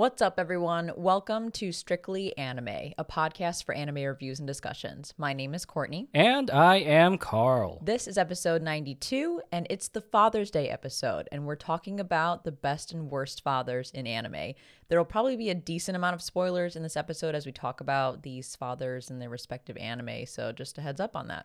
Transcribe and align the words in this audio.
What's 0.00 0.22
up, 0.22 0.40
everyone? 0.40 0.92
Welcome 0.96 1.50
to 1.50 1.72
Strictly 1.72 2.34
Anime, 2.38 2.94
a 2.96 3.04
podcast 3.04 3.64
for 3.64 3.74
anime 3.74 3.96
reviews 3.96 4.38
and 4.38 4.46
discussions. 4.46 5.12
My 5.18 5.34
name 5.34 5.52
is 5.52 5.66
Courtney. 5.66 6.08
And 6.14 6.50
I 6.50 6.76
am 6.76 7.18
Carl. 7.18 7.82
This 7.84 8.08
is 8.08 8.16
episode 8.16 8.62
92, 8.62 9.42
and 9.52 9.66
it's 9.68 9.88
the 9.88 10.00
Father's 10.00 10.50
Day 10.50 10.70
episode, 10.70 11.28
and 11.30 11.44
we're 11.44 11.54
talking 11.54 12.00
about 12.00 12.44
the 12.44 12.50
best 12.50 12.92
and 12.92 13.10
worst 13.10 13.44
fathers 13.44 13.90
in 13.90 14.06
anime. 14.06 14.54
There 14.88 14.98
will 14.98 15.04
probably 15.04 15.36
be 15.36 15.50
a 15.50 15.54
decent 15.54 15.96
amount 15.96 16.14
of 16.14 16.22
spoilers 16.22 16.76
in 16.76 16.82
this 16.82 16.96
episode 16.96 17.34
as 17.34 17.44
we 17.44 17.52
talk 17.52 17.82
about 17.82 18.22
these 18.22 18.56
fathers 18.56 19.10
and 19.10 19.20
their 19.20 19.28
respective 19.28 19.76
anime, 19.76 20.24
so 20.24 20.50
just 20.50 20.78
a 20.78 20.80
heads 20.80 21.00
up 21.00 21.14
on 21.14 21.28
that. 21.28 21.44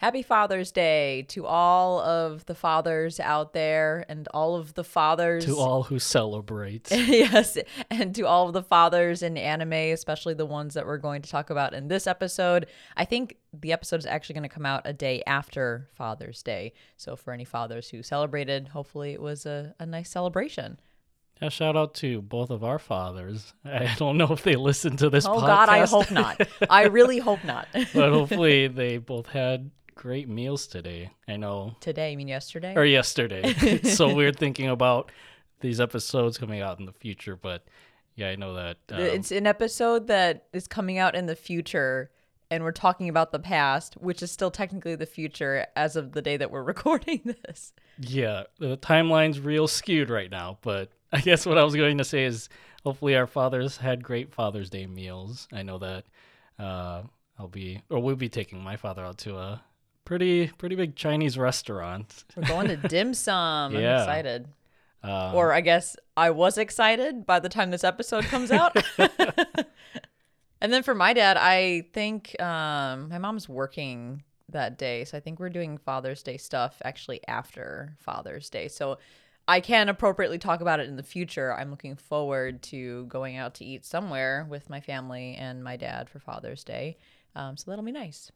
Happy 0.00 0.22
Father's 0.22 0.72
Day 0.72 1.26
to 1.28 1.44
all 1.44 2.00
of 2.00 2.46
the 2.46 2.54
fathers 2.54 3.20
out 3.20 3.52
there 3.52 4.06
and 4.08 4.26
all 4.28 4.56
of 4.56 4.72
the 4.72 4.82
fathers. 4.82 5.44
To 5.44 5.58
all 5.58 5.82
who 5.82 5.98
celebrate. 5.98 6.88
yes, 6.90 7.58
and 7.90 8.14
to 8.14 8.22
all 8.22 8.46
of 8.46 8.54
the 8.54 8.62
fathers 8.62 9.22
in 9.22 9.36
anime, 9.36 9.74
especially 9.74 10.32
the 10.32 10.46
ones 10.46 10.72
that 10.72 10.86
we're 10.86 10.96
going 10.96 11.20
to 11.20 11.28
talk 11.28 11.50
about 11.50 11.74
in 11.74 11.88
this 11.88 12.06
episode. 12.06 12.64
I 12.96 13.04
think 13.04 13.36
the 13.52 13.72
episode 13.74 13.96
is 13.96 14.06
actually 14.06 14.36
going 14.36 14.48
to 14.48 14.54
come 14.54 14.64
out 14.64 14.80
a 14.86 14.94
day 14.94 15.22
after 15.26 15.90
Father's 15.92 16.42
Day. 16.42 16.72
So 16.96 17.14
for 17.14 17.34
any 17.34 17.44
fathers 17.44 17.90
who 17.90 18.02
celebrated, 18.02 18.68
hopefully 18.68 19.12
it 19.12 19.20
was 19.20 19.44
a, 19.44 19.74
a 19.78 19.84
nice 19.84 20.08
celebration. 20.08 20.80
A 21.42 21.50
shout 21.50 21.74
out 21.74 21.94
to 21.96 22.20
both 22.20 22.50
of 22.50 22.62
our 22.62 22.78
fathers. 22.78 23.54
I 23.64 23.94
don't 23.96 24.18
know 24.18 24.30
if 24.30 24.42
they 24.42 24.56
listen 24.56 24.96
to 24.98 25.08
this 25.08 25.24
Oh 25.24 25.36
podcast. 25.36 25.46
God, 25.46 25.68
I 25.70 25.86
hope 25.86 26.10
not. 26.10 26.48
I 26.68 26.82
really 26.86 27.18
hope 27.18 27.42
not. 27.44 27.66
but 27.72 27.88
hopefully 28.12 28.68
they 28.68 28.98
both 28.98 29.26
had 29.26 29.70
great 30.00 30.30
meals 30.30 30.66
today. 30.66 31.10
I 31.28 31.36
know. 31.36 31.76
Today, 31.80 32.12
you 32.12 32.16
mean 32.16 32.26
yesterday? 32.26 32.72
Or 32.74 32.86
yesterday. 32.86 33.42
it's 33.44 33.94
so 33.94 34.14
weird 34.14 34.38
thinking 34.38 34.68
about 34.68 35.12
these 35.60 35.78
episodes 35.78 36.38
coming 36.38 36.62
out 36.62 36.80
in 36.80 36.86
the 36.86 36.92
future, 36.92 37.36
but 37.36 37.66
yeah, 38.16 38.30
I 38.30 38.36
know 38.36 38.54
that. 38.54 38.78
Um, 38.90 39.00
it's 39.00 39.30
an 39.30 39.46
episode 39.46 40.06
that 40.06 40.46
is 40.54 40.66
coming 40.66 40.96
out 40.96 41.14
in 41.14 41.26
the 41.26 41.36
future 41.36 42.10
and 42.50 42.64
we're 42.64 42.72
talking 42.72 43.10
about 43.10 43.30
the 43.30 43.38
past, 43.38 43.94
which 43.98 44.22
is 44.22 44.32
still 44.32 44.50
technically 44.50 44.96
the 44.96 45.06
future 45.06 45.66
as 45.76 45.96
of 45.96 46.12
the 46.12 46.22
day 46.22 46.38
that 46.38 46.50
we're 46.50 46.62
recording 46.74 47.36
this. 47.44 47.74
yeah, 47.98 48.44
the 48.58 48.78
timeline's 48.78 49.38
real 49.38 49.68
skewed 49.68 50.08
right 50.08 50.30
now, 50.30 50.58
but 50.62 50.90
I 51.12 51.20
guess 51.20 51.44
what 51.44 51.58
I 51.58 51.62
was 51.62 51.76
going 51.76 51.98
to 51.98 52.04
say 52.04 52.24
is 52.24 52.48
hopefully 52.84 53.16
our 53.16 53.26
fathers 53.26 53.76
had 53.76 54.02
great 54.02 54.32
Father's 54.32 54.70
Day 54.70 54.86
meals. 54.86 55.46
I 55.52 55.62
know 55.62 55.76
that 55.76 56.04
uh, 56.58 57.02
I'll 57.38 57.48
be, 57.48 57.82
or 57.90 58.00
we'll 58.00 58.16
be 58.16 58.30
taking 58.30 58.64
my 58.64 58.76
father 58.76 59.04
out 59.04 59.18
to 59.18 59.36
a 59.36 59.62
pretty 60.04 60.48
pretty 60.48 60.76
big 60.76 60.96
Chinese 60.96 61.38
restaurant. 61.38 62.24
We're 62.36 62.46
going 62.48 62.68
to 62.68 62.76
dim 62.76 63.14
sum. 63.14 63.74
I'm 63.74 63.80
Yeah. 63.80 63.98
excited. 64.02 64.48
Uh, 65.02 65.32
Or 65.34 65.52
I 65.52 65.60
guess 65.62 65.96
I 66.16 66.30
was 66.30 66.58
excited 66.58 67.24
by 67.26 67.40
the 67.40 67.48
time 67.48 67.70
this 67.70 67.84
episode 67.84 68.24
comes 68.24 68.50
out. 68.50 68.76
and 70.60 70.72
then 70.72 70.82
for 70.82 70.94
my 70.94 71.12
dad, 71.12 71.36
I 71.38 71.86
think 71.92 72.40
um, 72.40 73.08
my 73.08 73.18
mom's 73.18 73.48
working 73.48 74.22
that 74.50 74.78
day. 74.78 75.04
So 75.04 75.16
I 75.16 75.20
think 75.20 75.38
we're 75.40 75.48
doing 75.48 75.78
Father's 75.78 76.22
Day 76.22 76.36
stuff 76.36 76.82
actually 76.84 77.20
after 77.28 77.94
Father's 77.98 78.50
Day. 78.50 78.68
So 78.68 78.98
I 79.48 79.60
can 79.60 79.88
appropriately 79.88 80.38
talk 80.38 80.60
about 80.60 80.80
it 80.80 80.88
in 80.88 80.96
the 80.96 81.02
future. 81.02 81.54
I'm 81.54 81.70
looking 81.70 81.96
forward 81.96 82.62
to 82.64 83.06
going 83.06 83.36
out 83.36 83.54
to 83.54 83.64
eat 83.64 83.84
somewhere 83.86 84.46
with 84.50 84.68
my 84.68 84.80
family 84.80 85.34
and 85.34 85.64
my 85.64 85.76
dad 85.76 86.10
for 86.10 86.18
Father's 86.18 86.62
Day. 86.62 86.98
Um, 87.34 87.56
so 87.56 87.70
that'll 87.70 87.84
be 87.84 87.90
nice. 87.92 88.30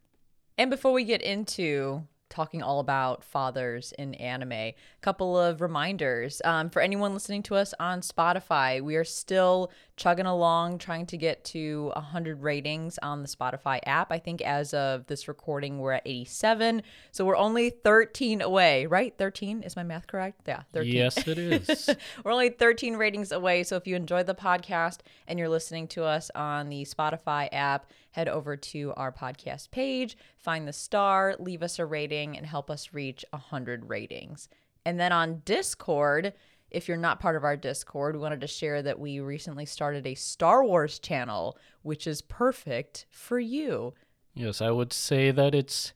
And 0.57 0.71
before 0.71 0.93
we 0.93 1.05
get 1.05 1.23
into 1.23 2.07
talking 2.35 2.63
all 2.63 2.81
about 2.81 3.23
fathers 3.23 3.93
in 3.97 4.15
anime, 4.15 4.53
a 4.53 4.75
couple 5.03 5.39
of 5.39 5.61
reminders. 5.61 6.43
Um, 6.45 6.69
for 6.69 6.83
anyone 6.83 7.15
listening 7.15 7.45
to 7.45 7.55
us 7.55 7.73
on 7.79 8.01
Spotify, 8.01 8.81
we 8.81 8.97
are 8.97 9.05
still 9.05 9.71
chugging 9.97 10.27
along 10.27 10.79
trying 10.79 11.07
to 11.07 11.17
get 11.17 11.45
to 11.45 11.93
100 11.95 12.43
ratings 12.43 12.99
on 13.03 13.23
the 13.23 13.29
Spotify 13.29 13.79
app. 13.87 14.11
I 14.11 14.19
think 14.19 14.43
as 14.43 14.75
of 14.75 15.07
this 15.07 15.29
recording, 15.29 15.79
we're 15.79 15.93
at 15.93 16.03
87. 16.05 16.83
So 17.13 17.25
we're 17.25 17.37
only 17.37 17.71
13 17.71 18.43
away, 18.43 18.87
right? 18.87 19.15
13? 19.17 19.63
Is 19.63 19.77
my 19.77 19.85
math 19.85 20.07
correct? 20.07 20.41
Yeah, 20.47 20.63
13. 20.73 20.93
yes, 20.93 21.29
it 21.29 21.39
is. 21.39 21.91
We're 22.25 22.33
only 22.33 22.51
13 22.51 22.97
ratings 22.97 23.31
away. 23.33 23.63
So 23.63 23.77
if 23.77 23.87
you 23.87 23.95
enjoyed 23.97 24.27
the 24.27 24.35
podcast 24.35 24.99
and 25.27 25.39
you're 25.39 25.49
listening 25.49 25.89
to 25.89 26.05
us 26.05 26.31
on 26.35 26.69
the 26.69 26.85
Spotify 26.85 27.49
app, 27.53 27.91
head 28.11 28.29
over 28.29 28.57
to 28.57 28.93
our 28.97 29.13
podcast 29.13 29.71
page, 29.71 30.17
find 30.37 30.67
the 30.67 30.73
star, 30.73 31.37
leave 31.39 31.63
us 31.63 31.79
a 31.79 31.87
rating, 31.87 32.37
and 32.37 32.47
help 32.47 32.71
us 32.71 32.93
reach 32.93 33.25
100 33.31 33.89
ratings. 33.89 34.49
And 34.85 35.01
then 35.01 35.13
on 35.13 35.43
Discord, 35.45 36.35
if 36.75 36.89
you're 36.89 36.97
not 36.97 37.21
part 37.21 37.37
of 37.37 37.45
our 37.45 37.57
Discord, 37.57 38.17
we 38.17 38.21
wanted 38.23 38.41
to 38.43 38.47
share 38.47 38.83
that 38.83 38.99
we 38.99 39.21
recently 39.21 39.65
started 39.67 40.07
a 40.07 40.15
Star 40.15 40.65
Wars 40.65 40.99
channel, 40.99 41.57
which 41.83 42.07
is 42.07 42.21
perfect 42.23 43.07
for 43.11 43.39
you. 43.39 43.95
yes, 44.35 44.61
I 44.61 44.71
would 44.71 44.93
say 44.93 45.31
that 45.31 45.55
it's 45.55 45.93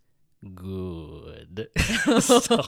good. 0.55 1.69
So- 2.21 2.63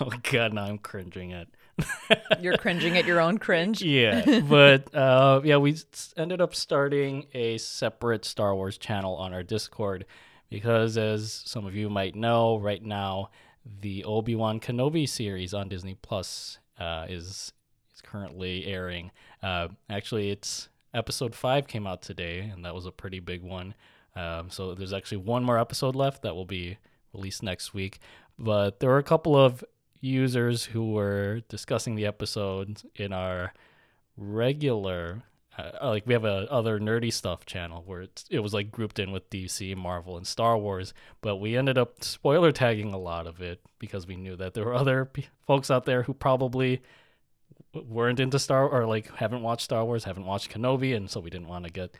oh 0.00 0.10
god, 0.30 0.52
now 0.54 0.64
I'm 0.64 0.78
cringing 0.78 1.32
at. 1.32 1.48
You're 2.40 2.56
cringing 2.56 2.96
at 2.96 3.04
your 3.04 3.20
own 3.20 3.36
cringe. 3.38 3.82
Yeah, 3.82 4.40
but 4.48 4.94
uh, 4.94 5.42
yeah, 5.44 5.58
we 5.58 5.76
ended 6.16 6.40
up 6.40 6.54
starting 6.54 7.26
a 7.34 7.58
separate 7.58 8.24
Star 8.24 8.54
Wars 8.54 8.78
channel 8.78 9.16
on 9.16 9.34
our 9.34 9.42
Discord 9.42 10.06
because, 10.48 10.96
as 10.96 11.42
some 11.44 11.66
of 11.66 11.74
you 11.74 11.90
might 11.90 12.14
know, 12.14 12.56
right 12.58 12.82
now 12.82 13.28
the 13.80 14.04
Obi 14.04 14.34
Wan 14.34 14.58
Kenobi 14.60 15.06
series 15.08 15.52
on 15.52 15.68
Disney 15.68 15.96
Plus 16.00 16.58
uh, 16.78 17.06
is 17.08 17.52
is 17.94 18.00
currently 18.02 18.66
airing. 18.66 19.10
Uh, 19.42 19.68
actually, 19.88 20.30
it's 20.30 20.68
episode 20.94 21.34
five 21.34 21.66
came 21.66 21.86
out 21.86 22.02
today, 22.02 22.40
and 22.40 22.64
that 22.64 22.74
was 22.74 22.86
a 22.86 22.92
pretty 22.92 23.20
big 23.20 23.42
one. 23.42 23.74
Um, 24.14 24.50
so 24.50 24.74
there's 24.74 24.92
actually 24.94 25.18
one 25.18 25.44
more 25.44 25.58
episode 25.58 25.94
left 25.94 26.22
that 26.22 26.34
will 26.34 26.46
be 26.46 26.78
released 27.12 27.42
next 27.42 27.74
week. 27.74 27.98
But 28.38 28.80
there 28.80 28.90
were 28.90 28.98
a 28.98 29.02
couple 29.02 29.36
of 29.36 29.64
users 30.00 30.64
who 30.64 30.92
were 30.92 31.42
discussing 31.48 31.94
the 31.94 32.06
episodes 32.06 32.84
in 32.94 33.12
our 33.12 33.52
regular 34.16 35.22
uh, 35.58 35.88
like 35.88 36.06
we 36.06 36.12
have 36.12 36.24
a 36.24 36.50
other 36.50 36.78
nerdy 36.78 37.12
stuff 37.12 37.46
channel 37.46 37.82
where 37.86 38.02
it's, 38.02 38.24
it 38.30 38.40
was 38.40 38.52
like 38.52 38.70
grouped 38.70 38.98
in 38.98 39.10
with 39.10 39.28
DC, 39.30 39.74
Marvel, 39.76 40.16
and 40.16 40.26
Star 40.26 40.58
Wars, 40.58 40.92
but 41.22 41.36
we 41.36 41.56
ended 41.56 41.78
up 41.78 42.04
spoiler 42.04 42.52
tagging 42.52 42.92
a 42.92 42.98
lot 42.98 43.26
of 43.26 43.40
it 43.40 43.60
because 43.78 44.06
we 44.06 44.16
knew 44.16 44.36
that 44.36 44.54
there 44.54 44.64
were 44.64 44.74
other 44.74 45.06
p- 45.06 45.26
folks 45.46 45.70
out 45.70 45.86
there 45.86 46.02
who 46.02 46.12
probably 46.12 46.82
weren't 47.72 48.20
into 48.20 48.38
Star 48.38 48.68
or 48.68 48.86
like 48.86 49.14
haven't 49.16 49.42
watched 49.42 49.62
Star 49.62 49.84
Wars, 49.84 50.04
haven't 50.04 50.26
watched 50.26 50.50
Kenobi, 50.50 50.94
and 50.94 51.10
so 51.10 51.20
we 51.20 51.30
didn't 51.30 51.48
want 51.48 51.64
to 51.64 51.70
get 51.70 51.94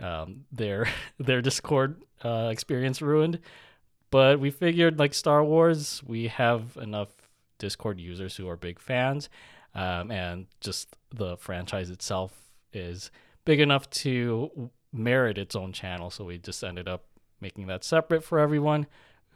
um, 0.00 0.44
their 0.50 0.88
their 1.18 1.40
Discord 1.40 2.02
uh, 2.24 2.48
experience 2.50 3.00
ruined. 3.00 3.38
But 4.10 4.40
we 4.40 4.50
figured 4.50 4.98
like 4.98 5.14
Star 5.14 5.44
Wars, 5.44 6.02
we 6.04 6.26
have 6.28 6.76
enough 6.80 7.08
Discord 7.58 8.00
users 8.00 8.36
who 8.36 8.48
are 8.48 8.56
big 8.56 8.80
fans, 8.80 9.28
um, 9.76 10.10
and 10.10 10.46
just 10.60 10.88
the 11.10 11.36
franchise 11.36 11.90
itself 11.90 12.45
is 12.76 13.10
big 13.44 13.60
enough 13.60 13.88
to 13.90 14.70
merit 14.92 15.38
its 15.38 15.56
own 15.56 15.72
channel. 15.72 16.10
So 16.10 16.24
we 16.24 16.38
just 16.38 16.62
ended 16.62 16.86
up 16.88 17.04
making 17.40 17.66
that 17.66 17.84
separate 17.84 18.22
for 18.24 18.38
everyone 18.38 18.86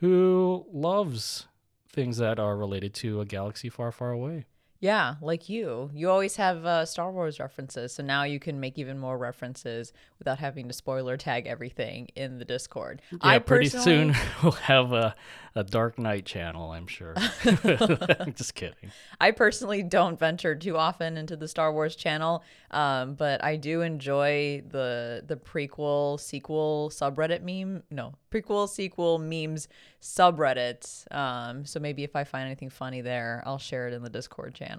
who 0.00 0.66
loves 0.72 1.46
things 1.92 2.18
that 2.18 2.38
are 2.38 2.56
related 2.56 2.94
to 2.94 3.20
a 3.20 3.24
galaxy 3.24 3.68
far, 3.68 3.92
far 3.92 4.12
away. 4.12 4.46
Yeah, 4.80 5.16
like 5.20 5.50
you. 5.50 5.90
You 5.92 6.08
always 6.08 6.36
have 6.36 6.64
uh, 6.64 6.86
Star 6.86 7.12
Wars 7.12 7.38
references, 7.38 7.92
so 7.92 8.02
now 8.02 8.22
you 8.22 8.40
can 8.40 8.60
make 8.60 8.78
even 8.78 8.98
more 8.98 9.18
references 9.18 9.92
without 10.18 10.38
having 10.38 10.68
to 10.68 10.74
spoiler 10.74 11.18
tag 11.18 11.46
everything 11.46 12.08
in 12.16 12.38
the 12.38 12.46
Discord. 12.46 13.02
Yeah, 13.22 13.40
pretty 13.40 13.68
soon 13.68 14.16
we'll 14.42 14.52
have 14.52 14.94
a, 14.94 15.14
a 15.54 15.64
Dark 15.64 15.98
Knight 15.98 16.24
channel, 16.24 16.70
I'm 16.70 16.86
sure. 16.86 17.14
I'm 17.44 18.32
just 18.32 18.54
kidding. 18.54 18.90
I 19.20 19.32
personally 19.32 19.82
don't 19.82 20.18
venture 20.18 20.54
too 20.54 20.78
often 20.78 21.18
into 21.18 21.36
the 21.36 21.46
Star 21.46 21.74
Wars 21.74 21.94
channel, 21.94 22.42
um, 22.70 23.16
but 23.16 23.44
I 23.44 23.56
do 23.56 23.82
enjoy 23.82 24.62
the 24.66 25.22
the 25.26 25.36
prequel 25.36 26.18
sequel 26.18 26.90
subreddit 26.90 27.42
meme. 27.42 27.82
No, 27.90 28.14
prequel 28.32 28.66
sequel 28.66 29.18
memes 29.18 29.68
subreddit. 30.00 31.14
Um, 31.14 31.66
so 31.66 31.80
maybe 31.80 32.02
if 32.02 32.16
I 32.16 32.24
find 32.24 32.46
anything 32.46 32.70
funny 32.70 33.02
there, 33.02 33.42
I'll 33.44 33.58
share 33.58 33.86
it 33.86 33.92
in 33.92 34.02
the 34.02 34.08
Discord 34.08 34.54
channel. 34.54 34.69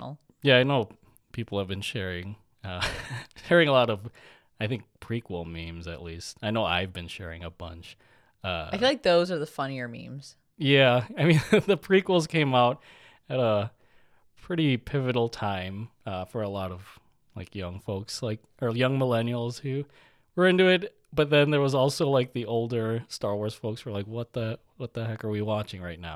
Yeah, 0.44 0.58
I 0.58 0.64
know 0.64 0.90
people 1.32 1.60
have 1.60 1.68
been 1.68 1.82
sharing 1.82 2.36
uh, 2.64 2.86
sharing 3.48 3.68
a 3.68 3.72
lot 3.72 3.90
of, 3.90 4.10
I 4.60 4.68
think 4.68 4.84
prequel 5.00 5.46
memes 5.46 5.88
at 5.88 6.02
least. 6.02 6.38
I 6.42 6.52
know 6.52 6.64
I've 6.64 6.94
been 6.94 7.08
sharing 7.08 7.44
a 7.44 7.50
bunch. 7.50 7.98
Uh, 8.44 8.70
I 8.72 8.78
feel 8.78 8.88
like 8.88 9.04
those 9.04 9.32
are 9.32 9.40
the 9.40 9.46
funnier 9.46 9.88
memes. 9.88 10.36
yeah, 10.58 11.06
I 11.18 11.26
mean 11.26 11.42
the 11.52 11.78
prequels 11.78 12.28
came 12.28 12.54
out 12.56 12.82
at 13.30 13.40
a 13.40 13.72
pretty 14.42 14.78
pivotal 14.78 15.30
time 15.30 15.90
uh, 16.06 16.26
for 16.26 16.42
a 16.42 16.50
lot 16.50 16.72
of 16.72 17.00
like 17.36 17.56
young 17.56 17.80
folks, 17.80 18.22
like 18.22 18.40
or 18.62 18.72
young 18.72 19.00
millennials 19.00 19.60
who 19.60 19.86
were 20.36 20.48
into 20.48 20.68
it. 20.68 20.96
But 21.14 21.30
then 21.30 21.52
there 21.52 21.60
was 21.60 21.76
also 21.76 22.10
like 22.10 22.32
the 22.32 22.46
older 22.46 23.04
Star 23.10 23.36
Wars 23.36 23.54
folks 23.54 23.84
were 23.86 23.92
like, 23.92 24.08
"What 24.08 24.32
the 24.32 24.60
what 24.78 24.94
the 24.94 25.06
heck 25.06 25.26
are 25.26 25.30
we 25.30 25.42
watching 25.42 25.82
right 25.82 26.00
now?" 26.00 26.16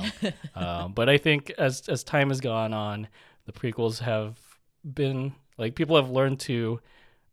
um, 0.55 0.93
but 0.93 1.09
I 1.09 1.17
think 1.17 1.51
as 1.57 1.87
as 1.89 2.03
time 2.03 2.29
has 2.29 2.39
gone 2.39 2.73
on, 2.73 3.09
the 3.45 3.51
prequels 3.51 3.99
have 3.99 4.37
been 4.83 5.33
like 5.57 5.75
people 5.75 5.95
have 5.95 6.09
learned 6.09 6.39
to 6.39 6.79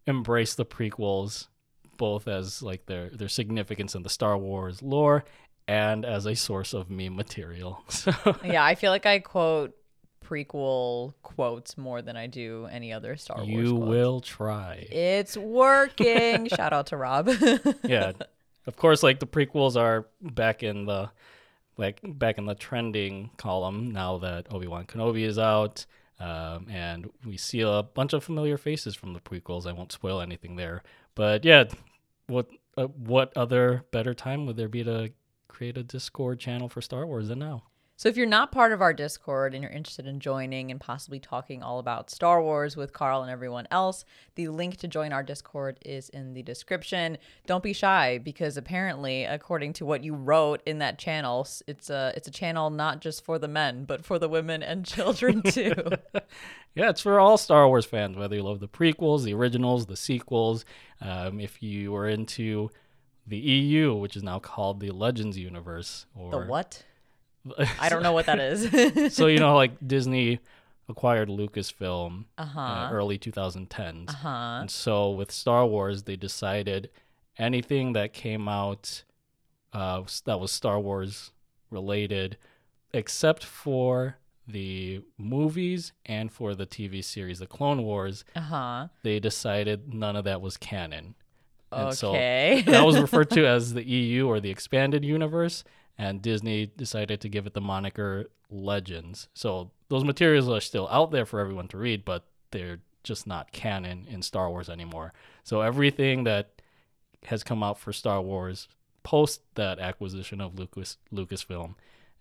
embrace 0.07 0.55
the 0.55 0.65
prequels 0.65 1.49
both 1.97 2.27
as 2.27 2.63
like 2.63 2.87
their 2.87 3.11
their 3.11 3.29
significance 3.29 3.95
in 3.95 4.03
the 4.03 4.09
Star 4.09 4.37
Wars 4.37 4.83
lore 4.83 5.25
and 5.69 6.05
as 6.05 6.27
a 6.27 6.35
source 6.35 6.75
of 6.75 6.91
meme 6.91 7.15
material. 7.15 7.85
So 7.91 8.13
yeah, 8.45 8.65
I 8.65 8.75
feel 8.75 8.91
like 8.91 9.07
I 9.07 9.19
quote 9.21 9.77
prequel 10.25 11.15
quotes 11.23 11.77
more 11.77 12.01
than 12.01 12.17
I 12.17 12.27
do 12.27 12.67
any 12.71 12.93
other 12.93 13.17
Star 13.17 13.39
Wars. 13.39 13.49
you 13.49 13.77
quotes. 13.77 13.89
will 13.89 14.21
try. 14.21 14.87
It's 14.91 15.37
working. 15.37 16.49
Shout 16.57 16.73
out 16.73 16.87
to 16.87 16.97
Rob. 16.97 17.29
yeah. 17.85 18.13
Of 18.67 18.77
course 18.77 19.03
like 19.03 19.21
the 19.21 19.27
prequels 19.27 19.77
are 19.77 20.07
back 20.21 20.63
in 20.63 20.87
the 20.87 21.11
like 21.77 22.01
back 22.03 22.39
in 22.39 22.47
the 22.47 22.55
trending 22.55 23.31
column 23.37 23.91
now 23.93 24.19
that 24.19 24.47
Obi-Wan 24.53 24.87
Kenobi 24.87 25.23
is 25.25 25.39
out. 25.39 25.87
Um, 26.21 26.69
and 26.71 27.11
we 27.27 27.37
see 27.37 27.61
a 27.63 27.83
bunch 27.83 28.13
of 28.13 28.23
familiar 28.23 28.57
faces 28.57 28.95
from 28.95 29.13
the 29.13 29.21
prequels. 29.21 29.67
I 29.67 29.73
won't 29.73 29.93
spoil 29.93 30.21
anything 30.21 30.57
there, 30.57 30.83
but 31.15 31.45
yeah, 31.45 31.65
what 32.29 32.47
uh, 32.77 32.87
what 32.87 33.37
other 33.37 33.85
better 33.91 34.15
time 34.15 34.47
would 34.47 34.57
there 34.57 34.69
be 34.69 34.85
to 34.85 35.13
create 35.49 35.77
a 35.77 35.83
Discord 35.83 36.39
channel 36.39 36.69
for 36.69 36.81
Star 36.81 37.07
Wars 37.07 37.29
than 37.29 37.41
now? 37.41 37.65
So 38.03 38.09
if 38.09 38.17
you're 38.17 38.27
not 38.27 38.51
part 38.51 38.73
of 38.73 38.83
our 38.83 38.93
Discord 38.93 39.55
and 39.55 39.63
you're 39.63 39.71
interested 39.71 40.09
in 40.09 40.19
joining 40.19 40.73
and 40.73 40.81
possibly 40.81 41.21
talking 41.21 41.63
all 41.63 41.79
about 41.79 42.11
Star 42.11 42.43
Wars 42.43 42.77
with 42.77 42.93
Carl 42.93 43.23
and 43.23 43.31
everyone 43.31 43.69
else, 43.71 44.05
the 44.35 44.49
link 44.49 44.77
to 44.79 44.89
join 44.89 45.13
our 45.13 45.23
Discord 45.23 45.79
is 45.85 46.09
in 46.09 46.35
the 46.35 46.43
description. 46.43 47.17
Don't 47.47 47.63
be 47.63 47.73
shy 47.73 48.19
because 48.19 48.57
apparently, 48.57 49.23
according 49.23 49.75
to 49.75 49.87
what 49.87 50.03
you 50.03 50.17
wrote 50.17 50.63
in 50.67 50.79
that 50.79 50.99
channel, 50.99 51.47
it's 51.69 51.91
a 51.91 52.13
it's 52.17 52.27
a 52.27 52.33
channel 52.33 52.71
not 52.71 53.01
just 53.01 53.25
for 53.25 53.39
the 53.39 53.47
men, 53.47 53.85
but 53.85 54.05
for 54.05 54.19
the 54.19 54.29
women 54.29 54.65
and 54.65 54.85
children 54.95 55.41
too. 55.47 55.73
Yeah, 56.75 56.91
it's 56.91 57.03
for 57.03 57.21
all 57.21 57.39
Star 57.39 57.69
Wars 57.69 57.87
fans, 57.87 58.17
whether 58.17 58.35
you 58.35 58.43
love 58.43 58.59
the 58.59 58.67
prequels, 58.67 59.23
the 59.23 59.35
originals, 59.35 59.87
the 59.87 59.97
sequels. 59.97 60.65
Um, 61.01 61.39
if 61.39 61.63
you 61.63 61.93
were 61.93 62.09
into 62.09 62.69
the 63.29 63.39
EU, 63.39 63.95
which 63.95 64.17
is 64.17 64.25
now 64.25 64.41
called 64.41 64.81
the 64.81 64.91
Legends 64.91 65.39
universe, 65.39 66.07
or 66.17 66.33
the 66.33 66.39
what? 66.39 66.83
I 67.81 67.89
don't 67.89 68.03
know 68.07 68.13
what 68.13 68.27
that 68.27 68.39
is. 68.41 69.15
so 69.15 69.27
you 69.27 69.39
know, 69.39 69.55
like 69.57 69.73
Disney 69.87 70.41
acquired 70.89 71.29
Lucasfilm 71.29 72.25
uh-huh. 72.39 72.61
uh, 72.61 72.91
early 72.93 73.19
2010s, 73.19 74.11
Uh-huh. 74.11 74.29
and 74.61 74.71
so 74.71 75.11
with 75.11 75.31
Star 75.31 75.65
Wars, 75.67 76.03
they 76.05 76.17
decided 76.17 76.91
anything 77.39 77.93
that 77.95 78.13
came 78.13 78.49
out 78.49 79.05
uh, 79.73 80.03
that 80.27 80.39
was 80.39 80.53
Star 80.53 80.79
Wars 80.79 81.31
related, 81.71 82.37
except 82.93 83.43
for 83.45 84.19
the 84.47 85.01
movies 85.17 85.93
and 86.05 86.31
for 86.31 86.55
the 86.55 86.67
TV 86.67 87.03
series, 87.03 87.39
The 87.39 87.47
Clone 87.47 87.83
Wars, 87.85 88.25
Uh-huh. 88.37 88.89
they 89.03 89.19
decided 89.21 89.95
none 89.95 90.15
of 90.17 90.25
that 90.25 90.43
was 90.43 90.57
canon. 90.59 91.15
And 91.71 91.95
so 91.95 92.11
Okay. 92.11 92.63
that 92.67 92.85
was 92.85 92.99
referred 93.07 93.31
to 93.31 93.47
as 93.47 93.73
the 93.73 93.85
EU 93.89 94.27
or 94.27 94.41
the 94.41 94.51
expanded 94.51 95.05
universe, 95.07 95.65
and 95.99 96.23
Disney 96.23 96.67
decided 96.67 97.21
to 97.21 97.29
give 97.29 97.47
it 97.47 97.55
the 97.55 97.61
moniker 97.61 98.27
Legends. 98.51 99.29
So 99.35 99.71
those 99.89 100.05
materials 100.05 100.49
are 100.49 100.61
still 100.61 100.89
out 100.91 101.11
there 101.11 101.25
for 101.25 101.41
everyone 101.41 101.69
to 101.69 101.79
read, 101.79 102.05
but 102.05 102.25
they're 102.51 102.81
just 103.03 103.27
not 103.27 103.53
canon 103.53 104.07
in 104.09 104.23
Star 104.23 104.51
Wars 104.51 104.69
anymore. 104.69 105.13
So 105.43 105.63
everything 105.63 106.25
that 106.25 106.63
has 107.25 107.43
come 107.43 107.63
out 107.63 107.79
for 107.79 107.93
Star 107.93 108.21
Wars 108.21 108.69
post 109.03 109.41
that 109.55 109.79
acquisition 109.79 110.41
of 110.41 110.59
Lucas 110.59 110.99
Lucasfilm 111.13 111.75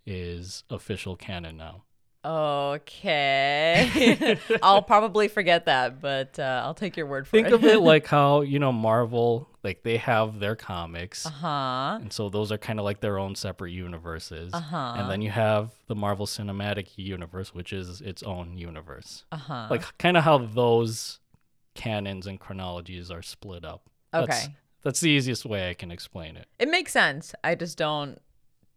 is 0.05 0.63
official 0.69 1.15
canon 1.15 1.57
now. 1.57 1.83
Okay. 2.23 4.37
I'll 4.63 4.83
probably 4.83 5.27
forget 5.27 5.65
that, 5.65 6.01
but 6.01 6.37
uh, 6.37 6.61
I'll 6.63 6.73
take 6.73 6.95
your 6.95 7.07
word 7.07 7.27
for 7.27 7.31
Think 7.31 7.47
it. 7.47 7.51
Think 7.51 7.63
of 7.63 7.69
it 7.69 7.79
like 7.81 8.07
how, 8.07 8.41
you 8.41 8.59
know, 8.59 8.71
Marvel, 8.71 9.49
like 9.63 9.83
they 9.83 9.97
have 9.97 10.39
their 10.39 10.55
comics. 10.55 11.25
uh-huh. 11.25 11.99
And 12.01 12.11
so 12.11 12.29
those 12.29 12.51
are 12.51 12.57
kind 12.57 12.79
of 12.79 12.85
like 12.85 12.99
their 12.99 13.19
own 13.19 13.35
separate 13.35 13.71
universes. 13.71 14.53
Uh-huh. 14.53 14.95
And 14.97 15.09
then 15.09 15.21
you 15.21 15.29
have 15.31 15.71
the 15.87 15.95
Marvel 15.95 16.25
Cinematic 16.25 16.89
Universe, 16.95 17.53
which 17.53 17.71
is 17.73 18.01
its 18.01 18.23
own 18.23 18.57
universe. 18.57 19.25
Uh-huh. 19.31 19.67
Like 19.69 19.83
kind 19.97 20.17
of 20.17 20.23
how 20.23 20.39
those 20.39 21.19
canons 21.75 22.27
and 22.27 22.39
chronologies 22.39 23.11
are 23.11 23.21
split 23.21 23.63
up. 23.63 23.83
That's, 24.11 24.45
Okay. 24.45 24.55
That's 24.83 24.99
the 24.99 25.09
easiest 25.11 25.45
way 25.45 25.69
I 25.69 25.73
can 25.75 25.91
explain 25.91 26.35
it. 26.37 26.47
It 26.57 26.69
makes 26.69 26.91
sense. 26.91 27.35
I 27.43 27.53
just 27.55 27.77
don't 27.77 28.19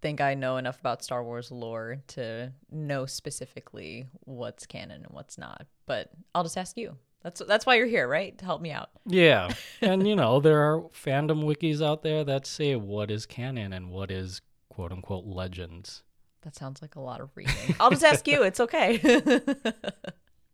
think 0.03 0.21
I 0.21 0.35
know 0.35 0.59
enough 0.59 0.79
about 0.79 1.03
Star 1.03 1.25
Wars 1.25 1.51
lore 1.51 2.03
to 2.09 2.53
know 2.71 3.07
specifically 3.07 4.07
what's 4.25 4.67
canon 4.67 5.03
and 5.05 5.13
what's 5.15 5.39
not. 5.39 5.67
But 5.87 6.11
I'll 6.35 6.43
just 6.43 6.59
ask 6.59 6.77
you. 6.77 6.97
That's 7.25 7.43
that's 7.49 7.67
why 7.67 7.75
you're 7.77 7.87
here, 7.87 8.07
right? 8.07 8.37
To 8.39 8.45
help 8.45 8.61
me 8.61 8.71
out. 8.71 8.91
Yeah. 9.07 9.53
and 9.81 10.07
you 10.07 10.15
know, 10.15 10.39
there 10.39 10.61
are 10.61 10.83
fandom 10.93 11.43
wikis 11.45 11.85
out 11.85 12.03
there 12.03 12.23
that 12.23 12.47
say 12.47 12.77
what 12.77 13.11
is 13.11 13.27
canon 13.27 13.73
and 13.73 13.91
what 13.91 14.13
is 14.13 14.41
quote 14.69 14.93
unquote 14.93 15.25
legends. 15.25 16.05
That 16.43 16.55
sounds 16.55 16.83
like 16.83 16.95
a 16.95 17.01
lot 17.01 17.21
of 17.21 17.31
reading. 17.35 17.75
I'll 17.81 17.91
just 17.91 18.05
ask 18.05 18.29
you. 18.29 18.43
It's 18.43 18.61
okay. 18.61 19.01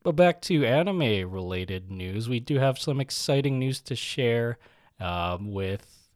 But 0.03 0.17
back 0.17 0.41
to 0.43 0.65
anime 0.65 1.31
related 1.31 1.91
news, 1.91 2.27
we 2.27 2.41
do 2.41 2.59
have 2.59 2.79
some 2.79 3.01
exciting 3.01 3.59
news 3.59 3.83
to 3.83 3.95
share 3.95 4.57
um, 4.99 5.53
with 5.53 6.09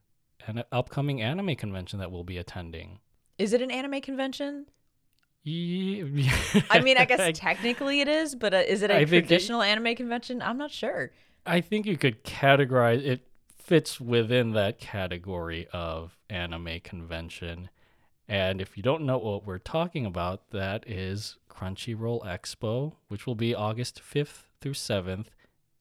an 0.47 0.65
upcoming 0.73 1.21
anime 1.21 1.55
convention 1.55 1.99
that 1.99 2.11
we'll 2.11 2.25
be 2.25 2.39
attending. 2.39 3.01
is 3.37 3.53
it 3.53 3.61
an 3.61 3.71
anime 3.71 4.01
convention? 4.01 4.67
I 6.70 6.81
mean, 6.82 6.96
I 6.96 7.05
guess 7.05 7.38
technically 7.38 8.00
it 8.00 8.08
is, 8.08 8.35
but 8.35 8.55
uh, 8.55 8.58
is 8.67 8.82
it 8.82 8.91
a 8.91 8.94
I 8.96 9.05
think 9.05 9.25
it- 9.25 9.29
traditional 9.29 9.62
anime 9.62 9.94
convention? 9.94 10.41
I'm 10.43 10.56
not 10.58 10.70
sure. 10.70 11.11
I 11.46 11.61
think 11.61 11.85
you 11.85 11.99
could 11.99 12.25
categorize 12.25 13.05
it 13.05 13.26
fits 13.58 14.00
within 14.00 14.52
that 14.52 14.79
category 14.79 15.67
of 15.73 16.17
anime 16.31 16.81
convention. 16.82 17.69
And 18.26 18.61
if 18.62 18.76
you 18.79 18.82
don't 18.82 19.05
know 19.05 19.19
what 19.19 19.46
we're 19.46 19.58
talking 19.58 20.06
about, 20.06 20.50
that 20.52 20.88
is 20.88 21.37
Crunchyroll 21.50 22.25
Expo, 22.25 22.94
which 23.08 23.26
will 23.26 23.35
be 23.35 23.55
August 23.55 24.00
5th 24.02 24.44
through 24.62 24.73
7th 24.73 25.26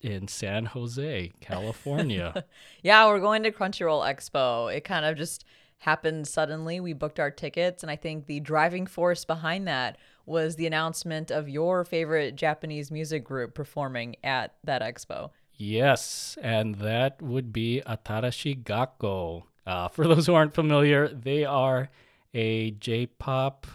in 0.01 0.27
San 0.27 0.65
Jose, 0.65 1.31
California. 1.39 2.43
Yeah, 2.83 3.07
we're 3.07 3.21
going 3.21 3.43
to 3.43 3.51
Crunchyroll 3.51 4.05
Expo. 4.05 4.73
It 4.75 4.81
kind 4.81 5.05
of 5.05 5.15
just 5.17 5.45
happened 5.83 6.27
suddenly. 6.27 6.79
We 6.79 6.93
booked 6.93 7.19
our 7.19 7.31
tickets, 7.31 7.83
and 7.83 7.91
I 7.91 7.95
think 7.95 8.25
the 8.25 8.39
driving 8.39 8.87
force 8.87 9.25
behind 9.25 9.67
that 9.67 9.97
was 10.25 10.55
the 10.55 10.65
announcement 10.65 11.29
of 11.29 11.49
your 11.49 11.83
favorite 11.83 12.35
Japanese 12.35 12.89
music 12.89 13.23
group 13.23 13.53
performing 13.53 14.15
at 14.23 14.55
that 14.63 14.81
expo. 14.81 15.29
Yes, 15.55 16.37
and 16.41 16.75
that 16.75 17.21
would 17.21 17.53
be 17.53 17.81
Atarashi 17.85 18.63
Gakko. 18.63 19.43
Uh, 19.65 19.87
for 19.89 20.07
those 20.07 20.25
who 20.25 20.33
aren't 20.33 20.55
familiar, 20.55 21.07
they 21.07 21.45
are 21.45 21.89
a 22.33 22.71
J-pop. 22.71 23.67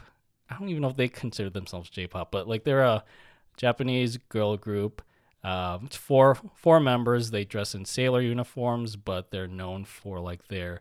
I 0.51 0.59
don't 0.59 0.69
even 0.71 0.83
know 0.83 0.89
if 0.89 0.97
they 0.97 1.09
consider 1.09 1.51
themselves 1.51 1.91
J-pop, 1.91 2.33
but 2.33 2.49
like 2.49 2.65
they're 2.65 2.83
a 2.83 3.05
Japanese 3.57 4.17
girl 4.29 4.57
group. 4.57 5.03
Um, 5.45 5.85
it's 5.85 5.97
four 5.97 6.37
four 6.57 6.81
members. 6.81 7.31
They 7.31 7.45
dress 7.45 7.75
in 7.75 7.85
sailor 7.85 8.21
uniforms, 8.21 8.97
but 8.97 9.31
they're 9.31 9.47
known 9.47 9.85
for 9.85 10.19
like 10.19 10.49
their 10.49 10.81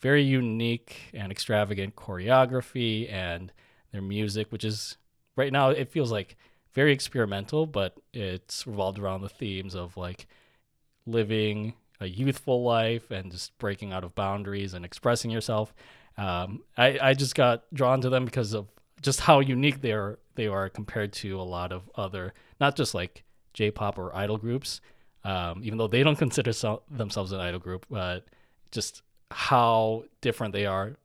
very 0.00 0.22
unique 0.22 1.10
and 1.14 1.30
extravagant 1.30 1.96
choreography 1.96 3.10
and 3.12 3.52
their 3.92 4.02
music, 4.02 4.50
which 4.50 4.64
is 4.64 4.96
right 5.36 5.52
now 5.52 5.70
it 5.70 5.90
feels 5.90 6.12
like 6.12 6.36
very 6.72 6.92
experimental, 6.92 7.66
but 7.66 7.96
it's 8.12 8.66
revolved 8.66 8.98
around 8.98 9.22
the 9.22 9.28
themes 9.28 9.74
of 9.74 9.96
like 9.96 10.26
living 11.06 11.74
a 12.00 12.06
youthful 12.06 12.62
life 12.62 13.10
and 13.10 13.30
just 13.30 13.56
breaking 13.58 13.92
out 13.92 14.04
of 14.04 14.14
boundaries 14.14 14.74
and 14.74 14.84
expressing 14.84 15.30
yourself. 15.30 15.72
Um, 16.18 16.62
I, 16.76 16.98
I 17.00 17.14
just 17.14 17.34
got 17.34 17.62
drawn 17.72 18.00
to 18.00 18.10
them 18.10 18.24
because 18.24 18.52
of 18.52 18.66
just 19.02 19.20
how 19.20 19.40
unique 19.40 19.80
they 19.80 19.92
are 19.92 20.18
they 20.34 20.46
are 20.48 20.68
compared 20.68 21.12
to 21.12 21.40
a 21.40 21.42
lot 21.42 21.70
of 21.70 21.88
other 21.94 22.34
not 22.60 22.74
just 22.74 22.94
like 22.94 23.22
J-pop 23.52 23.98
or 23.98 24.14
idol 24.16 24.36
groups, 24.36 24.80
um, 25.22 25.60
even 25.62 25.78
though 25.78 25.86
they 25.86 26.02
don't 26.02 26.18
consider 26.26 26.52
so- 26.52 26.82
themselves 26.90 27.32
an 27.32 27.40
idol 27.40 27.60
group, 27.60 27.86
but 27.88 28.26
just 28.72 29.02
how 29.34 30.04
different 30.20 30.52
they 30.52 30.64
are 30.64 30.96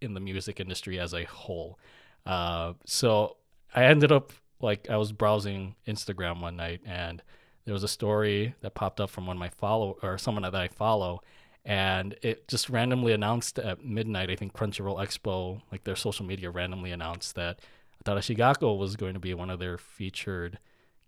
in 0.00 0.12
the 0.12 0.18
music 0.18 0.58
industry 0.58 0.98
as 0.98 1.14
a 1.14 1.22
whole. 1.22 1.78
Uh, 2.26 2.72
so 2.84 3.36
I 3.72 3.84
ended 3.84 4.10
up 4.10 4.32
like 4.60 4.90
I 4.90 4.96
was 4.96 5.12
browsing 5.12 5.76
Instagram 5.86 6.40
one 6.40 6.56
night 6.56 6.80
and 6.84 7.22
there 7.66 7.72
was 7.72 7.84
a 7.84 7.88
story 7.88 8.56
that 8.62 8.74
popped 8.74 9.00
up 9.00 9.10
from 9.10 9.28
one 9.28 9.36
of 9.36 9.40
my 9.40 9.50
follow 9.50 9.96
or 10.02 10.18
someone 10.18 10.42
that 10.42 10.56
I 10.56 10.66
follow 10.66 11.20
and 11.64 12.16
it 12.20 12.48
just 12.48 12.68
randomly 12.68 13.12
announced 13.12 13.60
at 13.60 13.84
midnight 13.84 14.28
I 14.28 14.34
think 14.34 14.54
Crunchyroll 14.54 14.98
Expo 14.98 15.62
like 15.70 15.84
their 15.84 15.94
social 15.94 16.26
media 16.26 16.50
randomly 16.50 16.90
announced 16.90 17.36
that 17.36 17.60
Atarashi 18.04 18.36
Gakko 18.36 18.76
was 18.76 18.96
going 18.96 19.14
to 19.14 19.20
be 19.20 19.34
one 19.34 19.50
of 19.50 19.60
their 19.60 19.78
featured 19.78 20.58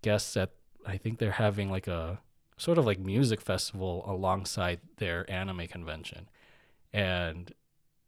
guests 0.02 0.36
at 0.36 0.50
I 0.86 0.98
think 0.98 1.18
they're 1.18 1.32
having 1.32 1.68
like 1.68 1.88
a 1.88 2.20
sort 2.56 2.78
of 2.78 2.86
like 2.86 3.00
music 3.00 3.40
festival 3.40 4.04
alongside 4.06 4.78
their 4.98 5.28
anime 5.28 5.66
convention 5.66 6.28
and 6.92 7.52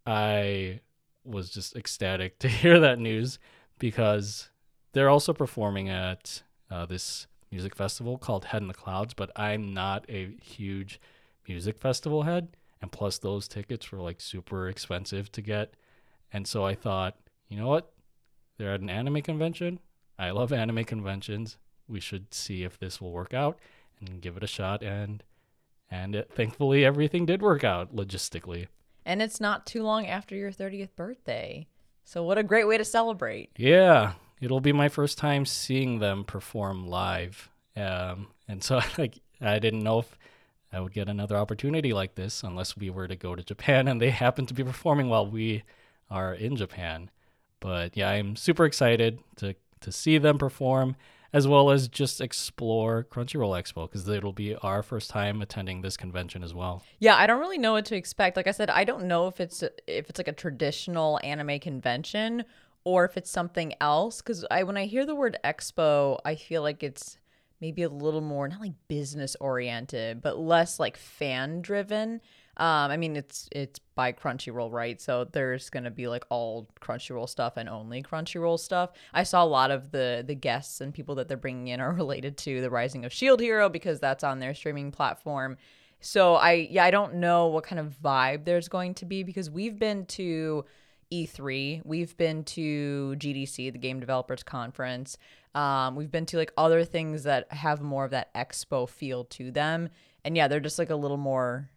I 0.06 0.80
was 1.24 1.50
just 1.50 1.76
ecstatic 1.76 2.38
to 2.40 2.48
hear 2.48 2.80
that 2.80 2.98
news 2.98 3.38
because 3.78 4.50
they're 4.92 5.10
also 5.10 5.32
performing 5.32 5.88
at 5.88 6.42
uh, 6.70 6.86
this 6.86 7.26
music 7.50 7.76
festival 7.76 8.18
called 8.18 8.46
Head 8.46 8.62
in 8.62 8.68
the 8.68 8.74
Clouds, 8.74 9.14
but 9.14 9.30
I'm 9.36 9.72
not 9.72 10.04
a 10.08 10.34
huge 10.42 11.00
music 11.46 11.78
festival 11.78 12.22
head. 12.22 12.56
And 12.80 12.90
plus, 12.90 13.18
those 13.18 13.46
tickets 13.46 13.92
were 13.92 14.00
like 14.00 14.20
super 14.20 14.68
expensive 14.68 15.30
to 15.32 15.42
get. 15.42 15.74
And 16.32 16.48
so 16.48 16.64
I 16.64 16.74
thought, 16.74 17.16
you 17.48 17.56
know 17.56 17.68
what? 17.68 17.92
They're 18.58 18.72
at 18.72 18.80
an 18.80 18.90
anime 18.90 19.22
convention. 19.22 19.78
I 20.18 20.30
love 20.30 20.52
anime 20.52 20.84
conventions. 20.84 21.58
We 21.86 22.00
should 22.00 22.34
see 22.34 22.64
if 22.64 22.78
this 22.78 23.00
will 23.00 23.12
work 23.12 23.34
out 23.34 23.58
and 24.00 24.20
give 24.20 24.36
it 24.36 24.42
a 24.42 24.48
shot. 24.48 24.82
And 24.82 25.22
and 25.92 26.16
it, 26.16 26.30
thankfully, 26.34 26.87
everything 26.87 27.26
did 27.26 27.42
work 27.42 27.64
out 27.64 27.94
logistically. 27.94 28.68
And 29.04 29.20
it's 29.20 29.40
not 29.40 29.66
too 29.66 29.82
long 29.82 30.06
after 30.06 30.34
your 30.34 30.50
30th 30.50 30.96
birthday. 30.96 31.66
So, 32.02 32.22
what 32.25 32.38
a 32.38 32.42
great 32.42 32.66
way 32.66 32.78
to 32.78 32.84
celebrate. 32.84 33.50
Yeah, 33.56 34.14
it'll 34.40 34.61
be 34.61 34.72
my 34.72 34.88
first 34.88 35.18
time 35.18 35.44
seeing 35.44 35.99
them 35.99 36.25
perform 36.25 36.87
live. 36.87 37.50
Um, 37.76 38.28
and 38.49 38.64
so, 38.64 38.80
like, 38.99 39.18
I 39.42 39.58
didn't 39.58 39.82
know 39.82 39.99
if 39.99 40.18
I 40.72 40.80
would 40.80 40.94
get 40.94 41.11
another 41.11 41.37
opportunity 41.37 41.92
like 41.92 42.14
this 42.14 42.42
unless 42.42 42.75
we 42.75 42.88
were 42.88 43.06
to 43.06 43.16
go 43.16 43.34
to 43.34 43.42
Japan 43.42 43.87
and 43.87 44.00
they 44.00 44.11
happen 44.25 44.46
to 44.46 44.54
be 44.54 44.64
performing 44.64 45.11
while 45.11 45.26
we 45.26 45.62
are 46.11 46.32
in 46.32 46.56
Japan. 46.56 47.11
But 47.61 47.99
yeah, 47.99 48.08
I'm 48.08 48.34
super 48.37 48.64
excited 48.64 49.18
to 49.37 49.54
to 49.82 49.92
see 49.92 50.16
them 50.16 50.38
perform 50.38 50.96
as 51.32 51.48
well 51.48 51.70
as 51.70 51.88
just 51.88 52.20
explore 52.20 53.04
Crunchyroll 53.10 53.58
Expo 53.60 53.90
because 53.90 54.06
it'll 54.08 54.32
be 54.32 54.54
our 54.56 54.82
first 54.82 55.10
time 55.10 55.40
attending 55.40 55.80
this 55.80 55.96
convention 55.96 56.42
as 56.42 56.52
well. 56.52 56.82
Yeah, 56.98 57.16
I 57.16 57.26
don't 57.26 57.40
really 57.40 57.58
know 57.58 57.72
what 57.72 57.86
to 57.86 57.96
expect. 57.96 58.36
Like 58.36 58.46
I 58.46 58.52
said, 58.52 58.68
I 58.70 58.84
don't 58.84 59.04
know 59.04 59.26
if 59.28 59.40
it's 59.40 59.62
if 59.86 60.10
it's 60.10 60.18
like 60.18 60.28
a 60.28 60.32
traditional 60.32 61.18
anime 61.22 61.58
convention 61.58 62.44
or 62.84 63.04
if 63.04 63.16
it's 63.16 63.30
something 63.30 63.74
else 63.80 64.20
because 64.20 64.44
I 64.50 64.62
when 64.64 64.76
I 64.76 64.86
hear 64.86 65.06
the 65.06 65.14
word 65.14 65.38
expo, 65.44 66.18
I 66.24 66.34
feel 66.34 66.62
like 66.62 66.82
it's 66.82 67.18
maybe 67.60 67.82
a 67.82 67.88
little 67.88 68.20
more 68.20 68.48
not 68.48 68.60
like 68.60 68.74
business 68.88 69.36
oriented, 69.40 70.20
but 70.20 70.38
less 70.38 70.78
like 70.78 70.96
fan 70.96 71.62
driven. 71.62 72.20
Um, 72.59 72.90
I 72.90 72.99
mean, 72.99 73.16
it's 73.16 73.49
it's 73.50 73.78
by 73.94 74.12
Crunchyroll, 74.12 74.71
right? 74.71 75.00
So 75.00 75.25
there's 75.25 75.71
gonna 75.71 75.90
be 75.90 76.06
like 76.06 76.25
all 76.28 76.68
Crunchyroll 76.80 77.28
stuff 77.28 77.56
and 77.56 77.68
only 77.68 78.02
Crunchyroll 78.02 78.59
stuff. 78.61 78.90
I 79.14 79.23
saw 79.23 79.42
a 79.42 79.47
lot 79.47 79.71
of 79.71 79.90
the 79.90 80.23
the 80.26 80.35
guests 80.35 80.80
and 80.80 80.92
people 80.92 81.14
that 81.14 81.28
they're 81.28 81.37
bringing 81.37 81.68
in 81.68 81.80
are 81.80 81.92
related 82.02 82.37
to 82.38 82.61
the 82.61 82.71
Rising 82.71 83.04
of 83.04 83.12
Shield 83.12 83.40
Hero 83.40 83.68
because 83.68 84.00
that's 84.00 84.23
on 84.23 84.38
their 84.38 84.54
streaming 84.54 84.92
platform. 84.92 85.56
So 86.00 86.35
I 86.35 86.68
yeah 86.71 86.85
I 86.85 86.90
don't 86.90 87.14
know 87.14 87.47
what 87.47 87.64
kind 87.64 87.80
of 87.80 87.97
vibe 88.02 88.44
there's 88.44 88.68
going 88.68 88.94
to 88.94 89.06
be 89.06 89.23
because 89.23 89.49
we've 89.49 89.78
been 89.78 90.04
to 90.06 90.64
E3, 91.12 91.82
we've 91.85 92.16
been 92.16 92.42
to 92.44 93.14
GDC, 93.18 93.73
the 93.73 93.78
Game 93.78 94.00
Developers 94.00 94.42
Conference. 94.42 95.18
Um, 95.54 95.94
we've 95.94 96.11
been 96.11 96.25
to 96.26 96.38
like 96.38 96.52
other 96.56 96.85
things 96.85 97.25
that 97.25 97.52
have 97.52 97.82
more 97.82 98.06
of 98.06 98.12
that 98.12 98.32
expo 98.35 98.88
feel 98.88 99.25
to 99.25 99.50
them, 99.50 99.90
and 100.25 100.37
yeah, 100.37 100.49
they're 100.49 100.61
just 100.61 100.78
like 100.78 100.88
a 100.90 100.97
little 100.97 101.18
more 101.18 101.68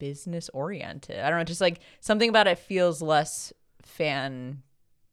business 0.00 0.48
oriented. 0.52 1.20
I 1.20 1.30
don't 1.30 1.38
know, 1.38 1.44
just 1.44 1.60
like 1.60 1.78
something 2.00 2.28
about 2.28 2.48
it 2.48 2.58
feels 2.58 3.00
less 3.00 3.52
fan 3.82 4.62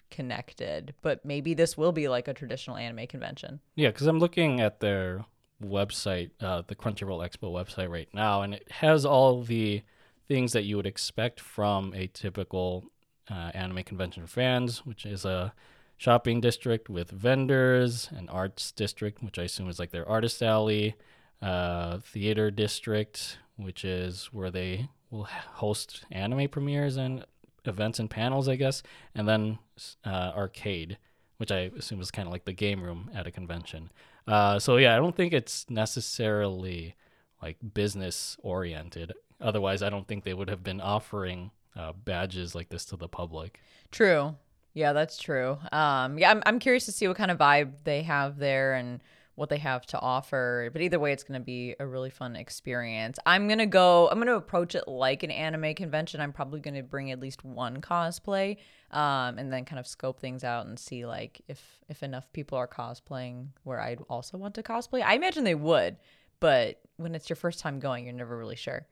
connected, 0.10 0.96
but 1.04 1.24
maybe 1.24 1.54
this 1.54 1.78
will 1.78 1.92
be 1.92 2.08
like 2.08 2.28
a 2.28 2.34
traditional 2.34 2.78
anime 2.78 3.06
convention. 3.06 3.60
Yeah, 3.76 3.90
because 3.90 4.08
I'm 4.08 4.18
looking 4.18 4.60
at 4.60 4.80
their 4.80 5.26
website, 5.64 6.32
uh, 6.42 6.64
the 6.66 6.76
Crunchyroll 6.76 7.28
Expo 7.28 7.52
website 7.52 7.90
right 7.90 8.10
now, 8.14 8.42
and 8.42 8.56
it 8.56 8.72
has 8.72 9.06
all 9.06 9.44
the 9.44 9.84
things 10.28 10.54
that 10.54 10.64
you 10.64 10.76
would 10.78 10.88
expect 10.88 11.40
from 11.40 11.94
a 11.94 12.08
typical 12.08 12.86
uh, 13.30 13.52
anime 13.54 13.84
convention 13.84 14.26
fans, 14.28 14.86
which 14.86 15.06
is 15.06 15.26
a 15.26 15.54
shopping 15.98 16.40
district 16.40 16.90
with 16.90 17.10
vendors, 17.10 18.10
an 18.16 18.30
arts 18.30 18.72
district, 18.72 19.24
which 19.24 19.40
I 19.40 19.44
assume 19.44 19.70
is 19.70 19.80
like 19.80 19.92
their 19.92 20.08
artist 20.08 20.42
alley, 20.42 20.96
uh, 21.42 22.00
theater 22.00 22.52
district, 22.52 23.40
which 23.58 23.84
is 23.84 24.30
where 24.32 24.52
they 24.52 24.90
will 25.10 25.26
host 25.26 26.06
anime 26.12 26.48
premieres 26.48 26.98
and 26.98 27.26
events 27.66 28.00
and 28.00 28.10
panels, 28.10 28.48
I 28.48 28.56
guess, 28.56 28.82
and 29.14 29.28
then 29.28 29.60
uh, 30.06 30.32
arcade, 30.36 30.98
which 31.38 31.52
I 31.52 31.72
assume 31.78 32.02
is 32.02 32.12
kind 32.12 32.28
of 32.28 32.32
like 32.32 32.46
the 32.46 32.54
game 32.54 32.82
room 32.82 33.12
at 33.14 33.28
a 33.28 33.32
convention. 33.32 33.92
Uh, 34.28 34.60
so 34.60 34.78
yeah, 34.78 34.94
I 34.94 34.98
don't 34.98 35.16
think 35.16 35.34
it's 35.34 35.70
necessarily 35.70 36.96
like 37.42 37.58
business 37.74 38.38
oriented. 38.42 39.14
Otherwise, 39.40 39.82
I 39.82 39.90
don't 39.90 40.08
think 40.08 40.24
they 40.24 40.34
would 40.34 40.50
have 40.50 40.64
been 40.64 40.82
offering 40.82 41.52
uh, 41.76 41.94
badges 41.94 42.56
like 42.56 42.70
this 42.70 42.86
to 42.86 42.98
the 42.98 43.08
public. 43.08 43.60
True. 43.92 44.36
Yeah, 44.74 44.94
that's 44.94 45.18
true. 45.18 45.58
Um, 45.72 46.20
yeah, 46.20 46.32
I'm 46.32 46.44
I'm 46.46 46.60
curious 46.60 46.86
to 46.86 46.92
see 46.92 47.08
what 47.08 47.18
kind 47.18 47.32
of 47.32 47.38
vibe 47.38 47.84
they 47.84 48.04
have 48.04 48.38
there 48.38 48.74
and 48.74 49.02
what 49.38 49.50
they 49.50 49.60
have 49.60 49.86
to 49.86 50.00
offer. 50.00 50.68
But 50.74 50.82
either 50.82 50.98
way, 50.98 51.14
it's 51.14 51.24
going 51.24 51.40
to 51.40 51.46
be 51.46 51.76
a 51.80 51.86
really 51.86 52.10
fun 52.10 52.36
experience. 52.36 53.20
I'm 53.24 53.48
going 53.48 53.60
to 53.60 53.68
go, 53.68 54.10
I'm 54.10 54.18
going 54.18 54.26
to 54.28 54.34
approach 54.34 54.74
it 54.74 54.88
like 54.88 55.22
an 55.22 55.30
anime 55.30 55.76
convention. 55.76 56.20
I'm 56.20 56.34
probably 56.34 56.60
going 56.60 56.74
to 56.74 56.82
bring 56.82 57.12
at 57.12 57.20
least 57.20 57.46
one 57.46 57.80
cosplay 57.80 58.58
um, 58.90 59.38
and 59.38 59.54
then 59.54 59.64
kind 59.64 59.80
of 59.80 59.86
scope 59.86 60.20
things 60.20 60.44
out 60.44 60.66
and 60.66 60.80
see 60.80 61.06
like 61.06 61.40
if, 61.48 61.64
if 61.88 62.02
enough 62.02 62.34
people 62.34 62.58
are 62.58 62.68
cosplaying 62.68 63.50
where 63.64 63.80
I'd 63.80 64.00
also 64.10 64.40
want 64.40 64.56
to 64.56 64.64
cosplay. 64.64 65.04
I 65.04 65.14
imagine 65.14 65.44
they 65.44 65.54
would, 65.54 65.98
but 66.40 66.82
when 66.98 67.14
it's 67.14 67.30
your 67.30 67.38
first 67.38 67.60
time 67.60 67.80
going, 67.80 68.06
you're 68.06 68.16
never 68.16 68.36
really 68.36 68.56
sure. 68.56 68.88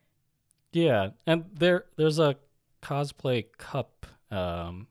Yeah. 0.72 1.10
And 1.26 1.46
there, 1.52 1.86
there's 1.96 2.20
a 2.20 2.36
cosplay 2.84 3.46
cup 3.58 4.06
um, 4.30 4.86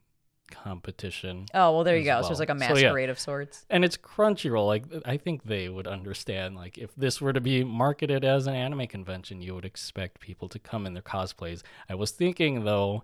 competition. 0.49 1.45
Oh 1.53 1.73
well, 1.73 1.83
there 1.83 1.97
you 1.97 2.03
go. 2.03 2.15
Well. 2.15 2.23
So 2.23 2.31
it's 2.31 2.39
like 2.39 2.49
a 2.49 2.55
masquerade 2.55 2.83
so, 2.83 2.95
yeah. 2.97 3.11
of 3.11 3.19
sorts. 3.19 3.65
And 3.69 3.83
it's 3.83 3.97
Crunchyroll. 3.97 4.67
Like 4.67 4.83
I 5.05 5.17
think 5.17 5.43
they 5.43 5.69
would 5.69 5.87
understand. 5.87 6.55
Like 6.55 6.77
if 6.77 6.93
this 6.95 7.21
were 7.21 7.33
to 7.33 7.41
be 7.41 7.63
marketed 7.63 8.23
as 8.23 8.47
an 8.47 8.55
anime 8.55 8.87
convention, 8.87 9.41
you 9.41 9.55
would 9.55 9.65
expect 9.65 10.19
people 10.19 10.47
to 10.49 10.59
come 10.59 10.85
in 10.85 10.93
their 10.93 11.03
cosplays. 11.03 11.63
I 11.89 11.95
was 11.95 12.11
thinking 12.11 12.63
though, 12.63 13.03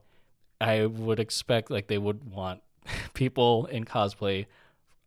I 0.60 0.86
would 0.86 1.20
expect 1.20 1.72
like 1.72 1.88
they 1.88 1.98
would 1.98 2.32
want 2.32 2.62
people 3.14 3.66
in 3.68 3.86
cosplay 3.86 4.46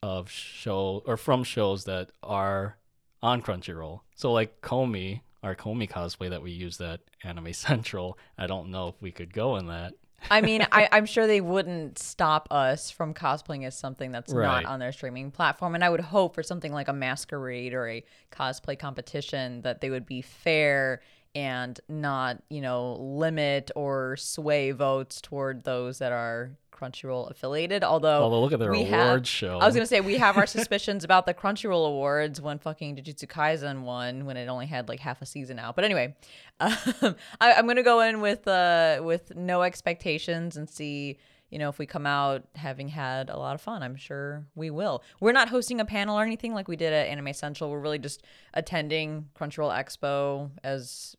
of 0.03 0.31
show 0.31 1.03
or 1.07 1.17
from 1.17 1.45
shows 1.45 1.85
that 1.85 2.11
are 2.23 2.76
on 3.23 3.41
Crunchyroll. 3.41 4.00
So 4.14 4.33
like 4.33 4.61
Komi, 4.61 5.23
our 5.43 5.55
Komi 5.55 5.88
cosplay 5.88 6.29
that 6.31 6.43
we 6.43 6.50
used 6.50 6.81
at 6.81 7.00
Anime 7.23 7.53
Central. 7.55 8.19
I 8.37 8.47
don't 8.47 8.71
know 8.71 8.88
if 8.88 8.95
we 9.00 9.11
could 9.11 9.33
go 9.33 9.57
in 9.57 9.67
that. 9.69 9.95
I 10.30 10.40
mean, 10.40 10.66
I, 10.73 10.88
am 10.92 11.06
sure 11.06 11.26
they 11.26 11.40
wouldn't 11.40 11.99
stop 11.99 12.49
us 12.50 12.90
from 12.90 13.14
cosplaying 13.14 13.66
as 13.66 13.76
something 13.76 14.11
that's 14.11 14.33
right. 14.33 14.62
not 14.62 14.64
on 14.64 14.80
their 14.80 14.92
streaming 14.92 15.30
platform. 15.30 15.75
And 15.75 15.85
I 15.85 15.90
would 15.90 16.00
hope 16.00 16.35
for 16.35 16.42
something 16.42 16.73
like 16.73 16.88
a 16.88 16.92
masquerade 16.92 17.75
or 17.75 17.88
a 17.88 18.04
cosplay 18.33 18.78
competition 18.78 19.62
that 19.62 19.80
they 19.80 19.90
would 19.90 20.06
be 20.06 20.23
fair 20.23 21.02
and 21.35 21.78
not, 21.88 22.42
you 22.49 22.61
know, 22.61 22.94
limit 22.94 23.71
or 23.75 24.16
sway 24.16 24.71
votes 24.71 25.21
toward 25.21 25.64
those 25.64 25.99
that 25.99 26.12
are 26.12 26.52
Crunchyroll 26.85 27.31
affiliated. 27.31 27.83
Although, 27.83 28.23
although 28.23 28.41
look 28.41 28.53
at 28.53 28.59
their 28.59 28.73
award 28.73 28.88
have, 28.88 29.29
show. 29.29 29.59
I 29.59 29.67
was 29.67 29.75
gonna 29.75 29.87
say 29.87 30.00
we 30.00 30.19
have 30.19 30.37
our 30.37 30.47
suspicions 30.59 31.05
about 31.05 31.26
the 31.26 31.35
Crunchyroll 31.35 31.87
awards 31.87 32.41
when 32.41 32.59
fucking 32.59 32.97
Jujutsu 32.97 33.26
Kaisen 33.26 33.83
won 33.83 34.26
when 34.26 34.37
it 34.37 34.49
only 34.49 34.67
had 34.67 34.88
like 34.88 35.00
half 35.00 35.23
a 35.23 35.26
season 35.26 35.59
out. 35.59 35.76
But 35.76 35.85
anyway, 35.85 36.17
um, 36.61 36.76
I, 37.41 37.53
am 37.53 37.67
gonna 37.67 37.83
go 37.83 38.00
in 38.00 38.21
with 38.21 38.47
uh 38.47 39.00
with 39.03 39.35
no 39.35 39.62
expectations 39.62 40.57
and 40.57 40.69
see 40.69 41.19
you 41.50 41.61
know, 41.61 41.69
if 41.69 41.79
we 41.79 41.87
come 41.87 42.05
out 42.05 42.43
having 42.57 42.88
had 42.88 43.31
a 43.31 43.37
lot 43.37 43.55
of 43.55 43.61
fun, 43.61 43.85
I'm 43.85 43.95
sure 43.95 44.45
we 44.57 44.71
will. 44.71 45.05
We're 45.21 45.31
not 45.31 45.49
hosting 45.49 45.79
a 45.79 45.85
panel 45.85 46.19
or 46.19 46.25
anything 46.25 46.53
like 46.53 46.67
we 46.67 46.75
did 46.75 46.93
at 46.93 47.07
Anime 47.07 47.33
Central. 47.33 47.71
We're 47.71 47.79
really 47.79 48.00
just 48.00 48.25
attending 48.55 49.29
Crunchyroll 49.38 49.73
Expo 49.73 50.50
as 50.64 51.14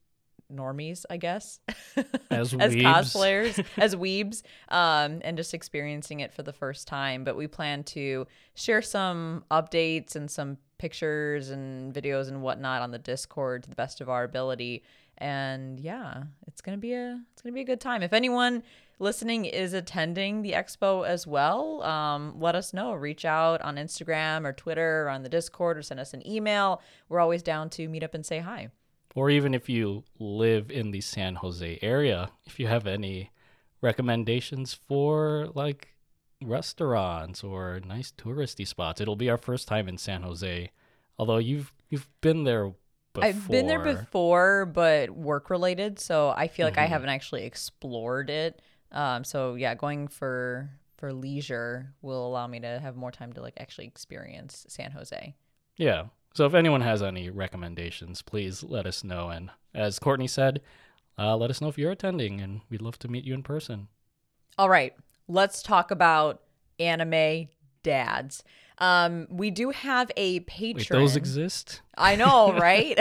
normies, 0.53 1.05
I 1.09 1.17
guess, 1.17 1.59
as, 2.29 2.53
as 2.53 2.75
cosplayers, 2.75 3.63
as 3.77 3.95
weebs, 3.95 4.43
um, 4.69 5.19
and 5.23 5.37
just 5.37 5.53
experiencing 5.53 6.19
it 6.19 6.33
for 6.33 6.43
the 6.43 6.53
first 6.53 6.87
time. 6.87 7.23
But 7.23 7.35
we 7.35 7.47
plan 7.47 7.83
to 7.85 8.27
share 8.53 8.81
some 8.81 9.43
updates 9.51 10.15
and 10.15 10.29
some 10.29 10.57
pictures 10.77 11.49
and 11.49 11.93
videos 11.93 12.27
and 12.27 12.41
whatnot 12.41 12.81
on 12.81 12.91
the 12.91 12.99
Discord 12.99 13.63
to 13.63 13.69
the 13.69 13.75
best 13.75 14.01
of 14.01 14.09
our 14.09 14.23
ability. 14.23 14.83
And 15.17 15.79
yeah, 15.79 16.23
it's 16.47 16.61
gonna 16.61 16.77
be 16.77 16.93
a 16.93 17.21
it's 17.31 17.41
gonna 17.41 17.53
be 17.53 17.61
a 17.61 17.65
good 17.65 17.79
time. 17.79 18.03
If 18.03 18.11
anyone 18.11 18.63
listening 18.99 19.45
is 19.45 19.73
attending 19.73 20.41
the 20.41 20.51
expo 20.51 21.07
as 21.07 21.25
well, 21.25 21.81
um, 21.83 22.39
let 22.39 22.55
us 22.55 22.73
know. 22.73 22.93
Reach 22.93 23.23
out 23.23 23.61
on 23.61 23.77
Instagram 23.77 24.45
or 24.45 24.51
Twitter 24.51 25.03
or 25.05 25.09
on 25.09 25.23
the 25.23 25.29
Discord 25.29 25.77
or 25.77 25.81
send 25.81 25.99
us 26.01 26.13
an 26.13 26.27
email. 26.27 26.81
We're 27.07 27.21
always 27.21 27.43
down 27.43 27.69
to 27.71 27.87
meet 27.87 28.03
up 28.03 28.13
and 28.13 28.25
say 28.25 28.39
hi 28.39 28.69
or 29.15 29.29
even 29.29 29.53
if 29.53 29.69
you 29.69 30.03
live 30.19 30.69
in 30.69 30.91
the 30.91 31.01
San 31.01 31.36
Jose 31.36 31.79
area, 31.81 32.29
if 32.45 32.60
you 32.60 32.67
have 32.67 32.86
any 32.86 33.31
recommendations 33.81 34.74
for 34.74 35.48
like 35.55 35.95
restaurants 36.43 37.43
or 37.43 37.79
nice 37.86 38.12
touristy 38.12 38.67
spots, 38.67 39.00
it'll 39.00 39.15
be 39.15 39.29
our 39.29 39.38
first 39.38 39.67
time 39.67 39.88
in 39.88 39.98
San 39.98 40.22
Jose. 40.22 40.69
Although 41.17 41.38
you've 41.38 41.74
you've 41.89 42.07
been 42.19 42.43
there 42.43 42.74
before. 43.13 43.27
I've 43.27 43.48
been 43.50 43.67
there 43.67 43.79
before, 43.79 44.65
but 44.65 45.10
work 45.10 45.50
related, 45.50 45.98
so 45.98 46.34
I 46.36 46.50
feel 46.50 46.67
like 46.67 46.74
mm-hmm. 46.74 46.84
I 46.84 46.88
haven't 46.88 47.10
actually 47.10 47.45
explored 47.45 48.29
it. 48.29 48.62
Um, 48.91 49.24
so 49.24 49.55
yeah, 49.55 49.75
going 49.75 50.10
for 50.10 50.69
for 50.98 51.13
leisure 51.13 51.93
will 52.01 52.27
allow 52.27 52.48
me 52.48 52.60
to 52.60 52.79
have 52.79 52.95
more 52.95 53.12
time 53.12 53.31
to 53.34 53.41
like 53.41 53.55
actually 53.57 53.88
experience 53.88 54.65
San 54.67 54.91
Jose. 54.91 55.36
Yeah. 55.77 56.05
So 56.36 56.46
if 56.46 56.54
anyone 56.54 56.82
has 56.82 57.01
any 57.01 57.30
recommendations, 57.30 58.22
please 58.22 58.62
let 58.62 58.86
us 58.86 59.06
know. 59.06 59.30
And 59.30 59.51
as 59.74 60.00
Courtney 60.00 60.27
said, 60.27 60.62
uh, 61.18 61.38
let 61.38 61.50
us 61.50 61.62
know 61.62 61.70
if 61.70 61.77
you're 61.77 61.92
attending, 61.92 62.42
and 62.42 62.60
we'd 62.70 62.82
love 62.82 63.00
to 63.00 63.08
meet 63.08 63.24
you 63.24 63.34
in 63.34 63.42
person. 63.42 63.88
All 64.58 64.70
right, 64.70 64.94
let's 65.30 65.63
talk 65.63 65.92
about 65.92 66.42
anime 66.77 67.48
dads. 67.84 68.44
Um, 68.80 69.27
we 69.30 69.50
do 69.50 69.70
have 69.70 70.12
a 70.18 70.42
patron. 70.42 70.77
Wait, 70.77 70.89
those 70.89 71.15
exist? 71.15 71.82
I 71.98 72.18
know, 72.18 72.51
right? 72.60 73.00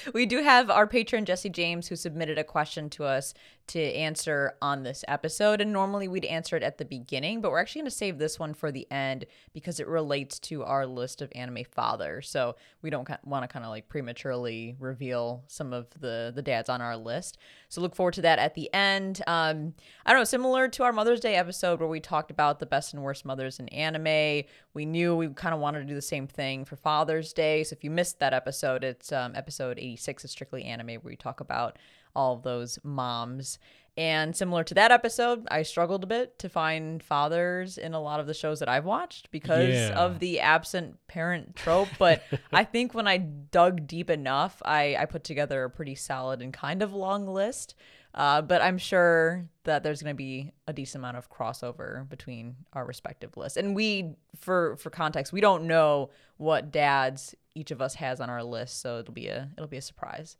we 0.12 0.26
do 0.26 0.42
have 0.42 0.70
our 0.70 0.88
patron 0.88 1.24
Jesse 1.24 1.50
James 1.50 1.86
who 1.86 1.94
submitted 1.94 2.36
a 2.36 2.42
question 2.42 2.90
to 2.90 3.04
us 3.04 3.32
to 3.70 3.80
answer 3.80 4.54
on 4.60 4.82
this 4.82 5.04
episode. 5.06 5.60
And 5.60 5.72
normally 5.72 6.08
we'd 6.08 6.24
answer 6.24 6.56
it 6.56 6.62
at 6.62 6.78
the 6.78 6.84
beginning, 6.84 7.40
but 7.40 7.50
we're 7.50 7.60
actually 7.60 7.82
going 7.82 7.90
to 7.90 7.96
save 7.96 8.18
this 8.18 8.38
one 8.38 8.52
for 8.52 8.72
the 8.72 8.90
end 8.90 9.26
because 9.52 9.78
it 9.78 9.86
relates 9.86 10.38
to 10.40 10.64
our 10.64 10.86
list 10.86 11.22
of 11.22 11.30
anime 11.34 11.64
fathers. 11.70 12.28
So 12.28 12.56
we 12.82 12.90
don't 12.90 13.08
want 13.24 13.44
to 13.44 13.48
kind 13.48 13.64
of 13.64 13.70
like 13.70 13.88
prematurely 13.88 14.76
reveal 14.78 15.44
some 15.46 15.72
of 15.72 15.86
the 16.00 16.32
the 16.34 16.42
dads 16.42 16.68
on 16.68 16.80
our 16.80 16.96
list. 16.96 17.38
So 17.68 17.80
look 17.80 17.94
forward 17.94 18.14
to 18.14 18.22
that 18.22 18.40
at 18.40 18.54
the 18.54 18.72
end. 18.74 19.22
Um, 19.26 19.74
I 20.04 20.10
don't 20.10 20.20
know, 20.20 20.24
similar 20.24 20.68
to 20.68 20.82
our 20.82 20.92
Mother's 20.92 21.20
Day 21.20 21.36
episode 21.36 21.78
where 21.78 21.88
we 21.88 22.00
talked 22.00 22.30
about 22.30 22.58
the 22.58 22.66
best 22.66 22.92
and 22.92 23.02
worst 23.02 23.24
mothers 23.24 23.60
in 23.60 23.68
anime. 23.68 24.44
We 24.74 24.84
knew 24.84 25.14
we 25.14 25.28
kind 25.28 25.54
of 25.54 25.60
wanted 25.60 25.80
to 25.80 25.86
do 25.86 25.94
the 25.94 26.02
same 26.02 26.26
thing 26.26 26.64
for 26.64 26.76
Father's 26.76 27.32
Day. 27.32 27.62
So 27.62 27.74
if 27.74 27.84
you 27.84 27.90
missed 27.90 28.18
that 28.18 28.34
episode, 28.34 28.82
it's 28.82 29.12
um, 29.12 29.34
episode 29.36 29.78
86 29.78 30.24
of 30.24 30.30
Strictly 30.30 30.64
Anime 30.64 30.88
where 30.88 31.00
we 31.10 31.16
talk 31.16 31.40
about 31.40 31.78
all 32.14 32.34
of 32.34 32.42
those 32.42 32.78
moms. 32.82 33.58
And 33.96 34.34
similar 34.34 34.64
to 34.64 34.74
that 34.74 34.92
episode, 34.92 35.46
I 35.50 35.62
struggled 35.62 36.04
a 36.04 36.06
bit 36.06 36.38
to 36.38 36.48
find 36.48 37.02
fathers 37.02 37.76
in 37.76 37.92
a 37.92 38.00
lot 38.00 38.20
of 38.20 38.26
the 38.26 38.32
shows 38.34 38.60
that 38.60 38.68
I've 38.68 38.84
watched 38.86 39.30
because 39.30 39.68
Yeah. 39.74 39.98
of 39.98 40.20
the 40.20 40.40
absent 40.40 40.96
parent 41.08 41.56
trope. 41.56 41.88
But 41.98 42.22
I 42.52 42.64
think 42.64 42.94
when 42.94 43.06
I 43.08 43.18
dug 43.18 43.86
deep 43.86 44.08
enough, 44.08 44.62
I, 44.64 44.96
I 44.96 45.04
put 45.06 45.24
together 45.24 45.64
a 45.64 45.70
pretty 45.70 45.96
solid 45.96 46.40
and 46.40 46.52
kind 46.52 46.82
of 46.82 46.94
long 46.94 47.26
list. 47.26 47.74
Uh, 48.14 48.42
but 48.42 48.60
I'm 48.62 48.78
sure 48.78 49.48
that 49.64 49.82
there's 49.82 50.02
going 50.02 50.14
to 50.14 50.18
be 50.18 50.50
a 50.66 50.72
decent 50.72 51.00
amount 51.02 51.16
of 51.16 51.30
crossover 51.30 52.08
between 52.08 52.56
our 52.72 52.84
respective 52.84 53.36
lists. 53.36 53.56
And 53.56 53.74
we, 53.76 54.14
for 54.36 54.76
for 54.78 54.90
context, 54.90 55.32
we 55.32 55.40
don't 55.40 55.64
know 55.68 56.10
what 56.36 56.72
dads 56.72 57.36
each 57.54 57.70
of 57.70 57.80
us 57.80 57.94
has 57.96 58.20
on 58.20 58.28
our 58.28 58.42
list, 58.42 58.80
so 58.80 58.98
it'll 58.98 59.14
be 59.14 59.28
a 59.28 59.48
it'll 59.56 59.68
be 59.68 59.76
a 59.76 59.82
surprise. 59.82 60.36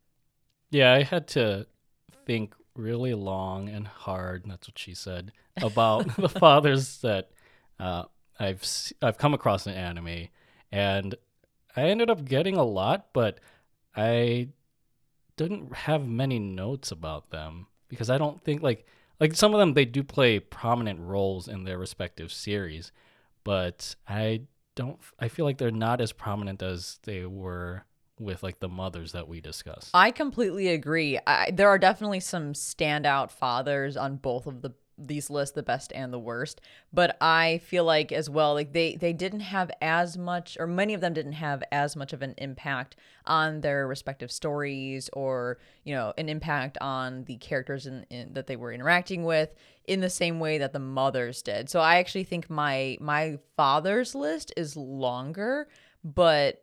Yeah, 0.70 0.92
I 0.92 1.02
had 1.02 1.26
to 1.28 1.66
think 2.26 2.54
really 2.74 3.14
long 3.14 3.68
and 3.68 3.86
hard. 3.86 4.42
And 4.44 4.52
That's 4.52 4.68
what 4.68 4.78
she 4.78 4.94
said 4.94 5.32
about 5.62 6.14
the 6.16 6.28
fathers 6.28 6.98
that 6.98 7.30
uh, 7.78 8.04
I've 8.38 8.64
I've 9.02 9.18
come 9.18 9.34
across 9.34 9.66
in 9.66 9.74
anime, 9.74 10.28
and 10.72 11.14
I 11.76 11.82
ended 11.82 12.10
up 12.10 12.24
getting 12.24 12.56
a 12.56 12.64
lot, 12.64 13.08
but 13.12 13.40
I 13.96 14.48
didn't 15.36 15.74
have 15.74 16.06
many 16.06 16.38
notes 16.38 16.90
about 16.90 17.30
them 17.30 17.66
because 17.88 18.10
I 18.10 18.18
don't 18.18 18.42
think 18.42 18.62
like 18.62 18.86
like 19.18 19.34
some 19.34 19.54
of 19.54 19.60
them 19.60 19.74
they 19.74 19.84
do 19.84 20.02
play 20.02 20.38
prominent 20.40 21.00
roles 21.00 21.48
in 21.48 21.64
their 21.64 21.78
respective 21.78 22.32
series, 22.32 22.92
but 23.44 23.94
I 24.08 24.42
don't. 24.74 24.98
I 25.18 25.28
feel 25.28 25.44
like 25.44 25.58
they're 25.58 25.70
not 25.70 26.00
as 26.00 26.12
prominent 26.12 26.62
as 26.62 26.98
they 27.02 27.26
were 27.26 27.84
with 28.20 28.42
like 28.42 28.60
the 28.60 28.68
mothers 28.68 29.12
that 29.12 29.28
we 29.28 29.40
discussed. 29.40 29.90
I 29.94 30.10
completely 30.10 30.68
agree. 30.68 31.18
I, 31.26 31.50
there 31.52 31.68
are 31.68 31.78
definitely 31.78 32.20
some 32.20 32.52
standout 32.52 33.30
fathers 33.30 33.96
on 33.96 34.16
both 34.16 34.46
of 34.46 34.62
the 34.62 34.74
these 35.02 35.30
lists, 35.30 35.54
the 35.54 35.62
best 35.62 35.92
and 35.94 36.12
the 36.12 36.18
worst. 36.18 36.60
But 36.92 37.16
I 37.20 37.58
feel 37.64 37.84
like 37.84 38.12
as 38.12 38.28
well, 38.28 38.54
like 38.54 38.72
they 38.72 38.96
they 38.96 39.12
didn't 39.12 39.40
have 39.40 39.70
as 39.80 40.18
much, 40.18 40.56
or 40.60 40.66
many 40.66 40.94
of 40.94 41.00
them 41.00 41.14
didn't 41.14 41.32
have 41.32 41.62
as 41.72 41.96
much 41.96 42.12
of 42.12 42.22
an 42.22 42.34
impact 42.38 42.96
on 43.24 43.60
their 43.60 43.86
respective 43.86 44.30
stories, 44.30 45.08
or 45.12 45.58
you 45.84 45.94
know, 45.94 46.12
an 46.18 46.28
impact 46.28 46.76
on 46.80 47.24
the 47.24 47.36
characters 47.36 47.86
in, 47.86 48.04
in 48.10 48.34
that 48.34 48.46
they 48.46 48.56
were 48.56 48.72
interacting 48.72 49.24
with 49.24 49.54
in 49.86 50.00
the 50.00 50.10
same 50.10 50.38
way 50.38 50.58
that 50.58 50.72
the 50.72 50.78
mothers 50.78 51.42
did. 51.42 51.70
So 51.70 51.80
I 51.80 51.96
actually 51.96 52.24
think 52.24 52.50
my 52.50 52.98
my 53.00 53.38
father's 53.56 54.14
list 54.14 54.52
is 54.56 54.76
longer, 54.76 55.68
but 56.04 56.62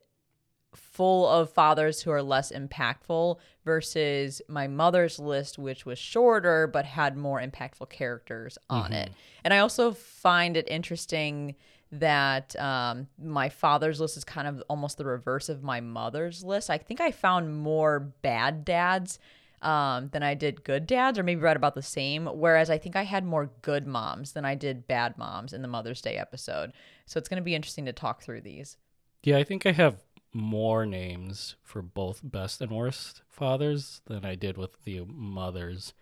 full 0.78 1.28
of 1.28 1.52
fathers 1.52 2.02
who 2.02 2.12
are 2.12 2.24
less 2.24 2.52
impactful 2.52 3.38
versus 3.66 4.42
my 4.48 4.68
mother's 4.68 5.20
list, 5.20 5.58
which 5.58 5.86
was 5.86 6.00
shorter 6.00 6.68
but 6.68 6.86
had 6.86 7.18
more 7.18 7.42
impactful 7.42 7.90
characters 7.90 8.58
on 8.70 8.94
it. 8.94 9.12
And 9.44 9.54
I 9.54 9.60
also 9.60 9.92
find 9.92 10.56
it 10.58 10.68
interesting 10.70 11.56
that 11.92 12.56
um, 12.60 13.08
my 13.22 13.50
father's 13.50 14.00
list 14.00 14.18
is 14.18 14.24
kind 14.24 14.48
of 14.48 14.64
almost 14.70 14.98
the 14.98 15.06
reverse 15.06 15.50
of 15.50 15.64
my 15.64 15.80
mother's 15.80 16.44
list. 16.44 16.70
I 16.70 16.78
think 16.78 17.00
I 17.00 17.12
found 17.12 17.58
more 17.58 18.00
bad 18.00 18.66
dads 18.66 19.20
um, 19.62 20.10
than 20.10 20.22
I 20.22 20.34
did 20.34 20.64
good 20.64 20.86
dads, 20.86 21.18
or 21.18 21.24
maybe 21.24 21.42
right 21.42 21.56
about 21.56 21.76
the 21.76 21.82
same. 21.82 22.28
Whereas 22.28 22.70
I 22.70 22.78
think 22.78 22.96
I 22.96 23.04
had 23.04 23.26
more 23.26 23.52
good 23.62 23.88
moms 23.88 24.34
than 24.34 24.46
I 24.46 24.56
did 24.56 24.88
bad 24.88 25.18
moms 25.18 25.54
in 25.54 25.62
the 25.62 25.68
Mother's 25.68 26.02
Day 26.02 26.18
episode. 26.18 26.74
So 27.06 27.18
it's 27.18 27.30
going 27.30 27.42
to 27.42 27.46
be 27.46 27.56
interesting 27.56 27.86
to 27.86 27.94
talk 27.94 28.22
through 28.22 28.42
these. 28.42 28.78
Yeah, 29.24 29.38
I 29.38 29.44
think 29.44 29.66
I 29.66 29.72
have 29.72 30.04
more 30.34 30.86
names 30.86 31.56
for 31.64 31.82
both 31.82 32.22
best 32.24 32.62
and 32.62 32.72
worst 32.72 33.22
fathers 33.30 34.02
than 34.06 34.26
I 34.26 34.36
did 34.36 34.58
with 34.58 34.84
the 34.84 35.02
mothers, 35.06 35.94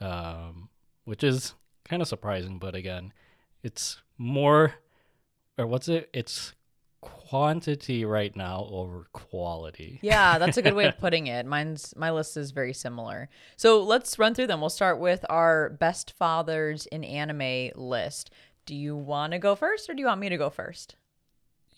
um, 0.00 0.68
which 1.04 1.22
is 1.22 1.54
kind 1.84 2.02
of 2.02 2.08
surprising. 2.08 2.58
But 2.58 2.74
again, 2.74 3.12
it's 3.62 4.02
more, 4.18 4.74
or 5.58 5.66
what's 5.66 5.88
it? 5.88 6.08
It's 6.12 6.54
quantity 7.00 8.04
right 8.04 8.34
now 8.34 8.66
over 8.70 9.06
quality. 9.12 10.00
Yeah, 10.06 10.38
that's 10.38 10.56
a 10.56 10.62
good 10.62 10.74
way 10.74 10.86
of 10.86 10.98
putting 11.00 11.26
it. 11.26 11.46
Mine's 11.46 11.94
my 11.96 12.10
list 12.10 12.36
is 12.36 12.50
very 12.50 12.72
similar. 12.72 13.28
So 13.56 13.82
let's 13.82 14.18
run 14.18 14.34
through 14.34 14.46
them. 14.48 14.60
We'll 14.60 14.70
start 14.70 14.98
with 14.98 15.24
our 15.28 15.70
best 15.70 16.12
fathers 16.12 16.86
in 16.86 17.04
anime 17.04 17.70
list. 17.74 18.30
Do 18.64 18.74
you 18.74 18.96
want 18.96 19.32
to 19.32 19.38
go 19.38 19.54
first 19.54 19.88
or 19.88 19.94
do 19.94 20.00
you 20.00 20.06
want 20.06 20.20
me 20.20 20.28
to 20.28 20.36
go 20.36 20.50
first? 20.50 20.96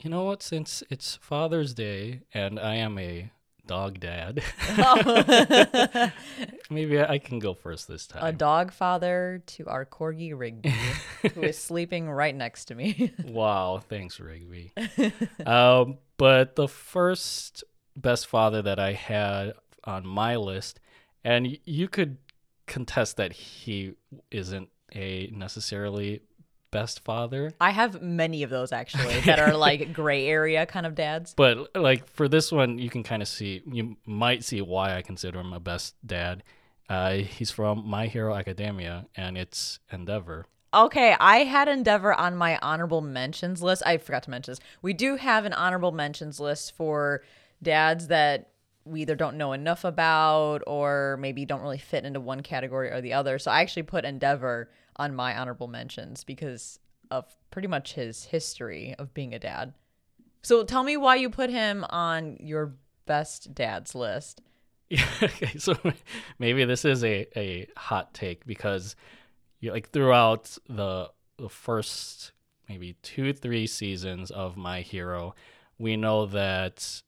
You 0.02 0.10
know 0.10 0.22
what? 0.22 0.44
Since 0.44 0.84
it's 0.90 1.16
Father's 1.16 1.74
Day 1.74 2.20
and 2.32 2.60
I 2.60 2.76
am 2.76 2.98
a 3.00 3.32
dog 3.66 3.98
dad, 3.98 4.44
maybe 6.70 7.00
I 7.00 7.18
can 7.18 7.40
go 7.40 7.52
first 7.52 7.88
this 7.88 8.06
time. 8.06 8.24
A 8.24 8.32
dog 8.32 8.70
father 8.70 9.42
to 9.46 9.66
our 9.66 9.84
corgi 9.84 10.38
Rigby, 10.38 10.72
who 11.34 11.42
is 11.42 11.58
sleeping 11.58 12.08
right 12.08 12.34
next 12.34 12.66
to 12.66 12.76
me. 12.76 13.12
Wow, 13.24 13.82
thanks, 13.88 14.20
Rigby. 14.20 14.72
um, 15.46 15.98
but 16.16 16.54
the 16.54 16.68
first 16.68 17.64
best 17.96 18.28
father 18.28 18.62
that 18.62 18.78
I 18.78 18.92
had 18.92 19.54
on 19.82 20.06
my 20.06 20.36
list, 20.36 20.78
and 21.24 21.58
you 21.64 21.88
could 21.88 22.18
contest 22.68 23.16
that 23.16 23.32
he 23.32 23.94
isn't 24.30 24.68
a 24.94 25.28
necessarily 25.32 26.22
best 26.70 27.04
father, 27.04 27.52
I 27.60 27.70
have 27.70 28.02
many 28.02 28.42
of 28.42 28.50
those 28.50 28.72
actually 28.72 29.20
that 29.20 29.38
are 29.38 29.54
like 29.54 29.92
gray 29.94 30.26
area 30.26 30.66
kind 30.66 30.86
of 30.86 30.94
dads. 30.94 31.34
but 31.34 31.74
like 31.74 32.08
for 32.08 32.28
this 32.28 32.52
one, 32.52 32.78
you 32.78 32.90
can 32.90 33.02
kind 33.02 33.22
of 33.22 33.28
see, 33.28 33.62
you 33.66 33.96
might 34.04 34.44
see 34.44 34.60
why 34.60 34.96
I 34.96 35.02
consider 35.02 35.40
him 35.40 35.52
a 35.52 35.60
best 35.60 35.94
dad. 36.06 36.42
Uh, 36.88 37.16
he's 37.16 37.50
from 37.50 37.86
My 37.86 38.06
Hero 38.06 38.34
Academia, 38.34 39.06
and 39.14 39.36
it's 39.36 39.78
Endeavor. 39.92 40.46
Okay, 40.72 41.14
I 41.18 41.38
had 41.44 41.68
Endeavor 41.68 42.12
on 42.14 42.36
my 42.36 42.58
honorable 42.60 43.00
mentions 43.00 43.62
list. 43.62 43.82
I 43.86 43.98
forgot 43.98 44.22
to 44.24 44.30
mention 44.30 44.52
this. 44.52 44.60
We 44.82 44.92
do 44.92 45.16
have 45.16 45.44
an 45.44 45.52
honorable 45.52 45.92
mentions 45.92 46.40
list 46.40 46.74
for 46.76 47.22
dads 47.62 48.08
that 48.08 48.50
we 48.84 49.02
either 49.02 49.14
don't 49.14 49.36
know 49.36 49.52
enough 49.52 49.84
about 49.84 50.62
or 50.66 51.18
maybe 51.20 51.44
don't 51.44 51.60
really 51.60 51.78
fit 51.78 52.04
into 52.04 52.20
one 52.20 52.42
category 52.42 52.90
or 52.90 53.00
the 53.00 53.12
other. 53.12 53.38
So 53.38 53.50
I 53.50 53.60
actually 53.60 53.82
put 53.84 54.04
Endeavor 54.04 54.70
on 54.98 55.14
my 55.14 55.36
honorable 55.38 55.68
mentions 55.68 56.24
because 56.24 56.78
of 57.10 57.24
pretty 57.50 57.68
much 57.68 57.94
his 57.94 58.24
history 58.24 58.94
of 58.98 59.14
being 59.14 59.34
a 59.34 59.38
dad. 59.38 59.74
So 60.42 60.64
tell 60.64 60.82
me 60.82 60.96
why 60.96 61.16
you 61.16 61.30
put 61.30 61.50
him 61.50 61.84
on 61.90 62.36
your 62.40 62.74
best 63.06 63.54
dads 63.54 63.94
list. 63.94 64.40
Yeah, 64.88 65.06
okay, 65.22 65.58
so 65.58 65.74
maybe 66.38 66.64
this 66.64 66.84
is 66.84 67.04
a, 67.04 67.26
a 67.38 67.66
hot 67.76 68.14
take 68.14 68.46
because 68.46 68.96
you 69.60 69.72
like 69.72 69.90
throughout 69.90 70.56
the 70.68 71.10
the 71.36 71.48
first 71.48 72.32
maybe 72.68 72.96
two 73.02 73.32
three 73.32 73.66
seasons 73.66 74.30
of 74.30 74.56
My 74.56 74.80
Hero, 74.80 75.34
we 75.78 75.96
know 75.96 76.26
that 76.26 77.02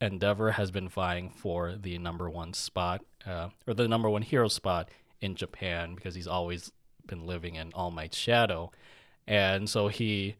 Endeavor 0.00 0.52
has 0.52 0.70
been 0.70 0.88
vying 0.88 1.30
for 1.30 1.76
the 1.76 1.98
number 1.98 2.28
one 2.30 2.52
spot 2.54 3.02
uh, 3.26 3.50
or 3.66 3.74
the 3.74 3.86
number 3.86 4.08
one 4.08 4.22
hero 4.22 4.48
spot 4.48 4.88
in 5.20 5.34
Japan 5.34 5.94
because 5.94 6.14
he's 6.14 6.26
always 6.26 6.72
been 7.10 7.26
living 7.26 7.56
in 7.56 7.72
All 7.74 7.90
Might's 7.90 8.16
shadow, 8.16 8.70
and 9.26 9.68
so 9.68 9.88
he 9.88 10.36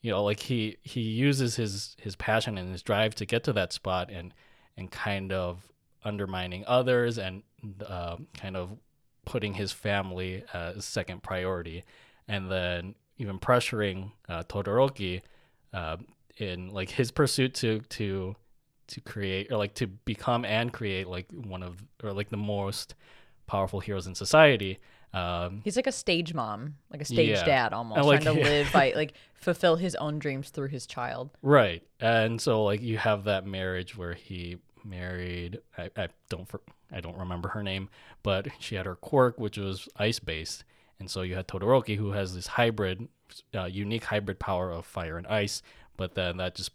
you 0.00 0.10
know 0.10 0.24
like 0.24 0.40
he 0.40 0.78
he 0.82 1.00
uses 1.00 1.56
his 1.56 1.96
his 2.00 2.16
passion 2.16 2.56
and 2.56 2.70
his 2.70 2.82
drive 2.82 3.14
to 3.16 3.26
get 3.26 3.44
to 3.44 3.52
that 3.52 3.72
spot 3.72 4.10
and 4.10 4.32
and 4.76 4.90
kind 4.90 5.32
of 5.32 5.70
undermining 6.04 6.64
others 6.66 7.18
and 7.18 7.42
uh, 7.86 8.16
kind 8.38 8.56
of 8.56 8.70
putting 9.24 9.54
his 9.54 9.72
family 9.72 10.44
as 10.54 10.84
second 10.84 11.22
priority 11.22 11.82
and 12.28 12.50
then 12.50 12.94
even 13.18 13.38
pressuring 13.38 14.12
uh, 14.28 14.44
Todoroki 14.44 15.22
uh, 15.72 15.96
in 16.36 16.72
like 16.72 16.90
his 16.90 17.10
pursuit 17.10 17.54
to 17.54 17.80
to 17.80 18.36
to 18.88 19.00
create 19.00 19.50
or 19.50 19.56
like 19.56 19.74
to 19.74 19.86
become 19.86 20.44
and 20.44 20.72
create 20.72 21.08
like 21.08 21.26
one 21.32 21.62
of 21.62 21.82
or 22.02 22.12
like 22.12 22.30
the 22.30 22.36
most 22.36 22.94
powerful 23.46 23.80
heroes 23.80 24.06
in 24.06 24.14
society. 24.14 24.78
Um, 25.14 25.62
He's 25.64 25.76
like 25.76 25.86
a 25.86 25.92
stage 25.92 26.34
mom, 26.34 26.74
like 26.90 27.00
a 27.00 27.04
stage 27.04 27.30
Yeah. 27.30 27.44
dad 27.44 27.72
almost, 27.72 28.04
like- 28.04 28.22
trying 28.22 28.36
to 28.36 28.42
live 28.50 28.70
by 28.72 28.92
like 28.94 29.14
fulfill 29.34 29.76
his 29.76 29.94
own 29.96 30.18
dreams 30.18 30.50
through 30.50 30.68
his 30.68 30.86
child. 30.86 31.30
Right. 31.42 31.82
And 32.00 32.40
so 32.40 32.64
like 32.64 32.82
you 32.82 32.98
have 32.98 33.24
that 33.24 33.46
marriage 33.46 33.96
where 33.96 34.14
he 34.14 34.58
married 34.84 35.60
I, 35.76 35.90
I 35.96 36.08
don't 36.28 36.46
for, 36.48 36.60
I 36.92 37.00
don't 37.00 37.16
remember 37.18 37.48
her 37.50 37.62
name, 37.62 37.88
but 38.22 38.48
she 38.58 38.74
had 38.76 38.86
her 38.86 38.94
quirk 38.94 39.38
which 39.38 39.56
was 39.58 39.88
ice 39.96 40.18
based. 40.18 40.64
And 40.98 41.10
so 41.10 41.22
you 41.22 41.34
had 41.34 41.48
Todoroki 41.48 41.96
who 41.96 42.12
has 42.12 42.34
this 42.34 42.46
hybrid 42.46 43.08
uh, 43.54 43.64
unique 43.64 44.04
hybrid 44.04 44.38
power 44.38 44.70
of 44.70 44.86
fire 44.86 45.16
and 45.18 45.26
ice, 45.26 45.62
but 45.96 46.14
then 46.14 46.36
that 46.38 46.54
just 46.54 46.70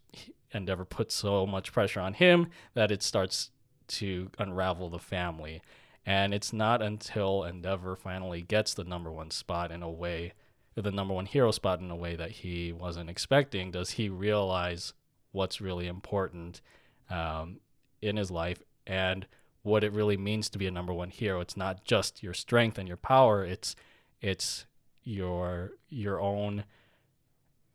Endeavor 0.53 0.83
puts 0.83 1.15
so 1.15 1.45
much 1.45 1.71
pressure 1.71 2.01
on 2.01 2.13
him 2.13 2.47
that 2.73 2.91
it 2.91 3.01
starts 3.01 3.51
to 3.87 4.29
unravel 4.37 4.89
the 4.89 4.99
family. 4.99 5.61
And 6.05 6.33
it's 6.33 6.51
not 6.51 6.81
until 6.81 7.43
Endeavor 7.43 7.95
finally 7.95 8.41
gets 8.41 8.73
the 8.73 8.83
number 8.83 9.11
one 9.11 9.29
spot 9.31 9.71
in 9.71 9.83
a 9.83 9.89
way, 9.89 10.33
the 10.75 10.91
number 10.91 11.13
one 11.13 11.27
hero 11.27 11.51
spot 11.51 11.79
in 11.79 11.91
a 11.91 11.95
way 11.95 12.15
that 12.15 12.31
he 12.31 12.71
wasn't 12.71 13.09
expecting, 13.09 13.71
does 13.71 13.91
he 13.91 14.09
realize 14.09 14.93
what's 15.31 15.61
really 15.61 15.87
important 15.87 16.61
um, 17.09 17.59
in 18.01 18.17
his 18.17 18.31
life 18.31 18.61
and 18.87 19.27
what 19.63 19.83
it 19.83 19.93
really 19.93 20.17
means 20.17 20.49
to 20.49 20.57
be 20.57 20.67
a 20.67 20.71
number 20.71 20.93
one 20.93 21.09
hero. 21.09 21.39
It's 21.39 21.57
not 21.57 21.83
just 21.83 22.23
your 22.23 22.33
strength 22.33 22.77
and 22.77 22.87
your 22.87 22.97
power. 22.97 23.45
It's 23.45 23.75
it's 24.21 24.65
your 25.03 25.71
your 25.89 26.19
own 26.19 26.63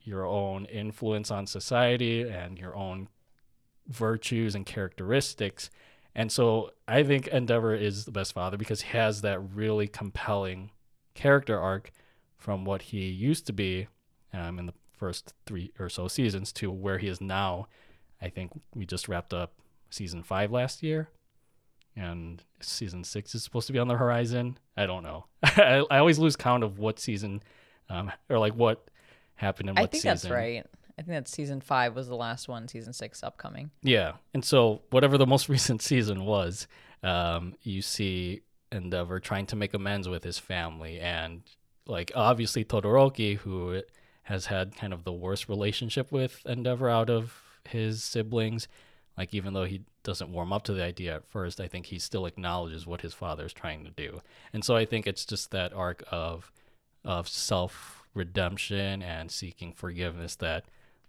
your 0.03 0.25
own 0.25 0.65
influence 0.67 1.31
on 1.31 1.47
society 1.47 2.23
and 2.23 2.59
your 2.59 2.75
own 2.75 3.09
virtues 3.89 4.55
and 4.55 4.67
characteristics. 4.67 5.71
And 6.17 6.33
so 6.33 6.71
I 6.89 7.03
think 7.03 7.29
Endeavor 7.29 7.75
is 7.75 8.07
the 8.07 8.11
best 8.11 8.33
father 8.33 8.57
because 8.57 8.81
he 8.81 8.97
has 8.97 9.21
that 9.21 9.39
really 9.55 9.87
compelling 9.87 10.71
character 11.15 11.61
arc 11.61 11.93
from 12.39 12.65
what 12.65 12.81
he 12.81 13.07
used 13.07 13.47
to 13.49 13.53
be 13.53 13.89
um, 14.33 14.59
in 14.59 14.65
the 14.65 14.73
first 14.97 15.35
three 15.45 15.73
or 15.79 15.91
so 15.91 16.09
seasons 16.09 16.53
to 16.55 16.71
where 16.71 16.97
he 16.97 17.07
is 17.07 17.21
now. 17.21 17.69
I 18.23 18.31
think 18.31 18.53
we 18.75 18.87
just 18.87 19.09
wrapped 19.09 19.35
up 19.35 19.53
season 19.91 20.23
five 20.23 20.51
last 20.51 20.83
year, 20.83 21.11
and 21.95 22.43
season 22.61 23.05
six 23.05 23.35
is 23.35 23.45
supposed 23.45 23.67
to 23.67 23.75
be 23.75 23.79
on 23.79 23.89
the 23.89 23.97
horizon. 23.97 24.57
I 24.75 24.87
don't 24.87 25.03
know. 25.03 25.27
I, 25.43 25.85
I 25.91 25.99
always 25.99 26.19
lose 26.19 26.35
count 26.35 26.65
of 26.65 26.79
what 26.79 26.99
season, 26.99 27.43
um, 27.91 28.11
or 28.31 28.39
like 28.39 28.55
what 28.55 28.89
happened 29.35 29.69
in 29.69 29.75
what 29.75 29.95
season. 29.95 30.09
I 30.09 30.13
think 30.15 30.23
that's 30.23 30.33
right. 30.33 30.67
I 30.99 31.03
think 31.03 31.13
that 31.13 31.29
season 31.29 31.61
five 31.61 31.95
was 31.95 32.09
the 32.09 32.17
last 32.17 32.49
one. 32.49 32.69
Season 32.69 32.93
six 32.93 33.23
upcoming. 33.23 33.71
Yeah, 33.83 34.13
and 34.33 34.45
so 34.45 34.83
whatever 34.91 35.19
the 35.19 35.27
most 35.27 35.49
recent 35.51 35.83
season 35.83 36.25
was, 36.25 36.67
um, 37.03 37.55
you 37.63 37.83
see 37.83 38.43
Endeavor 38.73 39.21
trying 39.21 39.47
to 39.47 39.57
make 39.57 39.75
amends 39.75 40.09
with 40.09 40.25
his 40.25 40.39
family, 40.39 40.99
and 40.99 41.43
like 41.87 42.11
obviously 42.15 42.65
Todoroki, 42.65 43.37
who 43.39 43.83
has 44.23 44.47
had 44.47 44.75
kind 44.77 44.93
of 44.93 45.05
the 45.05 45.13
worst 45.13 45.49
relationship 45.49 46.11
with 46.11 46.41
Endeavor 46.47 46.89
out 46.89 47.11
of 47.11 47.43
his 47.69 48.03
siblings. 48.03 48.67
Like 49.19 49.35
even 49.35 49.55
though 49.55 49.65
he 49.65 49.83
doesn't 50.03 50.33
warm 50.33 50.53
up 50.53 50.63
to 50.65 50.73
the 50.73 50.83
idea 50.83 51.17
at 51.17 51.27
first, 51.27 51.61
I 51.61 51.69
think 51.69 51.87
he 51.87 51.99
still 51.99 52.27
acknowledges 52.27 52.87
what 52.87 53.03
his 53.03 53.15
father 53.15 53.47
is 53.47 53.53
trying 53.53 53.85
to 53.85 53.91
do, 53.91 54.23
and 54.55 54.65
so 54.65 54.77
I 54.77 54.87
think 54.87 55.07
it's 55.07 55.27
just 55.27 55.51
that 55.51 55.75
arc 55.75 56.03
of 56.11 56.51
of 57.05 57.29
self 57.29 58.03
redemption 58.15 59.03
and 59.03 59.31
seeking 59.31 59.73
forgiveness 59.73 60.37
that 60.37 60.65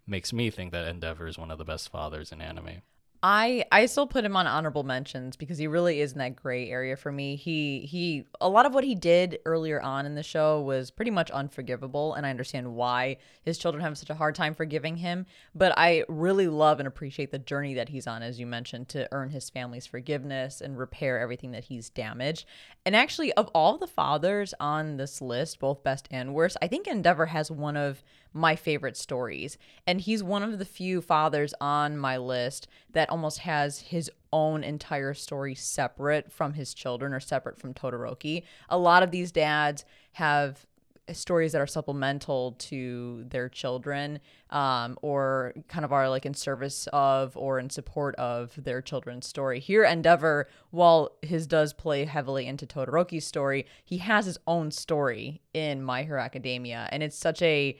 makes 0.08 0.32
me 0.34 0.50
think 0.50 0.72
that 0.72 0.88
Endeavor 0.88 1.28
is 1.28 1.38
one 1.38 1.52
of 1.52 1.58
the 1.58 1.65
best 1.65 1.89
fathers 1.89 2.32
in 2.32 2.41
anime. 2.41 2.82
I 3.24 3.65
I 3.72 3.88
still 3.88 4.06
put 4.06 4.24
him 4.24 4.36
on 4.36 4.46
honorable 4.46 4.84
mentions 4.84 5.36
because 5.36 5.58
he 5.58 5.67
really 5.67 6.02
is 6.02 6.13
in 6.13 6.20
that 6.20 6.36
gray 6.36 6.70
area 6.70 6.96
for 6.96 7.12
me. 7.12 7.36
He 7.36 7.82
he 7.82 8.26
a 8.39 8.48
lot 8.48 8.67
of 8.67 8.74
what 8.74 8.84
he 8.84 8.93
did 8.93 9.39
earlier 9.46 9.82
on 9.82 10.06
in 10.06 10.13
the 10.13 10.24
show 10.24 10.62
was 10.62 10.91
pretty 10.91 11.10
much 11.10 11.32
unforgivable 11.32 12.13
and 12.13 12.26
I 12.26 12.30
understand 12.30 12.76
why 12.76 13.17
his 13.41 13.58
children 13.58 13.84
have 13.84 13.98
such 13.98 14.12
a 14.12 14.15
hard 14.15 14.36
time 14.36 14.54
forgiving 14.54 14.98
him, 14.98 15.26
but 15.56 15.74
I 15.78 16.04
really 16.08 16.48
love 16.48 16.80
and 16.80 16.88
appreciate 16.88 17.32
the 17.32 17.39
journey 17.39 17.74
that 17.74 17.89
he's 17.89 18.06
on 18.06 18.22
as 18.22 18.39
you 18.39 18.46
mentioned 18.46 18.89
to 18.89 19.08
earn 19.12 19.30
his 19.32 19.50
family's 19.50 19.88
forgiveness 19.88 20.62
and 20.62 20.78
repair 20.78 21.20
everything 21.20 21.52
that 21.52 21.65
he's 21.65 21.89
damaged. 21.89 22.46
And 22.86 22.96
actually 22.96 23.34
of 23.34 23.50
all 23.56 23.78
the 23.78 23.88
fathers 23.88 24.54
on 24.60 24.98
this 24.98 25.22
list, 25.22 25.60
both 25.60 25.84
best 25.84 26.08
and 26.12 26.36
worst, 26.36 26.56
I 26.62 26.67
think 26.67 26.86
Endeavor 26.86 27.26
has 27.26 27.50
one 27.50 27.78
of 27.78 28.04
my 28.38 28.56
favorite 28.56 28.95
stories. 28.95 29.58
And 29.86 30.00
he's 30.00 30.23
one 30.23 30.43
of 30.43 30.60
the 30.60 30.65
few 30.65 31.02
fathers 31.02 31.54
on 31.60 31.97
my 31.97 32.17
list 32.17 32.67
that 32.91 33.10
almost 33.10 33.39
has 33.39 33.80
his 33.80 34.12
own 34.32 34.63
entire 34.63 35.13
story 35.13 35.56
separate 35.56 36.32
from 36.32 36.54
his 36.54 36.73
children 36.73 37.13
or 37.13 37.19
separate 37.19 37.58
from 37.58 37.73
Todoroki. 37.73 38.43
A 38.69 38.78
lot 38.78 39.04
of 39.04 39.12
these 39.12 39.32
dads 39.32 39.86
have 40.13 40.65
stories 41.13 41.54
that 41.54 41.62
are 41.62 41.67
supplemental 41.67 42.54
to 42.60 43.23
their 43.30 43.47
children 43.47 44.19
um, 44.50 44.97
or 45.02 45.54
kind 45.67 45.86
of 45.86 45.93
are 45.93 46.10
like 46.10 46.26
in 46.26 46.34
service 46.34 46.88
of 46.91 47.36
or 47.38 47.60
in 47.60 47.69
support 47.69 48.13
of 48.15 48.52
their 48.62 48.82
children's 48.82 49.26
story. 49.26 49.60
Here, 49.60 49.84
Endeavor, 49.84 50.50
while 50.71 51.12
his 51.21 51.47
does 51.47 51.73
play 51.73 52.06
heavily 52.06 52.45
into 52.45 52.65
Todoroki's 52.65 53.26
story, 53.26 53.65
he 53.86 54.00
has 54.00 54.26
his 54.26 54.38
own 54.47 54.71
story 54.71 55.41
in 55.54 55.82
My 55.82 56.04
Hero 56.04 56.21
Academia. 56.21 56.89
And 56.91 57.02
it's 57.02 57.17
such 57.17 57.41
a 57.41 57.78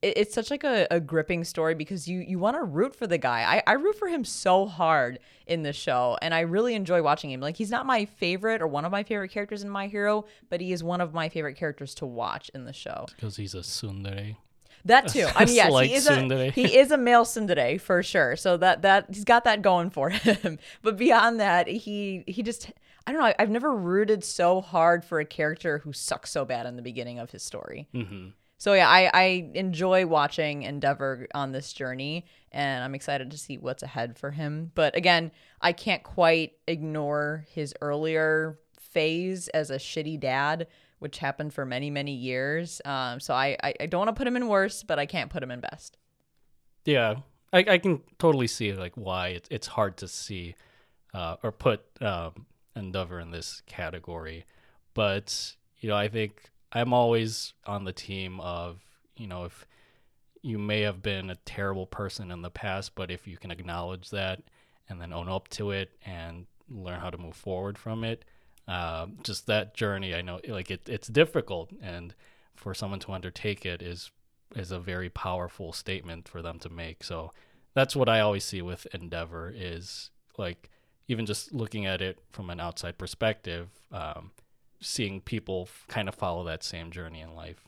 it's 0.00 0.32
such 0.32 0.50
like 0.50 0.62
a, 0.64 0.86
a 0.90 1.00
gripping 1.00 1.42
story 1.44 1.74
because 1.74 2.06
you 2.06 2.20
you 2.20 2.38
want 2.38 2.56
to 2.56 2.62
root 2.62 2.94
for 2.94 3.06
the 3.06 3.18
guy. 3.18 3.62
I, 3.66 3.72
I 3.72 3.74
root 3.74 3.98
for 3.98 4.06
him 4.08 4.24
so 4.24 4.66
hard 4.66 5.18
in 5.46 5.62
the 5.64 5.72
show 5.72 6.16
and 6.22 6.32
I 6.32 6.40
really 6.40 6.74
enjoy 6.74 7.02
watching 7.02 7.30
him. 7.30 7.40
Like 7.40 7.56
he's 7.56 7.70
not 7.70 7.84
my 7.84 8.04
favorite 8.04 8.62
or 8.62 8.68
one 8.68 8.84
of 8.84 8.92
my 8.92 9.02
favorite 9.02 9.30
characters 9.30 9.62
in 9.64 9.70
My 9.70 9.88
Hero, 9.88 10.24
but 10.50 10.60
he 10.60 10.72
is 10.72 10.84
one 10.84 11.00
of 11.00 11.14
my 11.14 11.28
favorite 11.28 11.56
characters 11.56 11.94
to 11.96 12.06
watch 12.06 12.48
in 12.54 12.64
the 12.64 12.72
show. 12.72 13.06
because 13.16 13.36
he's 13.36 13.54
a 13.54 13.60
tsundere. 13.60 14.36
That 14.84 15.08
too. 15.08 15.26
I 15.34 15.44
mean, 15.44 15.56
yes, 15.56 15.80
he 15.80 15.94
is 15.94 16.06
a 16.06 16.50
he 16.50 16.78
is 16.78 16.90
a 16.92 16.96
male 16.96 17.24
tsundere 17.24 17.80
for 17.80 18.02
sure. 18.02 18.36
So 18.36 18.56
that 18.58 18.82
that 18.82 19.06
he's 19.08 19.24
got 19.24 19.44
that 19.44 19.62
going 19.62 19.90
for 19.90 20.10
him. 20.10 20.58
but 20.82 20.96
beyond 20.96 21.40
that, 21.40 21.66
he 21.66 22.22
he 22.28 22.44
just 22.44 22.70
I 23.04 23.12
don't 23.12 23.20
know. 23.20 23.32
I've 23.38 23.50
never 23.50 23.74
rooted 23.74 24.22
so 24.22 24.60
hard 24.60 25.04
for 25.04 25.18
a 25.18 25.24
character 25.24 25.78
who 25.78 25.92
sucks 25.92 26.30
so 26.30 26.44
bad 26.44 26.66
in 26.66 26.76
the 26.76 26.82
beginning 26.82 27.18
of 27.18 27.30
his 27.32 27.42
story. 27.42 27.88
hmm 27.92 28.28
So 28.58 28.74
yeah, 28.74 28.88
I, 28.88 29.10
I 29.14 29.50
enjoy 29.54 30.04
watching 30.04 30.64
Endeavor 30.64 31.28
on 31.32 31.52
this 31.52 31.72
journey, 31.72 32.26
and 32.50 32.82
I'm 32.82 32.96
excited 32.96 33.30
to 33.30 33.38
see 33.38 33.56
what's 33.56 33.84
ahead 33.84 34.18
for 34.18 34.32
him. 34.32 34.72
But 34.74 34.96
again, 34.96 35.30
I 35.60 35.72
can't 35.72 36.02
quite 36.02 36.54
ignore 36.66 37.46
his 37.50 37.72
earlier 37.80 38.58
phase 38.76 39.46
as 39.48 39.70
a 39.70 39.76
shitty 39.76 40.18
dad, 40.18 40.66
which 40.98 41.18
happened 41.18 41.54
for 41.54 41.64
many 41.64 41.88
many 41.88 42.12
years. 42.12 42.82
Um, 42.84 43.20
so 43.20 43.32
I 43.32 43.56
I, 43.62 43.74
I 43.80 43.86
don't 43.86 44.00
want 44.00 44.08
to 44.08 44.18
put 44.18 44.26
him 44.26 44.36
in 44.36 44.48
worst, 44.48 44.88
but 44.88 44.98
I 44.98 45.06
can't 45.06 45.30
put 45.30 45.40
him 45.40 45.52
in 45.52 45.60
best. 45.60 45.96
Yeah, 46.84 47.16
I, 47.52 47.58
I 47.58 47.78
can 47.78 48.02
totally 48.18 48.48
see 48.48 48.72
like 48.72 48.94
why 48.96 49.28
it's 49.28 49.48
it's 49.52 49.66
hard 49.68 49.96
to 49.98 50.08
see 50.08 50.56
uh, 51.14 51.36
or 51.44 51.52
put 51.52 51.82
um, 52.00 52.46
Endeavor 52.74 53.20
in 53.20 53.30
this 53.30 53.62
category, 53.66 54.46
but 54.94 55.54
you 55.78 55.88
know 55.88 55.96
I 55.96 56.08
think 56.08 56.50
I'm 56.72 56.92
always 56.92 57.54
on 57.66 57.84
the 57.84 57.92
team 57.92 58.40
of 58.40 58.80
you 59.16 59.26
know 59.26 59.44
if 59.44 59.66
you 60.42 60.58
may 60.58 60.82
have 60.82 61.02
been 61.02 61.30
a 61.30 61.36
terrible 61.36 61.86
person 61.86 62.30
in 62.30 62.42
the 62.42 62.50
past, 62.50 62.94
but 62.94 63.10
if 63.10 63.26
you 63.26 63.36
can 63.36 63.50
acknowledge 63.50 64.10
that 64.10 64.42
and 64.88 65.00
then 65.00 65.12
own 65.12 65.28
up 65.28 65.48
to 65.48 65.72
it 65.72 65.90
and 66.06 66.46
learn 66.70 67.00
how 67.00 67.10
to 67.10 67.18
move 67.18 67.34
forward 67.34 67.76
from 67.76 68.04
it, 68.04 68.24
um, 68.68 69.18
just 69.22 69.46
that 69.46 69.74
journey. 69.74 70.14
I 70.14 70.22
know 70.22 70.40
like 70.48 70.70
it, 70.70 70.88
it's 70.88 71.08
difficult, 71.08 71.70
and 71.82 72.14
for 72.54 72.74
someone 72.74 73.00
to 73.00 73.12
undertake 73.12 73.64
it 73.64 73.82
is 73.82 74.10
is 74.54 74.70
a 74.70 74.80
very 74.80 75.10
powerful 75.10 75.72
statement 75.72 76.28
for 76.28 76.42
them 76.42 76.58
to 76.60 76.68
make. 76.68 77.04
So 77.04 77.32
that's 77.74 77.94
what 77.94 78.08
I 78.08 78.20
always 78.20 78.44
see 78.44 78.62
with 78.62 78.86
Endeavor 78.92 79.52
is 79.54 80.10
like 80.36 80.70
even 81.08 81.26
just 81.26 81.52
looking 81.52 81.86
at 81.86 82.02
it 82.02 82.18
from 82.30 82.50
an 82.50 82.60
outside 82.60 82.98
perspective, 82.98 83.68
um, 83.92 84.30
seeing 84.80 85.20
people 85.20 85.68
kind 85.88 86.08
of 86.08 86.14
follow 86.14 86.44
that 86.44 86.62
same 86.62 86.90
journey 86.90 87.20
in 87.20 87.34
life. 87.34 87.67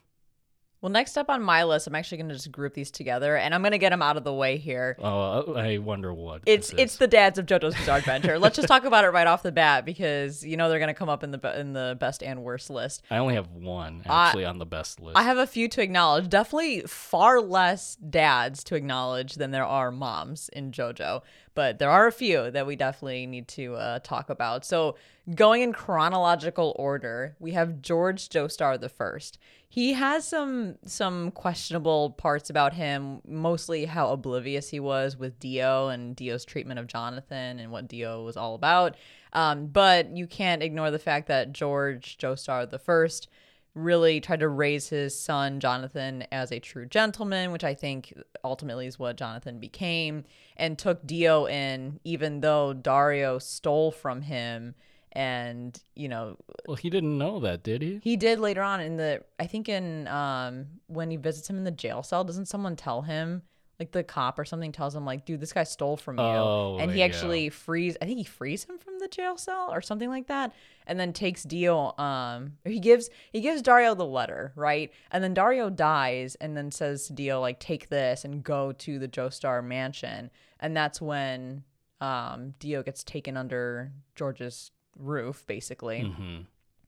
Well, 0.82 0.90
next 0.90 1.18
up 1.18 1.28
on 1.28 1.42
my 1.42 1.64
list, 1.64 1.86
I'm 1.86 1.94
actually 1.94 2.18
going 2.18 2.28
to 2.28 2.34
just 2.34 2.50
group 2.50 2.72
these 2.72 2.90
together, 2.90 3.36
and 3.36 3.54
I'm 3.54 3.60
going 3.60 3.72
to 3.72 3.78
get 3.78 3.90
them 3.90 4.00
out 4.00 4.16
of 4.16 4.24
the 4.24 4.32
way 4.32 4.56
here. 4.56 4.96
Oh, 4.98 5.52
I 5.54 5.76
wonder 5.76 6.14
what 6.14 6.40
It's 6.46 6.72
it's 6.78 6.96
the 6.96 7.06
dads 7.06 7.38
of 7.38 7.44
JoJo's 7.44 7.74
Bizarre 7.74 7.98
Adventure. 7.98 8.38
Let's 8.38 8.56
just 8.56 8.66
talk 8.66 8.84
about 8.84 9.04
it 9.04 9.08
right 9.08 9.26
off 9.26 9.42
the 9.42 9.52
bat 9.52 9.84
because 9.84 10.42
you 10.42 10.56
know 10.56 10.70
they're 10.70 10.78
going 10.78 10.88
to 10.88 10.94
come 10.94 11.10
up 11.10 11.22
in 11.22 11.32
the 11.32 11.60
in 11.60 11.74
the 11.74 11.98
best 12.00 12.22
and 12.22 12.42
worst 12.42 12.70
list. 12.70 13.02
I 13.10 13.18
only 13.18 13.34
have 13.34 13.50
one 13.50 14.02
actually 14.06 14.46
on 14.46 14.58
the 14.58 14.64
best 14.66 15.00
list. 15.00 15.18
I 15.18 15.22
have 15.22 15.36
a 15.36 15.46
few 15.46 15.68
to 15.68 15.82
acknowledge. 15.82 16.30
Definitely 16.30 16.80
far 16.82 17.42
less 17.42 17.96
dads 17.96 18.64
to 18.64 18.74
acknowledge 18.74 19.34
than 19.34 19.50
there 19.50 19.66
are 19.66 19.90
moms 19.90 20.48
in 20.50 20.72
JoJo. 20.72 21.20
but 21.54 21.78
there 21.78 21.90
are 21.90 22.06
a 22.06 22.12
few 22.12 22.50
that 22.50 22.66
we 22.66 22.74
definitely 22.74 23.26
need 23.26 23.48
to 23.48 23.74
uh, 23.74 23.98
talk 23.98 24.30
about. 24.30 24.64
So, 24.64 24.96
going 25.34 25.60
in 25.60 25.74
chronological 25.74 26.74
order, 26.78 27.36
we 27.38 27.52
have 27.52 27.82
George 27.82 28.30
Joestar 28.30 28.80
the 28.80 28.88
first. 28.88 29.38
He 29.72 29.92
has 29.92 30.26
some 30.26 30.74
some 30.84 31.30
questionable 31.30 32.10
parts 32.10 32.50
about 32.50 32.74
him, 32.74 33.20
mostly 33.24 33.84
how 33.84 34.10
oblivious 34.10 34.68
he 34.68 34.80
was 34.80 35.16
with 35.16 35.38
Dio 35.38 35.88
and 35.88 36.16
Dio's 36.16 36.44
treatment 36.44 36.80
of 36.80 36.88
Jonathan 36.88 37.60
and 37.60 37.70
what 37.70 37.86
Dio 37.86 38.24
was 38.24 38.36
all 38.36 38.56
about. 38.56 38.96
Um, 39.32 39.68
but 39.68 40.16
you 40.16 40.26
can't 40.26 40.60
ignore 40.60 40.90
the 40.90 40.98
fact 40.98 41.28
that 41.28 41.52
George 41.52 42.18
Joestar 42.18 42.68
the 42.68 42.80
first 42.80 43.28
really 43.76 44.20
tried 44.20 44.40
to 44.40 44.48
raise 44.48 44.88
his 44.88 45.16
son 45.16 45.60
Jonathan 45.60 46.24
as 46.32 46.50
a 46.50 46.58
true 46.58 46.86
gentleman, 46.86 47.52
which 47.52 47.62
I 47.62 47.74
think 47.74 48.12
ultimately 48.42 48.88
is 48.88 48.98
what 48.98 49.16
Jonathan 49.16 49.60
became, 49.60 50.24
and 50.56 50.76
took 50.76 51.06
Dio 51.06 51.46
in, 51.46 52.00
even 52.02 52.40
though 52.40 52.72
Dario 52.72 53.38
stole 53.38 53.92
from 53.92 54.22
him. 54.22 54.74
And 55.12 55.80
you 55.96 56.08
know, 56.08 56.36
Well, 56.66 56.76
he 56.76 56.88
didn't 56.90 57.18
know 57.18 57.40
that, 57.40 57.62
did 57.62 57.82
he? 57.82 58.00
he 58.02 58.16
did 58.16 58.38
later 58.38 58.62
on 58.62 58.80
in 58.80 58.96
the. 58.96 59.22
I 59.38 59.46
think 59.46 59.68
in 59.68 60.06
um 60.08 60.66
when 60.86 61.10
he 61.10 61.16
visits 61.16 61.50
him 61.50 61.56
in 61.56 61.64
the 61.64 61.70
jail 61.70 62.02
cell, 62.02 62.22
doesn't 62.24 62.46
someone 62.46 62.76
tell 62.76 63.02
him? 63.02 63.42
Like 63.80 63.92
the 63.92 64.04
cop 64.04 64.38
or 64.38 64.44
something 64.44 64.72
tells 64.72 64.94
him, 64.94 65.06
like, 65.06 65.24
dude, 65.24 65.40
this 65.40 65.54
guy 65.54 65.64
stole 65.64 65.96
from 65.96 66.18
you. 66.18 66.24
Oh, 66.24 66.76
and 66.78 66.92
he 66.92 66.98
yeah. 66.98 67.06
actually 67.06 67.48
frees 67.48 67.96
I 68.00 68.04
think 68.04 68.18
he 68.18 68.24
frees 68.24 68.64
him 68.64 68.78
from 68.78 68.98
the 68.98 69.08
jail 69.08 69.38
cell 69.38 69.70
or 69.72 69.80
something 69.80 70.10
like 70.10 70.26
that. 70.28 70.52
And 70.86 71.00
then 71.00 71.12
takes 71.12 71.42
Dio 71.44 71.96
um 71.98 72.52
he 72.64 72.78
gives 72.78 73.10
he 73.32 73.40
gives 73.40 73.62
Dario 73.62 73.94
the 73.94 74.04
letter, 74.04 74.52
right? 74.54 74.92
And 75.10 75.24
then 75.24 75.34
Dario 75.34 75.70
dies 75.70 76.36
and 76.36 76.56
then 76.56 76.70
says 76.70 77.06
to 77.06 77.14
Dio, 77.14 77.40
like, 77.40 77.58
take 77.58 77.88
this 77.88 78.24
and 78.24 78.44
go 78.44 78.72
to 78.72 78.98
the 78.98 79.08
Joestar 79.08 79.64
mansion. 79.64 80.30
And 80.60 80.76
that's 80.76 81.00
when 81.00 81.64
um 82.02 82.54
Dio 82.60 82.82
gets 82.82 83.02
taken 83.02 83.36
under 83.36 83.92
George's 84.14 84.70
roof, 84.98 85.44
basically 85.46 86.02
hmm 86.02 86.40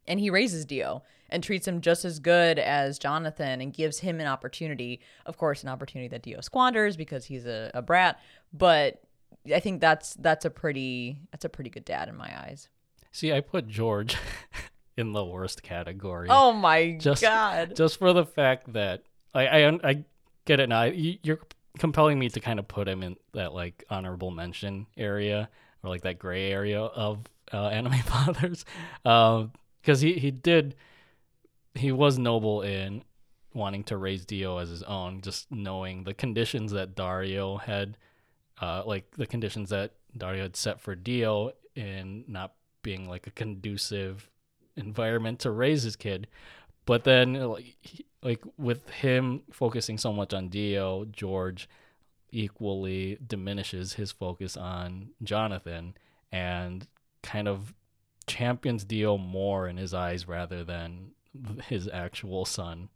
and 0.09 0.19
he 0.19 0.31
raises 0.31 0.65
Dio 0.65 1.05
and 1.31 1.45
treats 1.45 1.69
him 1.69 1.81
just 1.81 2.05
as 2.05 2.19
good 2.19 2.59
as 2.59 2.99
Jonathan 2.99 3.61
and 3.61 3.73
gives 3.73 4.01
him 4.01 4.19
an 4.19 4.27
opportunity. 4.27 5.01
Of 5.27 5.37
course, 5.37 5.63
an 5.63 5.69
opportunity 5.69 6.09
that 6.09 6.23
Dio 6.23 6.41
squanders 6.41 6.97
because 6.97 7.25
he's 7.25 7.47
a, 7.47 7.71
a 7.73 7.83
brat. 7.83 8.19
But 8.53 9.01
I 9.55 9.61
think 9.61 9.81
that's 9.81 10.15
that's 10.15 10.45
a 10.45 10.51
pretty 10.51 11.21
that's 11.31 11.45
a 11.45 11.49
pretty 11.49 11.71
good 11.71 11.85
dad 11.85 12.09
in 12.09 12.17
my 12.17 12.37
eyes. 12.37 12.69
See, 13.13 13.33
I 13.33 13.41
put 13.43 13.69
George 13.69 14.17
in 14.97 15.13
the 15.13 15.25
worst 15.25 15.63
category. 15.63 16.27
Oh 16.31 16.53
my 16.53 16.97
Just- 17.01 17.23
god! 17.23 17.77
just 17.77 18.01
for 18.01 18.13
the 18.13 18.27
fact 18.27 18.73
that 18.73 19.05
I 19.33 19.47
I, 19.47 19.79
I 19.85 20.05
get 20.47 20.59
it 20.59 20.69
now. 20.69 20.83
You're 20.83 21.39
compelling 21.79 22.19
me 22.19 22.29
to 22.31 22.41
kind 22.41 22.59
of 22.59 22.67
put 22.67 22.89
him 22.89 23.05
in 23.05 23.17
that 23.35 23.55
like 23.55 23.85
honorable 23.89 24.33
mention 24.33 24.89
area 24.97 25.49
or 25.85 25.91
like 25.91 26.03
that 26.03 26.19
gray 26.19 26.51
area 26.51 26.81
of 26.81 27.21
uh, 27.53 27.67
anime 27.69 28.01
fathers, 28.03 28.65
because 29.03 30.01
he 30.01 30.15
he 30.15 30.31
did 30.31 30.75
he 31.75 31.93
was 31.93 32.19
noble 32.19 32.63
in 32.63 33.03
wanting 33.55 33.85
to 33.85 33.97
raise 33.97 34.25
Dio 34.25 34.59
as 34.59 34.69
his 34.69 34.83
own, 34.83 35.21
just 35.21 35.51
knowing 35.51 36.05
the 36.05 36.15
conditions 36.15 36.73
that 36.73 36.95
Dario 36.95 37.57
had, 37.57 37.97
uh, 38.61 38.83
like 38.87 39.11
the 39.13 39.27
conditions 39.27 39.71
that 39.71 39.93
Dario 40.17 40.43
had 40.43 40.57
set 40.57 40.81
for 40.81 40.95
Dio 40.95 41.53
in 41.75 42.25
not 42.29 42.55
being 42.83 43.09
like 43.09 43.27
a 43.27 43.31
conducive 43.31 44.31
environment 44.77 45.39
to 45.41 45.51
raise 45.51 45.83
his 45.83 45.97
kid. 45.97 46.27
But 46.85 47.05
then, 47.05 47.35
like, 47.35 47.77
he- 47.81 48.07
like 48.23 48.43
with 48.57 48.89
him 48.91 49.43
focusing 49.51 49.99
so 49.99 50.13
much 50.13 50.33
on 50.33 50.49
Dio, 50.49 51.05
George 51.07 51.69
equally 52.31 53.19
diminishes 53.27 53.95
his 53.95 54.13
focus 54.13 54.57
on 54.57 55.11
Jonathan 55.23 55.95
and 56.31 56.87
kind 57.23 57.49
of 57.49 57.75
champions 58.27 58.85
Dio 58.85 59.17
more 59.17 59.69
in 59.69 59.77
his 59.77 59.95
eyes 59.95 60.29
rather 60.29 60.65
than 60.65 61.13
his 61.69 61.89
actual 61.89 62.45
son. 62.45 62.89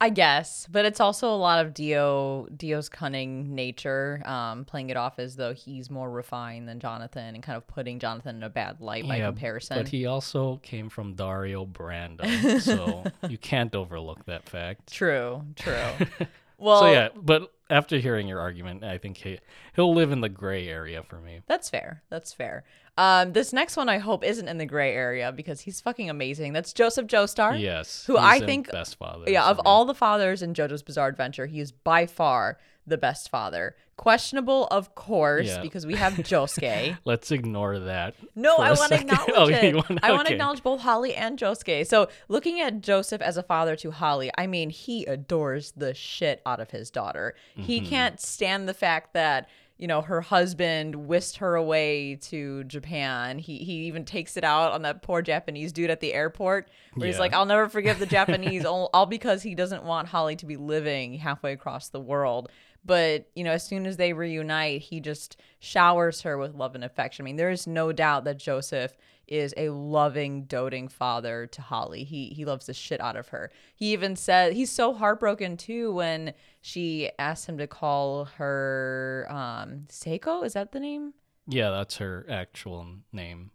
I 0.00 0.10
guess, 0.10 0.68
but 0.70 0.84
it's 0.84 1.00
also 1.00 1.34
a 1.34 1.34
lot 1.34 1.64
of 1.64 1.74
Dio 1.74 2.46
Dio's 2.56 2.88
cunning 2.88 3.56
nature, 3.56 4.22
um, 4.24 4.64
playing 4.64 4.90
it 4.90 4.96
off 4.96 5.18
as 5.18 5.34
though 5.34 5.52
he's 5.52 5.90
more 5.90 6.08
refined 6.08 6.68
than 6.68 6.78
Jonathan 6.78 7.34
and 7.34 7.42
kind 7.42 7.56
of 7.56 7.66
putting 7.66 7.98
Jonathan 7.98 8.36
in 8.36 8.42
a 8.44 8.48
bad 8.48 8.80
light 8.80 9.08
by 9.08 9.18
comparison. 9.18 9.76
But 9.76 9.88
he 9.88 10.06
also 10.06 10.58
came 10.58 10.88
from 10.88 11.14
Dario 11.14 11.66
Brando, 11.66 12.60
so 12.60 13.02
you 13.28 13.38
can't 13.38 13.74
overlook 13.74 14.24
that 14.26 14.48
fact. 14.48 14.92
True, 14.92 15.42
true. 15.56 15.74
Well, 16.58 16.80
so 16.80 16.92
yeah, 16.92 17.08
but 17.16 17.52
after 17.70 17.98
hearing 17.98 18.26
your 18.28 18.40
argument, 18.40 18.84
I 18.84 18.98
think 18.98 19.16
he 19.18 19.38
he'll 19.74 19.94
live 19.94 20.12
in 20.12 20.20
the 20.20 20.28
gray 20.28 20.68
area 20.68 21.02
for 21.02 21.20
me. 21.20 21.40
That's 21.46 21.70
fair. 21.70 22.02
That's 22.10 22.32
fair. 22.32 22.64
Um, 22.96 23.32
this 23.32 23.52
next 23.52 23.76
one 23.76 23.88
I 23.88 23.98
hope 23.98 24.24
isn't 24.24 24.48
in 24.48 24.58
the 24.58 24.66
gray 24.66 24.92
area 24.92 25.30
because 25.30 25.60
he's 25.60 25.80
fucking 25.80 26.10
amazing. 26.10 26.52
That's 26.52 26.72
Joseph 26.72 27.06
Joestar. 27.06 27.60
Yes, 27.60 28.04
Who 28.06 28.18
I 28.18 28.40
think- 28.40 28.72
best 28.72 28.96
father. 28.98 29.30
Yeah, 29.30 29.46
of 29.48 29.60
all 29.64 29.84
the 29.84 29.94
fathers 29.94 30.42
in 30.42 30.52
JoJo's 30.52 30.82
Bizarre 30.82 31.06
Adventure, 31.08 31.46
he 31.46 31.60
is 31.60 31.70
by 31.70 32.06
far 32.06 32.58
the 32.86 32.98
best 32.98 33.30
father. 33.30 33.76
Questionable, 33.98 34.66
of 34.68 34.94
course, 34.94 35.48
Yeah. 35.48 35.60
because 35.60 35.84
we 35.84 35.96
have 35.96 36.14
Josuke. 36.14 36.96
Let's 37.04 37.30
ignore 37.30 37.80
that. 37.80 38.14
No, 38.36 38.56
for 38.56 38.62
I 38.62 38.68
want 38.68 38.78
to 38.92 38.98
second. 38.98 39.10
acknowledge 39.10 39.30
Oh, 39.36 39.48
it. 39.66 39.74
wanna- 39.74 40.00
I 40.02 40.12
want 40.12 40.20
to 40.28 40.32
okay. 40.32 40.34
acknowledge 40.34 40.62
both 40.62 40.80
Holly 40.80 41.14
and 41.16 41.36
Josuke. 41.38 41.84
So, 41.86 42.08
looking 42.28 42.60
at 42.60 42.80
Joseph 42.80 43.20
as 43.20 43.36
a 43.36 43.42
father 43.42 43.74
to 43.76 43.90
Holly, 43.90 44.30
I 44.38 44.46
mean, 44.46 44.70
he 44.70 45.04
adores 45.04 45.72
the 45.76 45.94
shit 45.94 46.40
out 46.46 46.60
of 46.60 46.70
his 46.70 46.90
daughter. 46.90 47.34
He 47.56 47.80
Mm-hmm. 47.80 47.88
can't 47.88 48.20
stand 48.20 48.68
the 48.68 48.74
fact 48.74 49.14
that 49.14 49.48
you 49.78 49.86
know 49.86 50.00
her 50.00 50.20
husband 50.20 50.94
whisked 51.06 51.36
her 51.36 51.54
away 51.54 52.16
to 52.22 52.64
Japan. 52.64 53.38
He 53.38 53.58
he 53.58 53.72
even 53.86 54.04
takes 54.04 54.36
it 54.36 54.42
out 54.42 54.72
on 54.72 54.82
that 54.82 55.02
poor 55.02 55.22
Japanese 55.22 55.72
dude 55.72 55.88
at 55.90 56.00
the 56.00 56.14
airport, 56.14 56.68
where 56.94 57.06
he's 57.06 57.14
Yeah. 57.14 57.20
like, 57.20 57.32
"I'll 57.32 57.46
never 57.46 57.68
forgive 57.68 58.00
the 58.00 58.06
Japanese, 58.18 58.64
all, 58.64 58.90
all 58.92 59.06
because 59.06 59.42
he 59.44 59.54
doesn't 59.54 59.84
want 59.84 60.08
Holly 60.08 60.34
to 60.36 60.46
be 60.46 60.56
living 60.56 61.14
halfway 61.18 61.52
across 61.52 61.88
the 61.90 62.00
world." 62.00 62.48
But 62.88 63.28
you 63.36 63.44
know, 63.44 63.52
as 63.52 63.64
soon 63.64 63.86
as 63.86 63.98
they 63.98 64.12
reunite, 64.14 64.80
he 64.80 64.98
just 64.98 65.36
showers 65.60 66.22
her 66.22 66.36
with 66.38 66.54
love 66.54 66.74
and 66.74 66.82
affection. 66.82 67.22
I 67.22 67.26
mean, 67.26 67.36
there 67.36 67.50
is 67.50 67.66
no 67.66 67.92
doubt 67.92 68.24
that 68.24 68.38
Joseph 68.38 68.96
is 69.28 69.52
a 69.58 69.68
loving, 69.68 70.44
doting 70.44 70.88
father 70.88 71.46
to 71.48 71.60
Holly. 71.60 72.02
He 72.02 72.30
he 72.30 72.46
loves 72.46 72.64
the 72.66 72.72
shit 72.72 72.98
out 73.00 73.14
of 73.14 73.28
her. 73.28 73.52
He 73.76 73.92
even 73.92 74.16
said 74.16 74.54
he's 74.54 74.70
so 74.72 74.94
heartbroken 74.94 75.58
too 75.58 75.92
when 75.92 76.32
she 76.62 77.10
asked 77.18 77.46
him 77.46 77.58
to 77.58 77.66
call 77.66 78.24
her 78.24 79.26
um 79.30 79.84
Seiko. 79.90 80.44
Is 80.44 80.54
that 80.54 80.72
the 80.72 80.80
name? 80.80 81.12
Yeah, 81.46 81.70
that's 81.70 81.98
her 81.98 82.24
actual 82.28 82.86
name. 83.12 83.50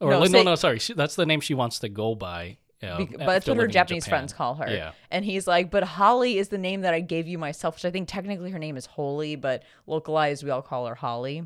Or 0.00 0.10
No, 0.10 0.18
no, 0.20 0.24
say- 0.24 0.32
no, 0.32 0.42
no, 0.50 0.54
sorry. 0.54 0.78
She, 0.78 0.94
that's 0.94 1.14
the 1.14 1.26
name 1.26 1.40
she 1.40 1.54
wants 1.54 1.78
to 1.80 1.88
go 1.90 2.14
by. 2.14 2.56
Uh, 2.82 2.98
Be- 2.98 3.04
but 3.04 3.26
that's 3.26 3.46
what 3.46 3.56
her 3.56 3.66
Japanese 3.66 4.06
friends 4.06 4.32
call 4.32 4.54
her. 4.56 4.68
Yeah. 4.68 4.92
And 5.10 5.24
he's 5.24 5.46
like, 5.46 5.70
but 5.70 5.84
Holly 5.84 6.38
is 6.38 6.48
the 6.48 6.58
name 6.58 6.80
that 6.82 6.94
I 6.94 7.00
gave 7.00 7.28
you 7.28 7.38
myself, 7.38 7.76
which 7.76 7.84
I 7.84 7.90
think 7.90 8.08
technically 8.08 8.50
her 8.50 8.58
name 8.58 8.76
is 8.76 8.86
Holy, 8.86 9.36
but 9.36 9.62
localized 9.86 10.42
we 10.42 10.50
all 10.50 10.62
call 10.62 10.86
her 10.86 10.94
Holly. 10.94 11.44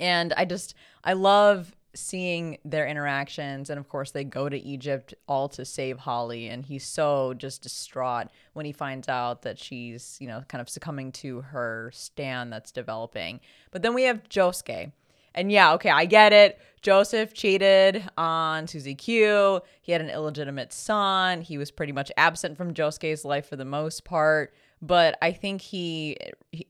And 0.00 0.32
I 0.34 0.44
just 0.44 0.74
I 1.04 1.12
love 1.12 1.74
seeing 1.94 2.58
their 2.64 2.86
interactions 2.86 3.70
and 3.70 3.78
of 3.78 3.88
course 3.88 4.12
they 4.12 4.22
go 4.22 4.48
to 4.48 4.56
Egypt 4.56 5.14
all 5.26 5.48
to 5.48 5.64
save 5.64 5.98
Holly 5.98 6.46
and 6.48 6.64
he's 6.64 6.84
so 6.84 7.34
just 7.34 7.62
distraught 7.62 8.28
when 8.52 8.66
he 8.66 8.72
finds 8.72 9.08
out 9.08 9.42
that 9.42 9.58
she's, 9.58 10.16
you 10.20 10.28
know, 10.28 10.44
kind 10.48 10.60
of 10.60 10.68
succumbing 10.68 11.12
to 11.12 11.40
her 11.40 11.90
stand 11.92 12.52
that's 12.52 12.70
developing. 12.70 13.40
But 13.70 13.82
then 13.82 13.94
we 13.94 14.04
have 14.04 14.22
Josuke. 14.28 14.92
And 15.34 15.52
yeah, 15.52 15.74
okay, 15.74 15.90
I 15.90 16.04
get 16.04 16.32
it. 16.32 16.58
Joseph 16.82 17.34
cheated 17.34 18.08
on 18.16 18.66
Susie 18.66 18.94
Q. 18.94 19.60
He 19.80 19.92
had 19.92 20.00
an 20.00 20.10
illegitimate 20.10 20.72
son. 20.72 21.42
He 21.42 21.58
was 21.58 21.70
pretty 21.70 21.92
much 21.92 22.12
absent 22.16 22.56
from 22.56 22.74
Josuke's 22.74 23.24
life 23.24 23.48
for 23.48 23.56
the 23.56 23.64
most 23.64 24.04
part. 24.04 24.54
But 24.80 25.18
I 25.20 25.32
think 25.32 25.60
he, 25.60 26.16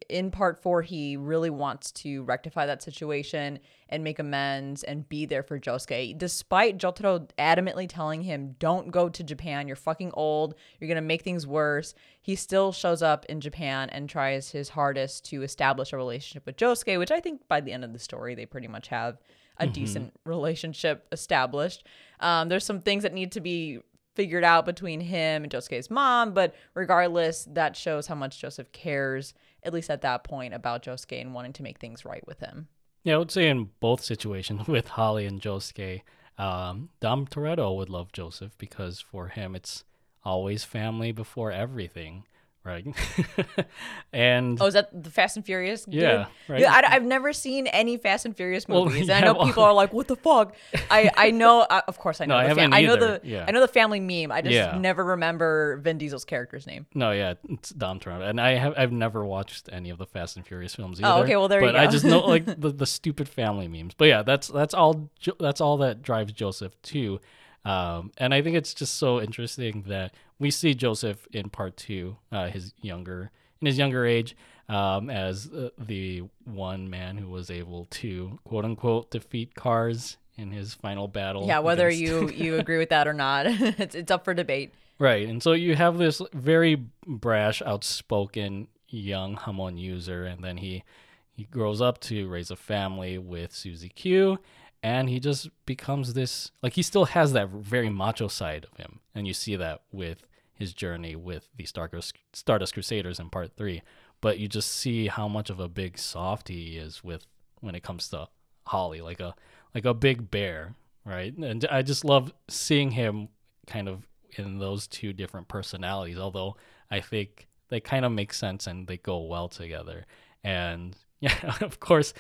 in 0.09 0.31
part 0.31 0.63
four, 0.63 0.81
he 0.81 1.19
really 1.19 1.51
wants 1.51 1.93
to 1.93 2.23
rectify 2.23 2.65
that 2.65 2.83
situation 2.83 3.59
and 3.91 4.03
make 4.03 4.19
amends 4.19 4.83
and 4.83 5.07
be 5.09 5.27
there 5.27 5.43
for 5.43 5.59
Josuke. 5.59 6.17
Despite 6.17 6.79
Jotaro 6.79 7.29
adamantly 7.39 7.87
telling 7.87 8.23
him, 8.23 8.57
don't 8.59 8.91
go 8.91 9.11
to 9.11 9.23
Japan, 9.23 9.67
you're 9.67 9.77
fucking 9.77 10.13
old, 10.15 10.55
you're 10.81 10.89
gonna 10.89 11.03
make 11.03 11.21
things 11.21 11.47
worse, 11.47 11.95
he 12.23 12.35
still 12.35 12.73
shows 12.73 13.03
up 13.03 13.27
in 13.27 13.43
Japan 13.43 13.91
and 13.91 14.09
tries 14.09 14.51
his 14.51 14.71
hardest 14.71 15.27
to 15.27 15.43
establish 15.43 15.93
a 15.93 15.97
relationship 15.99 16.47
with 16.47 16.57
Josuke, 16.57 16.99
which 16.99 17.11
I 17.11 17.21
think 17.21 17.47
by 17.47 17.61
the 17.61 17.73
end 17.73 17.85
of 17.85 17.93
the 17.93 17.99
story, 17.99 18.35
they 18.35 18.47
pretty 18.47 18.69
much 18.69 18.89
have 18.89 19.19
a 19.59 19.67
decent 19.67 20.13
relationship 20.25 21.07
established. 21.13 21.85
Um, 22.21 22.49
there's 22.49 22.65
some 22.65 22.81
things 22.81 23.03
that 23.03 23.13
need 23.13 23.33
to 23.33 23.41
be 23.41 23.81
figured 24.15 24.45
out 24.45 24.67
between 24.67 25.01
him 25.01 25.45
and 25.45 25.53
Josuke's 25.53 25.91
mom, 25.91 26.33
but 26.35 26.55
regardless, 26.75 27.47
that 27.53 27.77
shows 27.77 28.09
how 28.09 28.17
much 28.17 28.41
Joseph 28.41 28.73
cares, 28.73 29.33
at 29.63 29.73
least 29.73 29.91
at 29.91 30.03
that 30.03 30.25
point, 30.25 30.55
about 30.55 30.83
Josuke 30.83 31.21
and 31.21 31.35
wanting 31.35 31.53
to 31.53 31.63
make 31.63 31.79
things 31.79 32.05
right 32.05 32.27
with 32.27 32.41
him. 32.41 32.69
Yeah, 33.05 33.15
I 33.15 33.19
would 33.19 33.31
say 33.31 33.49
in 33.49 33.71
both 33.81 34.03
situations 34.03 34.67
with 34.69 34.89
Holly 34.89 35.25
and 35.25 35.41
Josuke, 35.41 36.03
um, 36.37 36.89
Dom 37.01 37.27
Toretto 37.27 37.77
would 37.77 37.89
love 37.89 38.13
Joseph 38.13 38.59
because 38.59 39.01
for 39.01 39.29
him 39.29 39.55
it's 39.55 39.85
always 40.25 40.65
family 40.65 41.13
before 41.13 41.53
everything, 41.53 42.25
right? 42.69 42.87
and 44.13 44.61
Oh, 44.61 44.67
is 44.67 44.75
that 44.75 44.91
the 45.03 45.11
Fast 45.11 45.37
and 45.37 45.45
Furious? 45.45 45.85
dude? 45.85 45.95
Yeah, 46.03 46.27
right. 46.49 46.61
Yeah, 46.61 46.73
I, 46.73 46.91
have 46.91 47.03
never 47.05 47.33
seen 47.33 47.67
any 47.69 47.97
Fast 47.97 48.25
and 48.27 48.37
Furious 48.37 48.69
Well, 48.69 48.85
movies. 48.85 49.09
yeah, 49.09 49.17
and 49.17 49.25
I 49.25 49.29
know 49.29 49.39
well- 49.39 49.47
people 49.47 49.63
are 49.65 49.73
like, 49.73 49.93
"What 49.93 50.09
the 50.09 50.17
fuck?" 50.17 50.55
I 50.91 51.11
I 51.17 51.31
know, 51.31 51.61
uh, 51.61 51.81
of 51.89 51.99
course, 51.99 52.21
I 52.21 52.25
know. 52.27 52.35
No, 52.35 52.39
I 52.41 52.43
the 52.45 52.49
haven't 52.51 52.73
I 52.75 52.83
know 52.83 52.97
the 52.97 53.21
yeah. 53.25 53.45
I 53.49 53.51
know 53.51 53.61
the 53.61 53.69
family 53.69 54.01
meme. 54.01 54.31
I 54.31 54.41
just 54.43 54.53
Yeah. 54.55 54.77
never 54.79 55.05
remember 55.05 55.79
Vin 55.79 55.99
Diesel's 55.99 56.25
character's 56.25 56.67
name. 56.67 56.87
no, 56.95 57.11
yeah, 57.13 57.35
it's 57.49 57.71
Dom 57.71 58.01
Toretto, 58.01 58.29
and 58.29 58.41
I 58.41 58.51
have 58.57 58.75
I've 58.77 58.93
never 58.93 59.25
watched 59.25 59.69
any 59.73 59.91
of 59.91 59.99
the 59.99 60.07
Fast 60.07 60.37
and 60.37 60.47
Furious 60.47 60.75
films 60.75 61.01
either. 61.01 61.09
Oh, 61.09 61.23
okay, 61.23 61.37
well, 61.37 61.49
there 61.49 61.61
you 61.61 61.67
but 61.69 61.77
I 61.77 61.87
just 61.87 62.05
know 62.05 62.21
like 62.21 62.45
the, 62.45 62.71
the 62.71 62.87
stupid 62.87 63.29
family 63.29 63.69
memes. 63.69 63.95
But 63.95 64.07
yeah, 64.09 64.23
that's 64.23 64.49
that's 64.49 64.75
all 64.75 65.11
that's 65.41 65.61
all 65.61 65.79
that 65.79 66.03
drives 66.03 66.33
Joseph 66.33 66.81
too. 66.83 67.21
Um, 67.65 68.13
and 68.17 68.33
I 68.33 68.41
think 68.41 68.57
it's 68.57 68.73
just 68.73 68.95
so 68.97 69.21
interesting 69.21 69.85
that 69.89 70.15
we 70.39 70.51
see 70.51 70.75
Joseph 70.75 71.27
in 71.33 71.51
part 71.51 71.77
two, 71.77 72.17
uh, 72.31 72.49
his 72.49 72.75
younger 72.81 73.31
in 73.61 73.67
his 73.67 73.79
younger 73.79 74.07
age, 74.07 74.37
um, 74.69 75.11
as 75.11 75.51
uh, 75.53 75.71
the 75.79 76.23
one 76.45 76.89
man 76.89 77.19
who 77.19 77.29
was 77.29 77.51
able 77.51 77.87
to 77.87 78.39
quote 78.45 78.65
unquote 78.65 79.11
defeat 79.11 79.55
Kars 79.55 80.17
in 80.37 80.53
his 80.53 80.75
final 80.75 81.09
battle. 81.09 81.47
Yeah, 81.47 81.59
whether 81.59 81.89
against- 81.89 82.03
you 82.03 82.29
you 82.45 82.59
agree 82.59 82.79
with 82.79 82.91
that 82.91 83.09
or 83.09 83.15
not, 83.15 83.47
it's 83.49 83.95
it's 83.95 84.11
up 84.11 84.25
for 84.25 84.35
debate. 84.35 84.73
Right. 84.99 85.29
And 85.29 85.41
so 85.43 85.53
you 85.53 85.77
have 85.77 85.97
this 85.97 86.21
very 86.33 86.75
brash, 87.07 87.63
outspoken 87.63 88.67
young 88.89 89.37
Hamon 89.37 89.77
user, 89.77 90.25
and 90.25 90.43
then 90.43 90.57
he 90.57 90.83
he 91.31 91.45
grows 91.45 91.81
up 91.81 92.01
to 92.01 92.29
raise 92.29 92.51
a 92.51 92.57
family 92.57 93.17
with 93.17 93.53
Suzi 93.53 93.95
Q, 93.95 94.39
and 94.83 95.09
he 95.09 95.19
just 95.19 95.49
becomes 95.67 96.15
this 96.15 96.51
like 96.63 96.75
he 96.75 96.83
still 96.83 97.07
has 97.07 97.33
that 97.33 97.49
very 97.49 97.91
macho 97.91 98.29
side 98.29 98.67
of 98.71 98.77
him. 98.79 99.01
And 99.15 99.27
you 99.27 99.35
see 99.35 99.57
that 99.57 99.83
with 99.93 100.27
his 100.55 100.73
journey 100.73 101.17
with 101.17 101.49
the 101.57 101.65
Stardust, 101.65 102.75
Crusaders 102.75 103.19
in 103.19 103.31
part 103.31 103.57
three. 103.57 103.83
But 104.21 104.39
you 104.39 104.49
just 104.49 104.73
see 104.73 105.07
how 105.07 105.29
much 105.29 105.51
of 105.51 105.61
a 105.61 105.69
big 105.69 105.99
soft 105.99 106.49
he 106.49 106.77
is 106.77 107.05
with 107.05 107.27
when 107.61 107.75
it 107.75 107.83
comes 107.83 108.09
to 108.09 108.29
Holly, 108.67 109.01
like 109.01 109.21
a 109.21 109.35
like 109.75 109.85
a 109.85 109.95
big 109.95 110.31
bear, 110.31 110.75
right? 111.05 111.37
And 111.37 111.65
I 111.71 111.83
just 111.83 112.05
love 112.05 112.33
seeing 112.49 112.93
him 112.93 113.29
kind 113.67 113.89
of 113.89 114.07
in 114.37 114.59
those 114.59 114.87
two 114.87 115.13
different 115.13 115.49
personalities. 115.49 116.19
Although 116.19 116.57
I 116.91 117.01
think 117.01 117.49
they 117.69 117.81
kind 117.81 118.05
of 118.05 118.13
make 118.13 118.33
sense 118.33 118.67
and 118.67 118.87
they 118.87 118.97
go 118.97 119.19
well 119.19 119.49
together. 119.49 120.07
And 120.43 120.97
yeah, 121.21 121.55
of 121.61 121.81
course, 121.81 122.15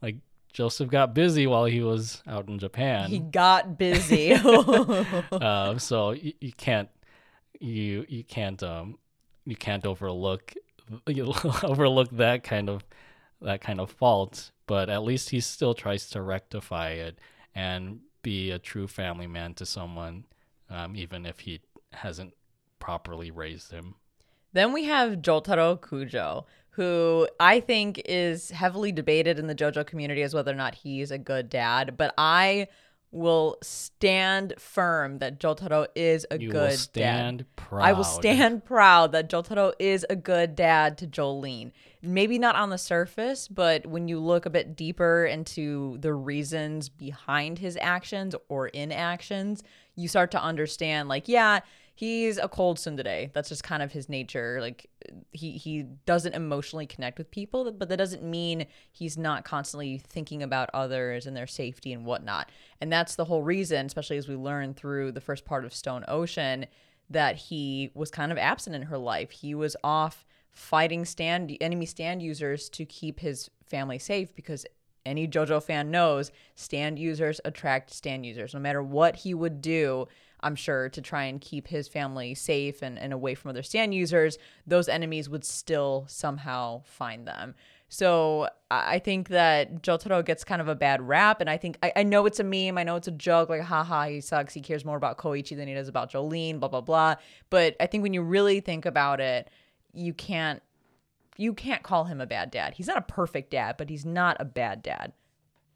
like 0.00 0.16
Joseph 0.52 0.90
got 0.90 1.14
busy 1.14 1.46
while 1.46 1.64
he 1.64 1.80
was 1.80 2.22
out 2.26 2.48
in 2.48 2.58
Japan. 2.58 3.08
He 3.08 3.18
got 3.18 3.78
busy. 3.78 4.32
uh, 4.32 5.78
so 5.78 6.10
you, 6.10 6.32
you 6.40 6.52
can't 6.52 6.88
you 7.60 8.04
you 8.08 8.24
can't 8.24 8.62
um 8.62 8.98
you 9.44 9.56
can't 9.56 9.86
overlook 9.86 10.52
you 11.06 11.32
overlook 11.62 12.10
that 12.10 12.42
kind 12.42 12.68
of 12.68 12.84
that 13.40 13.60
kind 13.60 13.80
of 13.80 13.90
fault 13.90 14.50
but 14.66 14.88
at 14.88 15.02
least 15.02 15.30
he 15.30 15.40
still 15.40 15.74
tries 15.74 16.08
to 16.10 16.20
rectify 16.22 16.90
it 16.90 17.18
and 17.54 18.00
be 18.22 18.50
a 18.50 18.58
true 18.58 18.86
family 18.88 19.26
man 19.26 19.54
to 19.54 19.64
someone 19.64 20.24
um, 20.70 20.96
even 20.96 21.24
if 21.26 21.40
he 21.40 21.60
hasn't 21.92 22.34
properly 22.78 23.30
raised 23.30 23.70
him 23.70 23.94
Then 24.52 24.72
we 24.72 24.84
have 24.84 25.22
Jotaro 25.22 25.78
Kujo, 25.80 26.44
who 26.72 27.28
I 27.38 27.60
think 27.60 28.00
is 28.06 28.50
heavily 28.50 28.92
debated 28.92 29.38
in 29.38 29.46
the 29.46 29.54
JoJo 29.54 29.86
community 29.86 30.22
as 30.22 30.34
whether 30.34 30.52
or 30.52 30.56
not 30.56 30.74
he's 30.74 31.10
a 31.10 31.18
good 31.18 31.48
dad. 31.48 31.96
But 31.96 32.14
I 32.16 32.68
will 33.10 33.58
stand 33.62 34.54
firm 34.58 35.18
that 35.18 35.38
Jotaro 35.38 35.86
is 35.94 36.26
a 36.30 36.40
you 36.40 36.50
good 36.50 36.78
dad. 36.94 37.44
proud 37.56 37.82
I 37.82 37.92
will 37.92 38.04
stand 38.04 38.64
proud 38.64 39.12
that 39.12 39.28
Jotaro 39.28 39.74
is 39.78 40.06
a 40.08 40.16
good 40.16 40.56
dad 40.56 40.96
to 40.98 41.06
Jolyne. 41.06 41.72
Maybe 42.00 42.38
not 42.38 42.56
on 42.56 42.70
the 42.70 42.78
surface, 42.78 43.48
but 43.48 43.86
when 43.86 44.08
you 44.08 44.18
look 44.18 44.46
a 44.46 44.50
bit 44.50 44.74
deeper 44.74 45.26
into 45.26 45.98
the 45.98 46.14
reasons 46.14 46.88
behind 46.88 47.58
his 47.58 47.76
actions 47.80 48.34
or 48.48 48.68
inactions, 48.68 49.62
you 49.94 50.08
start 50.08 50.30
to 50.30 50.42
understand 50.42 51.10
like, 51.10 51.28
yeah, 51.28 51.60
he's 52.02 52.36
a 52.36 52.48
cold 52.48 52.78
tsundere. 52.78 53.32
That's 53.32 53.48
just 53.48 53.62
kind 53.62 53.80
of 53.80 53.92
his 53.92 54.08
nature. 54.08 54.58
Like 54.60 54.90
he 55.30 55.52
he 55.52 55.84
doesn't 56.04 56.34
emotionally 56.34 56.84
connect 56.84 57.16
with 57.16 57.30
people, 57.30 57.70
but 57.70 57.88
that 57.88 57.96
doesn't 57.96 58.24
mean 58.24 58.66
he's 58.90 59.16
not 59.16 59.44
constantly 59.44 59.98
thinking 59.98 60.42
about 60.42 60.68
others 60.74 61.26
and 61.26 61.36
their 61.36 61.46
safety 61.46 61.92
and 61.92 62.04
whatnot. 62.04 62.50
And 62.80 62.92
that's 62.92 63.14
the 63.14 63.26
whole 63.26 63.44
reason, 63.44 63.86
especially 63.86 64.16
as 64.16 64.26
we 64.26 64.34
learn 64.34 64.74
through 64.74 65.12
the 65.12 65.20
first 65.20 65.44
part 65.44 65.64
of 65.64 65.72
Stone 65.72 66.04
Ocean, 66.08 66.66
that 67.08 67.36
he 67.36 67.92
was 67.94 68.10
kind 68.10 68.32
of 68.32 68.38
absent 68.38 68.74
in 68.74 68.82
her 68.82 68.98
life. 68.98 69.30
He 69.30 69.54
was 69.54 69.76
off 69.84 70.24
fighting 70.50 71.04
stand 71.04 71.56
enemy 71.60 71.86
stand 71.86 72.20
users 72.20 72.68
to 72.70 72.84
keep 72.84 73.20
his 73.20 73.48
family 73.64 74.00
safe 74.00 74.34
because 74.34 74.66
any 75.06 75.28
JoJo 75.28 75.62
fan 75.62 75.92
knows 75.92 76.32
stand 76.56 76.98
users 76.98 77.40
attract 77.44 77.92
stand 77.92 78.26
users. 78.26 78.54
No 78.54 78.60
matter 78.60 78.82
what 78.82 79.16
he 79.16 79.34
would 79.34 79.60
do, 79.60 80.08
I'm 80.42 80.56
sure, 80.56 80.88
to 80.88 81.00
try 81.00 81.24
and 81.24 81.40
keep 81.40 81.68
his 81.68 81.88
family 81.88 82.34
safe 82.34 82.82
and, 82.82 82.98
and 82.98 83.12
away 83.12 83.34
from 83.34 83.50
other 83.50 83.62
stand 83.62 83.94
users, 83.94 84.38
those 84.66 84.88
enemies 84.88 85.28
would 85.28 85.44
still 85.44 86.04
somehow 86.08 86.82
find 86.84 87.26
them. 87.26 87.54
So 87.88 88.48
I 88.70 89.00
think 89.00 89.28
that 89.28 89.82
Jotaro 89.82 90.24
gets 90.24 90.44
kind 90.44 90.62
of 90.62 90.68
a 90.68 90.74
bad 90.74 91.06
rap, 91.06 91.42
and 91.42 91.50
I 91.50 91.58
think 91.58 91.76
I, 91.82 91.92
I 91.96 92.02
know 92.04 92.24
it's 92.24 92.40
a 92.40 92.44
meme, 92.44 92.78
I 92.78 92.84
know 92.84 92.96
it's 92.96 93.08
a 93.08 93.12
joke, 93.12 93.50
like 93.50 93.60
haha, 93.60 94.06
he 94.06 94.22
sucks, 94.22 94.54
he 94.54 94.62
cares 94.62 94.82
more 94.82 94.96
about 94.96 95.18
Koichi 95.18 95.54
than 95.54 95.68
he 95.68 95.74
does 95.74 95.88
about 95.88 96.10
Jolyne, 96.10 96.58
blah 96.58 96.70
blah 96.70 96.80
blah. 96.80 97.16
But 97.50 97.76
I 97.80 97.86
think 97.86 98.02
when 98.02 98.14
you 98.14 98.22
really 98.22 98.60
think 98.60 98.86
about 98.86 99.20
it, 99.20 99.50
you 99.92 100.14
can't 100.14 100.62
you 101.36 101.52
can't 101.52 101.82
call 101.82 102.04
him 102.04 102.20
a 102.20 102.26
bad 102.26 102.50
dad. 102.50 102.74
He's 102.74 102.86
not 102.86 102.96
a 102.96 103.02
perfect 103.02 103.50
dad, 103.50 103.76
but 103.76 103.90
he's 103.90 104.06
not 104.06 104.38
a 104.40 104.44
bad 104.46 104.82
dad. 104.82 105.12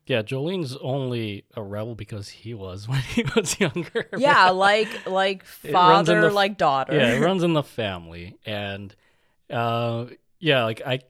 Yeah 0.07 0.23
Jolyne's 0.23 0.77
only 0.77 1.45
a 1.55 1.63
rebel 1.63 1.95
because 1.95 2.29
he 2.29 2.55
was 2.55 2.89
when 2.91 3.01
he 3.01 3.25
was 3.35 3.59
younger 3.61 4.09
Yeah, 4.17 4.51
like 4.69 5.07
like 5.07 5.45
It 5.65 5.73
runs 5.75 6.09
in 6.09 6.15
father, 6.17 6.21
the- 6.29 6.31
like 6.35 6.57
daughter. 6.59 6.95
yeah, 6.97 7.13
it 7.15 7.21
runs 7.29 7.43
in 7.43 7.53
the 7.55 7.63
family, 7.63 8.37
and 8.47 8.95
uh, 9.51 10.07
yeah, 10.39 10.65
like 10.65 10.83
I, 10.87 11.01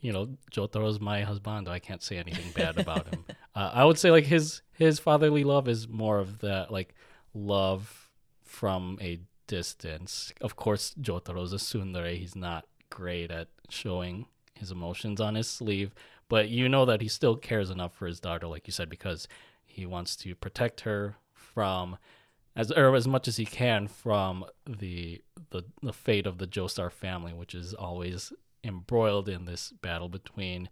you 0.00 0.12
know, 0.12 0.28
Jotaro's 0.52 1.00
my 1.00 1.22
husband. 1.22 1.66
So 1.66 1.72
I 1.72 1.78
can't 1.78 2.02
say 2.02 2.16
anything 2.18 2.50
bad 2.54 2.78
about 2.78 3.06
him. 3.08 3.24
Uh, 3.54 3.70
I 3.74 3.84
would 3.84 3.98
say 3.98 4.10
like 4.10 4.24
his 4.26 4.62
his 4.72 4.98
fatherly 5.00 5.42
love 5.44 5.68
is 5.68 5.88
more 5.88 6.18
of 6.18 6.38
that 6.40 6.70
like 6.70 6.94
love 7.34 8.08
from 8.44 8.98
a 9.00 9.20
distance. 9.46 10.32
Of 10.40 10.56
course, 10.56 10.94
Jotaro's 11.00 11.52
a 11.52 11.56
tsundere. 11.56 12.16
He's 12.16 12.36
not 12.36 12.66
great 12.90 13.30
at 13.30 13.48
showing 13.68 14.26
his 14.54 14.70
emotions 14.70 15.20
on 15.20 15.34
his 15.34 15.48
sleeve, 15.48 15.94
but 16.28 16.48
you 16.48 16.68
know 16.68 16.84
that 16.84 17.00
he 17.00 17.08
still 17.08 17.36
cares 17.36 17.70
enough 17.70 17.94
for 17.94 18.06
his 18.06 18.20
daughter, 18.20 18.46
like 18.46 18.66
you 18.66 18.72
said, 18.72 18.88
because 18.88 19.28
he 19.64 19.86
wants 19.86 20.16
to 20.16 20.34
protect 20.34 20.82
her 20.82 21.16
from 21.32 21.96
as 22.56 22.72
or 22.72 22.94
as 22.94 23.06
much 23.06 23.28
as 23.28 23.36
he 23.36 23.44
can 23.46 23.86
from 23.86 24.44
the 24.66 25.22
the 25.50 25.62
the 25.82 25.92
fate 25.92 26.26
of 26.26 26.38
the 26.38 26.46
Joestar 26.46 26.90
family, 26.90 27.32
which 27.32 27.54
is 27.54 27.74
always 27.74 28.32
embroiled 28.64 29.28
in 29.28 29.44
this 29.44 29.72
battle 29.80 30.08
between 30.08 30.68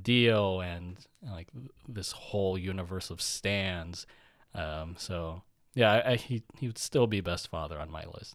Dio 0.00 0.60
and 0.60 0.96
like 1.22 1.48
this 1.86 2.12
whole 2.12 2.56
universe 2.58 3.10
of 3.10 3.20
stands. 3.20 4.06
Um, 4.54 4.96
so 4.98 5.42
yeah, 5.74 5.92
I, 5.92 6.12
I, 6.12 6.16
he 6.16 6.42
he 6.58 6.66
would 6.66 6.78
still 6.78 7.06
be 7.06 7.20
best 7.20 7.48
father 7.48 7.78
on 7.78 7.90
my 7.90 8.04
list. 8.04 8.34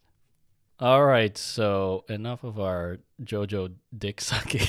All 0.79 1.05
right, 1.05 1.37
so 1.37 2.03
enough 2.09 2.43
of 2.43 2.59
our 2.59 2.97
JoJo 3.23 3.75
dick 3.95 4.19
sucking. 4.19 4.59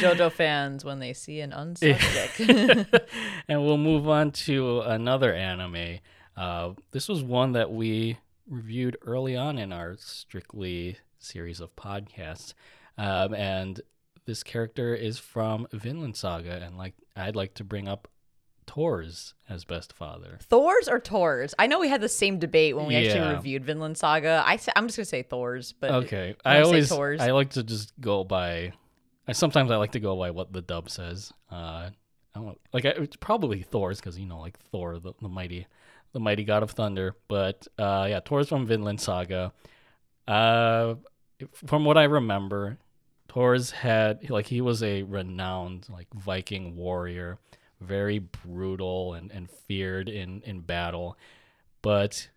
JoJo 0.00 0.32
fans 0.32 0.84
when 0.84 0.98
they 0.98 1.12
see 1.12 1.40
an 1.40 1.52
unsucked 1.52 2.38
dick. 2.38 3.04
and 3.48 3.64
we'll 3.64 3.76
move 3.76 4.08
on 4.08 4.30
to 4.32 4.80
another 4.80 5.32
anime. 5.34 5.98
Uh, 6.36 6.70
this 6.92 7.08
was 7.08 7.22
one 7.22 7.52
that 7.52 7.70
we 7.70 8.18
reviewed 8.48 8.96
early 9.02 9.36
on 9.36 9.58
in 9.58 9.72
our 9.72 9.96
Strictly 9.98 10.96
series 11.18 11.60
of 11.60 11.74
podcasts, 11.76 12.54
um, 12.96 13.34
and 13.34 13.82
this 14.24 14.42
character 14.42 14.94
is 14.94 15.18
from 15.18 15.66
Vinland 15.72 16.16
Saga, 16.16 16.62
and 16.64 16.78
like 16.78 16.94
I'd 17.14 17.36
like 17.36 17.54
to 17.54 17.64
bring 17.64 17.88
up 17.88 18.08
Tors 18.68 19.34
as 19.48 19.64
best 19.64 19.92
father. 19.92 20.38
Thors 20.42 20.88
or 20.88 21.00
Tors? 21.00 21.54
I 21.58 21.66
know 21.66 21.80
we 21.80 21.88
had 21.88 22.02
the 22.02 22.08
same 22.08 22.38
debate 22.38 22.76
when 22.76 22.86
we 22.86 22.94
actually 22.94 23.34
reviewed 23.34 23.64
Vinland 23.64 23.96
Saga. 23.96 24.44
I 24.46 24.58
I'm 24.76 24.86
just 24.86 24.98
gonna 24.98 25.06
say 25.06 25.22
Thors, 25.22 25.72
but 25.72 25.90
Okay, 25.90 26.36
I 26.44 26.60
always 26.60 26.88
Tors? 26.88 27.20
I 27.20 27.32
like 27.32 27.50
to 27.50 27.64
just 27.64 27.98
go 28.00 28.22
by. 28.24 28.72
I 29.26 29.32
sometimes 29.32 29.70
I 29.70 29.76
like 29.76 29.92
to 29.92 30.00
go 30.00 30.16
by 30.16 30.30
what 30.30 30.52
the 30.52 30.60
dub 30.60 30.90
says. 30.90 31.32
Uh, 31.50 31.90
I 32.34 32.40
don't 32.40 32.58
like 32.72 32.84
I, 32.84 32.90
it's 32.90 33.16
probably 33.16 33.62
Thors 33.62 33.98
because 33.98 34.18
you 34.18 34.26
know 34.26 34.38
like 34.38 34.58
Thor, 34.70 34.98
the, 34.98 35.14
the 35.20 35.28
mighty, 35.28 35.66
the 36.12 36.20
mighty 36.20 36.44
god 36.44 36.62
of 36.62 36.70
thunder. 36.72 37.16
But 37.26 37.66
uh, 37.78 38.06
yeah, 38.10 38.20
Thors 38.20 38.48
from 38.50 38.66
Vinland 38.66 39.00
Saga. 39.00 39.52
Uh, 40.26 40.96
from 41.66 41.84
what 41.86 41.96
I 41.96 42.04
remember, 42.04 42.78
Thors 43.28 43.70
had 43.70 44.28
like 44.28 44.46
he 44.46 44.60
was 44.60 44.82
a 44.82 45.04
renowned 45.04 45.86
like 45.88 46.08
Viking 46.14 46.76
warrior, 46.76 47.38
very 47.80 48.18
brutal 48.18 49.14
and, 49.14 49.30
and 49.30 49.50
feared 49.50 50.08
in 50.08 50.42
in 50.42 50.60
battle. 50.60 51.16
But 51.82 52.28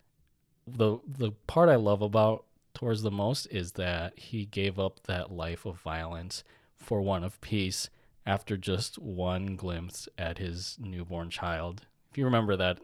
the 0.67 0.99
the 1.07 1.31
part 1.47 1.69
I 1.69 1.75
love 1.75 2.01
about 2.01 2.45
Thors 2.75 3.01
the 3.01 3.11
most 3.11 3.47
is 3.47 3.73
that 3.73 4.17
he 4.17 4.45
gave 4.45 4.79
up 4.79 5.03
that 5.03 5.31
life 5.31 5.65
of 5.65 5.79
violence 5.79 6.43
for 6.77 7.01
one 7.01 7.23
of 7.23 7.39
peace 7.41 7.89
after 8.25 8.55
just 8.55 8.97
one 8.99 9.55
glimpse 9.55 10.07
at 10.17 10.37
his 10.37 10.77
newborn 10.79 11.29
child. 11.29 11.85
If 12.11 12.17
you 12.17 12.25
remember 12.25 12.55
that 12.55 12.79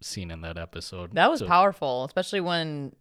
scene 0.00 0.30
in 0.30 0.40
that 0.42 0.58
episode. 0.58 1.12
That 1.14 1.30
was 1.30 1.40
So- 1.40 1.46
powerful, 1.46 2.04
especially 2.04 2.40
when 2.40 2.94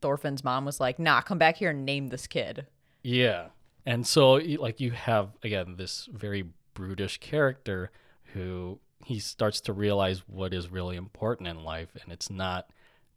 Thorfinn's 0.00 0.44
mom 0.44 0.64
was 0.64 0.80
like, 0.80 0.98
"Nah, 0.98 1.20
come 1.22 1.38
back 1.38 1.56
here 1.56 1.70
and 1.70 1.84
name 1.84 2.08
this 2.08 2.26
kid." 2.26 2.66
Yeah. 3.02 3.48
And 3.84 4.06
so 4.06 4.34
like 4.34 4.80
you 4.80 4.92
have 4.92 5.32
again 5.42 5.74
this 5.76 6.08
very 6.12 6.44
brutish 6.74 7.18
character 7.18 7.90
who 8.34 8.78
he 9.04 9.18
starts 9.18 9.60
to 9.62 9.72
realize 9.72 10.20
what 10.26 10.52
is 10.54 10.70
really 10.70 10.96
important 10.96 11.48
in 11.48 11.64
life 11.64 11.88
and 12.02 12.12
it's 12.12 12.30
not 12.30 12.68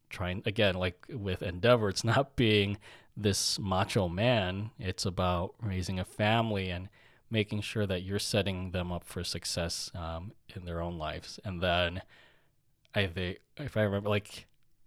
trying 0.10 0.42
again 0.46 0.76
like 0.76 1.06
with 1.10 1.42
Endeavor 1.42 1.90
it's 1.90 2.04
not 2.04 2.36
being 2.36 2.78
this 3.18 3.58
macho 3.58 4.08
man. 4.08 4.70
It's 4.80 5.06
about 5.06 5.56
raising 5.62 6.00
a 6.00 6.06
family 6.06 6.70
and 6.70 6.88
making 7.30 7.62
sure 7.62 7.88
that 7.88 8.04
you're 8.04 8.20
setting 8.20 8.72
them 8.72 8.92
up 8.92 9.04
for 9.04 9.24
success 9.24 9.92
um, 9.96 10.32
in 10.56 10.64
their 10.66 10.82
own 10.82 10.98
lives. 10.98 11.40
And 11.44 11.62
then 11.62 12.04
I 12.94 13.08
think 13.08 13.40
if 13.58 13.76
I 13.76 13.82
remember 13.82 14.10
like 14.10 14.46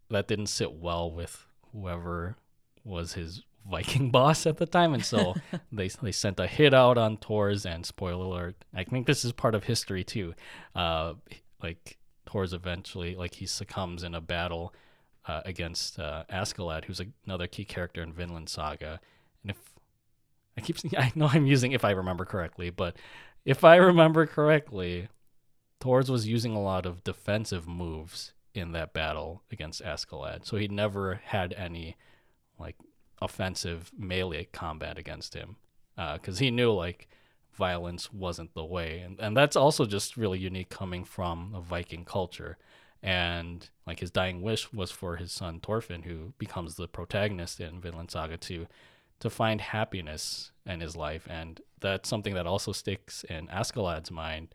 that 0.08 0.28
didn't 0.28 0.46
sit 0.46 0.72
well 0.72 1.10
with 1.10 1.44
whoever 1.72 2.36
was 2.84 3.14
his 3.14 3.42
Viking 3.68 4.10
boss 4.12 4.46
at 4.46 4.58
the 4.58 4.66
time, 4.66 4.94
and 4.94 5.04
so 5.04 5.34
they 5.72 5.88
they 5.88 6.12
sent 6.12 6.40
a 6.40 6.46
hit 6.46 6.74
out 6.74 6.98
on 6.98 7.16
Tors. 7.16 7.66
And 7.66 7.84
spoiler 7.84 8.24
alert, 8.24 8.64
I 8.74 8.84
think 8.84 9.06
this 9.06 9.24
is 9.24 9.32
part 9.32 9.54
of 9.54 9.64
history 9.64 10.04
too. 10.04 10.34
Uh, 10.74 11.14
like 11.62 11.98
Tors 12.26 12.52
eventually, 12.52 13.14
like 13.14 13.34
he 13.34 13.46
succumbs 13.46 14.02
in 14.02 14.14
a 14.14 14.20
battle 14.20 14.74
uh, 15.26 15.42
against 15.44 15.98
uh, 15.98 16.24
Askeladd, 16.30 16.84
who's 16.84 17.00
another 17.26 17.46
key 17.46 17.64
character 17.64 18.02
in 18.02 18.12
Vinland 18.12 18.48
Saga. 18.48 19.00
And 19.42 19.50
if 19.50 19.74
I 20.56 20.60
keep, 20.60 20.76
I 20.98 21.12
know 21.14 21.28
I'm 21.32 21.46
using 21.46 21.72
if 21.72 21.84
I 21.84 21.90
remember 21.90 22.24
correctly, 22.24 22.70
but 22.70 22.96
if 23.44 23.64
I 23.64 23.76
remember 23.76 24.26
correctly, 24.26 25.08
Tors 25.80 26.10
was 26.10 26.28
using 26.28 26.54
a 26.54 26.60
lot 26.60 26.86
of 26.86 27.04
defensive 27.04 27.66
moves 27.66 28.32
in 28.54 28.72
that 28.72 28.92
battle 28.92 29.42
against 29.50 29.82
Askeladd, 29.82 30.44
so 30.44 30.56
he 30.56 30.68
never 30.68 31.20
had 31.24 31.52
any 31.54 31.96
like 32.58 32.76
offensive 33.20 33.90
melee 33.96 34.48
combat 34.52 34.98
against 34.98 35.34
him 35.34 35.56
uh, 35.98 36.14
because 36.14 36.38
he 36.38 36.50
knew 36.50 36.72
like 36.72 37.08
violence 37.52 38.12
wasn't 38.12 38.54
the 38.54 38.64
way, 38.64 39.00
and 39.00 39.20
and 39.20 39.36
that's 39.36 39.56
also 39.56 39.84
just 39.84 40.16
really 40.16 40.38
unique 40.38 40.70
coming 40.70 41.04
from 41.04 41.54
a 41.54 41.60
Viking 41.60 42.04
culture. 42.04 42.56
And 43.02 43.68
like 43.86 44.00
his 44.00 44.10
dying 44.10 44.42
wish 44.42 44.72
was 44.72 44.90
for 44.90 45.16
his 45.16 45.32
son 45.32 45.60
Thorfinn, 45.60 46.02
who 46.02 46.34
becomes 46.38 46.74
the 46.74 46.86
protagonist 46.86 47.60
in 47.60 47.80
Vinland 47.80 48.10
Saga 48.10 48.36
2, 48.36 48.66
to 49.20 49.30
find 49.30 49.60
happiness 49.60 50.52
in 50.66 50.80
his 50.80 50.96
life, 50.96 51.26
and 51.28 51.60
that's 51.80 52.08
something 52.08 52.34
that 52.34 52.46
also 52.46 52.72
sticks 52.72 53.24
in 53.24 53.48
Askeladd's 53.48 54.10
mind 54.10 54.54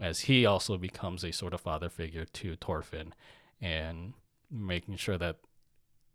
as 0.00 0.20
he 0.20 0.44
also 0.44 0.76
becomes 0.76 1.24
a 1.24 1.32
sort 1.32 1.54
of 1.54 1.60
father 1.60 1.88
figure 1.88 2.24
to 2.24 2.56
Thorfinn 2.56 3.14
and 3.60 4.12
making 4.50 4.96
sure 4.96 5.18
that 5.18 5.36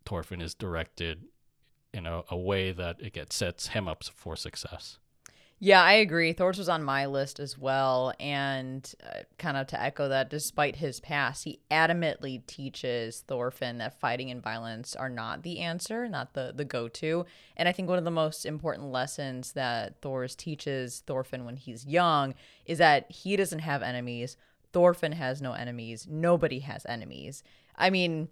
Thorfinn 0.06 0.42
is 0.42 0.54
directed 0.54 1.26
in 1.94 2.06
a, 2.06 2.24
a 2.30 2.38
way 2.38 2.72
that 2.72 2.98
it 3.00 3.14
gets 3.14 3.36
sets 3.36 3.68
him 3.68 3.88
up 3.88 4.04
for 4.04 4.36
success. 4.36 5.00
Yeah, 5.62 5.84
I 5.84 5.94
agree. 5.94 6.32
Thors 6.32 6.58
was 6.58 6.70
on 6.70 6.86
my 6.86 7.06
list 7.06 7.38
as 7.38 7.58
well. 7.58 8.14
And 8.18 8.90
uh, 9.06 9.24
kind 9.38 9.58
of 9.58 9.68
to 9.68 9.82
echo 9.82 10.08
that, 10.08 10.30
despite 10.30 10.78
his 10.78 11.02
past, 11.02 11.44
he 11.44 11.60
adamantly 11.70 12.46
teaches 12.48 13.26
Thorfinn 13.28 13.78
that 13.80 14.00
fighting 14.00 14.32
and 14.32 14.42
violence 14.42 14.96
are 14.96 15.10
not 15.10 15.44
the 15.44 15.60
answer, 15.60 16.08
not 16.08 16.34
the, 16.34 16.54
the 16.56 16.64
go 16.64 16.88
to. 16.88 17.26
And 17.58 17.68
I 17.68 17.74
think 17.74 17.90
one 17.90 17.98
of 17.98 18.06
the 18.06 18.12
most 18.12 18.46
important 18.46 18.90
lessons 18.90 19.52
that 19.52 20.02
Thors 20.02 20.34
teaches 20.34 21.04
Thorfinn 21.06 21.44
when 21.44 21.58
he's 21.58 21.86
young 21.86 22.36
is 22.66 22.78
that 22.78 23.12
he 23.12 23.36
doesn't 23.36 23.60
have 23.60 23.84
enemies. 23.84 24.38
Thorfinn 24.72 25.12
has 25.12 25.42
no 25.42 25.52
enemies. 25.52 26.08
Nobody 26.10 26.60
has 26.60 26.86
enemies. 26.86 27.44
I 27.76 27.90
mean, 27.90 28.30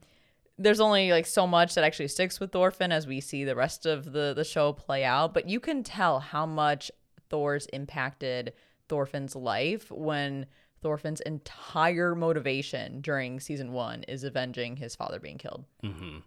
there's 0.58 0.80
only 0.80 1.12
like 1.12 1.26
so 1.26 1.46
much 1.46 1.76
that 1.76 1.84
actually 1.84 2.08
sticks 2.08 2.40
with 2.40 2.52
Thorfinn 2.52 2.92
as 2.92 3.06
we 3.06 3.22
see 3.22 3.44
the 3.44 3.56
rest 3.56 3.86
of 3.86 4.12
the 4.12 4.34
the 4.36 4.44
show 4.44 4.74
play 4.74 5.04
out, 5.04 5.34
but 5.34 5.48
you 5.48 5.60
can 5.60 5.84
tell 5.84 6.20
how 6.20 6.46
much 6.46 6.92
Thors 7.30 7.68
impacted 7.68 8.54
Thorfinn's 8.90 9.36
life 9.36 9.92
when 9.92 10.46
Thorfinn's 10.82 11.22
entire 11.22 12.16
motivation 12.16 13.02
during 13.02 13.40
season 13.40 13.74
1 13.74 14.04
is 14.04 14.24
avenging 14.24 14.78
his 14.78 14.96
father 14.96 15.20
being 15.20 15.38
killed. 15.38 15.66
hmm 15.84 16.20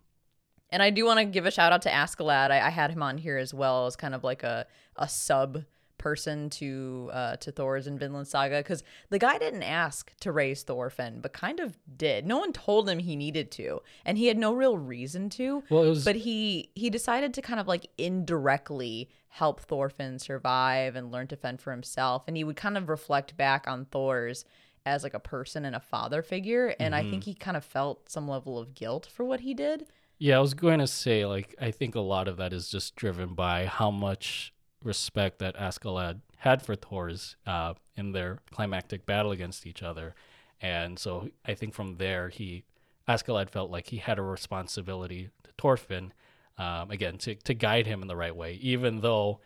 And 0.71 0.83
I 0.83 0.91
do 0.91 1.05
want 1.05 1.19
to 1.19 1.25
give 1.25 1.47
a 1.47 1.51
shout 1.51 1.73
out 1.73 1.83
to 1.83 1.91
Askeladd. 1.91 2.51
I, 2.51 2.61
I 2.67 2.71
had 2.71 2.91
him 2.91 3.03
on 3.03 3.19
here 3.19 3.39
as 3.39 3.55
well 3.55 3.87
as 3.87 3.97
kind 3.97 4.15
of 4.15 4.23
like 4.25 4.43
a 4.43 4.67
a 4.97 5.09
sub 5.09 5.65
person 6.01 6.51
to 6.51 7.11
uh, 7.13 7.37
to 7.37 7.53
Thors 7.53 7.87
in 7.87 7.99
Vinland 7.99 8.27
Saga 8.27 8.59
because 8.59 8.83
the 9.11 9.19
guy 9.19 9.39
didn't 9.39 9.63
ask 9.63 10.13
to 10.21 10.33
raise 10.33 10.65
Thorfinn, 10.65 11.21
but 11.21 11.33
kind 11.33 11.61
of 11.61 11.79
did. 11.97 12.27
No 12.27 12.39
one 12.39 12.53
told 12.53 12.89
him 12.89 12.99
he 12.99 13.15
needed 13.15 13.53
to, 13.53 13.83
and 14.05 14.19
he 14.19 14.27
had 14.27 14.39
no 14.39 14.53
real 14.53 14.77
reason 14.77 15.31
to. 15.31 15.63
Well, 15.71 15.85
it 15.85 15.91
was 15.91 16.05
But 16.05 16.17
he 16.17 16.71
he 16.75 16.91
decided 16.91 17.33
to 17.35 17.43
kind 17.43 17.61
of 17.61 17.69
like 17.69 17.87
indirectly 17.97 19.11
help 19.29 19.61
Thorfinn 19.61 20.19
survive 20.19 20.97
and 20.97 21.13
learn 21.13 21.29
to 21.29 21.37
fend 21.37 21.61
for 21.61 21.71
himself, 21.71 22.25
and 22.27 22.37
he 22.37 22.43
would 22.43 22.57
kind 22.57 22.77
of 22.77 22.89
reflect 22.89 23.37
back 23.37 23.69
on 23.69 23.85
Thors 23.85 24.45
as 24.87 25.05
like 25.05 25.15
a 25.15 25.21
person 25.21 25.65
and 25.65 25.77
a 25.77 25.81
father 25.81 26.23
figure, 26.23 26.75
and 26.81 26.95
I 26.95 27.03
think 27.03 27.25
he 27.25 27.35
kind 27.35 27.57
of 27.57 27.65
felt 27.65 28.11
some 28.11 28.27
level 28.27 28.59
of 28.59 28.75
guilt 28.75 29.07
for 29.13 29.25
what 29.25 29.41
he 29.41 29.53
did. 29.55 29.87
Yeah, 30.19 30.37
I 30.37 30.41
was 30.41 30.55
going 30.55 30.81
to 30.81 30.87
say, 30.87 31.25
like, 31.25 31.55
I 31.61 31.71
think 31.71 31.95
a 31.95 32.01
lot 32.01 32.29
of 32.29 32.37
that 32.37 32.53
is 32.53 32.69
just 32.69 32.95
driven 32.95 33.35
by 33.35 33.67
how 33.67 33.91
much 33.91 34.53
respect 34.83 35.39
that 35.39 35.57
Askeladd 35.57 36.21
had 36.39 36.63
for 36.63 36.75
Thors 36.75 37.37
uh, 37.47 37.75
in 37.97 38.13
their 38.13 38.39
climactic 38.51 39.05
battle 39.07 39.33
against 39.33 39.67
each 39.67 39.83
other. 39.83 40.15
And 40.61 40.99
so 40.99 41.29
I 41.45 41.55
think 41.55 41.75
from 41.75 41.97
there, 41.97 42.29
he, 42.29 42.65
Askeladd 43.09 43.51
felt 43.51 43.71
like 43.71 43.89
he 43.89 43.99
had 43.99 44.19
a 44.19 44.23
responsibility 44.23 45.31
to 45.45 45.51
Thorfinn, 45.59 46.13
um, 46.59 46.91
again, 46.91 47.19
to, 47.19 47.35
to 47.35 47.55
guide 47.55 47.87
him 47.87 48.03
in 48.03 48.09
the 48.09 48.17
right 48.17 48.35
way, 48.35 48.55
even 48.55 49.01
though, 49.01 49.41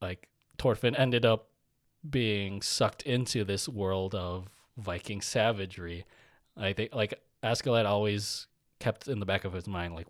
like, 0.00 0.28
Thorfinn 0.58 0.94
ended 0.94 1.24
up 1.24 1.48
being 2.08 2.62
sucked 2.62 3.02
into 3.02 3.44
this 3.44 3.68
world 3.68 4.14
of 4.14 4.48
Viking 4.76 5.20
savagery. 5.20 6.04
I 6.56 6.72
think, 6.72 6.94
like, 6.94 7.20
Askeladd 7.42 7.86
always 7.86 8.46
kept 8.80 9.08
in 9.08 9.20
the 9.20 9.26
back 9.26 9.44
of 9.44 9.52
his 9.52 9.66
mind 9.66 9.94
like 9.94 10.06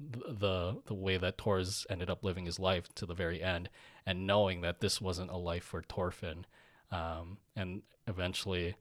the 0.00 0.80
the 0.86 0.94
way 0.94 1.16
that 1.16 1.38
Tors 1.38 1.86
ended 1.88 2.10
up 2.10 2.24
living 2.24 2.46
his 2.46 2.58
life 2.58 2.88
to 2.94 3.06
the 3.06 3.14
very 3.14 3.42
end, 3.42 3.68
and 4.04 4.26
knowing 4.26 4.60
that 4.60 4.80
this 4.80 5.00
wasn't 5.00 5.30
a 5.30 5.36
life 5.36 5.64
for 5.64 5.82
Thorfinn, 5.82 6.46
um, 6.90 7.38
and 7.54 7.82
eventually, 8.06 8.76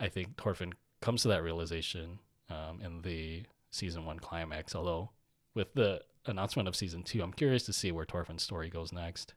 I 0.00 0.08
think 0.08 0.36
Thorfinn 0.36 0.72
comes 1.00 1.22
to 1.22 1.28
that 1.28 1.42
realization 1.42 2.18
um, 2.50 2.80
in 2.80 3.02
the 3.02 3.44
season 3.70 4.04
one 4.04 4.18
climax. 4.18 4.74
Although, 4.74 5.10
with 5.54 5.74
the 5.74 6.02
announcement 6.26 6.68
of 6.68 6.76
season 6.76 7.02
two, 7.02 7.22
I'm 7.22 7.32
curious 7.32 7.64
to 7.66 7.72
see 7.72 7.92
where 7.92 8.04
Thorfinn's 8.04 8.42
story 8.42 8.68
goes 8.68 8.92
next. 8.92 9.34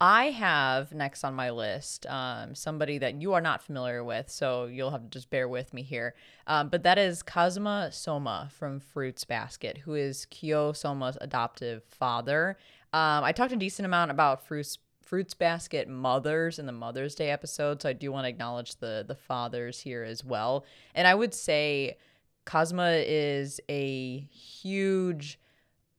I 0.00 0.26
have 0.26 0.92
next 0.92 1.24
on 1.24 1.34
my 1.34 1.50
list 1.50 2.06
um, 2.06 2.54
somebody 2.54 2.98
that 2.98 3.20
you 3.22 3.32
are 3.32 3.40
not 3.40 3.62
familiar 3.62 4.04
with, 4.04 4.30
so 4.30 4.66
you'll 4.66 4.90
have 4.90 5.04
to 5.04 5.08
just 5.08 5.30
bear 5.30 5.48
with 5.48 5.72
me 5.72 5.82
here. 5.82 6.14
Um, 6.46 6.68
but 6.68 6.82
that 6.82 6.98
is 6.98 7.22
Kazuma 7.22 7.90
Soma 7.92 8.50
from 8.52 8.78
Fruits 8.78 9.24
Basket, 9.24 9.78
who 9.78 9.94
is 9.94 10.26
Kyo 10.26 10.72
Soma's 10.72 11.16
adoptive 11.20 11.82
father. 11.84 12.58
Um, 12.92 13.24
I 13.24 13.32
talked 13.32 13.52
a 13.52 13.56
decent 13.56 13.86
amount 13.86 14.10
about 14.10 14.46
Fruits 14.46 14.78
Fruits 15.02 15.34
Basket 15.34 15.88
mothers 15.88 16.58
in 16.58 16.66
the 16.66 16.72
Mother's 16.72 17.14
Day 17.14 17.30
episode, 17.30 17.80
so 17.80 17.88
I 17.88 17.92
do 17.94 18.12
want 18.12 18.24
to 18.24 18.28
acknowledge 18.28 18.76
the 18.76 19.02
the 19.06 19.14
fathers 19.14 19.80
here 19.80 20.02
as 20.02 20.22
well. 20.22 20.66
And 20.94 21.08
I 21.08 21.14
would 21.14 21.32
say 21.32 21.96
Kazuma 22.44 23.02
is 23.06 23.60
a 23.70 24.18
huge 24.30 25.38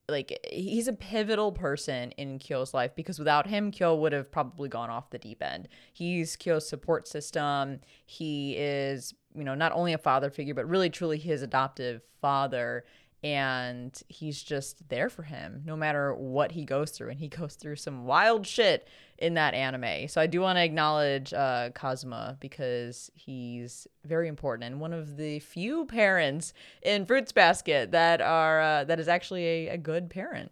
like 0.09 0.39
he's 0.51 0.87
a 0.87 0.93
pivotal 0.93 1.51
person 1.51 2.11
in 2.11 2.39
Kyo's 2.39 2.73
life 2.73 2.91
because 2.95 3.19
without 3.19 3.47
him, 3.47 3.71
Kyo 3.71 3.95
would 3.95 4.13
have 4.13 4.31
probably 4.31 4.69
gone 4.69 4.89
off 4.89 5.09
the 5.09 5.17
deep 5.17 5.43
end. 5.43 5.67
He's 5.91 6.35
Kyo's 6.37 6.67
support 6.67 7.07
system. 7.07 7.81
He 8.05 8.55
is, 8.57 9.13
you 9.35 9.43
know, 9.43 9.55
not 9.55 9.73
only 9.73 9.93
a 9.93 9.97
father 9.97 10.29
figure, 10.29 10.53
but 10.53 10.67
really 10.67 10.89
truly 10.89 11.17
his 11.17 11.41
adoptive 11.41 12.01
father. 12.21 12.85
And 13.28 13.99
he's 14.07 14.41
just 14.41 14.88
there 14.88 15.09
for 15.09 15.23
him 15.23 15.63
no 15.65 15.75
matter 15.75 16.13
what 16.13 16.53
he 16.53 16.63
goes 16.63 16.91
through. 16.91 17.09
And 17.09 17.19
he 17.19 17.28
goes 17.39 17.55
through 17.55 17.75
some 17.75 18.05
wild 18.05 18.47
shit 18.47 18.88
in 19.17 19.34
that 19.34 19.53
anime. 19.53 20.07
So 20.07 20.21
I 20.21 20.28
do 20.28 20.41
want 20.41 20.57
to 20.57 20.63
acknowledge 20.63 21.34
uh, 21.34 21.71
Kazuma 21.73 22.38
because 22.39 23.11
he's 23.15 23.88
very 24.05 24.28
important 24.28 24.65
and 24.65 24.80
one 24.80 24.93
of 24.93 25.17
the 25.17 25.39
few 25.39 25.86
parents 25.86 26.53
in 26.82 27.05
Fruits 27.05 27.32
Basket 27.32 27.91
that 27.91 28.21
are 28.21 28.61
uh, 28.61 28.84
that 28.86 28.99
is 28.99 29.07
actually 29.07 29.45
a, 29.45 29.69
a 29.69 29.78
good 29.78 30.09
parent. 30.09 30.51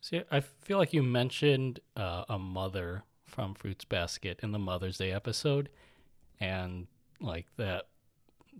See, 0.00 0.22
I 0.30 0.40
feel 0.40 0.78
like 0.78 0.92
you 0.92 1.02
mentioned 1.02 1.78
uh, 1.96 2.24
a 2.28 2.38
mother 2.38 3.04
from 3.24 3.54
Fruits 3.54 3.84
Basket 3.84 4.40
in 4.42 4.50
the 4.50 4.58
Mother's 4.58 4.98
Day 4.98 5.12
episode, 5.12 5.68
and 6.40 6.88
like 7.20 7.46
that 7.56 7.86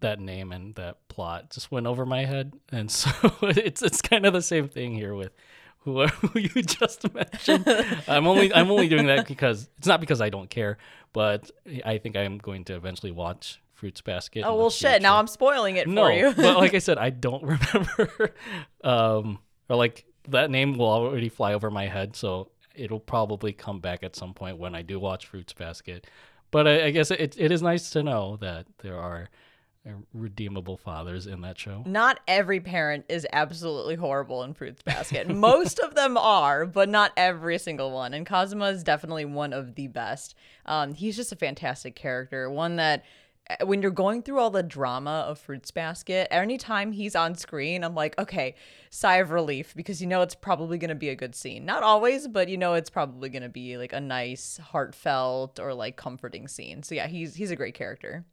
that 0.03 0.21
name 0.21 0.53
and 0.53 0.75
that 0.77 1.09
plot 1.09 1.51
just 1.51 1.73
went 1.73 1.87
over 1.87 2.07
my 2.07 2.25
head, 2.25 2.53
and 2.71 2.91
so 2.91 3.11
it's 3.43 3.83
it's 3.83 4.03
kind 4.03 4.27
of 4.27 4.33
the 4.33 4.43
same 4.43 4.69
thing 4.69 4.95
here 4.95 5.15
with 5.15 5.33
who, 5.81 6.07
who 6.07 6.39
you 6.39 6.63
just 6.63 7.13
mentioned. 7.15 7.67
I'm 8.07 8.27
only 8.27 8.53
I'm 8.55 8.71
only 8.71 8.89
doing 8.89 9.07
that 9.07 9.27
because 9.27 9.69
it's 9.79 9.87
not 9.87 10.01
because 10.01 10.21
I 10.21 10.31
don't 10.31 10.51
care, 10.51 10.79
but 11.13 11.51
I 11.85 11.99
think 11.99 12.17
I'm 12.17 12.39
going 12.39 12.65
to 12.65 12.75
eventually 12.75 13.13
watch 13.13 13.61
Fruits 13.73 14.01
Basket. 14.01 14.45
Oh 14.47 14.57
well, 14.57 14.71
shit! 14.71 15.03
Now 15.03 15.19
I'm 15.19 15.27
spoiling 15.27 15.77
it 15.77 15.89
no, 15.89 16.07
for 16.07 16.13
you. 16.13 16.33
but 16.35 16.57
like 16.57 16.75
I 16.75 16.79
said, 16.79 16.99
I 16.99 17.11
don't 17.11 17.43
remember. 17.43 18.35
um, 18.85 19.39
or 19.69 19.77
like 19.77 20.05
that 20.29 20.51
name 20.51 20.79
will 20.79 20.87
already 20.87 21.29
fly 21.29 21.55
over 21.55 21.71
my 21.71 21.87
head, 21.87 22.15
so 22.15 22.51
it'll 22.75 23.01
probably 23.01 23.53
come 23.53 23.81
back 23.81 24.03
at 24.03 24.17
some 24.17 24.35
point 24.35 24.59
when 24.59 24.75
I 24.75 24.83
do 24.83 24.99
watch 24.99 25.27
Fruits 25.27 25.53
Basket. 25.53 26.07
But 26.51 26.69
I, 26.69 26.87
I 26.87 26.91
guess 26.91 27.11
it 27.11 27.35
it 27.39 27.51
is 27.51 27.63
nice 27.63 27.91
to 27.91 28.03
know 28.03 28.37
that 28.41 28.67
there 28.83 28.99
are 28.99 29.31
redeemable 30.13 30.77
fathers 30.77 31.27
in 31.27 31.41
that 31.41 31.59
show. 31.59 31.83
not 31.87 32.21
every 32.29 32.61
parent 32.61 33.05
is 33.09 33.27
absolutely 33.33 33.97
horrible 33.97 34.43
in 34.45 34.55
Fruits 34.55 34.83
Basket. 34.83 35.29
Most 35.29 35.79
of 35.79 35.95
them 35.95 36.17
are, 36.17 36.67
but 36.67 36.89
not 36.89 37.13
every 37.17 37.59
single 37.59 37.91
one. 37.91 38.15
And 38.15 38.25
Kazuma 38.25 38.67
is 38.67 38.85
definitely 38.85 39.25
one 39.25 39.53
of 39.53 39.75
the 39.75 39.89
best. 39.89 40.35
Um, 40.67 40.95
he's 40.95 41.17
just 41.17 41.33
a 41.33 41.37
fantastic 41.37 41.97
character, 41.97 42.49
one 42.49 42.77
that 42.77 43.05
uh, 43.51 43.67
when 43.67 43.83
you're 43.83 43.91
going 43.91 44.23
through 44.23 44.39
all 44.39 44.51
the 44.51 44.63
drama 44.63 45.25
of 45.27 45.39
Fruits 45.39 45.73
Basket, 45.73 46.29
anytime 46.31 46.93
he's 46.93 47.17
on 47.17 47.35
screen, 47.35 47.83
I'm 47.83 47.95
like, 47.97 48.17
okay, 48.21 48.55
sigh 48.91 49.17
of 49.17 49.33
relief 49.33 49.75
because 49.75 50.01
you 50.01 50.07
know 50.07 50.23
it's 50.23 50.37
probably 50.37 50.79
going 50.79 50.91
to 50.91 50.95
be 50.95 51.09
a 51.09 51.17
good 51.17 51.35
scene. 51.35 51.65
Not 51.65 51.83
always, 51.83 52.29
but 52.29 52.49
you 52.49 52.57
know 52.57 52.75
it's 52.75 52.91
probably 52.91 53.31
going 53.31 53.43
to 53.43 53.49
be 53.49 53.77
like 53.79 53.93
a 53.93 54.01
nice, 54.01 54.59
heartfelt 54.59 55.59
or 55.59 55.75
like 55.75 55.97
comforting 55.97 56.47
scene. 56.47 56.85
So 56.85 56.95
yeah, 56.95 57.09
he's 57.09 57.35
he's 57.35 57.51
a 57.51 57.57
great 57.57 57.75
character. 57.75 58.25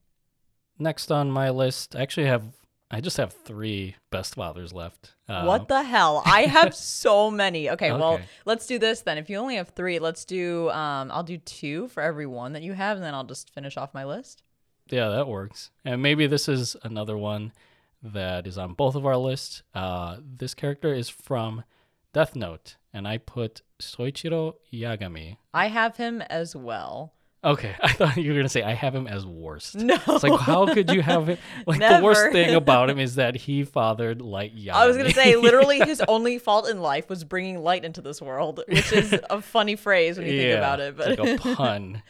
Next 0.79 1.11
on 1.11 1.29
my 1.29 1.49
list, 1.49 1.95
I 1.95 2.01
actually 2.01 2.27
have 2.27 2.43
I 2.91 3.01
just 3.01 3.17
have 3.17 3.33
three 3.33 3.95
best 4.09 4.33
fathers 4.33 4.73
left. 4.73 5.13
Uh, 5.27 5.43
What 5.43 5.67
the 5.67 5.83
hell? 5.83 6.23
I 6.25 6.43
have 6.43 6.73
so 7.03 7.29
many. 7.29 7.69
Okay, 7.69 7.91
well, 7.91 8.19
let's 8.45 8.65
do 8.65 8.79
this 8.79 9.01
then. 9.01 9.19
If 9.19 9.29
you 9.29 9.37
only 9.37 9.57
have 9.57 9.69
three, 9.69 9.99
let's 9.99 10.25
do. 10.25 10.69
Um, 10.71 11.11
I'll 11.11 11.21
do 11.23 11.37
two 11.37 11.87
for 11.89 12.01
every 12.01 12.25
one 12.25 12.53
that 12.53 12.63
you 12.63 12.73
have, 12.73 12.97
and 12.97 13.05
then 13.05 13.13
I'll 13.13 13.23
just 13.25 13.53
finish 13.53 13.77
off 13.77 13.93
my 13.93 14.05
list. 14.05 14.41
Yeah, 14.89 15.09
that 15.09 15.27
works. 15.27 15.69
And 15.85 16.01
maybe 16.01 16.25
this 16.25 16.49
is 16.49 16.75
another 16.81 17.15
one 17.15 17.51
that 18.01 18.47
is 18.47 18.57
on 18.57 18.73
both 18.73 18.95
of 18.95 19.05
our 19.05 19.17
lists. 19.17 19.61
Uh, 19.75 20.17
this 20.25 20.55
character 20.55 20.91
is 20.91 21.09
from 21.09 21.63
Death 22.11 22.35
Note, 22.35 22.77
and 22.91 23.07
I 23.07 23.19
put 23.19 23.61
Soichiro 23.79 24.55
Yagami. 24.73 25.37
I 25.53 25.67
have 25.67 25.97
him 25.97 26.21
as 26.23 26.55
well. 26.55 27.13
Okay, 27.41 27.73
I 27.81 27.93
thought 27.93 28.17
you 28.17 28.31
were 28.31 28.37
gonna 28.37 28.49
say 28.49 28.63
I 28.63 28.73
have 28.73 28.93
him 28.93 29.07
as 29.07 29.25
worst. 29.25 29.75
No, 29.75 29.95
It's 30.07 30.23
like 30.23 30.39
how 30.39 30.73
could 30.73 30.91
you 30.91 31.01
have 31.01 31.27
him? 31.27 31.37
Like 31.65 31.79
the 31.79 32.01
worst 32.03 32.31
thing 32.33 32.53
about 32.55 32.89
him 32.89 32.99
is 33.07 33.15
that 33.15 33.35
he 33.35 33.63
fathered 33.63 34.21
Light 34.21 34.55
Yagami. 34.55 34.71
I 34.71 34.87
was 34.87 34.97
gonna 34.97 35.11
say 35.13 35.35
literally 35.35 35.79
his 35.79 36.01
only 36.07 36.37
fault 36.37 36.67
in 36.67 36.81
life 36.81 37.09
was 37.09 37.23
bringing 37.23 37.59
light 37.63 37.85
into 37.85 38.01
this 38.01 38.21
world, 38.21 38.61
which 38.67 38.91
is 38.91 39.15
a 39.29 39.41
funny 39.41 39.75
phrase 39.77 40.17
when 40.17 40.27
you 40.27 40.37
think 40.37 40.57
about 40.57 40.79
it. 40.81 40.97
But 40.97 41.11
it's 41.11 41.19
like 41.19 41.53
a 41.53 41.55
pun 41.55 42.03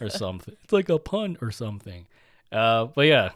or 0.00 0.08
something. 0.10 0.56
It's 0.62 0.72
like 0.72 0.88
a 0.88 0.98
pun 0.98 1.36
or 1.40 1.50
something. 1.50 2.06
Uh, 2.52 2.84
but 2.86 3.06
yeah, 3.06 3.30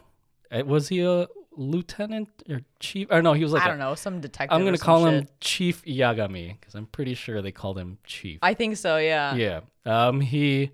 Uh, 0.50 0.62
was 0.64 0.88
he 0.88 1.00
a 1.02 1.26
lieutenant 1.56 2.28
or 2.48 2.60
chief? 2.80 3.08
Or 3.10 3.20
no, 3.20 3.32
he 3.32 3.42
was 3.42 3.52
like 3.52 3.62
I 3.62 3.68
don't 3.68 3.78
know 3.78 3.94
some 3.94 4.20
detective. 4.20 4.54
I'm 4.54 4.64
gonna 4.64 4.78
call 4.78 5.06
him. 5.06 5.26
Chief 5.40 5.84
Yagami 5.84 6.58
because 6.60 6.74
I'm 6.74 6.86
pretty 6.86 7.14
sure 7.14 7.42
they 7.42 7.52
called 7.52 7.78
him 7.78 7.98
Chief. 8.04 8.38
I 8.42 8.54
think 8.54 8.76
so. 8.76 8.96
Yeah. 8.98 9.34
yeah. 9.34 9.60
Um, 9.84 10.20
he 10.20 10.70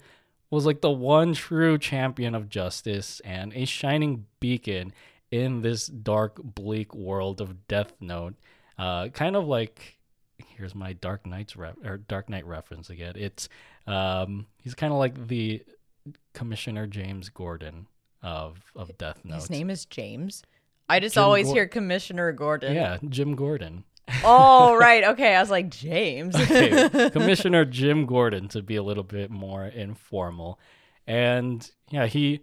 was 0.51 0.67
like 0.67 0.81
the 0.81 0.91
one 0.91 1.35
true 1.35 1.79
champion 1.79 2.35
of 2.35 2.49
justice 2.49 3.21
and 3.21 3.53
a 3.55 3.65
shining 3.65 4.27
beacon 4.41 4.93
in 5.31 5.61
this 5.63 5.87
dark, 5.87 6.41
bleak 6.43 6.95
world 6.95 7.41
of 7.41 7.67
Death 7.69 7.93
Note. 8.01 8.35
Uh, 8.79 9.09
kind 9.09 9.37
of 9.37 9.47
like 9.47 9.99
here's 10.57 10.75
my 10.75 10.93
Dark 10.93 11.27
Knight's 11.27 11.57
ref- 11.57 11.85
or 11.85 11.99
Dark 11.99 12.29
Knight 12.29 12.47
reference 12.47 12.91
again. 12.91 13.15
It's 13.17 13.49
um, 13.87 14.47
he's 14.63 14.75
kind 14.75 14.93
of 14.93 14.99
like 14.99 15.29
the 15.29 15.63
Commissioner 16.33 16.87
James 16.87 17.29
Gordon 17.29 17.87
of 18.23 18.59
of 18.75 18.97
Death 18.99 19.25
Note. 19.25 19.35
His 19.37 19.51
name 19.51 19.71
is 19.71 19.85
James. 19.85 20.43
I 20.89 21.01
just 21.01 21.15
Jim 21.15 21.25
always 21.25 21.47
Gor- 21.47 21.55
hear 21.55 21.67
Commissioner 21.69 22.33
Gordon. 22.33 22.75
Yeah, 22.75 22.99
Jim 23.09 23.35
Gordon. 23.35 23.85
Oh 24.25 24.75
right. 24.77 25.05
Okay. 25.05 25.35
I 25.35 25.41
was 25.41 25.51
like 25.51 25.71
James. 25.71 26.35
okay, 26.37 27.11
Commissioner 27.13 27.65
Jim 27.65 28.07
Gordon 28.07 28.49
to 28.49 28.63
be 28.63 28.77
a 28.77 28.83
little 28.83 29.05
bit 29.05 29.31
more 29.31 29.67
informal. 29.67 30.59
And 31.07 31.71
yeah, 31.91 32.07
he 32.07 32.41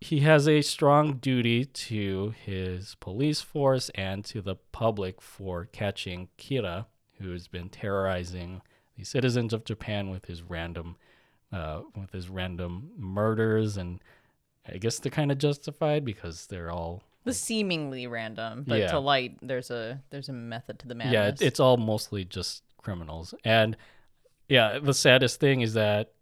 he 0.00 0.20
has 0.20 0.48
a 0.48 0.62
strong 0.62 1.14
duty 1.14 1.66
to 1.66 2.34
his 2.44 2.96
police 3.00 3.42
force 3.42 3.90
and 3.94 4.24
to 4.26 4.40
the 4.40 4.56
public 4.72 5.20
for 5.20 5.66
catching 5.66 6.28
Kira, 6.38 6.86
who's 7.18 7.48
been 7.48 7.68
terrorizing 7.68 8.62
the 8.96 9.04
citizens 9.04 9.52
of 9.52 9.64
Japan 9.64 10.10
with 10.10 10.24
his 10.26 10.42
random 10.42 10.96
uh, 11.52 11.82
with 11.96 12.12
his 12.12 12.28
random 12.28 12.90
murders 12.96 13.76
and 13.76 14.00
I 14.68 14.76
guess 14.78 14.98
they're 14.98 15.10
kind 15.10 15.32
of 15.32 15.38
justified 15.38 16.04
because 16.04 16.46
they're 16.46 16.70
all 16.70 17.02
the 17.24 17.34
seemingly 17.34 18.06
random, 18.06 18.64
but 18.66 18.78
Yeah. 18.78 18.86
to 18.88 18.98
light, 18.98 19.38
there's 19.42 19.70
a 19.70 20.02
there's 20.10 20.28
a 20.28 20.32
method 20.32 20.78
to 20.80 20.88
the 20.88 20.94
madness. 20.94 21.12
Yeah, 21.12 21.26
it, 21.28 21.42
it's 21.42 21.60
all 21.60 21.76
mostly 21.76 22.24
just 22.24 22.62
criminals. 22.78 23.34
And 23.44 23.76
yeah, 24.48 24.78
the 24.78 24.94
saddest 24.94 25.38
thing 25.40 25.60
is 25.60 25.74
that 25.74 26.12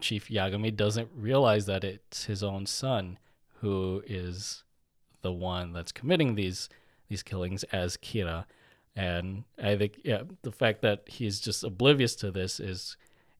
Chief 0.00 0.28
Yagami 0.28 0.74
doesn't 0.74 1.08
realize 1.14 1.66
that 1.66 1.82
it's 1.84 2.24
his 2.24 2.42
own 2.42 2.66
son 2.66 3.18
who 3.60 4.02
is 4.06 4.62
the 5.22 5.32
one 5.32 5.72
that's 5.72 5.92
committing 5.92 6.34
these 6.34 6.68
these 7.08 7.22
killings 7.22 7.64
as 7.64 7.96
Kira. 7.96 8.44
And 8.94 9.44
I 9.62 9.76
think 9.76 10.00
yeah, 10.04 10.22
the 10.42 10.52
fact 10.52 10.82
that 10.82 11.04
he's 11.06 11.40
just 11.40 11.64
oblivious 11.64 12.14
to 12.16 12.30
this 12.30 12.60
is 12.60 12.96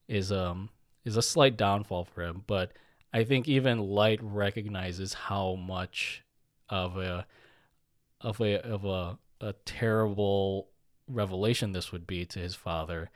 is 0.07 0.31
um 0.31 0.69
is 1.05 1.15
a 1.15 1.21
slight 1.21 1.55
downfall 1.57 2.03
for 2.05 2.23
him, 2.23 2.43
but 2.47 2.73
I 3.13 3.23
think 3.23 3.47
even 3.47 3.79
Light 3.79 4.19
recognizes 4.21 5.13
how 5.13 5.55
much 5.55 6.23
of 6.69 6.97
a 6.97 7.25
of 8.21 8.41
a 8.41 8.61
of 8.61 8.85
a 8.85 9.17
a 9.39 9.53
terrible 9.65 10.69
revelation 11.07 11.71
this 11.71 11.91
would 11.91 12.07
be 12.07 12.25
to 12.25 12.39
his 12.39 12.55
father 12.55 13.09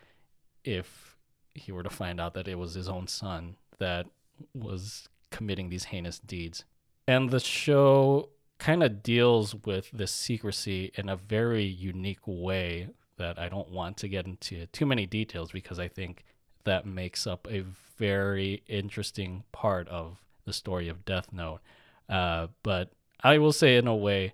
if 0.64 1.18
he 1.54 1.72
were 1.72 1.84
to 1.84 1.90
find 1.90 2.22
out 2.22 2.34
that 2.34 2.48
it 2.48 2.58
was 2.58 2.74
his 2.74 2.88
own 2.88 3.08
son 3.08 3.56
that 3.80 4.06
was 4.54 5.10
committing 5.32 5.70
these 5.70 5.86
heinous 5.86 6.20
deeds. 6.20 6.64
And 7.08 7.30
the 7.30 7.40
show 7.40 8.30
kind 8.60 8.84
of 8.84 9.02
deals 9.02 9.56
with 9.66 9.90
this 9.92 10.12
secrecy 10.12 10.92
in 10.96 11.10
a 11.10 11.16
very 11.16 11.64
unique 11.64 12.26
way 12.26 12.90
that 13.18 13.40
I 13.40 13.50
don't 13.50 13.72
want 13.72 13.98
to 13.98 14.08
get 14.08 14.26
into 14.26 14.68
too 14.68 14.86
many 14.86 15.06
details 15.06 15.52
because 15.52 15.80
I 15.80 15.88
think 15.88 16.24
that 16.64 16.86
makes 16.86 17.26
up 17.26 17.48
a 17.50 17.66
very 17.98 18.64
interesting 18.68 19.44
part 19.52 19.88
of 19.90 20.18
the 20.46 20.54
story 20.54 20.90
of 20.90 21.06
Death 21.06 21.34
Note. 21.34 21.60
Uh, 22.08 22.48
but 22.64 22.92
I 23.24 23.38
will 23.38 23.54
say, 23.54 23.78
in 23.78 23.88
a 23.88 23.96
way, 23.96 24.34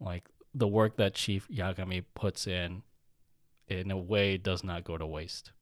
like 0.00 0.28
the 0.54 0.68
work 0.68 0.96
that 0.96 1.14
Chief 1.14 1.48
Yagami 1.48 2.04
puts 2.14 2.46
in, 2.46 2.82
in 3.68 3.90
a 3.90 3.96
way, 3.96 4.36
does 4.36 4.62
not 4.62 4.84
go 4.84 4.98
to 4.98 5.06
waste. 5.06 5.52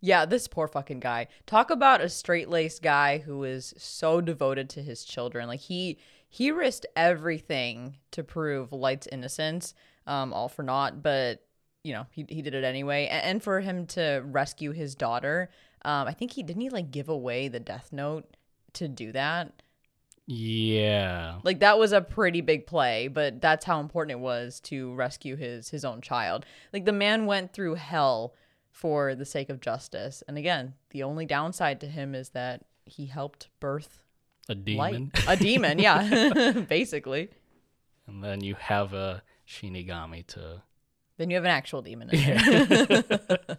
Yeah, 0.00 0.24
this 0.24 0.48
poor 0.48 0.66
fucking 0.66 1.00
guy. 1.00 1.28
Talk 1.46 1.70
about 1.70 2.00
a 2.00 2.08
straight-laced 2.08 2.82
guy 2.82 3.18
who 3.18 3.44
is 3.44 3.74
so 3.76 4.20
devoted 4.20 4.70
to 4.70 4.82
his 4.82 5.04
children. 5.04 5.46
Like 5.46 5.60
he 5.60 5.98
he 6.28 6.50
risked 6.50 6.86
everything 6.96 7.96
to 8.12 8.24
prove 8.24 8.72
Light's 8.72 9.08
innocence, 9.08 9.74
um, 10.06 10.32
all 10.32 10.48
for 10.48 10.62
naught. 10.62 11.02
But 11.02 11.44
you 11.84 11.92
know, 11.92 12.06
he 12.10 12.24
he 12.28 12.40
did 12.40 12.54
it 12.54 12.64
anyway. 12.64 13.08
And, 13.08 13.24
and 13.24 13.42
for 13.42 13.60
him 13.60 13.86
to 13.88 14.22
rescue 14.24 14.72
his 14.72 14.94
daughter, 14.94 15.50
um, 15.84 16.08
I 16.08 16.12
think 16.12 16.32
he 16.32 16.42
didn't 16.42 16.62
he 16.62 16.70
like 16.70 16.90
give 16.90 17.08
away 17.08 17.48
the 17.48 17.60
Death 17.60 17.92
Note 17.92 18.36
to 18.74 18.88
do 18.88 19.12
that. 19.12 19.62
Yeah. 20.32 21.38
Like 21.42 21.58
that 21.58 21.76
was 21.78 21.90
a 21.92 22.00
pretty 22.00 22.40
big 22.40 22.64
play, 22.66 23.08
but 23.08 23.40
that's 23.40 23.64
how 23.64 23.80
important 23.80 24.12
it 24.12 24.20
was 24.22 24.60
to 24.60 24.94
rescue 24.94 25.34
his 25.34 25.70
his 25.70 25.84
own 25.84 26.00
child. 26.00 26.46
Like 26.72 26.84
the 26.84 26.92
man 26.92 27.26
went 27.26 27.52
through 27.52 27.74
hell 27.74 28.34
for 28.70 29.16
the 29.16 29.24
sake 29.24 29.50
of 29.50 29.60
justice. 29.60 30.22
And 30.28 30.38
again, 30.38 30.74
the 30.90 31.02
only 31.02 31.26
downside 31.26 31.80
to 31.80 31.88
him 31.88 32.14
is 32.14 32.28
that 32.30 32.64
he 32.86 33.06
helped 33.06 33.48
birth 33.58 33.98
A 34.48 34.54
light. 34.54 34.92
demon. 34.92 35.12
A 35.26 35.36
demon, 35.36 35.78
yeah. 35.80 36.52
Basically. 36.68 37.30
And 38.06 38.22
then 38.22 38.40
you 38.44 38.54
have 38.54 38.94
a 38.94 39.22
Shinigami 39.48 40.24
to. 40.28 40.62
Then 41.18 41.30
you 41.30 41.36
have 41.36 41.44
an 41.44 41.50
actual 41.50 41.82
demon 41.82 42.08
in 42.10 42.20
there. 42.88 43.58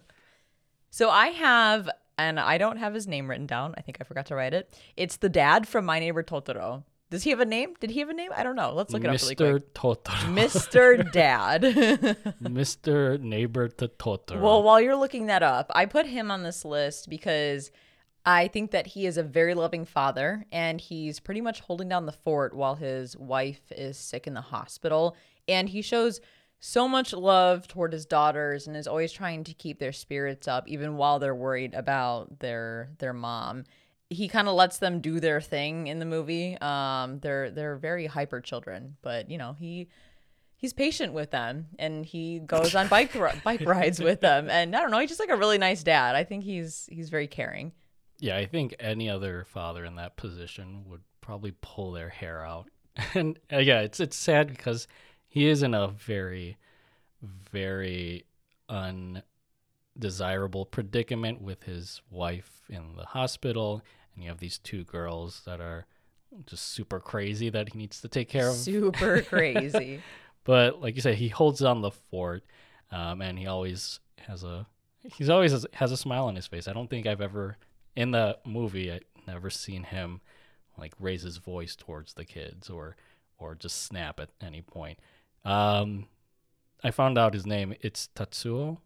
so 0.90 1.10
I 1.10 1.26
have 1.28 1.90
and 2.18 2.38
I 2.38 2.58
don't 2.58 2.76
have 2.76 2.94
his 2.94 3.06
name 3.06 3.28
written 3.28 3.46
down. 3.46 3.74
I 3.76 3.80
think 3.80 3.98
I 4.00 4.04
forgot 4.04 4.26
to 4.26 4.34
write 4.34 4.54
it. 4.54 4.72
It's 4.96 5.16
the 5.16 5.28
dad 5.28 5.66
from 5.66 5.84
My 5.84 5.98
Neighbor 5.98 6.22
Totoro. 6.22 6.84
Does 7.10 7.24
he 7.24 7.30
have 7.30 7.40
a 7.40 7.44
name? 7.44 7.74
Did 7.78 7.90
he 7.90 8.00
have 8.00 8.08
a 8.08 8.14
name? 8.14 8.30
I 8.34 8.42
don't 8.42 8.56
know. 8.56 8.72
Let's 8.72 8.90
look 8.92 9.04
it 9.04 9.08
up 9.08 9.20
really 9.20 9.34
Mr. 9.34 9.60
quick. 9.60 9.74
Totoro. 9.74 10.34
Mr. 10.34 11.12
Dad. 11.12 11.62
Mr. 12.42 13.20
Neighbor 13.20 13.68
to 13.68 13.88
Totoro. 13.88 14.40
Well, 14.40 14.62
while 14.62 14.80
you're 14.80 14.96
looking 14.96 15.26
that 15.26 15.42
up, 15.42 15.70
I 15.74 15.84
put 15.84 16.06
him 16.06 16.30
on 16.30 16.42
this 16.42 16.64
list 16.64 17.10
because 17.10 17.70
I 18.24 18.48
think 18.48 18.70
that 18.70 18.86
he 18.86 19.04
is 19.04 19.18
a 19.18 19.22
very 19.22 19.52
loving 19.52 19.84
father 19.84 20.46
and 20.50 20.80
he's 20.80 21.20
pretty 21.20 21.42
much 21.42 21.60
holding 21.60 21.88
down 21.88 22.06
the 22.06 22.12
fort 22.12 22.54
while 22.54 22.76
his 22.76 23.14
wife 23.18 23.60
is 23.72 23.98
sick 23.98 24.26
in 24.26 24.32
the 24.32 24.40
hospital. 24.40 25.14
And 25.46 25.68
he 25.68 25.82
shows 25.82 26.20
so 26.64 26.86
much 26.86 27.12
love 27.12 27.66
toward 27.66 27.92
his 27.92 28.06
daughters 28.06 28.68
and 28.68 28.76
is 28.76 28.86
always 28.86 29.10
trying 29.10 29.42
to 29.42 29.52
keep 29.52 29.80
their 29.80 29.90
spirits 29.90 30.46
up 30.46 30.68
even 30.68 30.96
while 30.96 31.18
they're 31.18 31.34
worried 31.34 31.74
about 31.74 32.38
their 32.38 32.90
their 32.98 33.12
mom. 33.12 33.64
He 34.10 34.28
kind 34.28 34.46
of 34.46 34.54
lets 34.54 34.78
them 34.78 35.00
do 35.00 35.18
their 35.18 35.40
thing 35.40 35.88
in 35.88 35.98
the 35.98 36.04
movie. 36.04 36.56
Um, 36.60 37.18
they're 37.18 37.50
they're 37.50 37.74
very 37.74 38.06
hyper 38.06 38.40
children, 38.40 38.96
but 39.02 39.28
you 39.28 39.38
know 39.38 39.56
he 39.58 39.88
he's 40.54 40.72
patient 40.72 41.12
with 41.12 41.32
them 41.32 41.66
and 41.80 42.06
he 42.06 42.38
goes 42.38 42.76
on 42.76 42.86
bike 42.86 43.12
bike 43.44 43.66
rides 43.66 43.98
with 43.98 44.20
them. 44.20 44.48
And 44.48 44.76
I 44.76 44.80
don't 44.82 44.92
know, 44.92 45.00
he's 45.00 45.10
just 45.10 45.20
like 45.20 45.30
a 45.30 45.36
really 45.36 45.58
nice 45.58 45.82
dad. 45.82 46.14
I 46.14 46.22
think 46.22 46.44
he's 46.44 46.88
he's 46.92 47.10
very 47.10 47.26
caring. 47.26 47.72
Yeah, 48.20 48.36
I 48.36 48.46
think 48.46 48.76
any 48.78 49.10
other 49.10 49.44
father 49.48 49.84
in 49.84 49.96
that 49.96 50.16
position 50.16 50.84
would 50.86 51.02
probably 51.20 51.54
pull 51.60 51.90
their 51.90 52.08
hair 52.08 52.46
out. 52.46 52.68
And 53.14 53.36
uh, 53.52 53.58
yeah, 53.58 53.80
it's 53.80 53.98
it's 53.98 54.16
sad 54.16 54.46
because 54.46 54.86
he 55.32 55.48
is 55.48 55.62
in 55.62 55.72
a 55.72 55.88
very, 55.88 56.58
very 57.50 58.26
undesirable 58.68 60.66
predicament 60.66 61.40
with 61.40 61.62
his 61.62 62.02
wife 62.10 62.60
in 62.68 62.96
the 62.98 63.06
hospital, 63.06 63.80
and 64.14 64.22
you 64.22 64.28
have 64.28 64.40
these 64.40 64.58
two 64.58 64.84
girls 64.84 65.40
that 65.46 65.58
are 65.58 65.86
just 66.44 66.68
super 66.72 67.00
crazy 67.00 67.48
that 67.48 67.72
he 67.72 67.78
needs 67.78 67.98
to 68.02 68.08
take 68.08 68.28
care 68.28 68.50
of. 68.50 68.56
Super 68.56 69.22
crazy. 69.28 70.02
but 70.44 70.82
like 70.82 70.96
you 70.96 71.00
said, 71.00 71.14
he 71.14 71.28
holds 71.28 71.62
on 71.62 71.80
the 71.80 71.92
fort, 71.92 72.44
um, 72.90 73.22
and 73.22 73.38
he 73.38 73.46
always 73.46 74.00
has 74.18 74.44
a 74.44 74.66
he's 75.16 75.30
always 75.30 75.52
has, 75.52 75.66
has 75.72 75.92
a 75.92 75.96
smile 75.96 76.26
on 76.26 76.36
his 76.36 76.46
face. 76.46 76.68
I 76.68 76.74
don't 76.74 76.90
think 76.90 77.06
I've 77.06 77.22
ever 77.22 77.56
in 77.96 78.10
the 78.10 78.36
movie 78.44 78.92
I 78.92 79.00
never 79.26 79.48
seen 79.48 79.84
him 79.84 80.20
like 80.76 80.92
raise 81.00 81.22
his 81.22 81.38
voice 81.38 81.74
towards 81.74 82.12
the 82.12 82.26
kids 82.26 82.68
or 82.68 82.96
or 83.38 83.54
just 83.54 83.84
snap 83.84 84.20
at 84.20 84.28
any 84.42 84.60
point. 84.60 84.98
Um, 85.44 86.06
I 86.84 86.90
found 86.90 87.18
out 87.18 87.34
his 87.34 87.46
name. 87.46 87.74
It's 87.80 88.08
Tatsuo. 88.14 88.78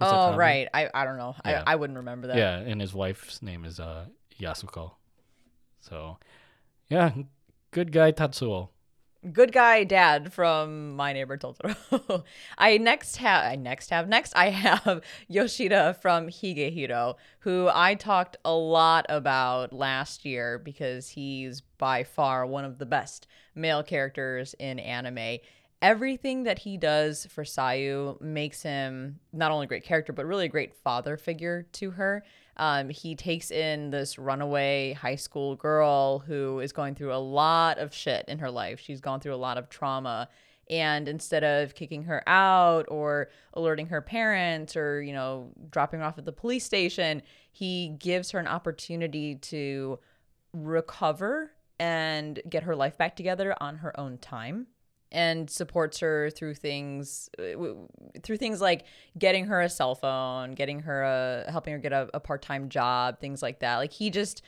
oh 0.00 0.36
right, 0.36 0.68
I 0.72 0.88
I 0.94 1.04
don't 1.04 1.18
know. 1.18 1.34
Yeah. 1.44 1.62
I 1.66 1.72
I 1.72 1.76
wouldn't 1.76 1.98
remember 1.98 2.28
that. 2.28 2.36
Yeah, 2.36 2.56
and 2.58 2.80
his 2.80 2.94
wife's 2.94 3.42
name 3.42 3.64
is 3.64 3.78
uh 3.80 4.06
Yasuko. 4.40 4.92
So, 5.80 6.18
yeah, 6.88 7.12
good 7.70 7.92
guy 7.92 8.12
Tatsuo. 8.12 8.68
good 9.32 9.52
guy 9.52 9.84
dad 9.84 10.32
from 10.32 10.96
my 10.96 11.12
neighbor 11.12 11.36
totoro 11.36 12.24
i 12.58 12.78
next 12.78 13.16
have 13.18 13.44
i 13.44 13.54
next 13.54 13.90
have 13.90 14.08
next 14.08 14.32
i 14.34 14.48
have 14.48 15.02
yoshida 15.28 15.94
from 16.00 16.28
higehiro 16.28 17.14
who 17.40 17.68
i 17.74 17.94
talked 17.94 18.38
a 18.46 18.52
lot 18.54 19.04
about 19.10 19.74
last 19.74 20.24
year 20.24 20.58
because 20.58 21.10
he's 21.10 21.60
by 21.76 22.02
far 22.02 22.46
one 22.46 22.64
of 22.64 22.78
the 22.78 22.86
best 22.86 23.26
male 23.54 23.82
characters 23.82 24.54
in 24.58 24.78
anime 24.78 25.36
everything 25.82 26.42
that 26.44 26.58
he 26.58 26.76
does 26.76 27.26
for 27.26 27.44
sayu 27.44 28.20
makes 28.20 28.62
him 28.62 29.18
not 29.32 29.50
only 29.50 29.64
a 29.64 29.68
great 29.68 29.84
character 29.84 30.12
but 30.12 30.26
really 30.26 30.44
a 30.44 30.48
great 30.48 30.74
father 30.74 31.16
figure 31.16 31.66
to 31.72 31.90
her 31.92 32.22
um, 32.60 32.90
he 32.90 33.14
takes 33.14 33.50
in 33.50 33.88
this 33.88 34.18
runaway 34.18 34.92
high 34.92 35.14
school 35.14 35.56
girl 35.56 36.18
who 36.18 36.60
is 36.60 36.74
going 36.74 36.94
through 36.94 37.14
a 37.14 37.16
lot 37.16 37.78
of 37.78 37.94
shit 37.94 38.26
in 38.28 38.38
her 38.38 38.50
life. 38.50 38.78
She's 38.78 39.00
gone 39.00 39.18
through 39.18 39.34
a 39.34 39.36
lot 39.36 39.56
of 39.56 39.70
trauma. 39.70 40.28
And 40.68 41.08
instead 41.08 41.42
of 41.42 41.74
kicking 41.74 42.04
her 42.04 42.22
out 42.28 42.84
or 42.88 43.30
alerting 43.54 43.86
her 43.86 44.02
parents 44.02 44.76
or, 44.76 45.00
you 45.02 45.14
know, 45.14 45.50
dropping 45.70 46.00
her 46.00 46.06
off 46.06 46.18
at 46.18 46.26
the 46.26 46.32
police 46.32 46.64
station, 46.64 47.22
he 47.50 47.96
gives 47.98 48.30
her 48.32 48.38
an 48.38 48.46
opportunity 48.46 49.36
to 49.36 49.98
recover 50.52 51.52
and 51.78 52.40
get 52.48 52.64
her 52.64 52.76
life 52.76 52.98
back 52.98 53.16
together 53.16 53.56
on 53.58 53.78
her 53.78 53.98
own 53.98 54.18
time 54.18 54.66
and 55.12 55.50
supports 55.50 55.98
her 56.00 56.30
through 56.30 56.54
things 56.54 57.28
uh, 57.38 57.74
through 58.22 58.36
things 58.36 58.60
like 58.60 58.84
getting 59.18 59.46
her 59.46 59.60
a 59.60 59.68
cell 59.68 59.94
phone, 59.94 60.52
getting 60.52 60.80
her 60.80 61.02
a 61.02 61.50
helping 61.50 61.72
her 61.72 61.78
get 61.78 61.92
a, 61.92 62.08
a 62.14 62.20
part-time 62.20 62.68
job, 62.68 63.20
things 63.20 63.42
like 63.42 63.60
that. 63.60 63.76
Like 63.76 63.92
he 63.92 64.10
just 64.10 64.42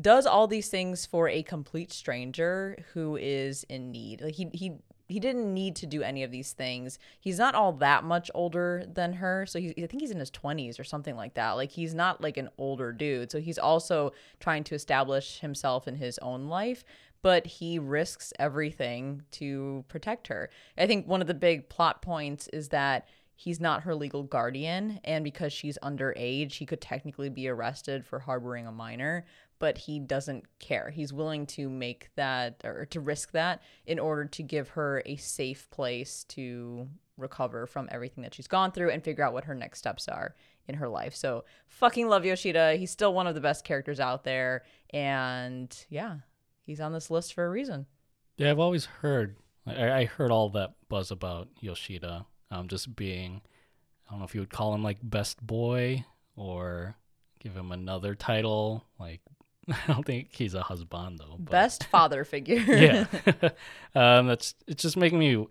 does 0.00 0.26
all 0.26 0.46
these 0.46 0.68
things 0.68 1.06
for 1.06 1.28
a 1.28 1.42
complete 1.42 1.92
stranger 1.92 2.84
who 2.92 3.16
is 3.16 3.64
in 3.64 3.90
need. 3.90 4.20
Like 4.20 4.34
he 4.34 4.48
he 4.52 4.72
he 5.08 5.20
didn't 5.20 5.52
need 5.52 5.76
to 5.76 5.86
do 5.86 6.02
any 6.02 6.22
of 6.22 6.30
these 6.30 6.52
things. 6.52 6.98
He's 7.20 7.38
not 7.38 7.54
all 7.54 7.72
that 7.74 8.04
much 8.04 8.30
older 8.34 8.84
than 8.92 9.14
her, 9.14 9.46
so 9.46 9.58
he, 9.58 9.70
I 9.70 9.86
think 9.86 10.00
he's 10.00 10.10
in 10.10 10.18
his 10.18 10.30
20s 10.30 10.80
or 10.80 10.84
something 10.84 11.16
like 11.16 11.34
that. 11.34 11.52
Like 11.52 11.70
he's 11.70 11.94
not 11.94 12.20
like 12.20 12.36
an 12.36 12.50
older 12.58 12.92
dude. 12.92 13.30
So 13.30 13.40
he's 13.40 13.58
also 13.58 14.12
trying 14.40 14.64
to 14.64 14.74
establish 14.74 15.40
himself 15.40 15.86
in 15.86 15.96
his 15.96 16.18
own 16.18 16.48
life, 16.48 16.84
but 17.22 17.46
he 17.46 17.78
risks 17.78 18.32
everything 18.38 19.22
to 19.32 19.84
protect 19.88 20.28
her. 20.28 20.50
I 20.76 20.86
think 20.86 21.06
one 21.06 21.20
of 21.20 21.26
the 21.26 21.34
big 21.34 21.68
plot 21.68 22.02
points 22.02 22.48
is 22.48 22.68
that 22.70 23.06
he's 23.36 23.60
not 23.60 23.82
her 23.82 23.94
legal 23.94 24.22
guardian 24.22 24.98
and 25.04 25.22
because 25.22 25.52
she's 25.52 25.78
underage, 25.82 26.54
he 26.54 26.66
could 26.66 26.80
technically 26.80 27.28
be 27.28 27.48
arrested 27.48 28.04
for 28.04 28.18
harboring 28.18 28.66
a 28.66 28.72
minor, 28.72 29.24
but 29.58 29.78
he 29.78 29.98
doesn't 29.98 30.44
care. 30.58 30.90
He's 30.90 31.12
willing 31.12 31.46
to 31.48 31.68
make 31.68 32.10
that 32.16 32.60
or 32.64 32.86
to 32.86 33.00
risk 33.00 33.32
that 33.32 33.62
in 33.86 33.98
order 33.98 34.24
to 34.26 34.42
give 34.42 34.70
her 34.70 35.02
a 35.06 35.16
safe 35.16 35.68
place 35.70 36.24
to 36.30 36.88
recover 37.16 37.66
from 37.66 37.88
everything 37.90 38.22
that 38.22 38.34
she's 38.34 38.46
gone 38.46 38.72
through 38.72 38.90
and 38.90 39.02
figure 39.02 39.24
out 39.24 39.32
what 39.32 39.44
her 39.44 39.54
next 39.54 39.78
steps 39.78 40.08
are 40.08 40.34
in 40.68 40.74
her 40.74 40.88
life. 40.88 41.14
So, 41.14 41.44
fucking 41.68 42.08
love 42.08 42.24
Yoshida. 42.24 42.76
He's 42.76 42.90
still 42.90 43.14
one 43.14 43.26
of 43.26 43.34
the 43.34 43.40
best 43.40 43.64
characters 43.64 44.00
out 44.00 44.24
there 44.24 44.64
and 44.90 45.74
yeah, 45.88 46.16
he's 46.64 46.80
on 46.80 46.92
this 46.92 47.10
list 47.10 47.34
for 47.34 47.46
a 47.46 47.50
reason. 47.50 47.86
Yeah, 48.36 48.50
I've 48.50 48.58
always 48.58 48.84
heard. 48.84 49.36
I, 49.66 50.00
I 50.00 50.04
heard 50.04 50.30
all 50.30 50.50
that 50.50 50.74
buzz 50.88 51.10
about 51.10 51.48
Yoshida, 51.60 52.26
um, 52.50 52.68
just 52.68 52.94
being. 52.94 53.40
I 54.06 54.12
don't 54.12 54.20
know 54.20 54.26
if 54.26 54.34
you 54.34 54.40
would 54.40 54.50
call 54.50 54.74
him 54.74 54.84
like 54.84 54.98
best 55.02 55.44
boy 55.44 56.04
or 56.36 56.96
give 57.40 57.56
him 57.56 57.72
another 57.72 58.14
title. 58.14 58.84
Like, 59.00 59.20
I 59.88 59.92
don't 59.92 60.06
think 60.06 60.28
he's 60.32 60.54
a 60.54 60.62
husband 60.62 61.18
though. 61.18 61.36
But 61.38 61.50
Best 61.50 61.84
father 61.84 62.24
figure. 62.24 62.56
yeah, 62.68 63.06
um, 63.94 64.26
that's 64.26 64.54
it's 64.66 64.82
just 64.82 64.96
making 64.96 65.18
me 65.18 65.46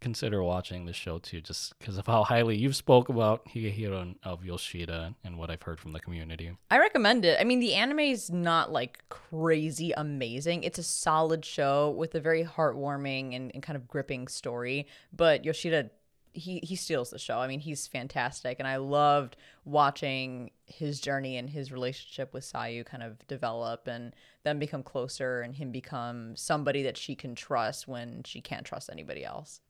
consider 0.00 0.42
watching 0.42 0.86
the 0.86 0.92
show 0.92 1.18
too, 1.18 1.40
just 1.40 1.78
because 1.78 1.98
of 1.98 2.06
how 2.06 2.24
highly 2.24 2.56
you've 2.56 2.76
spoke 2.76 3.08
about 3.08 3.46
Higehiro 3.46 4.00
and 4.00 4.16
of 4.22 4.44
Yoshida 4.44 5.14
and 5.24 5.38
what 5.38 5.50
I've 5.50 5.62
heard 5.62 5.78
from 5.78 5.92
the 5.92 6.00
community. 6.00 6.56
I 6.70 6.78
recommend 6.78 7.24
it. 7.24 7.38
I 7.40 7.44
mean, 7.44 7.60
the 7.60 7.74
anime 7.74 8.00
is 8.00 8.30
not 8.30 8.72
like 8.72 9.02
crazy 9.08 9.92
amazing. 9.92 10.64
It's 10.64 10.78
a 10.78 10.82
solid 10.82 11.44
show 11.44 11.90
with 11.90 12.14
a 12.14 12.20
very 12.20 12.44
heartwarming 12.44 13.36
and, 13.36 13.50
and 13.54 13.62
kind 13.62 13.76
of 13.76 13.86
gripping 13.86 14.28
story. 14.28 14.86
But 15.12 15.44
Yoshida, 15.44 15.90
he 16.32 16.60
he 16.62 16.76
steals 16.76 17.10
the 17.10 17.18
show. 17.18 17.38
I 17.38 17.46
mean, 17.46 17.60
he's 17.60 17.86
fantastic, 17.86 18.58
and 18.58 18.68
I 18.68 18.76
loved 18.76 19.36
watching 19.64 20.50
his 20.66 21.00
journey 21.00 21.36
and 21.36 21.50
his 21.50 21.72
relationship 21.72 22.32
with 22.32 22.44
Sayu 22.44 22.84
kind 22.84 23.02
of 23.02 23.26
develop 23.26 23.86
and 23.86 24.14
them 24.44 24.58
become 24.58 24.82
closer, 24.82 25.40
and 25.40 25.54
him 25.54 25.72
become 25.72 26.36
somebody 26.36 26.82
that 26.82 26.96
she 26.96 27.14
can 27.14 27.34
trust 27.34 27.88
when 27.88 28.22
she 28.24 28.40
can't 28.40 28.64
trust 28.64 28.90
anybody 28.90 29.24
else. 29.24 29.60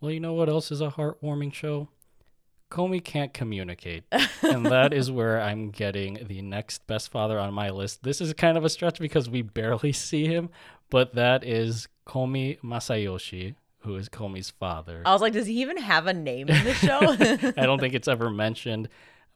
Well, 0.00 0.10
you 0.10 0.20
know 0.20 0.34
what 0.34 0.48
else 0.48 0.70
is 0.70 0.80
a 0.80 0.90
heartwarming 0.90 1.54
show? 1.54 1.88
Komi 2.70 3.02
can't 3.02 3.32
communicate. 3.32 4.04
and 4.42 4.66
that 4.66 4.92
is 4.92 5.10
where 5.10 5.40
I'm 5.40 5.70
getting 5.70 6.18
the 6.26 6.42
next 6.42 6.86
best 6.86 7.10
father 7.10 7.38
on 7.38 7.54
my 7.54 7.70
list. 7.70 8.02
This 8.02 8.20
is 8.20 8.32
kind 8.32 8.58
of 8.58 8.64
a 8.64 8.68
stretch 8.68 8.98
because 8.98 9.30
we 9.30 9.42
barely 9.42 9.92
see 9.92 10.26
him, 10.26 10.50
but 10.90 11.14
that 11.14 11.44
is 11.44 11.88
Komi 12.06 12.60
Masayoshi, 12.60 13.54
who 13.84 13.96
is 13.96 14.08
Komi's 14.08 14.50
father. 14.50 15.02
I 15.04 15.12
was 15.12 15.20
like, 15.20 15.34
does 15.34 15.46
he 15.46 15.60
even 15.60 15.76
have 15.76 16.06
a 16.06 16.14
name 16.14 16.48
in 16.48 16.64
the 16.64 16.74
show? 16.74 17.00
I 17.60 17.66
don't 17.66 17.78
think 17.78 17.94
it's 17.94 18.08
ever 18.08 18.30
mentioned 18.30 18.88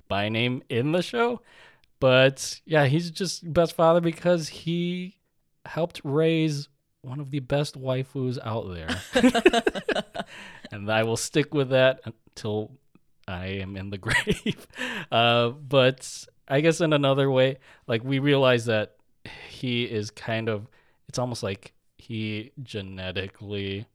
by 0.08 0.28
name 0.28 0.62
in 0.68 0.92
the 0.92 1.02
show. 1.02 1.42
But 2.00 2.60
yeah, 2.64 2.86
he's 2.86 3.10
just 3.10 3.50
best 3.52 3.74
father 3.74 4.00
because 4.00 4.48
he 4.48 5.16
helped 5.66 6.00
raise 6.02 6.68
one 7.02 7.20
of 7.20 7.30
the 7.30 7.40
best 7.40 7.80
waifus 7.80 8.38
out 8.44 8.72
there. 8.72 10.04
and 10.72 10.90
I 10.90 11.02
will 11.02 11.16
stick 11.16 11.52
with 11.52 11.70
that 11.70 12.00
until 12.04 12.72
I 13.26 13.46
am 13.46 13.76
in 13.76 13.90
the 13.90 13.98
grave. 13.98 14.66
Uh, 15.12 15.50
but 15.50 16.26
I 16.48 16.60
guess 16.60 16.80
in 16.80 16.92
another 16.92 17.30
way, 17.30 17.58
like 17.86 18.02
we 18.02 18.18
realize 18.18 18.64
that 18.66 18.96
he 19.50 19.84
is 19.84 20.10
kind 20.10 20.48
of, 20.48 20.68
it's 21.08 21.18
almost 21.18 21.42
like 21.42 21.74
he 21.98 22.52
genetically 22.62 23.86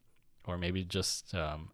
or 0.47 0.57
maybe 0.57 0.83
just 0.83 1.33
um, 1.35 1.69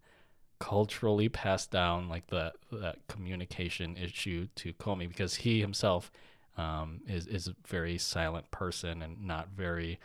culturally 0.59 1.29
passed 1.29 1.71
down 1.71 2.09
like 2.09 2.27
that 2.27 2.53
that 2.71 2.97
communication 3.07 3.97
issue 3.97 4.47
to 4.55 4.73
Komi 4.73 5.07
because 5.07 5.35
he 5.35 5.61
himself 5.61 6.11
um, 6.57 7.01
is 7.07 7.27
is 7.27 7.47
a 7.47 7.55
very 7.67 7.97
silent 7.97 8.51
person 8.51 9.01
and 9.01 9.25
not 9.25 9.49
very 9.55 9.99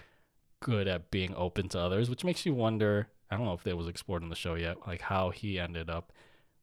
good 0.61 0.89
at 0.89 1.11
being 1.11 1.35
open 1.37 1.69
to 1.69 1.79
others, 1.79 2.09
which 2.09 2.25
makes 2.25 2.47
you 2.47 2.55
wonder. 2.55 3.09
I 3.31 3.37
don't 3.37 3.47
know 3.47 3.55
if 3.55 3.65
that 3.65 3.77
was 3.77 3.89
explored 3.89 4.23
in 4.23 4.29
the 4.29 4.37
show 4.37 4.55
yet, 4.55 4.87
like 4.87 5.01
how 5.01 5.31
he 5.31 5.59
ended 5.59 5.91
up 5.91 6.13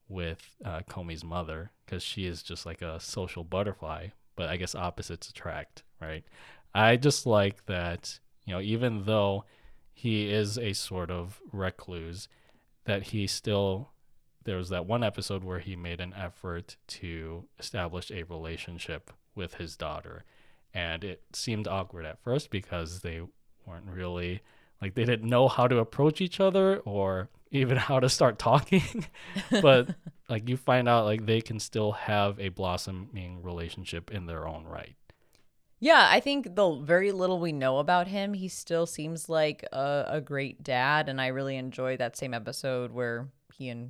with 0.07 0.55
uh, 0.63 0.81
Komi's 0.89 1.23
mother 1.23 1.71
because 1.85 2.03
she 2.03 2.25
is 2.25 2.43
just 2.43 2.65
like 2.65 2.81
a 2.81 2.99
social 2.99 3.43
butterfly, 3.43 4.07
but 4.35 4.49
I 4.49 4.57
guess 4.57 4.75
opposites 4.75 5.29
attract, 5.29 5.83
right? 5.99 6.23
I 6.73 6.97
just 6.97 7.25
like 7.25 7.65
that, 7.65 8.19
you 8.45 8.53
know, 8.53 8.61
even 8.61 9.03
though 9.05 9.45
he 9.93 10.31
is 10.31 10.57
a 10.57 10.73
sort 10.73 11.11
of 11.11 11.41
recluse, 11.51 12.27
that 12.85 13.03
he 13.03 13.27
still 13.27 13.91
there 14.43 14.57
was 14.57 14.69
that 14.69 14.85
one 14.85 15.03
episode 15.03 15.43
where 15.43 15.59
he 15.59 15.75
made 15.75 15.99
an 15.99 16.13
effort 16.17 16.75
to 16.87 17.45
establish 17.59 18.09
a 18.11 18.23
relationship 18.23 19.11
with 19.35 19.55
his 19.55 19.75
daughter. 19.75 20.23
And 20.73 21.03
it 21.03 21.21
seemed 21.33 21.67
awkward 21.67 22.05
at 22.05 22.23
first 22.23 22.49
because 22.49 23.01
they 23.01 23.21
weren't 23.65 23.87
really 23.87 24.41
like 24.81 24.95
they 24.95 25.05
didn't 25.05 25.29
know 25.29 25.47
how 25.47 25.67
to 25.67 25.77
approach 25.77 26.21
each 26.21 26.39
other 26.39 26.77
or 26.77 27.29
even 27.51 27.77
how 27.89 27.99
to 27.99 28.09
start 28.09 28.39
talking. 28.39 29.05
but 29.61 29.89
like 30.29 30.49
you 30.49 30.57
find 30.57 30.89
out 30.89 31.05
like 31.05 31.25
they 31.25 31.41
can 31.41 31.59
still 31.59 31.91
have 31.91 32.39
a 32.39 32.49
blossoming 32.49 33.43
relationship 33.43 34.11
in 34.11 34.25
their 34.25 34.47
own 34.47 34.63
right. 34.63 34.95
Yeah, 35.83 36.07
I 36.09 36.19
think 36.19 36.55
the 36.55 36.75
very 36.75 37.11
little 37.11 37.39
we 37.39 37.51
know 37.51 37.79
about 37.79 38.07
him, 38.07 38.35
he 38.35 38.47
still 38.49 38.85
seems 38.85 39.27
like 39.27 39.65
a, 39.73 40.05
a 40.07 40.21
great 40.21 40.61
dad. 40.61 41.09
And 41.09 41.19
I 41.19 41.27
really 41.27 41.57
enjoy 41.57 41.97
that 41.97 42.15
same 42.15 42.35
episode 42.35 42.91
where 42.91 43.29
he 43.51 43.69
and 43.69 43.89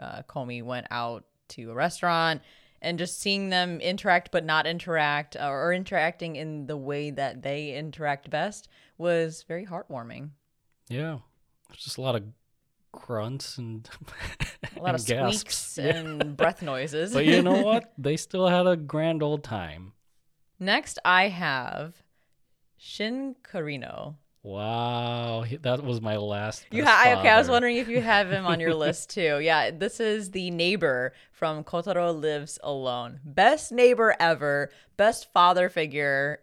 uh, 0.00 0.22
Komi 0.26 0.62
went 0.62 0.86
out 0.90 1.24
to 1.48 1.70
a 1.70 1.74
restaurant 1.74 2.40
and 2.80 2.98
just 2.98 3.20
seeing 3.20 3.50
them 3.50 3.80
interact 3.82 4.30
but 4.32 4.46
not 4.46 4.66
interact 4.66 5.36
uh, 5.36 5.46
or 5.48 5.74
interacting 5.74 6.36
in 6.36 6.66
the 6.66 6.76
way 6.76 7.10
that 7.10 7.42
they 7.42 7.74
interact 7.74 8.30
best 8.30 8.68
was 8.96 9.44
very 9.46 9.66
heartwarming. 9.66 10.30
Yeah. 10.88 11.18
There's 11.68 11.84
just 11.84 11.98
a 11.98 12.00
lot 12.00 12.14
of 12.14 12.24
grunts 12.92 13.58
and 13.58 13.86
a 14.74 14.80
lot 14.80 14.94
and 14.94 14.94
of 14.94 15.00
squeaks 15.02 15.76
and 15.76 16.34
breath 16.34 16.62
noises. 16.62 17.12
but 17.12 17.26
you 17.26 17.42
know 17.42 17.62
what? 17.62 17.92
They 17.98 18.16
still 18.16 18.48
had 18.48 18.66
a 18.66 18.74
grand 18.74 19.22
old 19.22 19.44
time. 19.44 19.92
Next, 20.58 20.98
I 21.04 21.28
have 21.28 22.02
Shin 22.76 23.36
Karino. 23.42 24.16
Wow, 24.42 25.44
that 25.62 25.82
was 25.82 26.00
my 26.00 26.16
last. 26.16 26.66
You 26.70 26.84
ha- 26.84 27.16
okay? 27.18 27.30
I 27.30 27.36
was 27.36 27.48
wondering 27.48 27.78
if 27.78 27.88
you 27.88 28.00
have 28.00 28.30
him 28.30 28.46
on 28.46 28.60
your 28.60 28.74
list 28.86 29.10
too. 29.10 29.40
Yeah, 29.40 29.72
this 29.72 29.98
is 29.98 30.30
the 30.30 30.52
neighbor 30.52 31.14
from 31.32 31.64
Kotaro 31.64 32.18
Lives 32.18 32.56
Alone. 32.62 33.18
Best 33.24 33.72
neighbor 33.72 34.14
ever. 34.20 34.70
Best 34.96 35.32
father 35.32 35.68
figure 35.68 36.38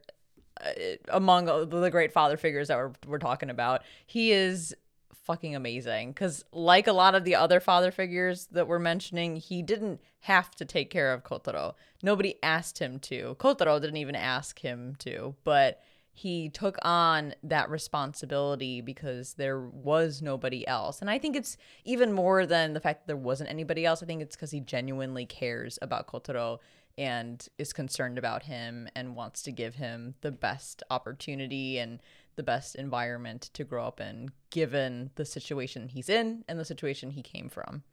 uh, 0.59 0.71
among 1.07 1.45
the 1.45 1.89
great 1.89 2.11
father 2.11 2.35
figures 2.35 2.67
that 2.67 2.77
we're 2.77 2.91
we're 3.07 3.19
talking 3.19 3.49
about. 3.49 3.83
He 4.05 4.33
is 4.33 4.75
fucking 5.23 5.55
amazing. 5.55 6.11
Because 6.11 6.43
like 6.51 6.87
a 6.87 6.93
lot 6.93 7.15
of 7.15 7.23
the 7.23 7.35
other 7.35 7.59
father 7.59 7.91
figures 7.91 8.47
that 8.51 8.67
we're 8.67 8.79
mentioning 8.79 9.35
he 9.37 9.61
didn't 9.61 10.01
have 10.21 10.51
to 10.55 10.65
take 10.65 10.89
care 10.89 11.13
of 11.13 11.23
kotaro. 11.23 11.73
Nobody 12.01 12.35
asked 12.43 12.79
him 12.79 12.99
to. 12.99 13.35
Kotaro 13.39 13.79
didn't 13.81 13.97
even 13.97 14.15
ask 14.15 14.59
him 14.59 14.95
to 14.99 15.35
but 15.43 15.81
he 16.15 16.47
took 16.47 16.77
on 16.83 17.33
that 17.41 17.71
responsibility 17.71 18.81
because 18.81 19.33
there 19.33 19.59
was 19.59 20.21
nobody 20.21 20.65
else. 20.67 21.01
And 21.01 21.09
i 21.09 21.17
think 21.17 21.35
it's 21.35 21.57
even 21.85 22.13
more 22.13 22.45
than 22.45 22.73
the 22.73 22.79
fact 22.79 23.01
that 23.01 23.07
there 23.07 23.17
wasn't 23.17 23.49
anybody 23.49 23.85
else. 23.85 24.03
I 24.03 24.05
think 24.05 24.21
it's 24.21 24.35
because 24.35 24.51
he 24.51 24.59
genuinely 24.59 25.25
cares 25.25 25.79
about 25.81 26.07
kotaro 26.07 26.59
and 26.97 27.47
is 27.57 27.73
concerned 27.73 28.17
about 28.19 28.43
him 28.43 28.87
and 28.95 29.15
wants 29.15 29.41
to 29.43 29.51
give 29.51 29.75
him 29.75 30.13
the 30.21 30.31
best 30.31 30.83
opportunity 30.91 31.79
and 31.79 31.99
the 32.35 32.43
best 32.43 32.75
environment 32.75 33.49
to 33.53 33.63
grow 33.63 33.85
up 33.85 33.99
in, 33.99 34.31
given 34.49 35.11
the 35.15 35.25
situation 35.25 35.89
he's 35.89 36.09
in 36.09 36.43
and 36.47 36.59
the 36.59 36.65
situation 36.65 37.11
he 37.11 37.21
came 37.21 37.49
from. 37.49 37.83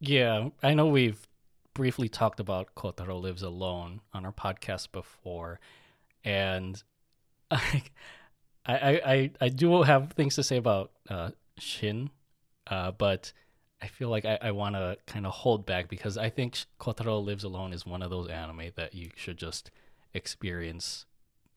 Yeah, 0.00 0.50
I 0.62 0.74
know 0.74 0.86
we've 0.86 1.26
briefly 1.74 2.08
talked 2.08 2.40
about 2.40 2.74
Kotaro 2.74 3.20
Lives 3.20 3.42
Alone 3.42 4.00
on 4.12 4.24
our 4.24 4.32
podcast 4.32 4.92
before, 4.92 5.60
and 6.24 6.82
I, 7.50 7.82
I, 8.66 9.00
I, 9.04 9.30
I 9.40 9.48
do 9.48 9.82
have 9.82 10.12
things 10.12 10.36
to 10.36 10.42
say 10.42 10.56
about 10.56 10.92
uh, 11.08 11.30
Shin, 11.58 12.10
uh, 12.66 12.92
but 12.92 13.32
I 13.82 13.86
feel 13.86 14.08
like 14.08 14.24
I, 14.24 14.38
I 14.40 14.50
want 14.52 14.76
to 14.76 14.96
kind 15.06 15.26
of 15.26 15.32
hold 15.32 15.66
back 15.66 15.88
because 15.88 16.16
I 16.16 16.30
think 16.30 16.58
Kotaro 16.80 17.22
Lives 17.22 17.44
Alone 17.44 17.72
is 17.72 17.84
one 17.84 18.02
of 18.02 18.10
those 18.10 18.28
anime 18.28 18.70
that 18.76 18.94
you 18.94 19.10
should 19.14 19.36
just 19.36 19.70
experience 20.14 21.06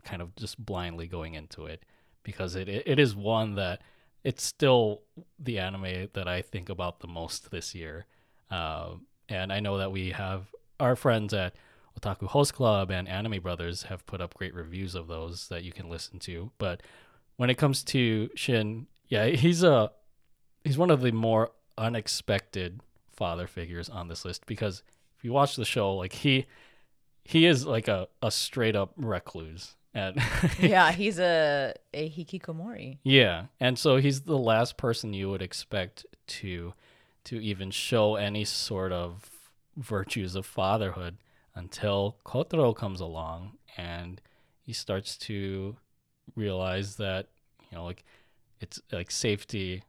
kind 0.04 0.22
of 0.22 0.36
just 0.36 0.64
blindly 0.64 1.08
going 1.08 1.36
into 1.36 1.66
it 1.66 1.84
because 2.28 2.56
it 2.56 2.68
it 2.68 3.00
is 3.00 3.16
one 3.16 3.56
that 3.56 3.82
it's 4.22 4.44
still 4.44 5.02
the 5.40 5.58
anime 5.58 6.10
that 6.12 6.28
I 6.28 6.42
think 6.42 6.68
about 6.68 7.00
the 7.00 7.08
most 7.08 7.50
this 7.50 7.74
year. 7.74 8.06
Uh, 8.52 8.96
and 9.30 9.54
I 9.54 9.62
know 9.62 9.78
that 9.78 9.94
we 9.94 10.12
have 10.12 10.54
our 10.78 10.98
friends 10.98 11.34
at 11.34 11.56
Otaku 11.98 12.28
Host 12.28 12.54
Club 12.54 12.92
and 12.92 13.08
Anime 13.08 13.42
Brothers 13.42 13.84
have 13.84 14.06
put 14.06 14.20
up 14.20 14.34
great 14.34 14.54
reviews 14.54 14.94
of 14.94 15.08
those 15.08 15.48
that 15.48 15.64
you 15.64 15.72
can 15.72 15.90
listen 15.90 16.20
to. 16.20 16.52
But 16.58 16.84
when 17.38 17.50
it 17.50 17.58
comes 17.58 17.82
to 17.86 18.30
Shin, 18.36 18.88
yeah, 19.08 19.28
he's 19.28 19.64
a 19.64 19.92
he's 20.66 20.78
one 20.78 20.92
of 20.92 21.00
the 21.00 21.14
more 21.14 21.52
unexpected 21.78 22.82
father 23.10 23.48
figures 23.48 23.88
on 23.88 24.10
this 24.10 24.26
list 24.26 24.46
because 24.46 24.84
if 25.18 25.24
you 25.24 25.32
watch 25.32 25.56
the 25.56 25.64
show, 25.64 25.96
like 25.96 26.12
he 26.12 26.46
he 27.24 27.46
is 27.46 27.66
like 27.66 27.88
a, 27.88 28.10
a 28.22 28.32
straight 28.32 28.76
up 28.76 28.92
recluse. 28.98 29.77
And 29.98 30.22
yeah, 30.60 30.92
he's 30.92 31.20
a 31.20 31.74
a 31.94 32.10
hikikomori. 32.10 33.00
Yeah, 33.04 33.46
and 33.60 33.80
so 33.80 33.98
he's 33.98 34.22
the 34.22 34.38
last 34.38 34.78
person 34.78 35.14
you 35.14 35.30
would 35.30 35.42
expect 35.42 36.06
to 36.28 36.74
to 37.26 37.40
even 37.40 37.72
show 37.72 38.16
any 38.16 38.46
sort 38.46 38.92
of 38.92 39.30
virtues 39.76 40.36
of 40.36 40.46
fatherhood 40.46 41.18
until 41.56 42.18
Kotaro 42.26 42.76
comes 42.76 43.02
along 43.02 43.58
and 43.76 44.22
he 44.62 44.72
starts 44.72 45.18
to 45.18 45.76
realize 46.36 46.96
that 46.98 47.28
you 47.70 47.78
know 47.78 47.84
like 47.84 48.04
it's 48.60 48.80
like 48.92 49.12
safety 49.12 49.84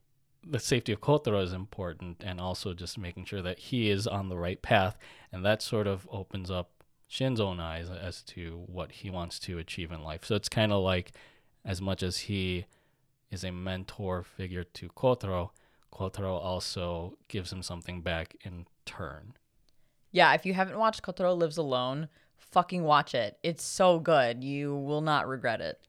the 0.47 0.59
safety 0.59 0.93
of 0.93 1.01
Kotaro 1.01 1.43
is 1.43 1.53
important 1.53 2.23
and 2.25 2.41
also 2.41 2.73
just 2.73 2.97
making 2.99 3.27
sure 3.27 3.43
that 3.43 3.59
he 3.59 3.91
is 3.91 4.07
on 4.07 4.29
the 4.29 4.39
right 4.39 4.61
path 4.63 4.97
and 5.33 5.45
that 5.45 5.63
sort 5.63 5.87
of 5.87 6.09
opens 6.11 6.51
up 6.51 6.78
Shin's 7.09 7.41
own 7.41 7.59
eyes 7.59 7.89
as 7.89 8.23
to 8.23 8.63
what 8.67 8.93
he 8.93 9.11
wants 9.11 9.39
to 9.41 9.59
achieve 9.59 9.91
in 9.91 10.03
life. 10.05 10.25
So 10.25 10.37
it's 10.37 10.49
kind 10.49 10.73
of 10.73 10.83
like, 10.85 11.13
as 11.65 11.81
much 11.81 12.03
as 12.03 12.19
he 12.19 12.67
is 13.31 13.43
a 13.43 13.51
mentor 13.51 14.23
figure 14.23 14.65
to 14.65 14.89
Kotaro, 14.91 15.51
Kotaro 15.93 16.39
also 16.39 17.17
gives 17.29 17.51
him 17.53 17.63
something 17.63 18.03
back 18.03 18.37
in 18.43 18.67
turn. 18.85 19.33
Yeah, 20.13 20.35
if 20.35 20.45
you 20.47 20.55
haven't 20.55 20.79
watched 20.79 21.03
Kotaro 21.03 21.37
Lives 21.37 21.57
Alone, 21.57 22.09
fucking 22.37 22.85
watch 22.85 23.15
it. 23.15 23.39
It's 23.43 23.65
so 23.65 23.99
good. 23.99 24.45
You 24.45 24.77
will 24.77 25.01
not 25.01 25.27
regret 25.27 25.61
it. 25.61 25.81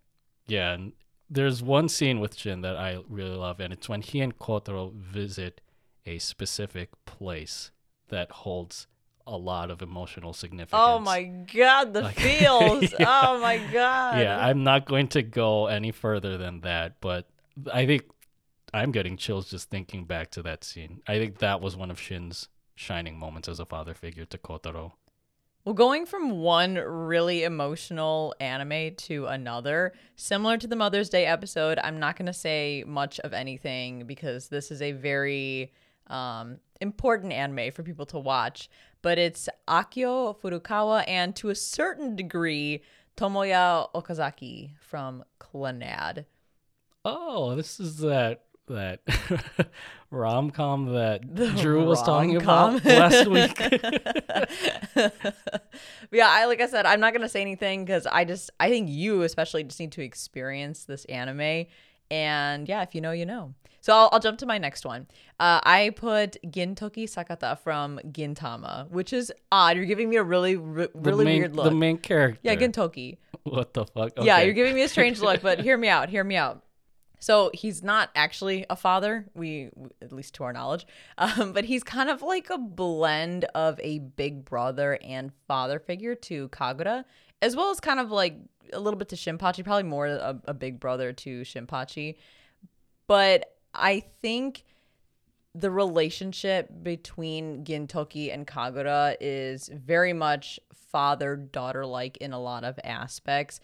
Yeah, 0.47 0.73
and 0.73 0.93
there's 1.29 1.61
one 1.61 1.89
scene 1.89 2.19
with 2.19 2.35
Shin 2.35 2.61
that 2.61 2.75
I 2.75 2.99
really 3.07 3.35
love, 3.35 3.59
and 3.59 3.71
it's 3.71 3.87
when 3.87 4.01
he 4.01 4.21
and 4.21 4.37
Kotaro 4.37 4.93
visit 4.93 5.61
a 6.05 6.17
specific 6.17 6.89
place 7.05 7.71
that 8.07 8.31
holds 8.31 8.87
a 9.29 9.37
lot 9.37 9.71
of 9.71 9.81
emotional 9.81 10.33
significance. 10.33 10.81
Oh 10.83 10.99
my 10.99 11.23
god, 11.23 11.93
the 11.93 12.01
like, 12.01 12.15
feels. 12.19 12.93
yeah. 12.99 13.21
Oh 13.27 13.39
my 13.39 13.57
god. 13.71 14.19
Yeah, 14.19 14.45
I'm 14.45 14.63
not 14.63 14.85
going 14.85 15.07
to 15.09 15.21
go 15.21 15.67
any 15.67 15.91
further 15.91 16.37
than 16.37 16.61
that, 16.61 16.99
but 16.99 17.29
I 17.71 17.85
think 17.85 18.03
I'm 18.73 18.91
getting 18.91 19.17
chills 19.17 19.49
just 19.49 19.69
thinking 19.69 20.05
back 20.05 20.31
to 20.31 20.43
that 20.43 20.63
scene. 20.63 21.01
I 21.07 21.17
think 21.17 21.39
that 21.39 21.61
was 21.61 21.75
one 21.75 21.91
of 21.91 21.99
Shin's 21.99 22.49
shining 22.75 23.17
moments 23.17 23.47
as 23.47 23.59
a 23.59 23.65
father 23.65 23.93
figure 23.93 24.25
to 24.25 24.37
Kotaro. 24.37 24.93
Well, 25.65 25.75
going 25.75 26.05
from 26.05 26.39
one 26.39 26.75
really 26.75 27.43
emotional 27.43 28.33
anime 28.39 28.95
to 28.95 29.25
another, 29.25 29.93
similar 30.15 30.57
to 30.57 30.67
the 30.67 30.75
Mother's 30.75 31.09
Day 31.09 31.25
episode, 31.25 31.77
I'm 31.83 31.99
not 31.99 32.15
going 32.15 32.27
to 32.27 32.33
say 32.33 32.83
much 32.87 33.19
of 33.19 33.33
anything 33.33 34.05
because 34.05 34.47
this 34.47 34.71
is 34.71 34.81
a 34.81 34.93
very 34.93 35.73
um, 36.07 36.57
important 36.81 37.33
anime 37.33 37.71
for 37.71 37.83
people 37.83 38.05
to 38.07 38.19
watch 38.19 38.69
but 39.01 39.17
it's 39.17 39.49
Akio 39.67 40.39
Furukawa 40.39 41.03
and 41.07 41.35
to 41.37 41.49
a 41.49 41.55
certain 41.55 42.15
degree 42.15 42.83
Tomoya 43.17 43.91
Okazaki 43.93 44.71
from 44.79 45.23
Clannad. 45.39 46.25
Oh, 47.03 47.55
this 47.55 47.79
is 47.79 47.97
that 47.97 48.43
that 48.67 49.01
rom 50.11 50.51
com 50.51 50.93
that 50.93 51.35
the 51.35 51.51
Drew 51.51 51.85
was 51.85 52.01
talking 52.01 52.37
about 52.37 52.83
last 52.85 53.27
week. 53.27 53.59
yeah, 56.11 56.27
I 56.29 56.45
like 56.45 56.61
I 56.61 56.67
said, 56.67 56.85
I'm 56.85 56.99
not 56.99 57.13
gonna 57.13 57.29
say 57.29 57.41
anything 57.41 57.83
because 57.83 58.05
I 58.07 58.25
just 58.25 58.51
I 58.59 58.69
think 58.69 58.89
you 58.89 59.23
especially 59.23 59.63
just 59.63 59.79
need 59.79 59.91
to 59.93 60.01
experience 60.01 60.85
this 60.85 61.05
anime. 61.05 61.65
And 62.11 62.69
yeah, 62.69 62.83
if 62.83 62.95
you 62.95 63.01
know, 63.01 63.11
you 63.11 63.25
know. 63.25 63.53
So 63.81 63.93
I'll, 63.93 64.09
I'll 64.11 64.19
jump 64.19 64.39
to 64.39 64.45
my 64.45 64.57
next 64.57 64.85
one. 64.85 65.07
Uh, 65.39 65.59
I 65.63 65.91
put 65.95 66.37
Gintoki 66.45 67.05
Sakata 67.05 67.57
from 67.59 67.99
Gintama, 68.11 68.89
which 68.89 69.13
is 69.13 69.31
odd. 69.51 69.77
You're 69.77 69.85
giving 69.85 70.09
me 70.09 70.17
a 70.17 70.23
really, 70.23 70.55
really 70.55 71.25
main, 71.25 71.39
weird 71.39 71.55
look. 71.55 71.65
The 71.65 71.71
main 71.71 71.97
character. 71.97 72.39
Yeah, 72.43 72.55
Gintoki. 72.55 73.17
What 73.43 73.73
the 73.73 73.85
fuck? 73.85 74.11
Okay. 74.17 74.25
Yeah, 74.25 74.41
you're 74.41 74.53
giving 74.53 74.75
me 74.75 74.83
a 74.83 74.89
strange 74.89 75.19
look, 75.21 75.41
but 75.41 75.61
hear 75.61 75.77
me 75.77 75.87
out. 75.87 76.09
Hear 76.09 76.23
me 76.23 76.35
out. 76.35 76.61
So 77.19 77.51
he's 77.53 77.83
not 77.83 78.09
actually 78.15 78.65
a 78.69 78.75
father, 78.75 79.25
we 79.33 79.69
at 80.01 80.11
least 80.11 80.35
to 80.35 80.43
our 80.43 80.53
knowledge, 80.53 80.85
um, 81.17 81.53
but 81.53 81.65
he's 81.65 81.83
kind 81.83 82.09
of 82.09 82.21
like 82.21 82.49
a 82.49 82.57
blend 82.57 83.45
of 83.55 83.79
a 83.81 83.99
big 83.99 84.45
brother 84.45 84.99
and 85.01 85.31
father 85.47 85.79
figure 85.79 86.15
to 86.15 86.49
Kagura, 86.49 87.03
as 87.41 87.55
well 87.55 87.71
as 87.71 87.79
kind 87.79 87.99
of 87.99 88.11
like 88.11 88.35
a 88.71 88.79
little 88.79 88.97
bit 88.97 89.09
to 89.09 89.15
Shinpachi, 89.15 89.63
probably 89.63 89.83
more 89.83 90.07
a, 90.07 90.39
a 90.45 90.53
big 90.53 90.79
brother 90.79 91.11
to 91.13 91.41
Shinpachi. 91.41 92.15
But 93.07 93.58
I 93.73 94.03
think 94.21 94.63
the 95.55 95.71
relationship 95.71 96.69
between 96.83 97.63
Gintoki 97.63 98.33
and 98.33 98.45
Kagura 98.45 99.15
is 99.19 99.69
very 99.73 100.13
much 100.13 100.59
father 100.73 101.35
daughter 101.35 101.85
like 101.85 102.17
in 102.17 102.33
a 102.33 102.39
lot 102.39 102.63
of 102.63 102.79
aspects. 102.83 103.59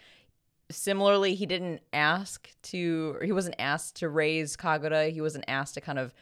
Similarly, 0.71 1.35
he 1.35 1.45
didn't 1.45 1.81
ask 1.93 2.49
to, 2.63 3.17
he 3.23 3.31
wasn't 3.31 3.55
asked 3.59 3.97
to 3.97 4.09
raise 4.09 4.57
Kagura. 4.57 5.11
He 5.11 5.21
wasn't 5.21 5.45
asked 5.47 5.75
to 5.75 5.81
kind 5.81 5.99
of 5.99 6.13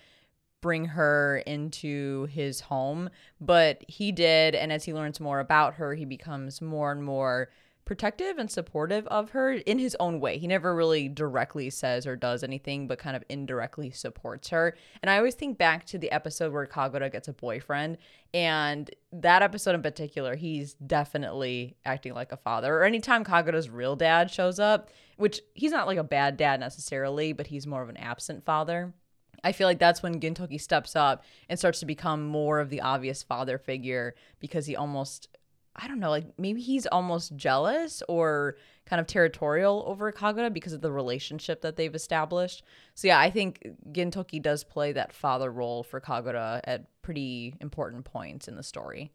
bring 0.62 0.86
her 0.86 1.44
into 1.46 2.26
his 2.26 2.62
home, 2.62 3.10
but 3.40 3.84
he 3.88 4.12
did. 4.12 4.56
And 4.56 4.72
as 4.72 4.84
he 4.84 4.94
learns 4.94 5.20
more 5.20 5.40
about 5.40 5.76
her, 5.76 5.94
he 5.94 6.06
becomes 6.06 6.62
more 6.62 6.92
and 6.92 7.04
more 7.04 7.50
protective 7.86 8.38
and 8.38 8.50
supportive 8.50 9.06
of 9.08 9.32
her 9.32 9.52
in 9.54 9.78
his 9.78 9.96
own 10.00 10.20
way. 10.20 10.38
He 10.38 10.48
never 10.48 10.74
really 10.74 11.10
directly 11.10 11.70
says 11.70 12.08
or 12.08 12.16
does 12.16 12.44
anything, 12.44 12.88
but 12.88 12.98
kind 12.98 13.16
of 13.16 13.24
indirectly 13.30 13.92
supports 13.92 14.50
her. 14.50 14.76
And 15.02 15.10
I 15.10 15.18
always 15.18 15.36
think 15.36 15.58
back 15.58 15.86
to 15.88 15.98
the 15.98 16.12
episode 16.12 16.54
where 16.54 16.66
Kagura 16.66 17.12
gets 17.12 17.28
a 17.28 17.34
boyfriend, 17.34 17.98
and 18.34 18.90
that 19.12 19.42
episode 19.42 19.76
in 19.76 19.82
particular, 19.82 20.36
he's 20.36 20.74
definitely 20.76 21.76
acting 21.86 22.14
like 22.14 22.32
a 22.32 22.38
father. 22.38 22.74
Or 22.76 22.84
anytime 22.84 23.24
Kagura's 23.24 23.70
real 23.70 23.96
dad 23.96 24.32
shows 24.32 24.60
up, 24.60 24.90
which 25.18 25.42
he's 25.54 25.72
not 25.72 25.88
like 25.88 25.98
a 25.98 26.04
bad 26.04 26.38
dad 26.38 26.60
necessarily, 26.60 27.34
but 27.34 27.48
he's 27.48 27.68
more 27.68 27.84
of 27.84 27.90
an 27.90 27.98
absent 27.98 28.46
father. 28.46 28.94
I 29.44 29.52
feel 29.52 29.68
like 29.68 29.80
that's 29.80 30.02
when 30.02 30.22
Gintoki 30.22 30.60
steps 30.60 30.96
up 30.96 31.24
and 31.50 31.60
starts 31.60 31.82
to 31.82 31.86
become 31.86 32.26
more 32.26 32.60
of 32.60 32.70
the 32.70 32.82
obvious 32.82 33.24
father 33.24 33.58
figure 33.58 34.16
because 34.40 34.66
he 34.66 34.76
almost 34.76 35.28
I 35.76 35.88
don't 35.88 36.00
know, 36.00 36.10
like 36.10 36.26
maybe 36.38 36.62
he's 36.62 36.86
almost 36.86 37.36
jealous 37.36 38.04
or 38.08 38.58
kind 38.86 39.00
of 39.00 39.08
territorial 39.08 39.84
over 39.88 40.12
Kagura 40.12 40.54
because 40.54 40.74
of 40.74 40.82
the 40.82 40.92
relationship 40.92 41.62
that 41.62 41.78
they've 41.78 41.96
established. 41.96 42.64
So 42.94 43.08
yeah, 43.08 43.20
I 43.20 43.32
think 43.32 43.66
Gintoki 43.92 44.42
does 44.42 44.64
play 44.64 44.92
that 44.92 45.14
father 45.14 45.52
role 45.52 45.84
for 45.84 46.00
Kagura 46.00 46.62
at 46.66 46.86
pretty 47.02 47.56
important 47.60 48.06
points 48.06 48.48
in 48.48 48.56
the 48.56 48.64
story. 48.64 49.12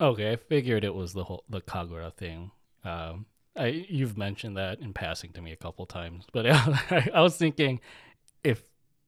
Okay, 0.00 0.32
I 0.32 0.36
figured 0.36 0.84
it 0.84 0.94
was 0.94 1.12
the 1.12 1.24
whole 1.24 1.44
the 1.48 1.60
Kagura 1.60 2.14
thing. 2.14 2.52
Um, 2.84 3.26
I 3.56 3.86
you've 3.88 4.16
mentioned 4.16 4.56
that 4.56 4.78
in 4.78 4.92
passing 4.92 5.32
to 5.32 5.42
me 5.42 5.50
a 5.50 5.56
couple 5.56 5.84
times, 5.86 6.26
but 6.32 6.46
I, 6.46 7.10
I 7.14 7.20
was 7.22 7.36
thinking 7.36 7.80
if 8.44 8.62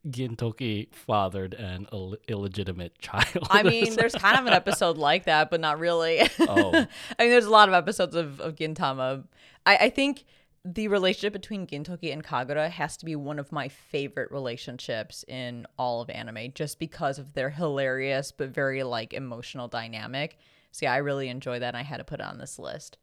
Gintoki 0.09 0.93
fathered 0.95 1.55
an 1.55 1.87
Ill- 1.93 2.17
illegitimate 2.29 2.99
child. 2.99 3.47
I 3.51 3.63
mean, 3.63 3.95
there's 3.97 4.15
kind 4.15 4.39
of 4.39 4.47
an 4.47 4.53
episode 4.53 4.97
like 4.97 5.25
that, 5.25 5.51
but 5.51 5.61
not 5.61 5.79
really. 5.79 6.29
Oh. 6.41 6.73
I 6.73 7.23
mean, 7.23 7.31
there's 7.31 7.45
a 7.45 7.51
lot 7.51 7.69
of 7.69 7.75
episodes 7.75 8.17
of, 8.17 8.41
of 8.41 8.57
Gintama. 8.57 9.25
I, 9.67 9.77
I 9.77 9.91
think 9.91 10.25
the 10.65 10.89
relationship 10.89 11.33
between 11.33 11.67
Gintoki 11.67 12.13
and 12.13 12.25
Kagura 12.25 12.71
has 12.71 12.97
to 12.99 13.05
be 13.05 13.15
one 13.15 13.39
of 13.39 13.53
my 13.53 13.69
favorite 13.69 14.31
relationships 14.31 15.25
in 15.29 15.67
all 15.79 16.01
of 16.01 16.11
anime 16.11 16.53
just 16.55 16.79
because 16.79 17.19
of 17.19 17.35
their 17.35 17.51
hilarious 17.51 18.33
but 18.33 18.49
very 18.51 18.83
like 18.83 19.13
emotional 19.13 19.69
dynamic. 19.69 20.39
So 20.73 20.87
yeah, 20.87 20.93
I 20.93 20.99
really 20.99 21.29
enjoy 21.29 21.59
that 21.59 21.69
and 21.69 21.77
I 21.77 21.83
had 21.83 21.99
to 21.99 22.05
put 22.05 22.21
it 22.21 22.27
on 22.27 22.39
this 22.39 22.59
list. 22.59 22.99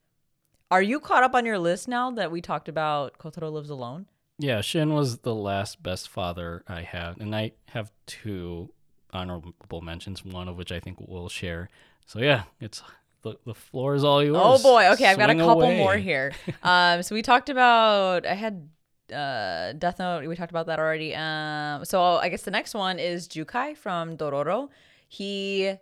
Are 0.70 0.82
you 0.82 1.00
caught 1.00 1.22
up 1.22 1.34
on 1.34 1.46
your 1.46 1.58
list 1.58 1.88
now 1.88 2.10
that 2.12 2.30
we 2.30 2.40
talked 2.40 2.68
about 2.68 3.18
Kotaro 3.18 3.50
Lives 3.50 3.70
Alone? 3.70 4.06
Yeah, 4.38 4.60
Shin 4.60 4.94
was 4.94 5.18
the 5.18 5.34
last 5.34 5.82
best 5.82 6.08
father 6.08 6.62
I 6.68 6.82
had, 6.82 7.16
and 7.18 7.34
I 7.34 7.52
have 7.70 7.90
two 8.06 8.70
honorable 9.12 9.80
mentions, 9.80 10.24
one 10.24 10.48
of 10.48 10.56
which 10.56 10.70
I 10.70 10.78
think 10.78 10.98
we'll 11.00 11.28
share. 11.28 11.68
So 12.06 12.20
yeah, 12.20 12.44
it's 12.60 12.82
the, 13.22 13.36
the 13.44 13.54
floor 13.54 13.94
is 13.94 14.04
all 14.04 14.22
yours. 14.22 14.38
Oh 14.40 14.62
boy, 14.62 14.90
okay, 14.92 15.06
I've 15.06 15.18
got 15.18 15.30
a 15.30 15.34
couple 15.34 15.62
away. 15.62 15.78
more 15.78 15.96
here. 15.96 16.32
um, 16.62 17.02
so 17.02 17.14
we 17.14 17.22
talked 17.22 17.48
about 17.48 18.26
I 18.26 18.34
had 18.34 18.68
uh 19.12 19.72
Death 19.72 19.98
Note. 19.98 20.26
We 20.26 20.36
talked 20.36 20.52
about 20.52 20.66
that 20.66 20.78
already. 20.78 21.14
Um, 21.14 21.84
so 21.84 22.02
I 22.02 22.28
guess 22.28 22.42
the 22.42 22.50
next 22.50 22.74
one 22.74 22.98
is 22.98 23.26
Jukai 23.26 23.76
from 23.76 24.16
Dororo. 24.16 24.68
He 25.08 25.74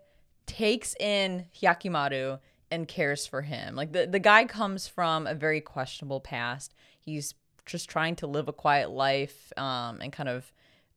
takes 0.46 0.94
in 0.98 1.44
Hyakkimaru 1.60 2.38
and 2.70 2.88
cares 2.88 3.26
for 3.26 3.42
him. 3.42 3.76
Like 3.76 3.92
the 3.92 4.06
the 4.06 4.18
guy 4.18 4.46
comes 4.46 4.88
from 4.88 5.26
a 5.26 5.34
very 5.34 5.60
questionable 5.60 6.20
past. 6.20 6.74
He's 6.98 7.34
just 7.66 7.90
trying 7.90 8.16
to 8.16 8.26
live 8.26 8.48
a 8.48 8.52
quiet 8.52 8.90
life 8.90 9.52
um, 9.56 10.00
and 10.00 10.12
kind 10.12 10.28
of 10.28 10.52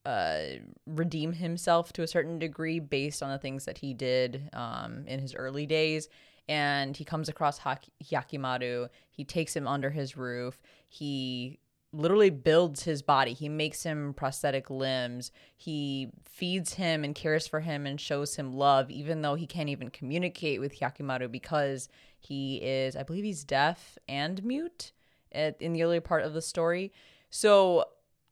uh, 0.05 0.41
redeem 0.85 1.33
himself 1.33 1.91
to 1.93 2.03
a 2.03 2.07
certain 2.07 2.39
degree 2.39 2.79
based 2.79 3.21
on 3.21 3.29
the 3.29 3.37
things 3.37 3.65
that 3.65 3.79
he 3.79 3.93
did 3.93 4.49
um, 4.53 5.03
in 5.07 5.19
his 5.19 5.35
early 5.35 5.65
days. 5.65 6.07
And 6.47 6.95
he 6.95 7.03
comes 7.03 7.29
across 7.29 7.59
Hyakkimaru. 7.59 8.89
He 9.11 9.23
takes 9.23 9.55
him 9.55 9.67
under 9.67 9.89
his 9.89 10.17
roof. 10.17 10.61
He 10.87 11.59
literally 11.91 12.29
builds 12.29 12.83
his 12.83 13.01
body. 13.01 13.33
He 13.33 13.49
makes 13.49 13.83
him 13.83 14.13
prosthetic 14.13 14.69
limbs. 14.69 15.31
He 15.57 16.09
feeds 16.25 16.73
him 16.73 17.03
and 17.03 17.13
cares 17.13 17.47
for 17.47 17.59
him 17.59 17.85
and 17.85 17.99
shows 17.99 18.35
him 18.35 18.53
love, 18.53 18.89
even 18.89 19.21
though 19.21 19.35
he 19.35 19.47
can't 19.47 19.69
even 19.69 19.89
communicate 19.89 20.59
with 20.59 20.79
Hyakkimaru 20.79 21.31
because 21.31 21.89
he 22.19 22.57
is, 22.57 22.95
I 22.95 23.03
believe, 23.03 23.23
he's 23.23 23.43
deaf 23.43 23.97
and 24.07 24.43
mute 24.43 24.91
at, 25.31 25.61
in 25.61 25.73
the 25.73 25.83
earlier 25.83 26.01
part 26.01 26.23
of 26.23 26.33
the 26.33 26.41
story. 26.41 26.91
So 27.29 27.85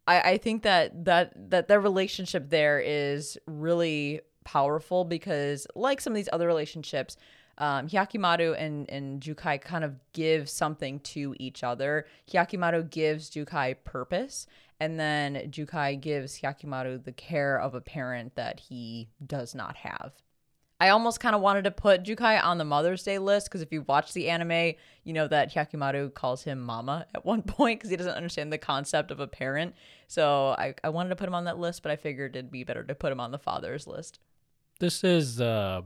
I, 0.07 0.21
I 0.21 0.37
think 0.37 0.63
that 0.63 1.05
that 1.05 1.51
that 1.51 1.67
their 1.67 1.79
relationship 1.79 2.49
there 2.49 2.79
is 2.79 3.37
really 3.45 4.21
powerful 4.43 5.03
because 5.03 5.67
like 5.75 5.99
some 6.01 6.13
of 6.13 6.15
these 6.15 6.29
other 6.31 6.47
relationships, 6.47 7.17
um, 7.57 7.87
Hyakkimaru 7.87 8.55
and, 8.57 8.89
and 8.89 9.21
Jukai 9.21 9.59
kind 9.59 9.83
of 9.83 9.95
give 10.13 10.49
something 10.49 10.99
to 11.01 11.35
each 11.37 11.63
other. 11.63 12.05
Hyakkimaru 12.31 12.89
gives 12.89 13.29
Jukai 13.29 13.75
purpose, 13.83 14.47
and 14.79 14.99
then 14.99 15.35
Jukai 15.51 15.99
gives 15.99 16.39
Hyakkimaru 16.39 17.03
the 17.03 17.11
care 17.11 17.59
of 17.59 17.75
a 17.75 17.81
parent 17.81 18.35
that 18.35 18.59
he 18.61 19.09
does 19.25 19.53
not 19.53 19.75
have. 19.77 20.13
I 20.79 20.89
almost 20.89 21.19
kind 21.19 21.35
of 21.35 21.41
wanted 21.41 21.63
to 21.63 21.71
put 21.71 22.03
Jukai 22.03 22.43
on 22.43 22.59
the 22.59 22.65
Mother's 22.65 23.01
Day 23.03 23.17
list 23.17 23.47
because 23.47 23.61
if 23.61 23.71
you 23.71 23.81
watch 23.87 24.13
the 24.13 24.29
anime, 24.29 24.75
you 25.03 25.13
know 25.13 25.27
that 25.27 25.53
Hyakkimaru 25.53 26.13
calls 26.13 26.43
him 26.43 26.61
mama 26.61 27.07
at 27.15 27.25
one 27.25 27.41
point 27.41 27.79
because 27.79 27.89
he 27.89 27.97
doesn't 27.97 28.13
understand 28.13 28.53
the 28.53 28.57
concept 28.57 29.09
of 29.09 29.19
a 29.19 29.27
parent. 29.27 29.73
So 30.07 30.55
I, 30.57 30.75
I 30.83 30.89
wanted 30.89 31.09
to 31.09 31.15
put 31.15 31.27
him 31.27 31.33
on 31.33 31.45
that 31.45 31.57
list, 31.57 31.81
but 31.81 31.91
I 31.91 31.95
figured 31.95 32.35
it'd 32.35 32.51
be 32.51 32.63
better 32.63 32.83
to 32.83 32.95
put 32.95 33.11
him 33.11 33.19
on 33.19 33.31
the 33.31 33.39
father's 33.39 33.87
list. 33.87 34.19
This 34.79 35.03
is 35.03 35.41
uh 35.41 35.81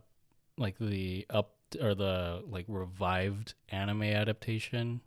like 0.57 0.77
the 0.77 1.25
up 1.29 1.53
or 1.79 1.95
the 1.95 2.43
like 2.45 2.65
revived 2.67 3.53
anime 3.69 4.03
adaptation 4.03 4.99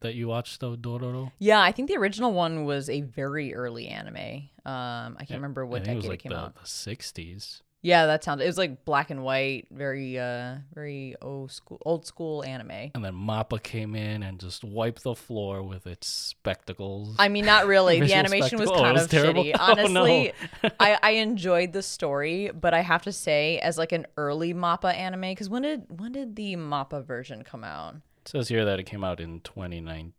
that 0.00 0.14
you 0.14 0.28
watched 0.28 0.60
though 0.60 0.76
Dororo. 0.76 1.32
Yeah, 1.38 1.60
I 1.60 1.72
think 1.72 1.88
the 1.88 1.96
original 1.96 2.32
one 2.32 2.64
was 2.64 2.88
a 2.88 3.00
very 3.00 3.54
early 3.54 3.88
anime. 3.88 4.48
Um, 4.64 5.16
I 5.18 5.24
can't 5.26 5.40
remember 5.40 5.64
I 5.64 5.68
what 5.68 5.84
think 5.84 5.98
it 5.98 6.02
decade 6.02 6.10
was 6.10 6.14
it, 6.14 6.18
came 6.18 6.30
the, 6.30 6.38
out. 6.38 6.54
the 6.54 6.60
60s. 6.62 7.62
Yeah, 7.86 8.06
that 8.06 8.24
sounds. 8.24 8.42
It 8.42 8.46
was 8.46 8.58
like 8.58 8.84
black 8.84 9.10
and 9.10 9.22
white, 9.22 9.68
very 9.70 10.18
uh, 10.18 10.56
very 10.74 11.14
old 11.22 11.52
school, 11.52 11.78
old 11.86 12.04
school 12.04 12.42
anime. 12.42 12.90
And 12.96 13.04
then 13.04 13.14
Mappa 13.14 13.62
came 13.62 13.94
in 13.94 14.24
and 14.24 14.40
just 14.40 14.64
wiped 14.64 15.04
the 15.04 15.14
floor 15.14 15.62
with 15.62 15.86
its 15.86 16.08
spectacles. 16.08 17.14
I 17.16 17.28
mean, 17.28 17.44
not 17.46 17.68
really. 17.68 18.00
the 18.06 18.12
animation 18.14 18.58
was. 18.58 18.68
Oh, 18.70 18.74
kind 18.74 18.88
it 18.88 18.92
was 18.94 19.04
of 19.04 19.10
terrible? 19.10 19.44
shitty. 19.44 19.52
Oh, 19.60 19.74
no. 19.86 20.02
Honestly, 20.02 20.32
I, 20.80 20.98
I 21.00 21.10
enjoyed 21.12 21.72
the 21.72 21.82
story, 21.82 22.50
but 22.52 22.74
I 22.74 22.80
have 22.80 23.02
to 23.02 23.12
say, 23.12 23.60
as 23.60 23.78
like 23.78 23.92
an 23.92 24.06
early 24.16 24.52
Mappa 24.52 24.92
anime, 24.92 25.20
because 25.20 25.48
when 25.48 25.62
did 25.62 25.84
when 26.00 26.10
did 26.10 26.34
the 26.34 26.56
Mappa 26.56 27.04
version 27.04 27.44
come 27.44 27.62
out? 27.62 27.94
It 28.22 28.30
says 28.30 28.48
here 28.48 28.64
that 28.64 28.80
it 28.80 28.86
came 28.86 29.04
out 29.04 29.20
in 29.20 29.38
2019. 29.42 30.12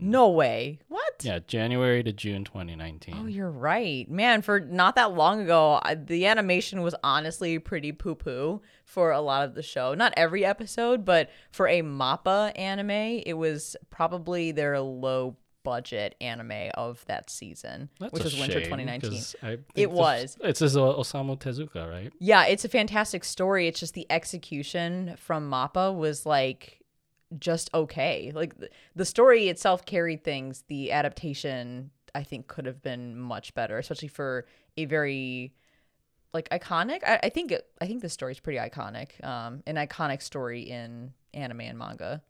No 0.00 0.28
way. 0.28 0.78
What? 0.88 1.22
Yeah, 1.22 1.38
January 1.46 2.02
to 2.02 2.12
June 2.12 2.44
2019. 2.44 3.16
Oh, 3.18 3.26
you're 3.26 3.50
right, 3.50 4.08
man. 4.10 4.42
For 4.42 4.60
not 4.60 4.96
that 4.96 5.12
long 5.14 5.40
ago, 5.40 5.80
I, 5.82 5.94
the 5.94 6.26
animation 6.26 6.82
was 6.82 6.94
honestly 7.02 7.58
pretty 7.58 7.92
poo 7.92 8.14
poo 8.14 8.62
for 8.84 9.12
a 9.12 9.20
lot 9.20 9.44
of 9.44 9.54
the 9.54 9.62
show. 9.62 9.94
Not 9.94 10.12
every 10.16 10.44
episode, 10.44 11.04
but 11.04 11.30
for 11.50 11.68
a 11.68 11.82
Mappa 11.82 12.56
anime, 12.58 13.22
it 13.24 13.36
was 13.36 13.76
probably 13.90 14.52
their 14.52 14.80
low 14.80 15.36
budget 15.64 16.14
anime 16.20 16.70
of 16.74 17.04
that 17.06 17.30
season, 17.30 17.88
That's 17.98 18.12
which 18.12 18.22
was 18.22 18.38
winter 18.38 18.60
2019. 18.60 19.20
I 19.42 19.58
It 19.74 19.90
was. 19.90 20.36
It's 20.40 20.60
Osamu 20.60 21.38
Tezuka, 21.38 21.90
right? 21.90 22.12
Yeah, 22.20 22.44
it's 22.46 22.64
a 22.64 22.68
fantastic 22.68 23.24
story. 23.24 23.66
It's 23.66 23.80
just 23.80 23.94
the 23.94 24.06
execution 24.10 25.16
from 25.16 25.50
Mappa 25.50 25.96
was 25.96 26.24
like 26.26 26.83
just 27.38 27.72
okay. 27.74 28.32
Like 28.34 28.58
th- 28.58 28.72
the 28.94 29.04
story 29.04 29.48
itself 29.48 29.84
carried 29.84 30.24
things. 30.24 30.64
The 30.68 30.92
adaptation, 30.92 31.90
I 32.14 32.22
think, 32.22 32.46
could 32.46 32.66
have 32.66 32.82
been 32.82 33.18
much 33.18 33.54
better, 33.54 33.78
especially 33.78 34.08
for 34.08 34.46
a 34.76 34.84
very 34.84 35.54
like 36.32 36.48
iconic. 36.50 37.02
I, 37.04 37.20
I 37.24 37.28
think 37.28 37.52
it, 37.52 37.66
I 37.80 37.86
think 37.86 38.02
the 38.02 38.08
story 38.08 38.32
is 38.32 38.40
pretty 38.40 38.58
iconic. 38.58 39.24
Um, 39.24 39.62
an 39.66 39.76
iconic 39.76 40.22
story 40.22 40.62
in 40.62 41.12
anime 41.32 41.60
and 41.60 41.78
manga. 41.78 42.22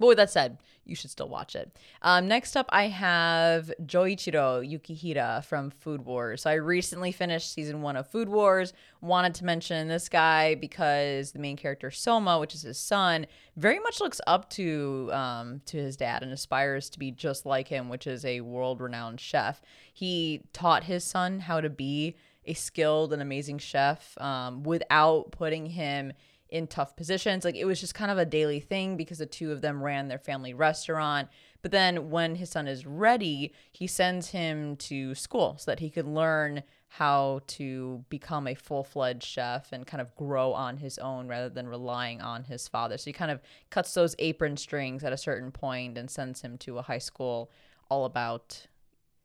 But 0.00 0.06
with 0.06 0.16
that 0.16 0.30
said, 0.30 0.56
you 0.86 0.96
should 0.96 1.10
still 1.10 1.28
watch 1.28 1.54
it. 1.54 1.70
Um, 2.00 2.26
next 2.26 2.56
up, 2.56 2.66
I 2.70 2.88
have 2.88 3.70
Joichiro 3.84 4.66
Yukihira 4.66 5.44
from 5.44 5.68
Food 5.68 6.06
Wars. 6.06 6.42
So 6.42 6.50
I 6.50 6.54
recently 6.54 7.12
finished 7.12 7.52
season 7.52 7.82
one 7.82 7.96
of 7.96 8.08
Food 8.08 8.30
Wars. 8.30 8.72
Wanted 9.02 9.34
to 9.34 9.44
mention 9.44 9.88
this 9.88 10.08
guy 10.08 10.54
because 10.54 11.32
the 11.32 11.38
main 11.38 11.58
character 11.58 11.90
Soma, 11.90 12.40
which 12.40 12.54
is 12.54 12.62
his 12.62 12.78
son, 12.78 13.26
very 13.56 13.78
much 13.78 14.00
looks 14.00 14.22
up 14.26 14.48
to 14.50 15.10
um, 15.12 15.60
to 15.66 15.76
his 15.76 15.98
dad 15.98 16.22
and 16.22 16.32
aspires 16.32 16.88
to 16.90 16.98
be 16.98 17.10
just 17.10 17.44
like 17.44 17.68
him, 17.68 17.90
which 17.90 18.06
is 18.06 18.24
a 18.24 18.40
world 18.40 18.80
renowned 18.80 19.20
chef. 19.20 19.60
He 19.92 20.44
taught 20.54 20.84
his 20.84 21.04
son 21.04 21.40
how 21.40 21.60
to 21.60 21.68
be 21.68 22.16
a 22.46 22.54
skilled 22.54 23.12
and 23.12 23.20
amazing 23.20 23.58
chef 23.58 24.16
um, 24.18 24.62
without 24.62 25.30
putting 25.30 25.66
him 25.66 26.14
in 26.50 26.66
tough 26.66 26.96
positions. 26.96 27.44
Like 27.44 27.56
it 27.56 27.64
was 27.64 27.80
just 27.80 27.94
kind 27.94 28.10
of 28.10 28.18
a 28.18 28.24
daily 28.24 28.60
thing 28.60 28.96
because 28.96 29.18
the 29.18 29.26
two 29.26 29.52
of 29.52 29.60
them 29.60 29.82
ran 29.82 30.08
their 30.08 30.18
family 30.18 30.54
restaurant. 30.54 31.28
But 31.62 31.72
then 31.72 32.10
when 32.10 32.36
his 32.36 32.50
son 32.50 32.66
is 32.66 32.86
ready, 32.86 33.52
he 33.72 33.86
sends 33.86 34.30
him 34.30 34.76
to 34.76 35.14
school 35.14 35.56
so 35.58 35.70
that 35.70 35.80
he 35.80 35.90
could 35.90 36.06
learn 36.06 36.62
how 36.94 37.40
to 37.46 38.04
become 38.08 38.48
a 38.48 38.54
full 38.54 38.82
fledged 38.82 39.22
chef 39.22 39.72
and 39.72 39.86
kind 39.86 40.00
of 40.00 40.14
grow 40.16 40.52
on 40.52 40.78
his 40.78 40.98
own 40.98 41.28
rather 41.28 41.48
than 41.48 41.68
relying 41.68 42.20
on 42.20 42.44
his 42.44 42.66
father. 42.66 42.98
So 42.98 43.04
he 43.04 43.12
kind 43.12 43.30
of 43.30 43.40
cuts 43.70 43.94
those 43.94 44.16
apron 44.18 44.56
strings 44.56 45.04
at 45.04 45.12
a 45.12 45.16
certain 45.16 45.52
point 45.52 45.96
and 45.96 46.10
sends 46.10 46.40
him 46.40 46.58
to 46.58 46.78
a 46.78 46.82
high 46.82 46.98
school 46.98 47.50
all 47.88 48.04
about 48.04 48.66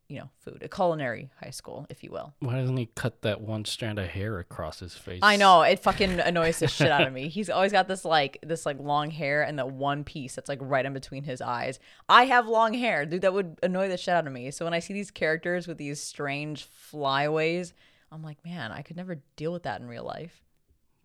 you 0.08 0.20
know, 0.20 0.30
food, 0.40 0.62
a 0.62 0.68
culinary 0.68 1.32
high 1.42 1.50
school, 1.50 1.88
if 1.90 2.04
you 2.04 2.12
will. 2.12 2.34
Why 2.40 2.56
doesn't 2.56 2.78
he 2.78 2.90
cut 2.96 3.22
that 3.24 3.42
one 3.42 3.66
strand 3.66 3.98
of 3.98 4.08
hair 4.08 4.38
across 4.38 4.80
his 4.80 4.94
face? 4.94 5.20
I 5.24 5.36
know 5.36 5.64
it 5.64 5.80
fucking 5.80 6.20
annoys 6.20 6.60
the 6.60 6.68
shit 6.68 6.92
out 6.92 7.08
of 7.08 7.14
me. 7.14 7.28
He's 7.28 7.50
always 7.50 7.72
got 7.72 7.88
this 7.88 8.06
like 8.06 8.38
this 8.44 8.66
like 8.66 8.80
long 8.80 9.10
hair 9.10 9.42
and 9.42 9.58
that 9.58 9.72
one 9.72 10.04
piece 10.04 10.36
that's 10.36 10.50
like 10.50 10.60
right 10.62 10.86
in 10.86 10.94
between 10.94 11.24
his 11.24 11.42
eyes. 11.42 11.80
I 12.08 12.26
have 12.26 12.48
long 12.48 12.74
hair, 12.74 13.06
dude. 13.06 13.22
That 13.22 13.34
would 13.34 13.58
annoy 13.64 13.90
the 13.90 13.98
shit 13.98 14.14
out 14.14 14.28
of 14.28 14.34
me. 14.34 14.52
So 14.52 14.66
when 14.66 14.74
I 14.74 14.80
see 14.80 14.94
these 14.94 15.12
characters 15.12 15.68
with 15.68 15.78
these 15.78 16.00
strange 16.00 16.64
flyaways, 16.66 17.74
I'm 18.12 18.22
like, 18.22 18.44
man, 18.46 18.72
I 18.72 18.84
could 18.84 18.98
never 18.98 19.22
deal 19.36 19.52
with 19.52 19.64
that 19.64 19.82
in 19.82 19.88
real 19.88 20.06
life. 20.06 20.44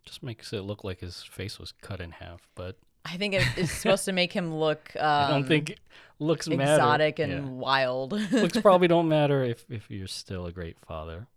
Just 0.05 0.21
makes 0.23 0.53
it 0.53 0.61
look 0.61 0.83
like 0.83 0.99
his 0.99 1.23
face 1.23 1.59
was 1.59 1.71
cut 1.71 1.99
in 1.99 2.11
half, 2.11 2.47
but 2.55 2.77
I 3.05 3.17
think 3.17 3.33
it, 3.33 3.43
it's 3.57 3.71
supposed 3.71 4.05
to 4.05 4.11
make 4.11 4.31
him 4.33 4.53
look. 4.55 4.91
Um, 4.95 5.01
I 5.05 5.29
don't 5.29 5.47
think 5.47 5.77
looks 6.19 6.47
exotic 6.47 7.17
matter. 7.19 7.31
and 7.33 7.45
Yeah. 7.45 7.51
wild. 7.51 8.13
looks 8.31 8.59
probably 8.61 8.87
don't 8.87 9.07
matter 9.07 9.43
if 9.43 9.65
if 9.69 9.89
you're 9.89 10.07
still 10.07 10.45
a 10.45 10.51
great 10.51 10.77
father. 10.85 11.27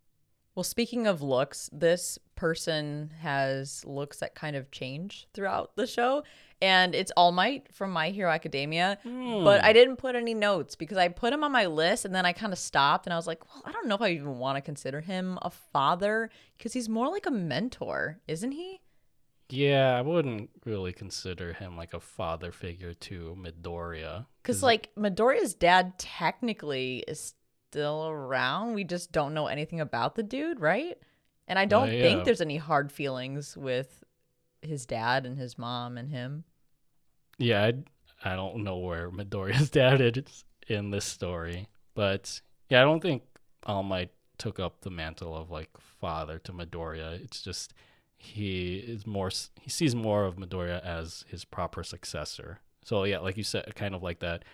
Well, 0.55 0.63
speaking 0.65 1.09
of 1.09 1.21
looks, 1.21 1.69
this 1.73 2.17
person 2.37 3.11
has 3.21 3.85
looks 3.85 4.19
that 4.21 4.37
kind 4.37 4.55
of 4.55 4.71
change 4.71 5.27
throughout 5.35 5.75
the 5.75 5.87
show. 5.87 6.23
And 6.63 6.95
it's 6.95 7.11
All 7.17 7.33
Might 7.33 7.75
from 7.75 7.91
My 7.91 8.11
Hero 8.11 8.31
Academia. 8.31 8.99
But 9.05 9.65
I 9.65 9.73
didn't 9.73 9.97
put 9.97 10.15
any 10.15 10.33
notes 10.33 10.77
because 10.77 10.97
I 10.97 11.09
put 11.09 11.33
him 11.33 11.43
on 11.43 11.51
my 11.51 11.67
list 11.67 12.05
and 12.05 12.15
then 12.15 12.25
I 12.25 12.33
kind 12.33 12.53
of 12.53 12.59
stopped 12.59 13.07
and 13.07 13.13
I 13.13 13.17
was 13.17 13.27
like, 13.27 13.45
well, 13.53 13.63
I 13.67 13.73
don't 13.73 13.89
know 13.89 13.97
if 13.97 14.01
I 14.01 14.11
even 14.11 14.39
want 14.39 14.57
to 14.57 14.63
consider 14.63 15.01
him 15.01 15.39
a 15.43 15.51
father 15.51 16.31
because 16.57 16.73
he's 16.73 16.89
more 16.89 17.09
like 17.11 17.27
a 17.27 17.31
mentor, 17.33 18.21
isn't 18.29 18.53
he? 18.53 18.81
Yeah, 19.51 19.97
I 19.97 20.01
wouldn't 20.01 20.51
really 20.65 20.93
consider 20.93 21.53
him 21.53 21.77
like 21.77 21.95
a 21.95 22.01
father 22.01 22.51
figure 22.51 22.95
to 22.95 23.37
Midoriya. 23.39 24.27
Because, 24.43 24.63
like, 24.63 24.91
Midoriya's 24.97 25.55
dad 25.55 25.99
technically 25.99 27.05
is 27.07 27.35
still 27.71 28.07
around. 28.09 28.75
We 28.75 28.85
just 28.85 29.13
don't 29.13 29.35
know 29.35 29.47
anything 29.47 29.81
about 29.81 30.15
the 30.15 30.23
dude, 30.23 30.61
right? 30.61 30.97
And 31.47 31.59
I 31.59 31.67
don't 31.67 31.93
yeah. 31.93 32.01
think 32.01 32.25
there's 32.25 32.41
any 32.41 32.57
hard 32.57 32.91
feelings 32.91 33.57
with 33.57 34.03
his 34.63 34.87
dad 34.87 35.27
and 35.27 35.37
his 35.37 35.59
mom 35.59 35.99
and 35.99 36.11
him. 36.11 36.45
Yeah, 37.39 37.65
I, 38.25 38.33
I 38.33 38.37
don't 38.37 38.65
know 38.65 38.79
where 38.79 39.11
Midoriya's 39.11 39.71
dad 39.71 40.01
is 40.01 40.45
in 40.69 40.91
this 40.91 41.05
story, 41.05 41.69
but 41.95 42.41
yeah, 42.71 42.81
I 42.81 42.85
don't 42.85 43.03
think 43.03 43.23
All 43.67 43.83
Might 43.83 44.11
took 44.39 44.59
up 44.59 44.81
the 44.81 44.91
mantle 44.91 45.37
of 45.37 45.51
like 45.51 45.71
father 46.01 46.39
to 46.41 46.53
Midoriya. 46.53 47.23
It's 47.23 47.43
just 47.43 47.75
he 48.25 48.77
is 48.77 49.07
more 49.07 49.31
he 49.61 49.71
sees 49.71 49.95
more 49.95 50.25
of 50.25 50.37
Midoriya 50.37 50.85
as 50.85 51.25
his 51.29 51.45
proper 51.45 51.83
successor. 51.83 52.61
So 52.85 53.05
yeah, 53.05 53.19
like 53.19 53.37
you 53.37 53.45
said, 53.45 53.75
kind 53.75 53.95
of 53.95 54.03
like 54.03 54.21
that. 54.21 54.45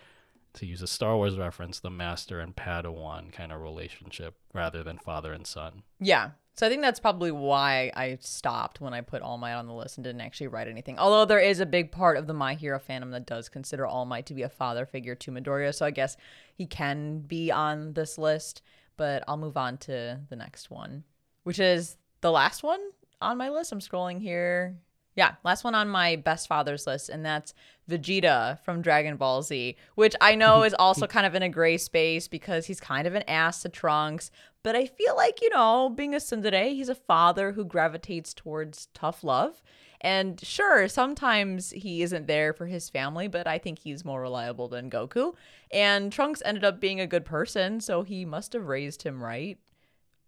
To 0.55 0.65
use 0.65 0.81
a 0.81 0.87
Star 0.87 1.15
Wars 1.15 1.37
reference, 1.37 1.79
the 1.79 1.89
master 1.89 2.41
and 2.41 2.53
Padawan 2.53 3.31
kind 3.31 3.53
of 3.53 3.61
relationship 3.61 4.35
rather 4.53 4.83
than 4.83 4.97
father 4.97 5.31
and 5.31 5.47
son. 5.47 5.83
Yeah. 5.97 6.31
So 6.55 6.67
I 6.67 6.69
think 6.69 6.81
that's 6.81 6.99
probably 6.99 7.31
why 7.31 7.89
I 7.95 8.17
stopped 8.19 8.81
when 8.81 8.93
I 8.93 8.99
put 8.99 9.21
All 9.21 9.37
Might 9.37 9.53
on 9.53 9.67
the 9.67 9.73
list 9.73 9.97
and 9.97 10.03
didn't 10.03 10.19
actually 10.19 10.47
write 10.47 10.67
anything. 10.67 10.99
Although 10.99 11.23
there 11.23 11.39
is 11.39 11.61
a 11.61 11.65
big 11.65 11.93
part 11.93 12.17
of 12.17 12.27
the 12.27 12.33
My 12.33 12.55
Hero 12.55 12.79
fandom 12.79 13.11
that 13.11 13.25
does 13.25 13.47
consider 13.47 13.85
All 13.85 14.03
Might 14.05 14.25
to 14.25 14.33
be 14.33 14.41
a 14.41 14.49
father 14.49 14.85
figure 14.85 15.15
to 15.15 15.31
Midoriya, 15.31 15.73
so 15.73 15.85
I 15.85 15.91
guess 15.91 16.17
he 16.53 16.65
can 16.65 17.19
be 17.19 17.49
on 17.49 17.93
this 17.93 18.17
list. 18.17 18.61
But 18.97 19.23
I'll 19.29 19.37
move 19.37 19.55
on 19.55 19.77
to 19.79 20.19
the 20.29 20.35
next 20.35 20.69
one, 20.69 21.05
which 21.43 21.59
is 21.59 21.95
the 22.19 22.31
last 22.31 22.61
one 22.61 22.81
on 23.21 23.37
my 23.37 23.49
list. 23.49 23.71
I'm 23.71 23.79
scrolling 23.79 24.21
here. 24.21 24.77
Yeah, 25.15 25.35
last 25.43 25.63
one 25.63 25.75
on 25.75 25.89
my 25.89 26.15
best 26.15 26.47
fathers 26.47 26.87
list, 26.87 27.09
and 27.09 27.25
that's 27.25 27.53
Vegeta 27.89 28.59
from 28.63 28.81
Dragon 28.81 29.17
Ball 29.17 29.41
Z, 29.41 29.75
which 29.95 30.15
I 30.21 30.35
know 30.35 30.63
is 30.63 30.73
also 30.79 31.05
kind 31.05 31.25
of 31.25 31.35
in 31.35 31.43
a 31.43 31.49
gray 31.49 31.77
space 31.77 32.29
because 32.29 32.65
he's 32.65 32.79
kind 32.79 33.05
of 33.05 33.15
an 33.15 33.23
ass 33.27 33.61
to 33.63 33.69
Trunks. 33.69 34.31
But 34.63 34.75
I 34.75 34.85
feel 34.85 35.15
like, 35.15 35.41
you 35.41 35.49
know, 35.49 35.89
being 35.89 36.13
a 36.13 36.17
tsundere, 36.17 36.69
he's 36.69 36.87
a 36.87 36.95
father 36.95 37.51
who 37.51 37.65
gravitates 37.65 38.33
towards 38.33 38.87
tough 38.93 39.23
love. 39.23 39.61
And 39.99 40.39
sure, 40.41 40.87
sometimes 40.87 41.71
he 41.71 42.01
isn't 42.01 42.27
there 42.27 42.53
for 42.53 42.65
his 42.65 42.89
family, 42.89 43.27
but 43.27 43.47
I 43.47 43.57
think 43.57 43.79
he's 43.79 44.05
more 44.05 44.21
reliable 44.21 44.67
than 44.67 44.89
Goku. 44.89 45.35
And 45.71 46.11
Trunks 46.11 46.41
ended 46.43 46.63
up 46.63 46.79
being 46.79 46.99
a 46.99 47.07
good 47.07 47.25
person, 47.25 47.81
so 47.81 48.03
he 48.03 48.25
must 48.25 48.53
have 48.53 48.67
raised 48.67 49.03
him 49.03 49.21
right. 49.21 49.59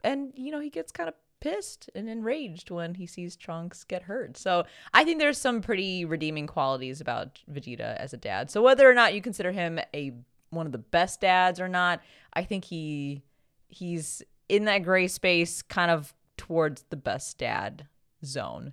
And, 0.04 0.34
you 0.36 0.52
know, 0.52 0.60
he 0.60 0.70
gets 0.70 0.91
kind 0.91 1.08
of 1.08 1.16
pissed 1.44 1.89
and 1.94 2.10
enraged 2.10 2.72
when 2.72 2.96
he 2.96 3.06
sees 3.06 3.36
Trunks 3.36 3.84
get 3.84 4.04
hurt. 4.04 4.38
So 4.38 4.64
I 4.94 5.04
think 5.04 5.20
there's 5.20 5.38
some 5.38 5.62
pretty 5.62 6.06
redeeming 6.06 6.48
qualities 6.48 7.02
about 7.02 7.41
Vegeta 7.52 7.98
as 7.98 8.14
a 8.14 8.18
dad. 8.18 8.50
So 8.50 8.64
whether 8.64 8.89
or 8.89 8.94
not 8.94 9.14
you 9.14 9.22
consider 9.22 9.52
him 9.52 9.78
a 9.94 10.14
one 10.52 10.66
of 10.66 10.72
the 10.72 10.78
best 10.78 11.20
dads 11.20 11.60
or 11.60 11.68
not, 11.68 12.02
I 12.34 12.44
think 12.44 12.64
he 12.64 13.24
he's 13.68 14.24
in 14.48 14.66
that 14.66 14.84
gray 14.84 15.08
space 15.08 15.62
kind 15.62 15.91
of 15.91 16.14
towards 16.38 16.86
the 16.89 16.96
best 16.96 17.38
dad 17.39 17.88
zone. 18.24 18.72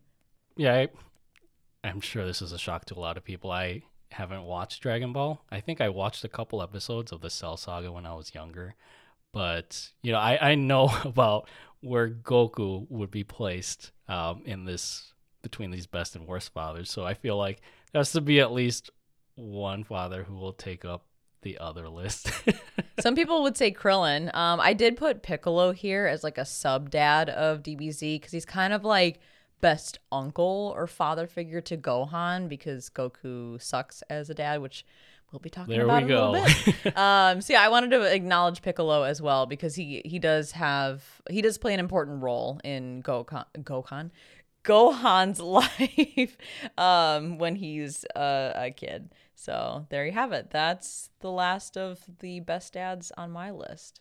Yeah, 0.57 0.75
I, 0.75 0.89
I'm 1.83 2.01
sure 2.01 2.25
this 2.25 2.41
is 2.41 2.53
a 2.53 2.59
shock 2.59 2.85
to 2.87 2.95
a 2.95 3.01
lot 3.01 3.17
of 3.17 3.25
people. 3.25 3.51
I 3.51 3.83
haven't 4.13 4.45
watched 4.45 4.81
Dragon 4.81 5.13
Ball. 5.13 5.43
I 5.51 5.59
think 5.59 5.81
I 5.81 5.89
watched 5.89 6.23
a 6.23 6.29
couple 6.29 6.63
episodes 6.63 7.11
of 7.11 7.21
the 7.21 7.31
Cell 7.31 7.57
Saga 7.57 7.91
when 7.91 8.07
I 8.07 8.15
was 8.15 8.33
younger, 8.33 8.77
but 9.33 9.91
you 10.03 10.13
know, 10.13 10.19
I 10.19 10.53
I 10.53 10.55
know 10.55 10.97
about 11.05 11.49
where 11.81 12.09
Goku 12.11 12.87
would 12.91 13.11
be 13.11 13.25
placed 13.25 13.93
um, 14.09 14.43
in 14.45 14.65
this 14.65 15.13
between 15.43 15.71
these 15.71 15.87
best 15.87 16.17
and 16.17 16.27
worst 16.27 16.53
fathers. 16.53 16.91
So 16.91 17.05
I 17.05 17.15
feel 17.15 17.37
like 17.37 17.61
there 17.93 18.01
has 18.01 18.13
to 18.13 18.21
be 18.21 18.41
at 18.41 18.53
least 18.53 18.91
one 19.37 19.85
father 19.85 20.23
who 20.23 20.35
will 20.35 20.53
take 20.53 20.85
up 20.85 21.05
the 21.43 21.59
other 21.59 21.89
list. 21.89 22.31
Some 23.01 23.15
people 23.15 23.43
would 23.43 23.57
say 23.57 23.73
Krillin. 23.73 24.35
Um, 24.35 24.61
I 24.61 24.75
did 24.75 24.97
put 24.97 25.23
Piccolo 25.23 25.73
here 25.73 26.07
as 26.07 26.23
like 26.23 26.37
a 26.37 26.45
sub 26.45 26.91
dad 26.91 27.31
of 27.31 27.63
DBZ 27.63 28.17
because 28.17 28.33
he's 28.33 28.45
kind 28.45 28.75
of 28.75 28.85
like 28.85 29.21
best 29.61 29.99
uncle 30.13 30.73
or 30.77 30.87
father 30.87 31.27
figure 31.27 31.61
to 31.63 31.77
Gohan 31.77 32.49
because 32.49 32.91
Goku 32.91 33.61
sucks 33.61 34.03
as 34.11 34.29
a 34.29 34.35
dad, 34.35 34.61
which 34.61 34.85
we'll 35.33 35.41
be 35.41 35.51
talking 35.51 35.73
There 35.75 35.85
about 35.85 36.05
we 36.05 36.13
in 36.13 36.19
a 36.19 36.31
little 36.31 36.45
go. 36.47 36.73
bit. 36.85 36.97
um, 36.99 37.41
so 37.41 37.53
yeah, 37.53 37.63
I 37.63 37.69
wanted 37.69 37.91
to 37.91 38.03
acknowledge 38.03 38.63
Piccolo 38.63 39.03
as 39.03 39.21
well 39.23 39.47
because 39.47 39.75
he 39.75 40.03
he 40.05 40.19
does 40.19 40.53
have 40.53 41.05
he 41.29 41.43
does 41.43 41.59
play 41.59 41.75
an 41.75 41.81
important 41.81 42.23
role 42.23 42.61
in 42.65 43.03
Gohan 43.03 43.45
Gohan 43.59 44.11
Gohan's 44.65 45.41
life 46.21 46.37
um, 46.79 47.39
when 47.39 47.57
he's 47.57 48.05
uh, 48.17 48.53
a 48.55 48.71
kid. 48.71 49.11
So 49.35 49.87
there 49.89 50.05
you 50.05 50.13
have 50.13 50.33
it. 50.33 50.51
That's 50.51 51.11
the 51.21 51.31
last 51.31 51.77
of 51.77 52.01
the 52.21 52.41
best 52.41 52.75
dads 52.75 53.11
on 53.17 53.31
my 53.31 53.51
list. 53.51 54.01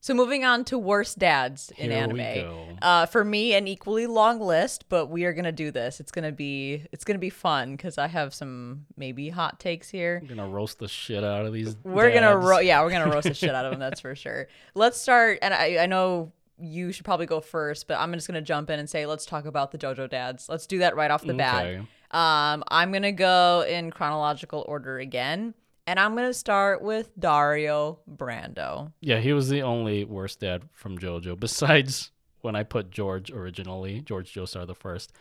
So 0.00 0.14
moving 0.14 0.44
on 0.44 0.64
to 0.66 0.78
worst 0.78 1.18
dads 1.18 1.72
in 1.76 1.90
Here 1.90 2.00
anime. 2.00 2.76
Uh, 2.80 3.06
for 3.06 3.24
me, 3.24 3.54
an 3.54 3.66
equally 3.66 4.06
long 4.06 4.40
list, 4.40 4.88
but 4.88 5.06
we 5.06 5.24
are 5.24 5.32
gonna 5.32 5.50
do 5.52 5.70
this. 5.72 5.98
It's 5.98 6.12
gonna 6.12 6.30
be 6.32 6.84
it's 6.92 7.04
gonna 7.04 7.18
be 7.18 7.30
fun 7.30 7.72
because 7.72 7.98
I 7.98 8.06
have 8.06 8.32
some 8.32 8.86
maybe 8.96 9.28
hot 9.28 9.58
takes 9.58 9.88
here. 9.88 10.20
I'm 10.22 10.28
gonna 10.28 10.48
roast 10.48 10.78
the 10.78 10.88
shit 10.88 11.24
out 11.24 11.46
of 11.46 11.52
these. 11.52 11.76
We're 11.82 12.12
gonna 12.14 12.36
ro- 12.36 12.60
yeah, 12.60 12.80
we're 12.82 12.90
gonna 12.92 13.10
roast 13.10 13.26
the 13.26 13.34
shit 13.34 13.50
out 13.54 13.64
of 13.64 13.72
them. 13.72 13.80
That's 13.88 14.00
for 14.00 14.14
sure. 14.14 14.46
Let's 14.74 15.00
start, 15.00 15.40
and 15.42 15.52
I 15.52 15.78
I 15.78 15.86
know 15.86 16.32
you 16.60 16.92
should 16.92 17.04
probably 17.04 17.26
go 17.26 17.40
first, 17.40 17.88
but 17.88 17.98
I'm 17.98 18.12
just 18.12 18.26
gonna 18.28 18.40
jump 18.40 18.70
in 18.70 18.78
and 18.78 18.88
say 18.88 19.04
let's 19.04 19.26
talk 19.26 19.46
about 19.46 19.72
the 19.72 19.78
JoJo 19.78 20.08
dads. 20.10 20.48
Let's 20.48 20.66
do 20.66 20.78
that 20.78 20.94
right 20.96 21.10
off 21.10 21.22
the 21.24 21.34
bat. 21.34 21.64
Um, 22.10 22.64
I'm 22.68 22.92
gonna 22.92 23.12
go 23.12 23.64
in 23.68 23.90
chronological 23.90 24.64
order 24.68 24.98
again, 25.00 25.54
and 25.88 25.98
I'm 25.98 26.14
gonna 26.14 26.34
start 26.34 26.82
with 26.82 27.10
Dario 27.18 28.00
Brando. 28.06 28.92
Yeah, 29.00 29.20
he 29.20 29.32
was 29.32 29.48
the 29.48 29.62
only 29.62 30.04
worst 30.04 30.40
dad 30.40 30.64
from 30.74 30.98
JoJo, 30.98 31.40
besides 31.40 32.12
when 32.42 32.54
I 32.54 32.62
put 32.62 32.90
George 32.90 33.30
originally, 33.30 34.02
George 34.02 34.30
Joestar 34.30 34.66
the 34.66 34.74
first. 34.74 35.14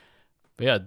But 0.58 0.66
yeah, 0.66 0.80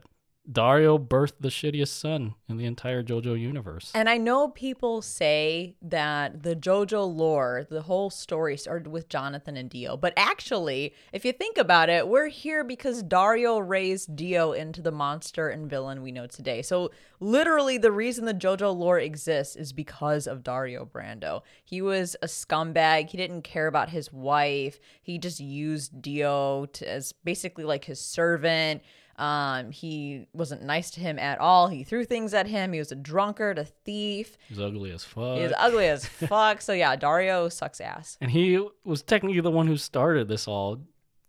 Dario 0.50 0.98
birthed 0.98 1.34
the 1.38 1.48
shittiest 1.48 1.88
son 1.88 2.34
in 2.48 2.56
the 2.56 2.64
entire 2.64 3.02
JoJo 3.02 3.38
universe. 3.38 3.92
And 3.94 4.08
I 4.08 4.16
know 4.16 4.48
people 4.48 5.02
say 5.02 5.76
that 5.82 6.42
the 6.42 6.56
JoJo 6.56 7.14
lore, 7.14 7.66
the 7.70 7.82
whole 7.82 8.10
story 8.10 8.56
started 8.56 8.88
with 8.88 9.08
Jonathan 9.08 9.56
and 9.56 9.70
Dio. 9.70 9.96
But 9.96 10.14
actually, 10.16 10.94
if 11.12 11.24
you 11.24 11.32
think 11.32 11.58
about 11.58 11.88
it, 11.88 12.08
we're 12.08 12.28
here 12.28 12.64
because 12.64 13.02
Dario 13.02 13.58
raised 13.58 14.16
Dio 14.16 14.52
into 14.52 14.82
the 14.82 14.90
monster 14.90 15.48
and 15.48 15.68
villain 15.70 16.02
we 16.02 16.10
know 16.10 16.26
today. 16.26 16.62
So, 16.62 16.90
literally, 17.20 17.78
the 17.78 17.92
reason 17.92 18.24
the 18.24 18.34
JoJo 18.34 18.74
lore 18.76 18.98
exists 18.98 19.56
is 19.56 19.72
because 19.72 20.26
of 20.26 20.42
Dario 20.42 20.84
Brando. 20.84 21.42
He 21.64 21.82
was 21.82 22.16
a 22.22 22.26
scumbag. 22.26 23.10
He 23.10 23.18
didn't 23.18 23.42
care 23.42 23.66
about 23.66 23.90
his 23.90 24.12
wife. 24.12 24.80
He 25.02 25.18
just 25.18 25.38
used 25.38 26.00
Dio 26.02 26.66
to, 26.66 26.90
as 26.90 27.12
basically 27.12 27.64
like 27.64 27.84
his 27.84 28.00
servant. 28.00 28.82
Um, 29.20 29.70
he 29.70 30.26
wasn't 30.32 30.62
nice 30.62 30.90
to 30.92 31.00
him 31.00 31.18
at 31.18 31.38
all. 31.40 31.68
He 31.68 31.84
threw 31.84 32.06
things 32.06 32.32
at 32.32 32.46
him. 32.46 32.72
He 32.72 32.78
was 32.78 32.90
a 32.90 32.96
drunkard, 32.96 33.58
a 33.58 33.66
thief. 33.66 34.38
He's 34.48 34.58
ugly 34.58 34.90
as 34.92 35.04
fuck. 35.04 35.36
He 35.36 35.42
was 35.42 35.52
ugly 35.58 35.88
as 35.88 36.06
fuck. 36.06 36.62
So 36.62 36.72
yeah, 36.72 36.96
Dario 36.96 37.50
sucks 37.50 37.82
ass. 37.82 38.16
And 38.22 38.30
he 38.30 38.66
was 38.82 39.02
technically 39.02 39.40
the 39.40 39.50
one 39.50 39.66
who 39.66 39.76
started 39.76 40.28
this 40.28 40.48
all 40.48 40.80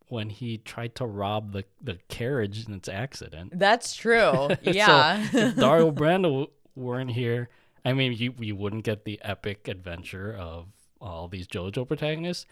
when 0.07 0.29
he 0.29 0.57
tried 0.57 0.95
to 0.95 1.05
rob 1.05 1.51
the, 1.51 1.65
the 1.81 1.97
carriage 2.07 2.65
in 2.65 2.73
its 2.73 2.87
accident. 2.87 3.59
That's 3.59 3.93
true. 3.95 4.49
Yeah. 4.61 5.29
so 5.29 5.37
if 5.37 5.55
Dario 5.57 5.91
Brando 5.91 6.49
weren't 6.75 7.11
here, 7.11 7.49
I 7.83 7.91
mean, 7.91 8.13
you, 8.13 8.33
you 8.39 8.55
wouldn't 8.55 8.85
get 8.85 9.03
the 9.03 9.19
epic 9.21 9.67
adventure 9.67 10.33
of 10.33 10.67
all 11.01 11.27
these 11.27 11.47
JoJo 11.47 11.87
protagonists. 11.87 12.45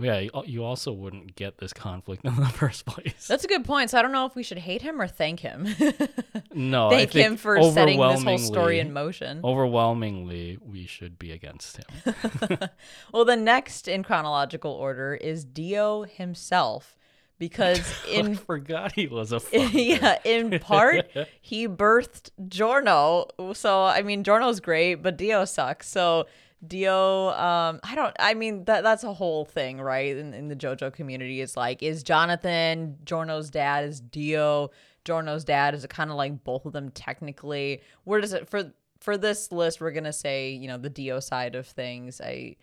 Yeah, 0.00 0.42
you 0.46 0.64
also 0.64 0.92
wouldn't 0.92 1.36
get 1.36 1.58
this 1.58 1.72
conflict 1.72 2.24
in 2.24 2.34
the 2.36 2.46
first 2.46 2.86
place. 2.86 3.26
That's 3.28 3.44
a 3.44 3.48
good 3.48 3.64
point. 3.64 3.90
So 3.90 3.98
I 3.98 4.02
don't 4.02 4.12
know 4.12 4.26
if 4.26 4.34
we 4.34 4.42
should 4.42 4.58
hate 4.58 4.82
him 4.82 5.00
or 5.00 5.06
thank 5.06 5.40
him. 5.40 5.68
no, 6.54 6.90
thank 6.90 7.12
him 7.12 7.36
for 7.36 7.62
setting 7.62 8.00
this 8.00 8.22
whole 8.22 8.38
story 8.38 8.80
in 8.80 8.92
motion. 8.92 9.40
Overwhelmingly, 9.44 10.58
we 10.64 10.86
should 10.86 11.18
be 11.18 11.32
against 11.32 11.78
him. 11.78 12.58
well, 13.12 13.24
the 13.24 13.36
next 13.36 13.88
in 13.88 14.02
chronological 14.02 14.72
order 14.72 15.14
is 15.14 15.44
Dio 15.44 16.04
himself. 16.04 16.96
Because 17.38 17.80
in 18.06 18.32
I 18.32 18.34
forgot 18.34 18.92
he 18.92 19.06
was 19.06 19.32
a 19.32 19.40
yeah, 19.72 20.18
in 20.26 20.58
part 20.58 21.06
he 21.40 21.66
birthed 21.66 22.28
Giorno. 22.48 23.28
So 23.54 23.84
I 23.84 24.02
mean 24.02 24.24
Giorno's 24.24 24.60
great, 24.60 24.96
but 24.96 25.16
Dio 25.16 25.46
sucks. 25.46 25.88
So 25.88 26.26
Dio, 26.66 27.30
um, 27.30 27.80
I 27.82 27.94
don't. 27.94 28.14
I 28.18 28.34
mean, 28.34 28.64
that 28.64 28.82
that's 28.82 29.02
a 29.02 29.14
whole 29.14 29.44
thing, 29.46 29.80
right? 29.80 30.14
In, 30.16 30.34
in 30.34 30.48
the 30.48 30.56
JoJo 30.56 30.92
community, 30.92 31.40
it's 31.40 31.56
like, 31.56 31.82
is 31.82 32.02
Jonathan 32.02 32.98
Giorno's 33.04 33.48
dad? 33.48 33.84
Is 33.84 34.00
Dio 34.00 34.70
Giorno's 35.04 35.44
dad? 35.44 35.74
Is 35.74 35.84
it 35.84 35.90
kind 35.90 36.10
of 36.10 36.16
like 36.16 36.44
both 36.44 36.66
of 36.66 36.72
them 36.72 36.90
technically? 36.90 37.80
Where 38.04 38.20
does 38.20 38.34
it 38.34 38.48
for 38.48 38.72
for 39.00 39.16
this 39.16 39.50
list? 39.50 39.80
We're 39.80 39.92
gonna 39.92 40.12
say, 40.12 40.50
you 40.50 40.68
know, 40.68 40.76
the 40.76 40.90
Dio 40.90 41.18
side 41.18 41.54
of 41.54 41.66
things. 41.66 42.20
I, 42.20 42.56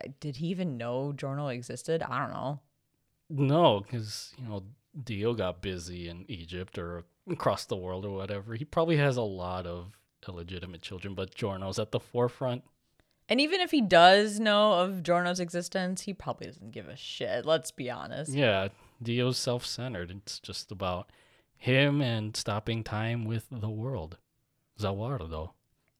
I 0.00 0.08
did 0.20 0.36
he 0.36 0.46
even 0.48 0.76
know 0.76 1.12
Giorno 1.12 1.48
existed? 1.48 2.02
I 2.02 2.20
don't 2.20 2.32
know. 2.32 2.60
No, 3.28 3.80
because 3.80 4.34
you 4.38 4.48
know 4.48 4.62
Dio 5.02 5.34
got 5.34 5.62
busy 5.62 6.08
in 6.08 6.24
Egypt 6.28 6.78
or 6.78 7.04
across 7.28 7.64
the 7.64 7.76
world 7.76 8.04
or 8.04 8.14
whatever. 8.14 8.54
He 8.54 8.64
probably 8.64 8.98
has 8.98 9.16
a 9.16 9.22
lot 9.22 9.66
of 9.66 9.98
illegitimate 10.28 10.82
children, 10.82 11.14
but 11.14 11.34
Giorno's 11.34 11.78
at 11.78 11.90
the 11.90 12.00
forefront. 12.00 12.62
And 13.28 13.40
even 13.40 13.60
if 13.60 13.70
he 13.70 13.80
does 13.80 14.38
know 14.38 14.74
of 14.74 15.02
Giorno's 15.02 15.40
existence, 15.40 16.02
he 16.02 16.14
probably 16.14 16.46
doesn't 16.46 16.70
give 16.70 16.88
a 16.88 16.96
shit. 16.96 17.44
Let's 17.44 17.70
be 17.70 17.90
honest. 17.90 18.32
Yeah, 18.32 18.68
Dio's 19.02 19.38
self 19.38 19.66
centered. 19.66 20.10
It's 20.10 20.38
just 20.38 20.70
about 20.70 21.10
him 21.56 22.00
and 22.00 22.36
stopping 22.36 22.84
time 22.84 23.24
with 23.24 23.46
the 23.50 23.70
world. 23.70 24.18
Zawardo. 24.78 25.50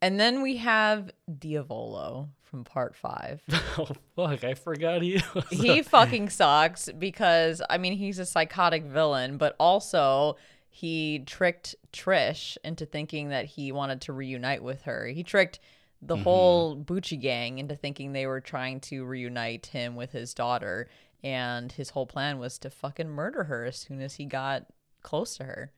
And 0.02 0.20
then 0.20 0.42
we 0.42 0.58
have 0.58 1.10
Diavolo 1.38 2.28
from 2.42 2.64
part 2.64 2.94
five. 2.94 3.42
oh 3.78 3.88
fuck, 4.14 4.44
I 4.44 4.54
forgot 4.54 5.02
he 5.02 5.22
He 5.50 5.82
fucking 5.82 6.28
sucks 6.28 6.90
because 6.96 7.62
I 7.68 7.78
mean 7.78 7.94
he's 7.94 8.18
a 8.18 8.26
psychotic 8.26 8.84
villain, 8.84 9.38
but 9.38 9.56
also 9.58 10.36
he 10.68 11.20
tricked 11.20 11.74
Trish 11.92 12.58
into 12.62 12.84
thinking 12.84 13.30
that 13.30 13.46
he 13.46 13.72
wanted 13.72 14.02
to 14.02 14.12
reunite 14.12 14.62
with 14.62 14.82
her. 14.82 15.06
He 15.06 15.22
tricked 15.22 15.58
the 16.02 16.14
mm-hmm. 16.14 16.24
whole 16.24 16.76
Bucci 16.76 17.20
gang 17.20 17.58
into 17.58 17.76
thinking 17.76 18.12
they 18.12 18.26
were 18.26 18.40
trying 18.40 18.80
to 18.80 19.04
reunite 19.04 19.66
him 19.66 19.96
with 19.96 20.12
his 20.12 20.34
daughter. 20.34 20.88
And 21.24 21.72
his 21.72 21.90
whole 21.90 22.06
plan 22.06 22.38
was 22.38 22.58
to 22.58 22.70
fucking 22.70 23.08
murder 23.08 23.44
her 23.44 23.64
as 23.64 23.78
soon 23.78 24.00
as 24.00 24.14
he 24.14 24.26
got 24.26 24.66
close 25.02 25.36
to 25.38 25.44
her. 25.44 25.72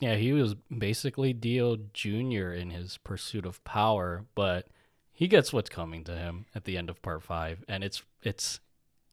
Yeah, 0.00 0.16
he 0.16 0.32
was 0.32 0.54
basically 0.54 1.32
Dio 1.32 1.76
Jr. 1.92 2.52
in 2.52 2.70
his 2.70 2.98
pursuit 2.98 3.46
of 3.46 3.62
power, 3.64 4.24
but 4.34 4.68
he 5.12 5.28
gets 5.28 5.52
what's 5.52 5.70
coming 5.70 6.02
to 6.04 6.16
him 6.16 6.46
at 6.54 6.64
the 6.64 6.76
end 6.76 6.90
of 6.90 7.00
part 7.02 7.22
five. 7.22 7.64
And 7.68 7.84
it's 7.84 8.02
it's 8.22 8.60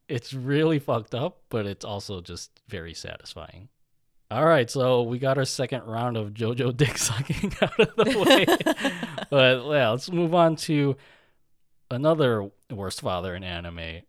it's 0.08 0.34
really 0.34 0.80
fucked 0.80 1.14
up, 1.14 1.42
but 1.50 1.66
it's 1.66 1.86
also 1.86 2.22
just 2.22 2.52
very 2.68 2.94
satisfying. 2.94 3.70
All 4.32 4.46
right, 4.46 4.72
so 4.72 5.02
we 5.02 5.20
got 5.20 5.38
our 5.38 5.44
second 5.44 5.84
round 5.84 6.16
of 6.16 6.30
JoJo 6.30 6.78
dick 6.78 6.98
sucking 6.98 7.54
out 7.62 7.78
of 7.78 7.96
the 7.98 8.20
way. 8.20 8.46
but 9.30 9.66
yeah, 9.66 9.90
let's 9.90 10.10
move 10.10 10.34
on 10.34 10.56
to 10.56 10.96
another 11.90 12.50
worst 12.70 13.02
father 13.02 13.36
in 13.36 13.44
anime. 13.44 14.04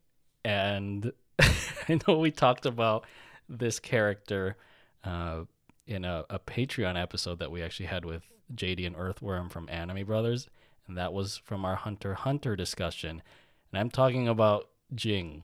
And 0.45 1.13
I 1.41 1.99
know 2.07 2.19
we 2.19 2.31
talked 2.31 2.67
about 2.67 3.05
this 3.49 3.81
character 3.81 4.57
uh, 5.03 5.41
in 5.89 6.05
a, 6.05 6.25
a 6.31 6.39
Patreon 6.39 7.01
episode 7.03 7.41
that 7.41 7.51
we 7.51 7.61
actually 7.61 7.87
had 7.87 8.05
with 8.05 8.23
JD 8.55 8.87
and 8.87 8.95
Earthworm 8.97 9.49
from 9.49 9.69
Anime 9.69 10.07
Brothers, 10.07 10.49
and 10.87 10.97
that 10.97 11.13
was 11.13 11.39
from 11.39 11.65
our 11.65 11.75
Hunter 11.75 12.15
Hunter 12.15 12.55
discussion. 12.55 13.23
And 13.73 13.81
I'm 13.81 13.91
talking 13.91 14.29
about 14.29 14.69
Ging 14.95 15.43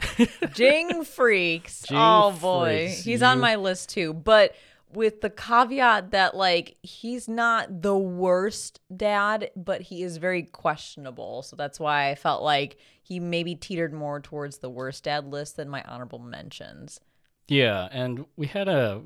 Ging 0.54 1.04
Freecss. 1.04 1.86
Ging 1.86 1.96
oh 1.98 2.36
boy, 2.40 2.88
Freecss. 2.88 3.04
he's 3.04 3.22
on 3.22 3.40
my 3.40 3.56
list 3.56 3.90
too. 3.90 4.12
But 4.12 4.54
with 4.92 5.20
the 5.20 5.30
caveat 5.30 6.12
that 6.12 6.36
like 6.36 6.76
he's 6.82 7.28
not 7.28 7.82
the 7.82 7.96
worst 7.96 8.80
dad, 8.94 9.50
but 9.56 9.82
he 9.82 10.02
is 10.02 10.16
very 10.18 10.42
questionable. 10.42 11.42
So 11.42 11.56
that's 11.56 11.80
why 11.80 12.10
I 12.10 12.14
felt 12.14 12.42
like 12.42 12.76
he 13.02 13.20
maybe 13.20 13.54
teetered 13.54 13.92
more 13.92 14.20
towards 14.20 14.58
the 14.58 14.70
worst 14.70 15.04
dad 15.04 15.26
list 15.30 15.56
than 15.56 15.68
my 15.68 15.82
honorable 15.82 16.18
mentions. 16.18 17.00
Yeah, 17.48 17.88
and 17.90 18.24
we 18.36 18.46
had 18.46 18.68
a 18.68 19.02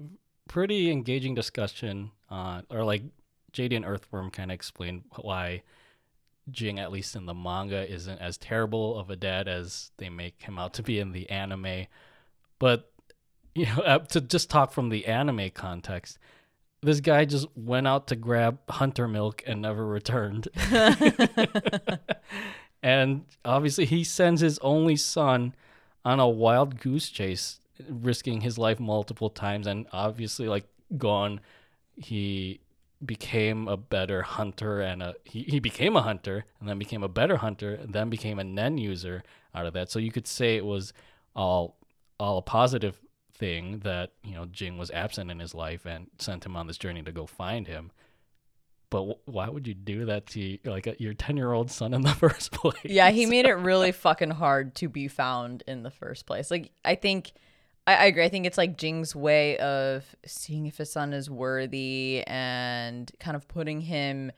pretty 0.47 0.91
engaging 0.91 1.35
discussion 1.35 2.13
on, 2.31 2.65
or 2.71 2.85
like 2.85 3.03
JD 3.53 3.77
and 3.77 3.85
Earthworm 3.85 4.31
kind 4.31 4.51
of 4.51 4.55
explained 4.55 5.05
why 5.17 5.63
Ging, 6.51 6.79
at 6.79 6.93
least 6.93 7.17
in 7.17 7.27
the 7.27 7.35
manga, 7.35 7.91
isn't 7.91 8.21
as 8.21 8.37
terrible 8.37 8.99
of 8.99 9.11
a 9.11 9.17
dad 9.17 9.49
as 9.49 9.91
they 9.99 10.09
make 10.09 10.43
him 10.43 10.59
out 10.59 10.75
to 10.75 10.83
be 10.83 10.99
in 10.99 11.13
the 11.13 11.29
anime. 11.31 11.87
But 12.59 12.91
you 13.55 13.67
know, 13.67 13.83
uh, 13.85 13.99
to 13.99 14.21
just 14.21 14.51
talk 14.51 14.73
from 14.73 14.89
the 14.89 15.07
anime 15.07 15.51
context, 15.51 16.19
this 16.83 17.01
guy 17.01 17.25
just 17.25 17.47
went 17.57 17.89
out 17.89 18.07
to 18.09 18.17
grab 18.17 18.59
hunter 18.71 19.09
milk 19.09 19.43
and 19.47 19.63
never 19.63 19.87
returned. 19.87 20.49
and 22.83 23.25
obviously, 23.45 23.85
he 23.85 24.05
sends 24.05 24.41
his 24.41 24.59
only 24.61 24.97
son 24.97 25.55
on 26.05 26.21
a 26.21 26.29
wild 26.29 26.81
goose 26.81 27.09
chase, 27.09 27.61
risking 27.89 28.41
his 28.41 28.59
life 28.59 28.79
multiple 28.79 29.31
times, 29.31 29.67
and 29.67 29.87
obviously, 29.93 30.49
like 30.49 30.67
gone, 30.97 31.41
he 31.97 32.61
became 33.05 33.69
a 33.69 33.77
better 33.77 34.23
hunter 34.23 34.81
and 34.81 35.03
a 35.03 35.15
he, 35.25 35.43
he 35.43 35.61
became 35.61 35.97
a 35.97 36.03
hunter 36.03 36.45
and 36.59 36.69
then 36.69 36.79
became 36.79 37.03
a 37.03 37.09
better 37.09 37.37
hunter 37.37 37.79
then 37.87 38.11
became 38.11 38.39
a 38.39 38.45
nen 38.45 38.79
user 38.79 39.23
out 39.55 39.67
of 39.67 39.73
that. 39.75 39.91
So 39.91 39.99
you 39.99 40.11
could 40.11 40.27
say 40.27 40.57
it 40.57 40.65
was 40.65 40.93
all 41.35 41.77
all 42.19 42.39
a 42.39 42.43
positive 42.43 43.01
thing 43.35 43.81
that 43.81 44.13
you 44.25 44.35
know 44.35 44.47
Ging 44.47 44.79
was 44.79 44.91
absent 44.91 45.31
in 45.31 45.39
his 45.39 45.55
life 45.55 45.87
and 45.87 46.09
sent 46.19 46.45
him 46.45 46.57
on 46.57 46.67
this 46.67 46.79
journey 46.79 47.03
to 47.03 47.13
go 47.13 47.27
find 47.27 47.67
him. 47.67 47.93
But 48.91 49.29
why 49.29 49.49
would 49.49 49.69
you 49.69 49.75
do 49.75 50.07
that 50.07 50.27
to 50.29 50.59
like 50.65 50.87
a, 50.87 50.97
your 50.99 51.13
10 51.13 51.37
year 51.37 51.53
old 51.53 51.71
son 51.71 51.93
in 51.93 52.03
the 52.03 52.15
first 52.15 52.53
place? 52.53 52.77
Yeah 52.85 53.11
he 53.11 53.27
made 53.27 53.47
it 53.47 53.55
really 53.55 53.93
fucking 53.93 54.31
hard 54.31 54.75
to 54.77 54.89
be 54.89 55.09
found 55.09 55.63
in 55.67 55.83
the 55.83 55.91
first 55.91 56.27
place. 56.27 56.51
Like 56.51 56.73
i 56.85 56.95
think 56.95 57.33
I, 57.89 57.95
I 57.95 58.05
agree. 58.05 58.23
I 58.23 58.29
think 58.29 58.45
it's 58.45 58.59
like 58.59 58.77
Ging's 58.77 59.17
way 59.17 59.57
of 59.57 60.05
seeing 60.27 60.67
if 60.67 60.77
his 60.77 60.93
son 60.93 61.15
is 61.15 61.31
worthy 61.31 62.23
and 62.27 63.11
kind 63.19 63.35
of 63.35 63.49
putting 63.49 63.81
him 63.81 64.31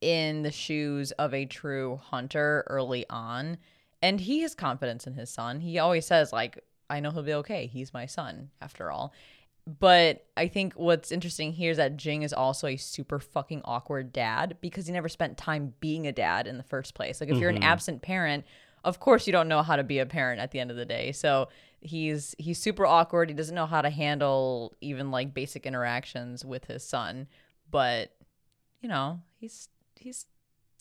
in 0.00 0.42
the 0.42 0.50
shoes 0.50 1.12
of 1.12 1.32
a 1.32 1.46
true 1.46 2.00
hunter 2.02 2.64
early 2.66 3.06
on. 3.08 3.58
And 4.02 4.20
he 4.20 4.40
has 4.40 4.56
confidence 4.56 5.06
in 5.06 5.14
his 5.14 5.30
son. 5.30 5.60
He 5.60 5.78
always 5.78 6.04
says, 6.04 6.32
like, 6.32 6.64
I 6.90 6.98
know 6.98 7.12
he'll 7.12 7.22
be 7.22 7.34
okay. 7.34 7.68
He's 7.68 7.94
my 7.94 8.06
son, 8.06 8.50
after 8.60 8.90
all. 8.90 9.12
But 9.78 10.26
I 10.36 10.48
think 10.48 10.74
what's 10.74 11.12
interesting 11.12 11.52
here 11.52 11.70
is 11.70 11.76
that 11.76 11.96
Ging 11.96 12.22
is 12.22 12.32
also 12.32 12.66
a 12.66 12.76
super 12.76 13.20
fucking 13.20 13.62
awkward 13.64 14.12
dad 14.12 14.56
because 14.60 14.88
he 14.88 14.92
never 14.92 15.08
spent 15.08 15.38
time 15.38 15.74
being 15.78 16.08
a 16.08 16.12
dad 16.12 16.48
in 16.48 16.56
the 16.56 16.64
first 16.64 16.96
place. 16.96 17.20
Like, 17.20 17.28
if 17.28 17.34
mm-hmm. 17.34 17.40
you're 17.40 17.50
an 17.50 17.56
mm-hmm. 17.56 17.64
absent 17.64 18.02
parent, 18.02 18.44
of 18.84 19.00
course 19.00 19.26
you 19.26 19.32
don't 19.32 19.48
know 19.48 19.62
how 19.62 19.76
to 19.76 19.84
be 19.84 19.98
a 19.98 20.06
parent 20.06 20.40
at 20.40 20.50
the 20.50 20.60
end 20.60 20.70
of 20.70 20.76
the 20.76 20.84
day. 20.84 21.12
So 21.12 21.48
he's 21.80 22.34
he's 22.38 22.58
super 22.58 22.86
awkward. 22.86 23.28
He 23.28 23.34
doesn't 23.34 23.54
know 23.54 23.66
how 23.66 23.82
to 23.82 23.90
handle 23.90 24.74
even 24.80 25.10
like 25.10 25.34
basic 25.34 25.66
interactions 25.66 26.44
with 26.44 26.64
his 26.66 26.82
son. 26.84 27.26
But 27.70 28.12
you 28.80 28.88
know, 28.88 29.20
he's 29.38 29.68
he's 29.96 30.26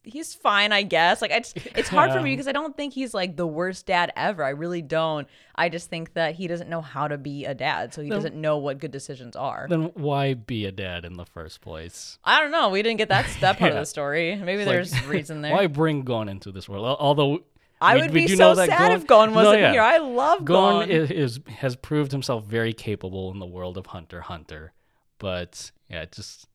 he's 0.03 0.35
fine, 0.35 0.71
I 0.71 0.83
guess. 0.83 1.19
Like 1.19 1.31
I 1.31 1.39
just, 1.39 1.57
it's 1.57 1.89
hard 1.89 2.11
for 2.11 2.21
me 2.21 2.31
because 2.33 2.47
I 2.47 2.51
don't 2.51 2.77
think 2.77 2.93
he's 2.93 3.13
like 3.15 3.35
the 3.37 3.47
worst 3.47 3.87
dad 3.87 4.13
ever. 4.15 4.43
I 4.43 4.49
really 4.49 4.83
don't. 4.83 5.27
I 5.55 5.69
just 5.69 5.89
think 5.89 6.13
that 6.13 6.35
he 6.35 6.47
doesn't 6.47 6.69
know 6.69 6.81
how 6.81 7.07
to 7.07 7.17
be 7.17 7.45
a 7.45 7.55
dad, 7.55 7.91
so 7.93 8.03
he 8.03 8.09
Then- 8.09 8.17
doesn't 8.17 8.35
know 8.35 8.57
what 8.59 8.77
good 8.79 8.91
decisions 8.91 9.35
are. 9.35 9.65
Then 9.67 9.85
why 9.95 10.35
be 10.35 10.65
a 10.65 10.71
dad 10.71 11.05
in 11.05 11.13
the 11.17 11.25
first 11.25 11.61
place? 11.61 12.19
I 12.23 12.39
don't 12.39 12.51
know. 12.51 12.69
We 12.69 12.83
didn't 12.83 12.99
get 12.99 13.09
that 13.09 13.25
that 13.41 13.57
part 13.57 13.71
of 13.71 13.77
the 13.79 13.85
story. 13.85 14.35
Maybe 14.35 14.61
It's 14.61 14.93
like, 14.93 15.07
reason 15.09 15.41
there. 15.41 15.51
Why 15.53 15.65
bring 15.67 16.03
Gon 16.03 16.29
into 16.29 16.51
this 16.51 16.69
world? 16.69 16.97
Although 16.99 17.39
I 17.85 17.95
we- 17.95 18.01
would 18.01 18.11
we 18.11 18.27
be 18.27 18.35
so 18.35 18.53
sad 18.53 18.91
if 18.93 19.07
Gon 19.07 19.33
wasn't 19.33 19.59
yeah. 19.59 19.71
here. 19.71 19.81
I 19.81 19.97
love 19.97 20.45
Gon 20.45 20.81
Gon. 20.81 20.89
is, 20.89 21.11
is 21.11 21.39
has 21.57 21.75
proved 21.75 22.11
himself 22.11 22.45
very 22.45 22.73
capable 22.73 23.31
in 23.31 23.39
the 23.39 23.45
world 23.45 23.77
of 23.77 23.87
Hunter 23.87 24.21
Hunter, 24.21 24.73
but 25.19 25.71
yeah, 25.89 26.01
it 26.01 26.11
just 26.11 26.47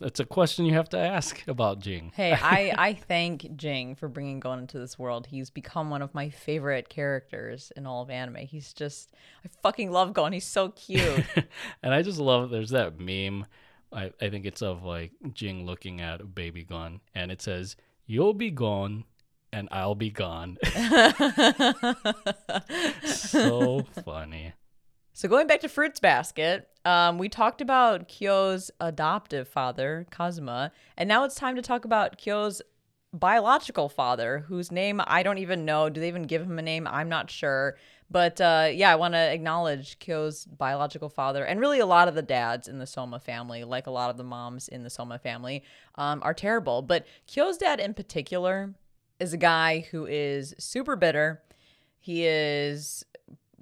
it's 0.00 0.20
a 0.20 0.24
question 0.24 0.64
you 0.64 0.74
have 0.74 0.88
to 0.90 0.98
ask 0.98 1.46
about 1.46 1.80
Ging. 1.80 2.12
Hey, 2.14 2.32
I, 2.40 2.72
I 2.76 2.94
thank 2.94 3.56
Ging 3.56 3.94
for 3.94 4.08
bringing 4.08 4.40
Gon 4.40 4.60
into 4.60 4.78
this 4.78 4.98
world. 4.98 5.26
He's 5.26 5.50
become 5.50 5.90
one 5.90 6.02
of 6.02 6.14
my 6.14 6.30
favorite 6.30 6.88
characters 6.88 7.72
in 7.76 7.86
all 7.86 8.02
of 8.02 8.10
anime. 8.10 8.36
He's 8.36 8.72
just, 8.72 9.12
I 9.44 9.48
fucking 9.62 9.90
love 9.90 10.14
Gon. 10.14 10.32
He's 10.32 10.46
so 10.46 10.70
cute. 10.70 11.24
and 11.82 11.92
I 11.92 12.02
just 12.02 12.18
love 12.18 12.50
there's 12.50 12.70
that 12.70 12.98
meme. 12.98 13.46
I, 13.92 14.12
I 14.20 14.30
think 14.30 14.46
it's 14.46 14.62
of 14.62 14.82
like 14.82 15.12
Ging 15.34 15.66
looking 15.66 16.00
at 16.00 16.34
baby 16.34 16.64
Gon, 16.64 17.00
and 17.14 17.30
it 17.30 17.42
says, 17.42 17.76
"You'll 18.06 18.32
be 18.32 18.50
gone, 18.50 19.04
and 19.52 19.68
I'll 19.70 19.94
be 19.94 20.10
gone." 20.10 20.58
so 23.04 23.82
funny. 24.04 24.52
so 25.12 25.28
going 25.28 25.46
back 25.46 25.60
to 25.60 25.68
Fruits 25.68 26.00
Basket, 26.00 26.68
um, 26.84 27.18
we 27.18 27.28
talked 27.28 27.60
about 27.60 28.08
Kyo's 28.08 28.70
adoptive 28.80 29.48
father, 29.48 30.06
Kazuma, 30.10 30.72
and 30.96 31.08
now 31.08 31.24
it's 31.24 31.34
time 31.34 31.56
to 31.56 31.62
talk 31.62 31.84
about 31.84 32.18
Kyo's 32.18 32.62
biological 33.12 33.88
father, 33.88 34.44
whose 34.48 34.72
name 34.72 35.00
I 35.06 35.22
don't 35.22 35.38
even 35.38 35.64
know. 35.64 35.88
Do 35.88 36.00
they 36.00 36.08
even 36.08 36.22
give 36.22 36.42
him 36.42 36.58
a 36.58 36.62
name? 36.62 36.86
I'm 36.86 37.08
not 37.08 37.30
sure. 37.30 37.76
But 38.10 38.40
uh, 38.42 38.68
yeah, 38.72 38.92
I 38.92 38.96
want 38.96 39.14
to 39.14 39.32
acknowledge 39.32 39.98
Kyo's 39.98 40.44
biological 40.44 41.08
father, 41.08 41.44
and 41.44 41.58
really 41.58 41.78
a 41.78 41.86
lot 41.86 42.08
of 42.08 42.14
the 42.14 42.22
dads 42.22 42.68
in 42.68 42.78
the 42.78 42.84
Sohma 42.84 43.22
family, 43.22 43.64
like 43.64 43.86
a 43.86 43.90
lot 43.90 44.10
of 44.10 44.18
the 44.18 44.24
moms 44.24 44.68
in 44.68 44.82
the 44.82 44.90
Sohma 44.90 45.20
family, 45.20 45.62
um, 45.94 46.20
are 46.22 46.34
terrible. 46.34 46.82
But 46.82 47.06
Kyo's 47.26 47.56
dad 47.56 47.80
in 47.80 47.94
particular 47.94 48.74
is 49.22 49.32
a 49.32 49.38
guy 49.38 49.86
who 49.90 50.04
is 50.04 50.52
super 50.58 50.96
bitter. 50.96 51.40
He 52.00 52.26
is 52.26 53.04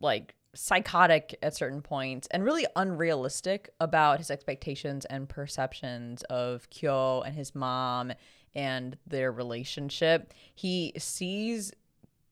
like 0.00 0.34
psychotic 0.54 1.38
at 1.42 1.54
certain 1.54 1.82
points 1.82 2.26
and 2.30 2.42
really 2.42 2.66
unrealistic 2.74 3.68
about 3.78 4.18
his 4.18 4.30
expectations 4.30 5.04
and 5.04 5.28
perceptions 5.28 6.22
of 6.24 6.68
Kyo 6.70 7.20
and 7.20 7.36
his 7.36 7.54
mom 7.54 8.12
and 8.54 8.96
their 9.06 9.30
relationship. 9.30 10.32
He 10.54 10.94
sees 10.96 11.72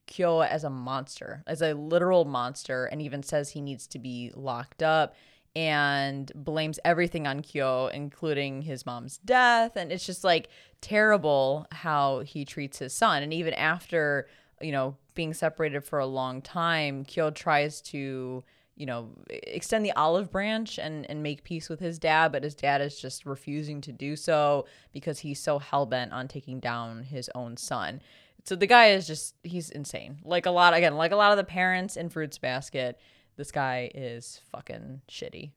Kyo 0.07 0.41
as 0.41 0.63
a 0.63 0.69
monster, 0.69 1.43
as 1.45 1.61
a 1.61 1.75
literal 1.75 2.25
monster, 2.25 2.85
and 2.85 2.99
even 2.99 3.21
says 3.21 3.51
he 3.51 3.61
needs 3.61 3.85
to 3.87 3.99
be 3.99 4.31
locked 4.35 4.81
up 4.81 5.13
and 5.55 6.31
blames 6.35 6.79
everything 6.85 7.27
on 7.27 7.41
Kyo, 7.41 7.87
including 7.87 8.61
his 8.61 8.85
mom's 8.85 9.17
death. 9.17 9.75
And 9.75 9.91
it's 9.91 10.05
just 10.05 10.23
like 10.23 10.49
terrible 10.81 11.65
how 11.71 12.19
he 12.19 12.45
treats 12.45 12.79
his 12.79 12.93
son. 12.93 13.23
And 13.23 13.33
even 13.33 13.53
after, 13.55 14.27
you 14.61 14.71
know, 14.71 14.95
being 15.15 15.33
separated 15.33 15.83
for 15.83 15.99
a 15.99 16.05
long 16.05 16.41
time, 16.41 17.03
Kyo 17.03 17.31
tries 17.31 17.81
to, 17.81 18.43
you 18.75 18.85
know, 18.85 19.09
extend 19.29 19.83
the 19.83 19.91
olive 19.93 20.31
branch 20.31 20.79
and, 20.79 21.09
and 21.09 21.23
make 21.23 21.43
peace 21.43 21.67
with 21.67 21.79
his 21.79 21.99
dad, 21.99 22.31
but 22.31 22.43
his 22.43 22.55
dad 22.55 22.79
is 22.81 22.99
just 22.99 23.25
refusing 23.25 23.81
to 23.81 23.91
do 23.91 24.15
so 24.15 24.65
because 24.93 25.19
he's 25.19 25.39
so 25.39 25.59
hell 25.59 25.85
bent 25.85 26.13
on 26.13 26.27
taking 26.27 26.59
down 26.59 27.03
his 27.03 27.29
own 27.35 27.57
son. 27.57 28.01
So 28.45 28.55
the 28.55 28.67
guy 28.67 28.91
is 28.91 29.05
just 29.05 29.35
he's 29.43 29.69
insane. 29.69 30.19
Like 30.23 30.45
a 30.45 30.51
lot 30.51 30.73
again, 30.73 30.95
like 30.95 31.11
a 31.11 31.17
lot 31.17 31.31
of 31.31 31.37
the 31.37 31.43
parents 31.43 31.97
in 31.97 32.09
Fruits 32.09 32.37
Basket, 32.37 32.99
this 33.39 33.51
guy 33.51 33.89
is 33.95 34.41
fucking 34.51 35.01
shitty. 35.09 35.51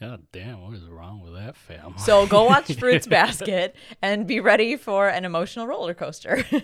Yeah, 0.00 0.16
damn, 0.32 0.62
what 0.62 0.74
is 0.74 0.84
wrong 0.84 1.20
with 1.20 1.34
that 1.34 1.56
family? 1.56 1.98
So 1.98 2.26
go 2.26 2.44
watch 2.44 2.74
Fruits 2.78 3.06
Basket 3.06 3.74
and 4.02 4.26
be 4.26 4.40
ready 4.40 4.76
for 4.76 5.08
an 5.08 5.24
emotional 5.24 5.66
roller 5.66 5.94
coaster. 5.94 6.44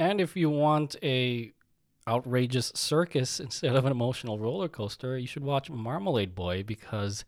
And 0.00 0.18
if 0.18 0.34
you 0.34 0.48
want 0.48 0.96
a 1.02 1.52
outrageous 2.08 2.72
circus 2.74 3.38
instead 3.38 3.76
of 3.76 3.84
an 3.84 3.92
emotional 3.92 4.38
roller 4.38 4.66
coaster, 4.66 5.18
you 5.18 5.26
should 5.26 5.44
watch 5.44 5.68
Marmalade 5.68 6.34
Boy 6.34 6.62
because 6.62 7.26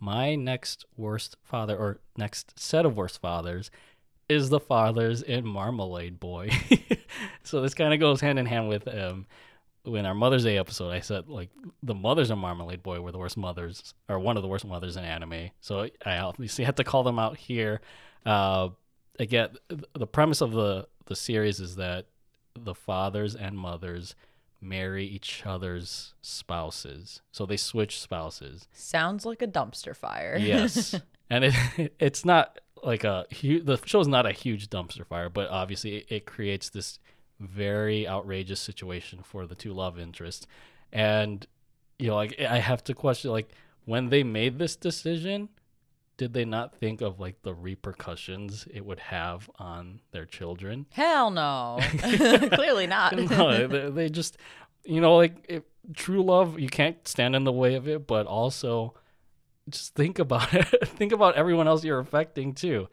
my 0.00 0.34
next 0.34 0.86
worst 0.96 1.36
father 1.42 1.76
or 1.76 2.00
next 2.16 2.58
set 2.58 2.86
of 2.86 2.96
worst 2.96 3.20
fathers 3.20 3.70
is 4.26 4.48
the 4.48 4.58
fathers 4.58 5.20
in 5.20 5.46
Marmalade 5.46 6.18
Boy. 6.18 6.48
so 7.42 7.60
this 7.60 7.74
kind 7.74 7.92
of 7.92 8.00
goes 8.00 8.22
hand 8.22 8.38
in 8.38 8.46
hand 8.46 8.70
with 8.70 8.88
um 8.88 9.26
when 9.84 10.06
our 10.06 10.14
Mother's 10.14 10.44
Day 10.44 10.58
episode, 10.58 10.90
I 10.90 11.00
said 11.00 11.28
like 11.28 11.50
the 11.82 11.94
mothers 11.94 12.30
in 12.30 12.38
Marmalade 12.38 12.82
Boy 12.82 13.00
were 13.00 13.12
the 13.12 13.18
worst 13.18 13.36
mothers, 13.36 13.94
or 14.08 14.18
one 14.18 14.36
of 14.36 14.42
the 14.42 14.48
worst 14.48 14.64
mothers 14.64 14.96
in 14.96 15.04
anime. 15.04 15.50
So 15.60 15.88
I 16.04 16.18
obviously 16.18 16.64
had 16.64 16.76
to 16.78 16.84
call 16.84 17.02
them 17.02 17.18
out 17.18 17.36
here. 17.36 17.80
Uh, 18.24 18.70
again, 19.18 19.50
the 19.68 20.06
premise 20.06 20.40
of 20.40 20.52
the 20.52 20.88
the 21.06 21.16
series 21.16 21.60
is 21.60 21.76
that 21.76 22.06
the 22.58 22.74
fathers 22.74 23.34
and 23.34 23.58
mothers 23.58 24.14
marry 24.60 25.04
each 25.04 25.42
other's 25.44 26.14
spouses, 26.22 27.20
so 27.30 27.44
they 27.44 27.58
switch 27.58 28.00
spouses. 28.00 28.66
Sounds 28.72 29.26
like 29.26 29.42
a 29.42 29.46
dumpster 29.46 29.94
fire. 29.94 30.38
Yes, 30.40 30.98
and 31.30 31.44
it 31.44 31.92
it's 31.98 32.24
not 32.24 32.58
like 32.82 33.04
a 33.04 33.26
the 33.30 33.78
show's 33.84 34.08
not 34.08 34.24
a 34.26 34.32
huge 34.32 34.68
dumpster 34.70 35.06
fire, 35.06 35.28
but 35.28 35.50
obviously 35.50 35.96
it, 35.96 36.06
it 36.08 36.26
creates 36.26 36.70
this 36.70 36.98
very 37.40 38.06
outrageous 38.06 38.60
situation 38.60 39.20
for 39.22 39.46
the 39.46 39.54
two 39.54 39.72
love 39.72 39.98
interests, 39.98 40.46
and 40.92 41.46
you 41.98 42.08
know, 42.08 42.16
like 42.16 42.40
I 42.40 42.58
have 42.58 42.82
to 42.84 42.94
question 42.94 43.30
like 43.30 43.50
when 43.84 44.08
they 44.10 44.22
made 44.22 44.58
this 44.58 44.76
decision. 44.76 45.48
Did 46.16 46.32
they 46.32 46.44
not 46.44 46.76
think 46.76 47.00
of 47.00 47.18
like 47.18 47.42
the 47.42 47.52
repercussions 47.52 48.68
it 48.72 48.86
would 48.86 49.00
have 49.00 49.50
on 49.58 49.98
their 50.12 50.24
children? 50.26 50.86
Hell 50.92 51.32
no. 51.32 51.80
Clearly 51.98 52.86
not. 52.86 53.16
no, 53.16 53.66
they, 53.66 53.90
they 53.90 54.08
just, 54.08 54.36
you 54.84 55.00
know, 55.00 55.16
like 55.16 55.44
if, 55.48 55.64
true 55.92 56.22
love, 56.22 56.58
you 56.58 56.68
can't 56.68 57.06
stand 57.06 57.36
in 57.36 57.44
the 57.44 57.52
way 57.52 57.74
of 57.74 57.88
it, 57.88 58.06
but 58.06 58.26
also 58.26 58.94
just 59.68 59.94
think 59.94 60.18
about 60.18 60.52
it. 60.54 60.88
think 60.88 61.12
about 61.12 61.34
everyone 61.36 61.68
else 61.68 61.84
you're 61.84 61.98
affecting 61.98 62.54
too. 62.54 62.88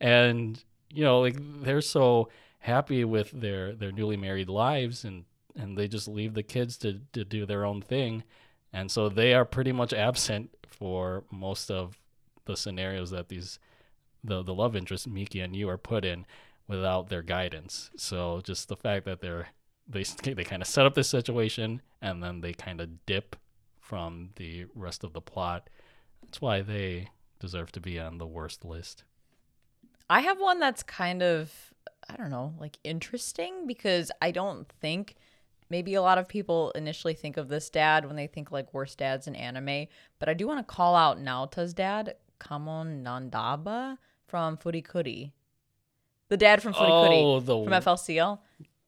And, 0.00 0.62
you 0.92 1.04
know, 1.04 1.20
like 1.20 1.36
they're 1.62 1.80
so 1.80 2.28
happy 2.58 3.04
with 3.04 3.30
their, 3.30 3.74
their 3.74 3.92
newly 3.92 4.16
married 4.16 4.48
lives 4.48 5.04
and, 5.04 5.24
and 5.54 5.76
they 5.76 5.88
just 5.88 6.08
leave 6.08 6.34
the 6.34 6.42
kids 6.42 6.76
to, 6.78 7.00
to 7.12 7.24
do 7.24 7.46
their 7.46 7.64
own 7.64 7.80
thing. 7.80 8.22
And 8.72 8.90
so 8.90 9.08
they 9.08 9.34
are 9.34 9.44
pretty 9.44 9.72
much 9.72 9.92
absent 9.92 10.50
for 10.66 11.24
most 11.30 11.70
of 11.70 11.98
the 12.44 12.56
scenarios 12.56 13.10
that 13.10 13.28
these, 13.28 13.58
the, 14.22 14.42
the 14.42 14.54
love 14.54 14.76
interest, 14.76 15.08
Miki 15.08 15.40
and 15.40 15.54
Yuu 15.54 15.68
are 15.68 15.78
put 15.78 16.04
in 16.04 16.26
without 16.68 17.08
their 17.08 17.22
guidance. 17.22 17.90
So 17.96 18.40
just 18.44 18.68
the 18.68 18.76
fact 18.76 19.04
that 19.06 19.20
they're 19.20 19.48
they 19.88 20.02
they 20.02 20.42
kind 20.42 20.62
of 20.62 20.68
set 20.68 20.84
up 20.84 20.94
this 20.94 21.08
situation 21.08 21.80
and 22.02 22.20
then 22.22 22.40
they 22.40 22.52
kind 22.52 22.80
of 22.80 23.06
dip 23.06 23.36
from 23.78 24.30
the 24.34 24.66
rest 24.74 25.04
of 25.04 25.12
the 25.12 25.20
plot. 25.20 25.70
That's 26.22 26.40
why 26.40 26.60
they 26.60 27.10
deserve 27.38 27.70
to 27.72 27.80
be 27.80 28.00
on 28.00 28.18
the 28.18 28.26
worst 28.26 28.64
list. 28.64 29.04
I 30.10 30.20
have 30.20 30.40
one 30.40 30.58
that's 30.58 30.82
kind 30.82 31.22
of, 31.22 31.72
I 32.08 32.16
don't 32.16 32.30
know, 32.30 32.54
like 32.60 32.78
interesting 32.84 33.66
because 33.66 34.10
I 34.22 34.30
don't 34.30 34.68
think 34.80 35.16
maybe 35.68 35.94
a 35.94 36.02
lot 36.02 36.18
of 36.18 36.28
people 36.28 36.70
initially 36.72 37.14
think 37.14 37.36
of 37.36 37.48
this 37.48 37.68
dad 37.70 38.06
when 38.06 38.14
they 38.16 38.26
think 38.28 38.52
like 38.52 38.72
worst 38.72 38.98
dads 38.98 39.26
in 39.26 39.34
anime, 39.34 39.86
but 40.18 40.28
I 40.28 40.34
do 40.34 40.46
want 40.46 40.66
to 40.66 40.74
call 40.74 40.94
out 40.94 41.18
Naota's 41.18 41.74
dad, 41.74 42.14
Kamon 42.38 43.02
Nandaba 43.02 43.98
from 44.28 44.56
Furikuri. 44.56 45.32
The 46.28 46.36
dad 46.36 46.62
from 46.62 46.74
Furikuri 46.74 47.22
Oh, 47.22 47.40
the 47.40 47.64
from 47.64 47.72
FLCL. 47.72 48.38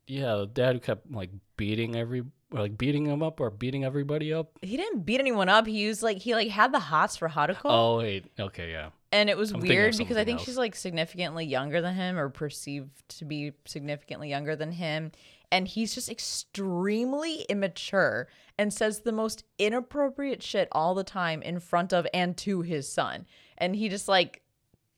yeah, 0.07 0.37
the 0.37 0.47
dad 0.47 0.75
who 0.75 0.81
kept 0.81 1.11
like 1.11 1.31
beating 1.57 1.97
every 1.97 2.21
or 2.51 2.61
like 2.61 2.79
beating 2.79 3.05
him 3.07 3.23
up 3.23 3.41
or 3.41 3.51
beating 3.51 3.85
everybody 3.85 4.33
up. 4.33 4.59
He 4.63 4.77
didn't 4.77 5.05
beat 5.05 5.21
anyone 5.21 5.49
up. 5.49 5.67
He 5.67 5.79
used 5.79 6.03
like 6.03 6.19
he 6.19 6.35
like 6.35 6.49
had 6.49 6.73
the 6.73 6.79
hots 6.79 7.17
for 7.17 7.29
Haruko. 7.29 7.61
Oh 7.65 7.99
wait, 7.99 8.27
okay, 8.39 8.71
yeah. 8.71 8.91
And 9.11 9.31
it 9.31 9.37
was 9.37 9.53
I'm 9.53 9.61
weird 9.61 9.97
because 9.97 10.17
I 10.17 10.25
think 10.25 10.39
else. 10.39 10.47
she's 10.47 10.59
like 10.59 10.77
significantly 10.77 11.47
younger 11.47 11.81
than 11.81 11.95
him 11.95 12.19
or 12.19 12.29
perceived 12.29 13.09
to 13.19 13.25
be 13.25 13.53
significantly 13.65 14.29
younger 14.29 14.55
than 14.55 14.73
him. 14.73 15.13
And 15.51 15.67
he's 15.67 15.95
just 15.95 16.11
extremely 16.11 17.43
immature 17.49 18.29
and 18.59 18.73
says 18.73 19.01
the 19.01 19.13
most 19.13 19.45
inappropriate 19.59 20.43
shit 20.43 20.69
all 20.73 20.95
the 20.95 21.05
time 21.05 21.41
in 21.41 21.59
front 21.59 21.95
of 21.95 22.07
and 22.13 22.37
to 22.39 22.61
his 22.61 22.91
son. 22.91 23.27
And 23.57 23.75
he 23.75 23.89
just 23.89 24.09
like 24.09 24.43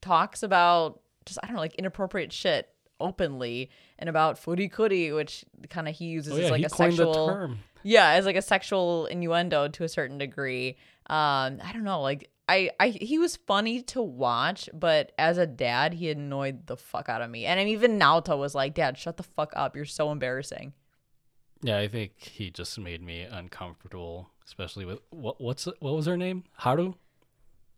talks 0.00 0.42
about 0.42 1.00
just, 1.24 1.38
I 1.42 1.46
don't 1.46 1.54
know, 1.54 1.60
like 1.60 1.76
inappropriate 1.76 2.32
shit 2.32 2.68
openly 2.98 3.70
and 3.98 4.08
about 4.08 4.42
furikuri, 4.42 5.14
which 5.14 5.44
kind 5.68 5.88
of 5.88 5.94
he 5.94 6.06
uses 6.06 6.32
Oh 6.32 6.36
as 6.36 6.50
like 6.50 6.64
a 6.64 6.68
sexual 6.68 7.54
yeah, 7.82 8.10
as 8.10 8.26
like 8.26 8.36
a 8.36 8.42
sexual 8.42 9.06
innuendo 9.06 9.68
to 9.68 9.84
a 9.84 9.88
certain 9.88 10.18
degree. 10.18 10.76
Um, 11.06 11.60
I 11.64 11.70
don't 11.72 11.84
know, 11.84 12.02
like 12.02 12.30
I, 12.50 12.70
I 12.80 12.88
he 12.88 13.16
was 13.16 13.36
funny 13.36 13.80
to 13.82 14.02
watch, 14.02 14.68
but 14.74 15.12
as 15.16 15.38
a 15.38 15.46
dad, 15.46 15.94
he 15.94 16.10
annoyed 16.10 16.66
the 16.66 16.76
fuck 16.76 17.08
out 17.08 17.22
of 17.22 17.30
me. 17.30 17.46
And 17.46 17.60
I 17.60 17.64
mean, 17.64 17.74
even 17.74 17.96
Naota 17.96 18.36
was 18.36 18.56
like, 18.56 18.74
"Dad, 18.74 18.98
shut 18.98 19.16
the 19.16 19.22
fuck 19.22 19.52
up! 19.54 19.76
You're 19.76 19.84
so 19.84 20.10
embarrassing." 20.10 20.72
Yeah, 21.62 21.78
I 21.78 21.86
think 21.86 22.12
he 22.18 22.50
just 22.50 22.76
made 22.80 23.02
me 23.02 23.22
uncomfortable, 23.22 24.30
especially 24.44 24.84
with 24.84 24.98
what 25.10 25.40
what's 25.40 25.66
what 25.78 25.94
was 25.94 26.06
her 26.06 26.16
name? 26.16 26.42
Haru? 26.54 26.94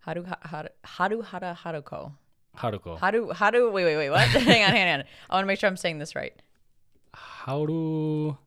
Haru 0.01 0.25
Haru 0.25 0.69
Haru 0.85 1.21
Hara 1.21 1.59
Haruko. 1.63 2.13
Haruko. 2.57 2.99
Haru 2.99 3.31
Haru. 3.31 3.71
Wait, 3.71 3.85
wait, 3.85 3.97
wait. 3.99 4.11
What? 4.11 4.27
hang 4.29 4.65
on, 4.65 4.71
hang 4.71 5.01
on. 5.01 5.05
I 5.29 5.35
want 5.35 5.45
to 5.45 5.47
make 5.49 5.59
sure 5.59 5.69
I'm 5.69 5.77
saying 5.77 5.99
this 5.99 6.17
right. 6.17 6.33
How 7.13 7.67
do 7.67 8.39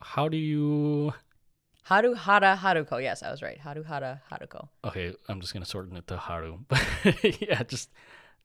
how 0.00 0.28
do 0.28 0.36
you 0.36 1.14
Haru 1.82 2.14
Hara 2.14 2.56
Haruko. 2.60 3.02
Yes, 3.02 3.22
I 3.22 3.30
was 3.30 3.42
right. 3.42 3.58
Haru 3.58 3.82
Hara 3.82 4.22
Haruko. 4.30 4.68
Okay, 4.84 5.14
I'm 5.28 5.40
just 5.40 5.52
gonna 5.52 5.66
shorten 5.66 5.96
it 5.96 6.06
to 6.08 6.16
Haru. 6.16 6.58
But 6.68 7.40
yeah, 7.40 7.62
just 7.64 7.90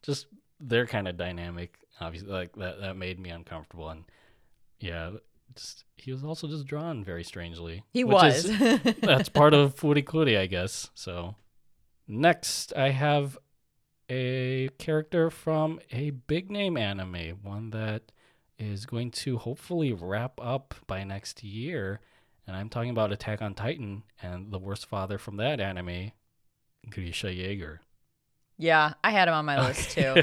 just 0.01 0.27
their 0.59 0.85
kind 0.87 1.07
of 1.07 1.17
dynamic, 1.17 1.77
obviously 2.01 2.31
like 2.31 2.55
that 2.55 2.81
that 2.81 2.95
made 2.97 3.19
me 3.19 3.29
uncomfortable 3.29 3.89
and 3.89 4.05
yeah, 4.79 5.11
just 5.55 5.85
he 5.97 6.11
was 6.11 6.23
also 6.23 6.47
just 6.47 6.65
drawn 6.65 7.03
very 7.03 7.23
strangely. 7.23 7.83
He 7.91 8.03
was. 8.03 8.45
is- 8.45 8.81
that's 9.01 9.29
part 9.29 9.53
of 9.53 9.75
Furikuri, 9.75 10.37
I 10.37 10.47
guess. 10.47 10.89
So 10.95 11.35
next 12.07 12.73
I 12.75 12.89
have 12.89 13.37
a 14.09 14.69
character 14.77 15.29
from 15.29 15.79
a 15.91 16.11
big 16.11 16.49
name 16.49 16.77
anime, 16.77 17.39
one 17.43 17.71
that 17.71 18.11
is 18.57 18.85
going 18.85 19.11
to 19.11 19.37
hopefully 19.37 19.93
wrap 19.93 20.39
up 20.41 20.73
by 20.87 21.03
next 21.03 21.43
year. 21.43 21.99
And 22.47 22.55
I'm 22.55 22.69
talking 22.69 22.89
about 22.91 23.11
Attack 23.11 23.41
on 23.41 23.53
Titan 23.53 24.03
and 24.21 24.51
the 24.51 24.59
worst 24.59 24.85
father 24.85 25.17
from 25.17 25.37
that 25.37 25.59
anime, 25.59 26.11
Grisha 26.89 27.33
Jaeger. 27.33 27.81
yeah, 28.57 28.93
I 29.03 29.11
had 29.11 29.27
him 29.27 29.33
on 29.33 29.45
my 29.45 29.67
list 29.67 29.91
too. 29.91 30.15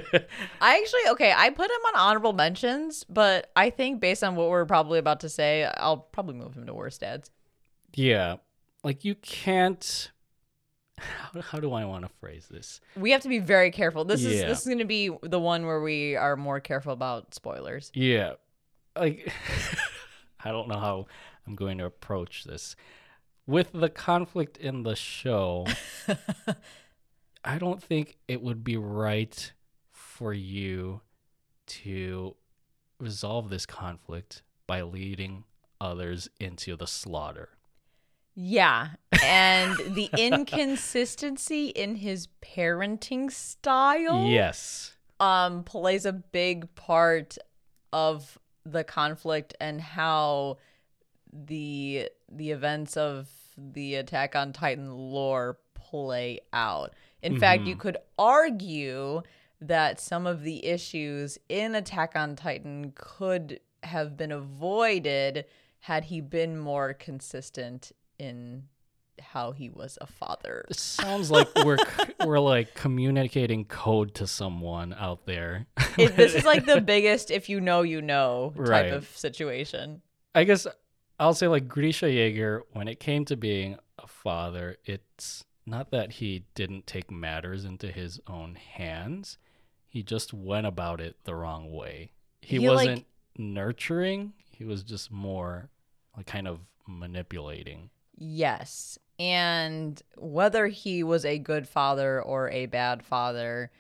I 0.61 0.79
actually 0.81 1.11
okay, 1.13 1.33
I 1.37 1.51
put 1.51 1.71
him 1.71 1.81
on 1.89 1.97
honorable 1.97 2.33
mentions, 2.33 3.05
but 3.05 3.51
I 3.55 3.71
think 3.71 4.01
based 4.01 4.25
on 4.25 4.35
what 4.37 4.49
we're 4.49 4.65
probably 4.65 4.99
about 4.99 5.21
to 5.21 5.29
say, 5.29 5.65
I'll 5.77 5.99
probably 5.99 6.35
move 6.35 6.55
him 6.55 6.67
to 6.67 6.75
worst 6.75 7.01
dads. 7.01 7.31
yeah. 7.95 8.37
Like 8.83 9.03
you 9.05 9.15
can't 9.15 10.11
how, 10.99 11.41
how 11.41 11.59
do 11.59 11.73
I 11.73 11.85
want 11.87 12.05
to 12.05 12.11
phrase 12.21 12.47
this? 12.51 12.81
We 12.97 13.11
have 13.13 13.23
to 13.23 13.29
be 13.29 13.39
very 13.39 13.71
careful. 13.71 14.05
This 14.05 14.25
is 14.25 14.43
this 14.43 14.61
is 14.61 14.67
going 14.67 14.79
to 14.79 14.85
be 14.85 15.11
the 15.23 15.41
one 15.41 15.65
where 15.67 15.81
we 15.81 16.15
are 16.17 16.37
more 16.37 16.61
careful 16.61 16.93
about 16.93 17.35
spoilers. 17.35 17.91
Yeah. 17.95 18.35
Like 18.95 19.33
I 20.45 20.51
don't 20.53 20.69
know 20.69 20.79
how 20.79 21.07
I'm 21.47 21.55
going 21.55 21.79
to 21.79 21.85
approach 21.85 22.45
this. 22.45 22.77
With 23.47 23.73
the 23.73 23.91
conflict 23.91 24.57
in 24.57 24.83
the 24.85 24.97
show, 24.97 25.67
I 27.45 27.59
don't 27.59 27.83
think 27.83 28.17
it 28.27 28.43
would 28.43 28.65
be 28.65 28.77
right 28.77 29.53
for 29.93 30.33
you 30.33 31.03
to 31.67 32.37
resolve 32.99 33.51
this 33.51 33.67
conflict 33.67 34.43
by 34.67 34.83
leading 34.83 35.45
others 35.81 36.29
into 36.41 36.77
the 36.77 36.87
slaughter. 36.87 37.51
Yeah, 38.35 38.89
and 39.23 39.77
the 39.95 40.09
inconsistency 40.17 41.67
in 41.69 41.97
his 41.97 42.29
parenting 42.43 43.31
style 43.31 44.27
Yes. 44.27 44.97
um 45.21 45.63
plays 45.65 46.05
a 46.07 46.13
big 46.13 46.75
part 46.75 47.37
of 47.93 48.39
the 48.65 48.83
conflict 48.83 49.55
and 49.61 49.81
how 49.81 50.57
the 51.35 52.09
the 52.31 52.51
events 52.51 52.97
of 52.97 53.29
the 53.59 53.97
attack 53.97 54.35
on 54.37 54.53
titan 54.53 54.91
lore 54.91 55.59
play 55.75 56.41
out 56.53 56.93
in 57.23 57.33
mm-hmm. 57.33 57.41
fact 57.41 57.63
you 57.65 57.77
could 57.77 57.97
argue 58.19 59.21
that 59.61 60.01
some 60.01 60.27
of 60.27 60.43
the 60.43 60.65
issues 60.65 61.39
in 61.49 61.75
attack 61.75 62.13
on 62.17 62.37
titan 62.37 62.93
could 62.95 63.61
have 63.83 64.17
been 64.17 64.33
avoided 64.33 65.45
had 65.81 66.05
he 66.05 66.21
been 66.21 66.59
more 66.59 66.95
consistent 66.95 67.93
in 68.19 68.65
how 69.21 69.53
he 69.53 69.69
was 69.71 69.99
a 70.01 70.07
father 70.07 70.65
It 70.71 70.79
sounds 70.79 71.31
like 71.31 71.49
we're 71.65 71.77
we're 72.25 72.41
like 72.41 72.75
communicating 72.75 73.65
code 73.65 74.15
to 74.15 74.27
someone 74.27 74.93
out 74.99 75.25
there. 75.27 75.67
it, 75.97 76.17
this 76.17 76.35
is 76.35 76.45
like 76.45 76.67
the 76.67 76.81
biggest 76.95 77.31
if 77.31 77.49
you 77.49 77.61
know 77.61 77.83
you 77.83 78.03
know 78.03 78.53
type 78.57 78.69
Right. 78.69 78.93
of 78.93 79.07
situation 79.17 80.03
I 80.35 80.45
guess 80.45 80.67
I'll 81.19 81.35
say 81.35 81.47
like 81.49 81.69
Grisha 81.69 82.11
Jaeger, 82.11 82.63
when 82.73 82.89
it 82.89 83.01
came 83.01 83.25
to 83.27 83.37
being 83.37 83.77
a 83.99 84.07
father, 84.07 84.77
it's 84.85 85.45
not 85.67 85.91
that 85.93 86.13
he 86.13 86.45
didn't 86.55 86.87
take 86.87 87.11
matters 87.11 87.65
into 87.65 87.89
his 87.89 88.21
own 88.27 88.57
hands. 88.57 89.39
He 89.89 90.03
just 90.03 90.35
went 90.35 90.67
about 90.67 91.01
it 91.01 91.17
the 91.25 91.35
wrong 91.35 91.73
way. 91.73 92.11
He, 92.41 92.59
He, 92.59 92.69
like- 92.69 92.77
wasn't 92.77 93.07
nurturing. 93.39 94.33
He 94.51 94.65
was 94.65 94.83
just 94.83 95.11
more 95.13 95.71
like 96.17 96.27
kind 96.27 96.47
of 96.49 96.61
manipulating. 96.87 97.91
yes 98.17 98.99
and 99.19 100.03
whether 100.19 100.67
he 100.67 101.03
was 101.05 101.25
a 101.25 101.39
good 101.39 101.67
father 101.69 102.21
or 102.21 102.51
a 102.51 102.67
bad 102.67 103.03
father 103.03 103.71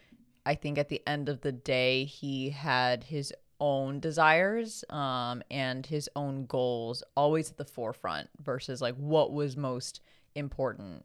i 0.46 0.54
think 0.54 0.78
at 0.78 0.88
the 0.88 1.02
end 1.06 1.28
of 1.28 1.40
the 1.42 1.50
day 1.52 2.04
he 2.04 2.50
had 2.50 3.04
his 3.04 3.32
own 3.64 3.98
desires 3.98 4.84
um, 4.90 5.42
and 5.50 5.86
his 5.86 6.10
own 6.14 6.44
goals 6.44 7.02
always 7.16 7.50
at 7.50 7.56
the 7.56 7.64
forefront 7.64 8.28
versus 8.42 8.82
like 8.82 8.94
what 8.96 9.32
was 9.32 9.56
most 9.56 10.02
important 10.34 11.02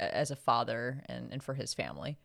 as 0.00 0.30
a 0.30 0.36
father 0.36 1.02
and, 1.06 1.30
and 1.30 1.42
for 1.42 1.52
his 1.52 1.74
family 1.74 2.16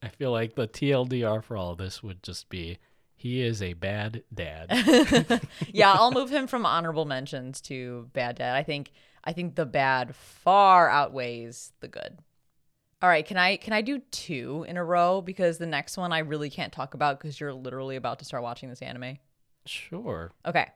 I 0.00 0.08
feel 0.08 0.30
like 0.30 0.54
the 0.54 0.68
TLDR 0.68 1.42
for 1.42 1.56
all 1.56 1.74
this 1.74 2.04
would 2.04 2.22
just 2.22 2.48
be 2.48 2.78
he 3.16 3.40
is 3.40 3.62
a 3.62 3.72
bad 3.72 4.22
dad. 4.34 4.66
yeah, 5.72 5.92
I'll 5.92 6.10
move 6.12 6.30
him 6.30 6.46
from 6.46 6.66
honorable 6.66 7.06
mentions 7.06 7.60
to 7.62 8.10
bad 8.12 8.36
dad. 8.36 8.54
I 8.54 8.62
think 8.62 8.92
I 9.24 9.32
think 9.32 9.54
the 9.54 9.64
bad 9.64 10.14
far 10.14 10.90
outweighs 10.90 11.72
the 11.80 11.88
good. 11.88 12.18
All 13.04 13.10
right, 13.10 13.26
can 13.26 13.36
I 13.36 13.56
can 13.56 13.74
I 13.74 13.82
do 13.82 13.98
two 14.12 14.64
in 14.66 14.78
a 14.78 14.82
row 14.82 15.20
because 15.20 15.58
the 15.58 15.66
next 15.66 15.98
one 15.98 16.10
I 16.10 16.20
really 16.20 16.48
can't 16.48 16.72
talk 16.72 16.94
about 16.94 17.20
because 17.20 17.38
you're 17.38 17.52
literally 17.52 17.96
about 17.96 18.18
to 18.20 18.24
start 18.24 18.42
watching 18.42 18.70
this 18.70 18.80
anime. 18.80 19.18
sure. 19.66 20.32
Okay. 20.46 20.68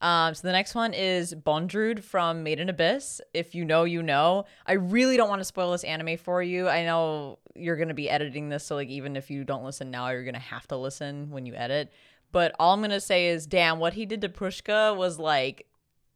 Um, 0.00 0.34
so 0.34 0.48
the 0.48 0.52
next 0.52 0.74
one 0.74 0.92
is 0.92 1.32
Bondrewd 1.32 2.02
from 2.02 2.42
Made 2.42 2.58
in 2.58 2.68
Abyss. 2.70 3.20
If 3.32 3.54
you 3.54 3.64
know, 3.64 3.84
you 3.84 4.02
know. 4.02 4.46
I 4.66 4.72
really 4.72 5.16
don't 5.16 5.28
want 5.28 5.38
to 5.38 5.44
spoil 5.44 5.70
this 5.70 5.84
anime 5.84 6.16
for 6.16 6.42
you. 6.42 6.68
I 6.68 6.82
know 6.82 7.38
you're 7.54 7.76
gonna 7.76 7.94
be 7.94 8.10
editing 8.10 8.48
this, 8.48 8.64
so 8.64 8.74
like 8.74 8.88
even 8.88 9.14
if 9.14 9.30
you 9.30 9.44
don't 9.44 9.62
listen 9.62 9.88
now, 9.88 10.08
you're 10.08 10.24
gonna 10.24 10.40
have 10.40 10.66
to 10.66 10.76
listen 10.76 11.30
when 11.30 11.46
you 11.46 11.54
edit. 11.54 11.92
But 12.32 12.52
all 12.58 12.74
I'm 12.74 12.80
gonna 12.80 12.98
say 12.98 13.28
is, 13.28 13.46
damn, 13.46 13.78
what 13.78 13.92
he 13.92 14.06
did 14.06 14.22
to 14.22 14.28
Prushka 14.28 14.96
was 14.96 15.20
like 15.20 15.68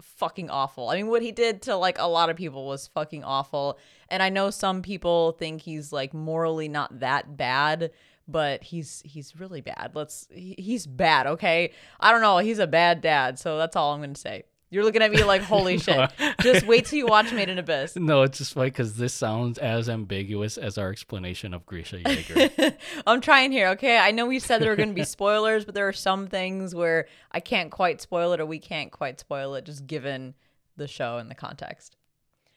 fucking 0.03 0.51
awful. 0.51 0.89
I 0.89 0.97
mean, 0.97 1.09
what 1.09 1.23
he 1.23 1.33
did 1.33 1.63
to 1.63 1.77
like 1.77 1.99
a 1.99 2.07
lot 2.07 2.31
of 2.31 2.37
people 2.37 2.67
was 2.67 2.87
fucking 2.89 3.25
awful. 3.25 3.79
And 4.09 4.23
I 4.23 4.29
know 4.29 4.51
some 4.51 4.83
people 4.83 5.33
think 5.33 5.63
he's 5.63 5.93
like 5.93 6.15
morally 6.15 6.69
not 6.69 7.01
that 7.01 7.37
bad, 7.37 7.91
but 8.27 8.63
he's 8.65 9.03
he's 9.05 9.39
really 9.39 9.61
bad. 9.61 9.93
Let's 9.95 10.29
he's 10.31 10.87
bad, 10.87 11.27
okay? 11.27 11.73
I 11.99 12.13
don't 12.13 12.23
know, 12.23 12.39
he's 12.39 12.59
a 12.59 12.67
bad 12.67 13.01
dad, 13.01 13.39
so 13.39 13.59
that's 13.59 13.77
all 13.77 13.93
I'm 13.93 14.01
going 14.01 14.15
to 14.15 14.21
say. 14.21 14.45
You're 14.71 14.85
looking 14.85 15.03
at 15.03 15.11
me 15.11 15.25
like, 15.25 15.43
"Holy 15.43 15.79
shit." 15.81 16.11
Just 16.41 16.67
wait 16.67 16.87
till 16.87 16.99
you 16.99 17.07
watch 17.07 17.33
Made 17.33 17.49
in 17.49 17.59
Abyss. 17.59 17.97
No, 17.97 18.23
it's 18.23 18.39
just 18.39 18.57
like 18.57 18.73
because 18.73 18.97
this 18.97 19.13
sounds 19.13 19.59
as 19.59 19.89
ambiguous 19.89 20.57
as 20.57 20.79
our 20.79 20.91
explanation 20.91 21.53
of 21.53 21.67
Grisha 21.67 22.01
Jaeger. 22.01 22.77
I'm 23.07 23.21
trying 23.21 23.51
here, 23.51 23.69
okay? 23.71 23.99
I 23.99 24.13
know 24.13 24.27
we 24.27 24.39
said 24.39 24.61
there 24.63 24.71
were 24.71 24.77
going 24.77 24.91
to 24.91 24.95
be 24.95 25.05
spoilers, 25.05 25.65
but 25.65 25.75
there 25.75 25.89
are 25.89 25.93
some 25.93 26.29
things 26.29 26.75
where 26.75 27.07
I 27.33 27.41
can't 27.41 27.71
quite 27.71 28.01
spoil 28.01 28.33
it 28.33 28.41
or 28.41 28.47
we 28.47 28.61
can't 28.61 28.93
quite 28.93 29.19
spoil 29.19 29.55
it 29.57 29.65
just 29.65 29.87
given 29.87 30.35
the 30.77 30.87
show 30.87 31.19
and 31.19 31.29
the 31.29 31.35
context. 31.35 31.97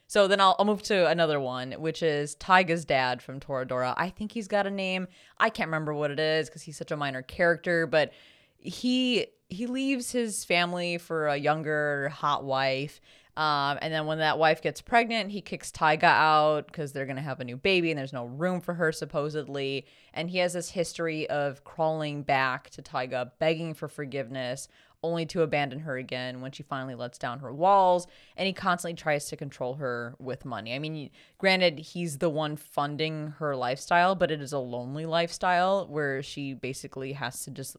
So 0.05 0.27
then 0.27 0.39
I'll, 0.39 0.55
I'll 0.59 0.65
move 0.65 0.83
to 0.83 1.07
another 1.07 1.39
one, 1.39 1.71
which 1.73 2.03
is 2.03 2.35
Taiga's 2.35 2.85
dad 2.85 3.23
from 3.23 3.39
Toradora. 3.39 3.95
I 3.97 4.09
think 4.09 4.31
he's 4.31 4.47
got 4.47 4.67
a 4.67 4.71
name. 4.71 5.07
I 5.39 5.49
can't 5.49 5.67
remember 5.67 5.93
what 5.93 6.11
it 6.11 6.19
is 6.19 6.47
because 6.49 6.61
he's 6.61 6.77
such 6.77 6.91
a 6.91 6.97
minor 6.97 7.23
character, 7.23 7.87
but 7.87 8.13
he 8.59 9.25
he 9.53 9.67
leaves 9.67 10.11
his 10.11 10.43
family 10.43 10.97
for 10.97 11.27
a 11.27 11.37
younger 11.37 12.09
hot 12.09 12.43
wife. 12.43 12.99
Um, 13.35 13.79
and 13.81 13.91
then 13.91 14.05
when 14.05 14.19
that 14.19 14.37
wife 14.37 14.61
gets 14.61 14.81
pregnant, 14.81 15.31
he 15.31 15.41
kicks 15.41 15.71
Taiga 15.71 16.05
out 16.05 16.67
because 16.67 16.91
they're 16.91 17.05
gonna 17.05 17.21
have 17.21 17.39
a 17.39 17.43
new 17.43 17.57
baby 17.57 17.89
and 17.89 17.97
there's 17.97 18.13
no 18.13 18.25
room 18.25 18.61
for 18.61 18.75
her 18.75 18.91
supposedly. 18.91 19.85
And 20.13 20.29
he 20.29 20.37
has 20.39 20.53
this 20.53 20.69
history 20.69 21.27
of 21.29 21.63
crawling 21.63 22.21
back 22.23 22.69
to 22.71 22.81
Taiga, 22.81 23.31
begging 23.39 23.73
for 23.73 23.87
forgiveness, 23.87 24.67
only 25.01 25.25
to 25.25 25.41
abandon 25.41 25.79
her 25.79 25.97
again 25.97 26.41
when 26.41 26.51
she 26.51 26.63
finally 26.63 26.95
lets 26.95 27.17
down 27.17 27.39
her 27.39 27.51
walls. 27.51 28.07
And 28.37 28.45
he 28.45 28.53
constantly 28.53 28.95
tries 28.95 29.25
to 29.25 29.35
control 29.35 29.75
her 29.75 30.15
with 30.19 30.45
money. 30.45 30.73
I 30.73 30.79
mean, 30.79 31.09
granted, 31.39 31.79
he's 31.79 32.19
the 32.19 32.29
one 32.29 32.55
funding 32.55 33.33
her 33.39 33.55
lifestyle, 33.55 34.13
but 34.13 34.31
it 34.31 34.41
is 34.41 34.53
a 34.53 34.59
lonely 34.59 35.07
lifestyle 35.07 35.87
where 35.87 36.21
she 36.21 36.53
basically 36.53 37.13
has 37.13 37.43
to 37.45 37.51
just 37.51 37.77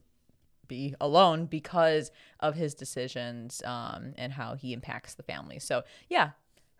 be 0.67 0.95
alone 1.01 1.45
because 1.45 2.11
of 2.39 2.55
his 2.55 2.73
decisions 2.75 3.61
um, 3.65 4.13
and 4.17 4.33
how 4.33 4.55
he 4.55 4.73
impacts 4.73 5.13
the 5.15 5.23
family. 5.23 5.59
So 5.59 5.83
yeah, 6.09 6.31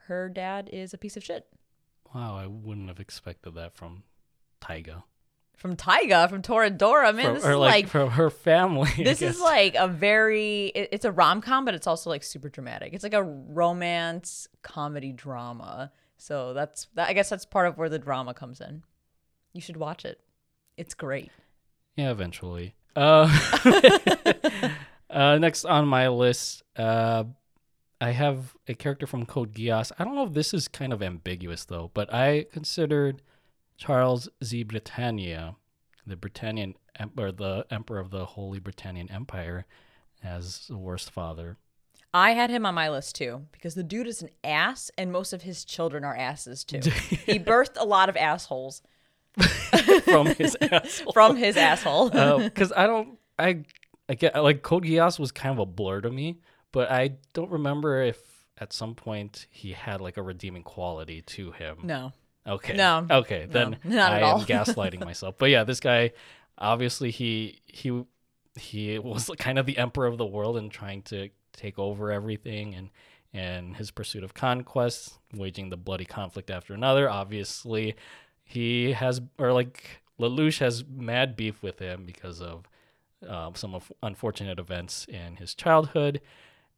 her 0.07 0.29
dad 0.29 0.69
is 0.71 0.93
a 0.93 0.97
piece 0.97 1.17
of 1.17 1.23
shit. 1.23 1.45
Wow, 2.13 2.35
I 2.37 2.47
wouldn't 2.47 2.87
have 2.87 2.99
expected 2.99 3.55
that 3.55 3.73
from 3.73 4.03
Taiga. 4.61 5.03
From 5.57 5.75
Taiga, 5.75 6.27
from 6.27 6.41
Toradora, 6.41 7.15
man, 7.15 7.25
From- 7.25 7.33
this 7.35 7.45
or 7.45 7.51
is 7.51 7.57
like, 7.57 7.71
like 7.71 7.87
from 7.87 8.09
her 8.11 8.29
family. 8.29 8.91
This 8.97 9.21
is 9.21 9.39
like 9.39 9.75
a 9.75 9.87
very 9.87 10.65
it- 10.67 10.89
it's 10.91 11.05
a 11.05 11.11
rom-com 11.11 11.63
but 11.65 11.73
it's 11.73 11.87
also 11.87 12.09
like 12.09 12.23
super 12.23 12.49
dramatic 12.49 12.93
it's 12.93 13.03
like 13.03 13.13
a 13.13 13.23
romance 13.23 14.47
comedy 14.63 15.11
drama 15.11 15.91
so 16.17 16.53
that's 16.53 16.87
that 16.95 17.07
i 17.09 17.13
guess 17.13 17.29
that's 17.29 17.45
part 17.45 17.67
of 17.67 17.77
where 17.77 17.89
the 17.89 17.99
drama 17.99 18.33
comes 18.33 18.59
in 18.61 18.83
you 19.53 19.61
should 19.61 19.77
watch 19.77 20.05
it 20.05 20.19
it's 20.77 20.93
great 20.93 21.31
Yeah, 21.95 22.11
eventually. 22.11 22.75
Uh, 22.95 23.29
uh, 25.09 25.37
next 25.37 25.65
on 25.65 25.87
my 25.87 26.07
list, 26.07 26.63
uh, 26.77 27.25
I 27.99 28.11
have 28.11 28.55
a 28.67 28.73
character 28.73 29.07
from 29.07 29.25
Code 29.25 29.53
Geass. 29.53 29.91
I 29.97 30.03
don't 30.03 30.15
know 30.15 30.25
if 30.25 30.33
this 30.33 30.53
is 30.53 30.67
kind 30.67 30.93
of 30.93 31.01
ambiguous 31.01 31.65
though, 31.65 31.91
but 31.93 32.13
I 32.13 32.45
considered 32.51 33.21
Charles 33.77 34.29
Z. 34.43 34.63
Britannia, 34.63 35.55
the 36.05 36.15
Britannian 36.15 36.75
em- 36.99 37.11
or 37.17 37.31
the 37.31 37.65
emperor 37.69 37.99
of 37.99 38.11
the 38.11 38.25
Holy 38.25 38.59
Britannian 38.59 39.09
Empire, 39.11 39.65
as 40.23 40.65
the 40.67 40.77
worst 40.77 41.11
father. 41.11 41.57
i 42.13 42.31
had 42.31 42.49
him 42.49 42.65
on 42.65 42.73
my 42.73 42.89
list 42.89 43.15
too 43.15 43.45
because 43.51 43.75
the 43.75 43.83
dude 43.83 44.07
is 44.07 44.21
an 44.21 44.29
ass 44.43 44.89
and 44.97 45.11
most 45.11 45.33
of 45.33 45.43
his 45.43 45.65
children 45.65 46.03
are 46.03 46.15
asses 46.15 46.63
too 46.63 46.79
he 47.25 47.37
birthed 47.37 47.77
a 47.77 47.85
lot 47.85 48.09
of 48.09 48.17
assholes 48.17 48.81
from 50.05 50.27
his 50.27 50.55
asshole. 50.61 51.11
from 51.13 51.35
his 51.35 51.57
asshole 51.57 52.17
um, 52.17 52.43
because 52.43 52.71
I 52.75 52.87
don't, 52.87 53.17
I, 53.37 53.63
I 54.07 54.13
get 54.13 54.41
like 54.41 54.61
Code 54.61 54.83
Geass 54.83 55.19
was 55.19 55.31
kind 55.31 55.53
of 55.53 55.59
a 55.59 55.65
blur 55.65 56.01
to 56.01 56.09
me, 56.09 56.39
but 56.71 56.89
I 56.91 57.15
don't 57.33 57.51
remember 57.51 58.01
if 58.01 58.17
at 58.57 58.71
some 58.71 58.95
point 58.95 59.47
he 59.49 59.73
had 59.73 59.99
like 59.99 60.17
a 60.17 60.21
redeeming 60.21 60.63
quality 60.63 61.21
to 61.21 61.51
him. 61.51 61.79
no 61.83 62.13
Okay. 62.47 62.73
No. 62.73 63.05
Okay, 63.09 63.47
then 63.49 63.77
not 63.83 64.11
I 64.13 64.19
am 64.19 64.41
gaslighting 64.41 65.03
myself. 65.03 65.35
But 65.37 65.49
yeah, 65.49 65.63
this 65.63 65.79
guy, 65.79 66.11
obviously 66.57 67.11
he 67.11 67.61
he 67.65 68.05
he 68.57 68.99
was 68.99 69.29
kind 69.37 69.57
of 69.59 69.65
the 69.65 69.77
emperor 69.77 70.05
of 70.05 70.17
the 70.17 70.25
world 70.25 70.57
and 70.57 70.71
trying 70.71 71.01
to 71.03 71.29
take 71.53 71.79
over 71.79 72.11
everything 72.11 72.75
and 72.75 72.89
and 73.33 73.75
his 73.75 73.91
pursuit 73.91 74.23
of 74.23 74.33
conquest, 74.33 75.17
waging 75.33 75.69
the 75.69 75.77
bloody 75.77 76.05
conflict 76.05 76.49
after 76.49 76.73
another. 76.73 77.09
Obviously, 77.09 77.95
he 78.45 78.93
has 78.93 79.19
or 79.37 79.51
like 79.51 80.01
Lelouch 80.19 80.59
has 80.59 80.85
mad 80.87 81.35
beef 81.35 81.61
with 81.61 81.79
him 81.79 82.05
because 82.05 82.41
of 82.41 82.69
um, 83.27 83.55
some 83.55 83.73
of 83.73 83.91
unfortunate 84.01 84.59
events 84.59 85.05
in 85.09 85.37
his 85.37 85.53
childhood, 85.53 86.21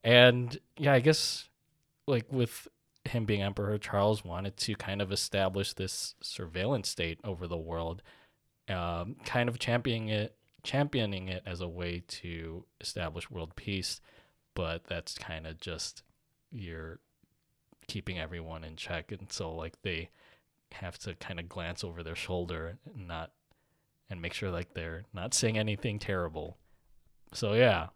and 0.03 0.57
yeah, 0.77 0.93
I 0.93 1.01
guess 1.01 1.49
like 2.07 2.25
with 2.31 2.67
him 3.03 3.25
being 3.25 3.41
emperor, 3.41 3.77
Charles 3.77 4.23
wanted 4.23 4.57
to 4.57 4.75
kind 4.75 5.01
of 5.01 5.11
establish 5.11 5.73
this 5.73 6.15
surveillance 6.21 6.89
state 6.89 7.19
over 7.23 7.47
the 7.47 7.57
world, 7.57 8.01
um, 8.69 9.17
kind 9.25 9.49
of 9.49 9.59
championing 9.59 10.09
it, 10.09 10.35
championing 10.63 11.27
it 11.27 11.43
as 11.45 11.61
a 11.61 11.67
way 11.67 12.03
to 12.07 12.65
establish 12.79 13.29
world 13.29 13.55
peace. 13.55 13.99
But 14.55 14.85
that's 14.85 15.15
kind 15.17 15.45
of 15.45 15.59
just 15.59 16.01
you're 16.51 16.99
keeping 17.87 18.19
everyone 18.19 18.63
in 18.63 18.77
check, 18.77 19.11
and 19.11 19.31
so 19.31 19.53
like 19.53 19.81
they 19.81 20.09
have 20.73 20.97
to 20.99 21.15
kind 21.15 21.39
of 21.39 21.49
glance 21.49 21.83
over 21.83 22.03
their 22.03 22.15
shoulder 22.15 22.77
and 22.93 23.07
not 23.07 23.31
and 24.09 24.21
make 24.21 24.33
sure 24.33 24.51
like 24.51 24.73
they're 24.73 25.03
not 25.13 25.33
saying 25.33 25.57
anything 25.57 25.99
terrible. 25.99 26.57
So 27.33 27.53
yeah, 27.53 27.87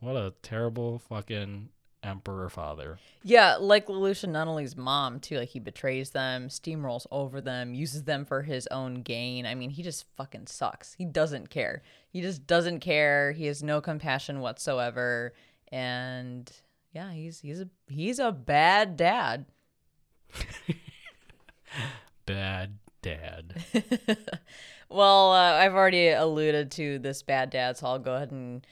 what 0.00 0.16
a 0.16 0.34
terrible 0.42 0.98
fucking 0.98 1.68
emperor 2.02 2.48
father. 2.48 2.98
Yeah, 3.22 3.56
like 3.56 3.86
Lelouch 3.86 4.24
and 4.24 4.32
Nunnally's 4.32 4.76
mom 4.76 5.20
too. 5.20 5.38
Like 5.38 5.48
he 5.48 5.58
betrays 5.58 6.10
them, 6.10 6.48
steamrolls 6.48 7.06
over 7.10 7.40
them, 7.40 7.74
uses 7.74 8.04
them 8.04 8.24
for 8.24 8.42
his 8.42 8.66
own 8.68 9.02
gain. 9.02 9.46
I 9.46 9.54
mean, 9.54 9.70
he 9.70 9.82
just 9.82 10.04
fucking 10.16 10.46
sucks. 10.46 10.94
He 10.94 11.04
doesn't 11.04 11.50
care. 11.50 11.82
He 12.10 12.20
just 12.20 12.46
doesn't 12.46 12.80
care. 12.80 13.32
He 13.32 13.46
has 13.46 13.62
no 13.62 13.80
compassion 13.80 14.40
whatsoever. 14.40 15.34
And 15.68 16.50
yeah, 16.92 17.12
he's 17.12 17.40
he's 17.40 17.60
a 17.60 17.68
he's 17.88 18.18
a 18.18 18.30
bad 18.32 18.96
dad. 18.96 19.46
Bad 22.26 22.78
dad. 23.02 23.62
Well, 24.90 25.32
uh, 25.32 25.54
I've 25.54 25.74
already 25.74 26.10
alluded 26.10 26.70
to 26.72 27.00
this 27.00 27.22
bad 27.22 27.50
dad, 27.50 27.76
so 27.76 27.86
I'll 27.88 27.98
go 27.98 28.14
ahead 28.14 28.30
and 28.30 28.64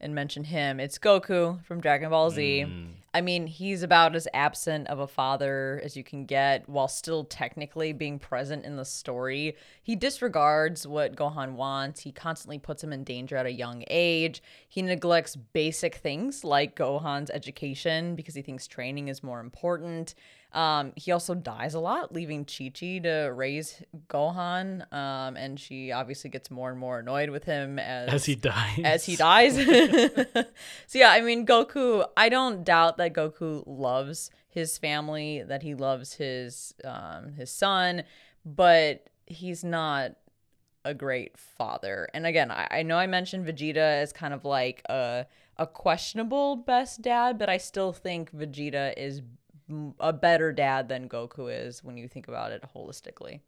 and 0.00 0.14
mention 0.14 0.44
him. 0.44 0.78
It's 0.78 0.96
Goku 0.96 1.64
from 1.64 1.80
Dragon 1.80 2.10
Ball 2.10 2.30
Z. 2.30 2.66
I 3.14 3.20
mean, 3.20 3.48
he's 3.48 3.82
about 3.82 4.14
as 4.14 4.28
absent 4.32 4.86
of 4.86 5.00
a 5.00 5.08
father 5.08 5.80
as 5.84 5.96
you 5.96 6.04
can 6.04 6.24
get 6.24 6.68
while 6.68 6.86
still 6.86 7.24
technically 7.24 7.92
being 7.92 8.20
present 8.20 8.64
in 8.64 8.76
the 8.76 8.84
story. 8.84 9.56
He 9.82 9.96
disregards 9.96 10.86
what 10.86 11.16
Gohan 11.16 11.54
wants. 11.54 12.00
He 12.00 12.12
constantly 12.12 12.60
puts 12.60 12.82
him 12.84 12.92
in 12.92 13.02
danger 13.02 13.36
at 13.36 13.46
a 13.46 13.52
young 13.52 13.82
age. 13.88 14.40
He 14.68 14.82
neglects 14.82 15.34
basic 15.34 15.96
things 15.96 16.44
like 16.44 16.76
Gohan's 16.76 17.30
education 17.30 18.14
because 18.14 18.36
he 18.36 18.42
thinks 18.42 18.68
training 18.68 19.08
is 19.08 19.24
more 19.24 19.40
important. 19.40 20.14
Um, 20.52 20.92
he 20.96 21.12
also 21.12 21.34
dies 21.34 21.74
a 21.74 21.78
lot, 21.80 22.12
leaving 22.12 22.44
Chi 22.46 22.72
Chi 22.74 22.98
to 23.00 23.30
raise 23.34 23.82
Gohan. 24.08 24.90
Um, 24.92 25.36
and 25.36 25.60
she 25.60 25.92
obviously 25.92 26.30
gets 26.30 26.50
more 26.50 26.70
and 26.70 26.78
more 26.78 27.00
annoyed 27.00 27.30
with 27.30 27.44
him 27.44 27.78
as 27.78 28.08
As 28.08 28.24
he 28.24 28.34
dies. 28.34 28.80
as 28.82 29.04
he 29.04 29.16
dies. 29.16 29.54
so 30.86 30.98
yeah, 30.98 31.10
I 31.10 31.20
mean 31.20 31.44
Goku, 31.46 32.06
I 32.16 32.28
don't 32.28 32.64
doubt 32.64 32.96
that 32.96 33.12
Goku 33.12 33.62
loves 33.66 34.30
his 34.48 34.78
family, 34.78 35.42
that 35.42 35.62
he 35.62 35.74
loves 35.74 36.14
his 36.14 36.74
um 36.82 37.32
his 37.34 37.50
son, 37.50 38.04
but 38.44 39.06
he's 39.26 39.62
not 39.62 40.12
a 40.84 40.94
great 40.94 41.36
father. 41.36 42.08
And 42.14 42.24
again, 42.24 42.50
I, 42.50 42.66
I 42.70 42.82
know 42.82 42.96
I 42.96 43.06
mentioned 43.06 43.46
Vegeta 43.46 43.76
as 43.76 44.12
kind 44.14 44.32
of 44.32 44.44
like 44.46 44.80
a 44.88 45.26
a 45.58 45.66
questionable 45.66 46.56
best 46.56 47.02
dad, 47.02 47.36
but 47.38 47.48
I 47.50 47.58
still 47.58 47.92
think 47.92 48.32
Vegeta 48.34 48.94
is 48.96 49.20
a 50.00 50.12
better 50.12 50.52
dad 50.52 50.88
than 50.88 51.08
Goku 51.08 51.48
is 51.52 51.84
when 51.84 51.96
you 51.96 52.08
think 52.08 52.28
about 52.28 52.52
it 52.52 52.64
holistically. 52.74 53.40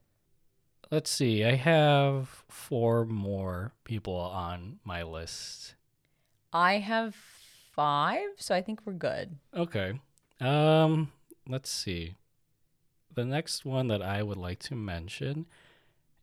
Let's 0.91 1.11
see. 1.11 1.45
I 1.45 1.55
have 1.55 2.45
four 2.49 3.05
more 3.05 3.73
people 3.85 4.17
on 4.17 4.81
my 4.85 5.03
list. 5.03 5.77
I 6.53 6.79
have 6.79 7.15
five, 7.73 8.29
so 8.37 8.55
I 8.55 8.63
think 8.63 8.81
we're 8.85 8.95
good. 8.95 9.37
Okay. 9.57 10.01
Um, 10.41 11.13
let's 11.49 11.71
see. 11.71 12.17
The 13.15 13.25
next 13.25 13.65
one 13.65 13.87
that 13.89 14.03
I 14.03 14.23
would 14.23 14.37
like 14.37 14.59
to 14.61 14.75
mention 14.75 15.47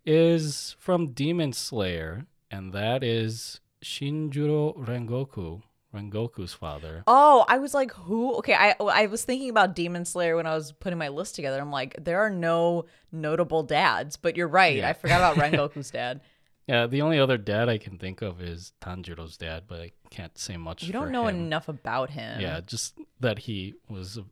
is 0.06 0.76
from 0.80 1.12
Demon 1.14 1.54
Slayer, 1.54 2.26
and 2.52 2.74
that 2.74 3.04
is 3.04 3.60
Shinjuro 3.84 4.78
Rengoku, 4.78 5.62
Rengoku's 5.98 6.54
father. 6.54 7.04
Oh, 7.08 7.46
I 7.48 7.58
was 7.58 7.74
like, 7.74 7.92
who? 7.92 8.36
Okay, 8.36 8.54
I 8.54 8.76
I 8.80 9.08
was 9.08 9.24
thinking 9.24 9.50
about 9.50 9.76
Demon 9.76 10.06
Slayer 10.06 10.36
when 10.36 10.46
I 10.46 10.54
was 10.56 10.72
putting 10.72 11.00
my 11.00 11.08
list 11.10 11.36
together. 11.36 11.60
I'm 11.60 11.72
like, 11.72 11.96
there 12.04 12.22
are 12.22 12.30
no 12.30 12.86
notable 13.12 13.64
dads, 13.64 14.16
but 14.18 14.38
you're 14.38 14.48
right. 14.48 14.78
Yeah. 14.78 14.90
I 14.90 14.94
forgot 14.94 15.34
about 15.34 15.52
Rengoku's 15.52 15.92
dad. 15.92 16.22
Yeah, 16.68 16.86
the 16.86 17.02
only 17.02 17.18
other 17.18 17.38
dad 17.38 17.70
I 17.70 17.78
can 17.78 17.98
think 17.98 18.22
of 18.22 18.42
is 18.42 18.74
Tanjiro's 18.82 19.38
dad, 19.38 19.64
but 19.68 19.80
I 19.80 19.92
can't 20.10 20.38
say 20.38 20.58
much. 20.58 20.84
You 20.84 20.92
don't 20.92 21.14
know 21.14 21.28
him. 21.28 21.36
enough 21.38 21.70
about 21.70 22.10
him. 22.10 22.42
Yeah, 22.42 22.60
just 22.60 22.98
that 23.22 23.40
he 23.40 23.76
was 23.90 24.18
a 24.18 24.26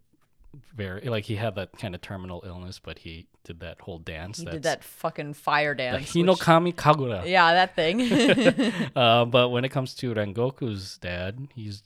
very 0.75 1.01
like 1.09 1.25
he 1.25 1.35
had 1.35 1.55
that 1.55 1.77
kind 1.77 1.95
of 1.95 2.01
terminal 2.01 2.43
illness, 2.45 2.79
but 2.83 2.99
he 2.99 3.27
did 3.43 3.59
that 3.59 3.81
whole 3.81 3.99
dance. 3.99 4.39
he 4.39 4.45
did 4.45 4.63
that 4.63 4.83
fucking 4.83 5.33
fire 5.33 5.73
the 5.73 5.77
dance. 5.83 6.13
which- 6.13 6.25
Hinokami 6.25 6.73
Kagura. 6.75 7.25
yeah, 7.25 7.53
that 7.53 7.75
thing. 7.75 7.99
Uh, 8.95 9.25
but 9.25 9.49
when 9.49 9.65
it 9.65 9.69
comes 9.69 9.93
to 9.95 10.13
Rengoku's 10.13 10.97
dad, 10.97 11.47
he's 11.53 11.83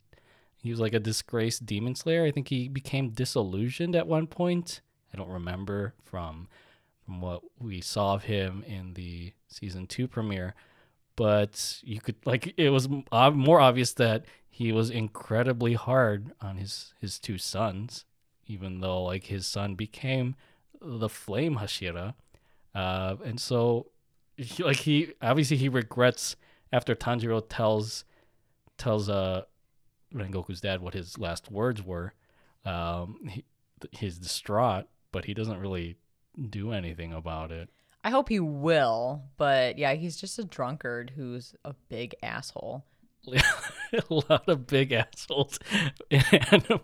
he 0.62 0.70
was 0.70 0.80
like 0.80 0.92
a 0.94 1.00
disgraced 1.00 1.64
demon 1.66 1.94
slayer. 1.94 2.24
I 2.24 2.30
think 2.30 2.48
he 2.48 2.68
became 2.68 3.10
disillusioned 3.10 3.96
at 3.96 4.06
one 4.06 4.26
point. 4.26 4.80
I 5.12 5.16
don't 5.16 5.28
remember 5.30 5.94
from 6.04 6.48
from 7.04 7.20
what 7.20 7.42
we 7.58 7.80
saw 7.80 8.14
of 8.14 8.24
him 8.24 8.62
in 8.66 8.94
the 8.94 9.32
season 9.48 9.86
two 9.86 10.06
premiere, 10.06 10.54
but 11.16 11.80
you 11.82 12.00
could 12.00 12.16
like 12.24 12.54
it 12.56 12.70
was 12.70 12.88
more 12.88 13.60
obvious 13.60 13.92
that 13.94 14.24
he 14.48 14.72
was 14.72 14.90
incredibly 14.90 15.74
hard 15.74 16.32
on 16.40 16.56
his 16.58 16.92
his 17.00 17.18
two 17.18 17.38
sons, 17.38 18.04
even 18.50 18.80
though 18.80 19.04
like 19.04 19.24
his 19.24 19.46
son 19.46 19.74
became 19.74 20.34
the 20.80 21.08
flame 21.08 21.56
Hashira, 21.56 22.14
uh, 22.74 23.16
and 23.24 23.40
so 23.40 23.86
he, 24.36 24.62
like 24.62 24.78
he 24.78 25.12
obviously 25.22 25.56
he 25.56 25.68
regrets 25.68 26.36
after 26.72 26.94
Tanjiro 26.94 27.42
tells 27.48 28.04
tells 28.76 29.08
uh 29.08 29.42
Rengoku's 30.14 30.60
dad 30.60 30.80
what 30.80 30.94
his 30.94 31.18
last 31.18 31.50
words 31.50 31.82
were. 31.82 32.14
Um, 32.64 33.20
he, 33.28 33.44
he's 33.92 34.18
distraught, 34.18 34.86
but 35.12 35.24
he 35.24 35.34
doesn't 35.34 35.58
really 35.58 35.96
do 36.48 36.72
anything 36.72 37.12
about 37.12 37.52
it. 37.52 37.68
I 38.02 38.10
hope 38.10 38.28
he 38.28 38.40
will, 38.40 39.22
but 39.36 39.78
yeah, 39.78 39.94
he's 39.94 40.16
just 40.16 40.38
a 40.38 40.44
drunkard 40.44 41.12
who's 41.14 41.54
a 41.64 41.74
big 41.88 42.14
asshole. 42.22 42.84
A 43.28 44.02
lot 44.10 44.48
of 44.48 44.66
big 44.66 44.92
assholes 44.92 45.58
in 46.10 46.22
anime. 46.32 46.80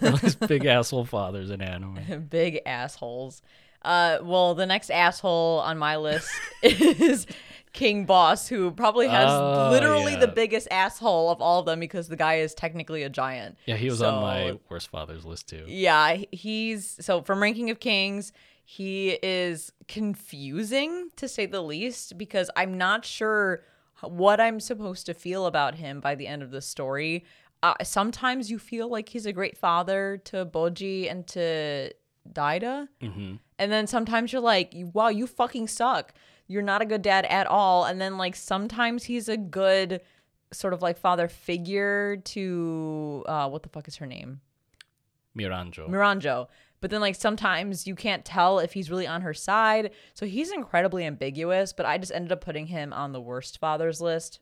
Least 0.00 0.40
big 0.40 0.64
asshole 0.66 1.04
fathers 1.04 1.50
in 1.50 1.60
anime. 1.60 2.26
Big 2.30 2.60
assholes. 2.66 3.42
Uh, 3.82 4.18
well, 4.22 4.54
the 4.54 4.66
next 4.66 4.90
asshole 4.90 5.60
on 5.60 5.78
my 5.78 5.96
list 5.96 6.28
is 6.62 7.26
King 7.72 8.06
Boss, 8.06 8.48
who 8.48 8.72
probably 8.72 9.06
has 9.06 9.30
Oh, 9.30 9.68
literally 9.70 10.16
the 10.16 10.26
biggest 10.26 10.66
asshole 10.70 11.30
of 11.30 11.40
all 11.40 11.60
of 11.60 11.66
them 11.66 11.78
because 11.78 12.08
the 12.08 12.16
guy 12.16 12.36
is 12.36 12.54
technically 12.54 13.04
a 13.04 13.08
giant. 13.08 13.56
Yeah, 13.66 13.76
he 13.76 13.88
was 13.88 14.02
on 14.02 14.20
my 14.20 14.58
worst 14.68 14.88
fathers 14.88 15.24
list 15.24 15.48
too. 15.48 15.64
Yeah, 15.68 16.18
he's 16.32 16.96
so 17.00 17.22
from 17.22 17.40
Ranking 17.40 17.70
of 17.70 17.78
Kings, 17.78 18.32
he 18.64 19.10
is 19.22 19.72
confusing 19.86 21.10
to 21.16 21.28
say 21.28 21.46
the 21.46 21.62
least 21.62 22.18
because 22.18 22.50
I'm 22.56 22.76
not 22.76 23.04
sure 23.04 23.62
what 24.02 24.40
I'm 24.40 24.60
supposed 24.60 25.06
to 25.06 25.14
feel 25.14 25.46
about 25.46 25.74
him 25.76 26.00
by 26.00 26.14
the 26.14 26.26
end 26.26 26.42
of 26.42 26.50
the 26.50 26.60
story. 26.60 27.24
Uh, 27.62 27.74
sometimes 27.82 28.50
you 28.50 28.58
feel 28.58 28.88
like 28.88 29.08
he's 29.08 29.26
a 29.26 29.32
great 29.32 29.56
father 29.56 30.20
to 30.26 30.46
Bojji 30.46 31.10
and 31.10 31.26
to 31.28 31.92
Daida. 32.32 32.88
hmm 33.00 33.36
And 33.58 33.72
then 33.72 33.86
sometimes 33.86 34.32
you're 34.32 34.42
like, 34.42 34.72
wow, 34.92 35.08
you 35.08 35.26
fucking 35.26 35.66
suck. 35.68 36.14
You're 36.46 36.62
not 36.62 36.82
a 36.82 36.86
good 36.86 37.02
dad 37.02 37.24
at 37.26 37.46
all. 37.46 37.84
And 37.84 38.00
then 38.00 38.16
like 38.16 38.36
sometimes 38.36 39.04
he's 39.04 39.28
a 39.28 39.36
good 39.36 40.00
sort 40.52 40.72
of 40.72 40.80
like 40.80 40.96
father 40.96 41.28
figure 41.28 42.16
to 42.16 43.22
uh 43.28 43.48
what 43.50 43.62
the 43.62 43.68
fuck 43.68 43.86
is 43.88 43.96
her 43.96 44.06
name? 44.06 44.40
Miranjo. 45.36 45.88
Miranjo. 45.88 46.46
But 46.80 46.90
then 46.90 47.00
like 47.00 47.14
sometimes 47.16 47.86
you 47.86 47.94
can't 47.94 48.24
tell 48.24 48.58
if 48.60 48.72
he's 48.72 48.90
really 48.90 49.06
on 49.06 49.22
her 49.22 49.34
side. 49.34 49.90
So 50.14 50.26
he's 50.26 50.52
incredibly 50.52 51.04
ambiguous, 51.04 51.72
but 51.72 51.86
I 51.86 51.98
just 51.98 52.12
ended 52.12 52.32
up 52.32 52.40
putting 52.40 52.66
him 52.66 52.92
on 52.92 53.12
the 53.12 53.20
worst 53.20 53.58
fathers 53.58 54.00
list 54.00 54.40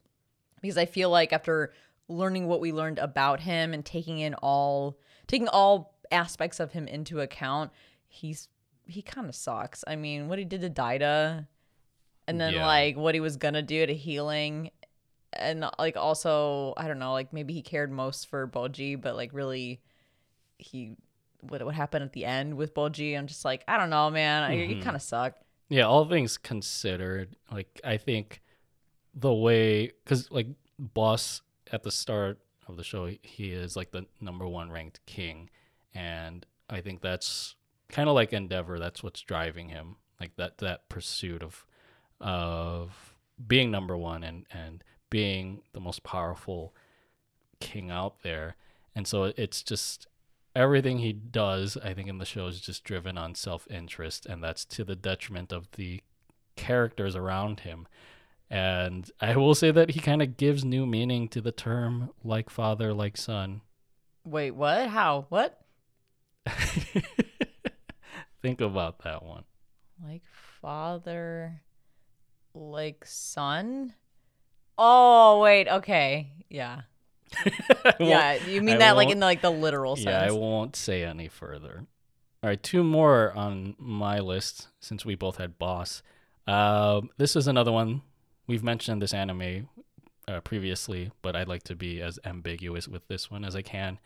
because 0.60 0.76
I 0.76 0.84
feel 0.86 1.08
like 1.10 1.32
after 1.32 1.72
learning 2.08 2.46
what 2.46 2.60
we 2.60 2.72
learned 2.72 2.98
about 2.98 3.40
him 3.40 3.72
and 3.74 3.84
taking 3.84 4.18
in 4.18 4.34
all 4.34 4.98
taking 5.26 5.48
all 5.48 5.94
aspects 6.12 6.60
of 6.60 6.72
him 6.72 6.86
into 6.86 7.20
account, 7.20 7.70
he's 8.06 8.48
he 8.86 9.02
kind 9.02 9.28
of 9.28 9.34
sucks. 9.34 9.82
I 9.86 9.96
mean, 9.96 10.28
what 10.28 10.38
he 10.38 10.44
did 10.44 10.60
to 10.60 10.70
Daida 10.70 11.46
and 12.28 12.40
then 12.40 12.54
Yeah. 12.54 12.66
like 12.66 12.96
what 12.96 13.14
he 13.14 13.20
was 13.20 13.36
going 13.36 13.54
to 13.54 13.62
do 13.62 13.86
to 13.86 13.96
Hiling 13.96 14.70
and 15.32 15.68
like 15.78 15.96
also, 15.96 16.74
I 16.76 16.86
don't 16.86 16.98
know, 16.98 17.12
like 17.12 17.32
maybe 17.32 17.52
he 17.54 17.62
cared 17.62 17.90
most 17.90 18.28
for 18.28 18.46
Bojji, 18.46 19.00
but 19.00 19.16
like 19.16 19.30
really 19.32 19.80
he 20.58 20.96
what 21.50 21.64
what 21.64 21.74
happened 21.74 22.04
at 22.04 22.12
the 22.12 22.24
end 22.24 22.56
with 22.56 22.74
Bojji, 22.74 23.16
I'm 23.16 23.26
just 23.26 23.44
like, 23.44 23.64
I 23.68 23.78
don't 23.78 23.90
know, 23.90 24.10
man. 24.10 24.42
I, 24.42 24.52
you 24.54 24.74
mm-hmm. 24.76 24.82
kind 24.82 24.96
of 24.96 25.02
suck. 25.02 25.34
Yeah, 25.68 25.84
all 25.84 26.04
things 26.04 26.38
considered, 26.38 27.36
like 27.50 27.80
I 27.84 27.96
think 27.96 28.42
the 29.14 29.32
way 29.32 29.92
because 30.04 30.30
like 30.30 30.48
boss 30.78 31.42
at 31.72 31.82
the 31.82 31.90
start 31.90 32.38
of 32.68 32.76
the 32.76 32.84
show, 32.84 33.10
he 33.22 33.50
is 33.50 33.76
like 33.76 33.90
the 33.90 34.06
number 34.20 34.46
one 34.46 34.70
ranked 34.70 35.00
king, 35.06 35.50
and 35.94 36.46
I 36.70 36.80
think 36.80 37.00
that's 37.00 37.56
kind 37.88 38.08
of 38.08 38.14
like 38.14 38.32
Endeavor. 38.32 38.78
That's 38.78 39.02
what's 39.02 39.22
driving 39.22 39.68
him, 39.70 39.96
like 40.20 40.36
that 40.36 40.58
that 40.58 40.88
pursuit 40.88 41.42
of 41.42 41.66
of 42.20 43.14
being 43.46 43.70
number 43.70 43.96
one 43.96 44.22
and 44.22 44.46
and 44.50 44.82
being 45.10 45.62
the 45.72 45.80
most 45.80 46.02
powerful 46.02 46.74
king 47.60 47.90
out 47.90 48.22
there. 48.22 48.56
And 48.94 49.06
so 49.06 49.32
it's 49.36 49.62
just 49.62 50.06
everything 50.56 50.98
he 50.98 51.12
does, 51.12 51.76
I 51.76 51.92
think, 51.94 52.08
in 52.08 52.18
the 52.18 52.24
show 52.24 52.46
is 52.46 52.60
just 52.60 52.82
driven 52.82 53.18
on 53.18 53.34
self 53.34 53.68
interest, 53.70 54.26
and 54.26 54.42
that's 54.42 54.64
to 54.64 54.82
the 54.84 54.96
detriment 54.96 55.52
of 55.52 55.70
the 55.72 56.02
characters 56.56 57.14
around 57.14 57.60
him. 57.60 57.86
And 58.48 59.10
I 59.20 59.36
will 59.36 59.54
say 59.54 59.70
that 59.70 59.90
he 59.90 60.00
kind 60.00 60.22
of 60.22 60.36
gives 60.36 60.64
new 60.64 60.86
meaning 60.86 61.28
to 61.28 61.40
the 61.40 61.52
term 61.52 62.10
like 62.24 62.48
father, 62.48 62.94
like 62.94 63.16
son. 63.16 63.60
Wait, 64.24 64.52
what? 64.52 64.88
How? 64.88 65.26
What? 65.28 65.60
Think 68.42 68.60
about 68.60 69.04
that 69.04 69.22
one. 69.24 69.44
Like 70.02 70.22
father, 70.60 71.60
like 72.54 73.04
son? 73.04 73.94
Oh, 74.78 75.40
wait. 75.40 75.68
Okay. 75.68 76.32
Yeah. 76.48 76.82
Yeah. 78.00 78.34
You 78.34 78.62
mean 78.62 78.76
I 78.76 78.78
that 78.78 78.96
like 78.96 79.10
in 79.10 79.20
the, 79.20 79.26
like 79.26 79.42
the 79.42 79.50
literal 79.50 79.96
sense. 79.96 80.06
Yeah, 80.06 80.22
I 80.22 80.32
won't 80.32 80.76
say 80.76 81.04
any 81.04 81.28
further. 81.28 81.86
All 82.42 82.50
right, 82.50 82.62
two 82.62 82.84
more 82.84 83.32
on 83.32 83.74
my 83.78 84.18
list 84.20 84.68
since 84.80 85.04
we 85.04 85.14
both 85.14 85.36
had 85.36 85.58
Boss. 85.58 86.02
Um, 86.46 87.10
this 87.16 87.34
is 87.36 87.46
another 87.46 87.72
one. 87.72 88.02
We've 88.46 88.62
mentioned 88.62 89.02
this 89.02 89.14
anime 89.14 89.68
uh, 90.28 90.40
previously, 90.40 91.10
but 91.22 91.34
I'd 91.34 91.48
like 91.48 91.64
to 91.64 91.74
be 91.74 92.00
as 92.00 92.18
ambiguous 92.24 92.86
with 92.86 93.06
this 93.08 93.30
one 93.30 93.44
as 93.44 93.56
I 93.56 93.62
can. 93.62 93.98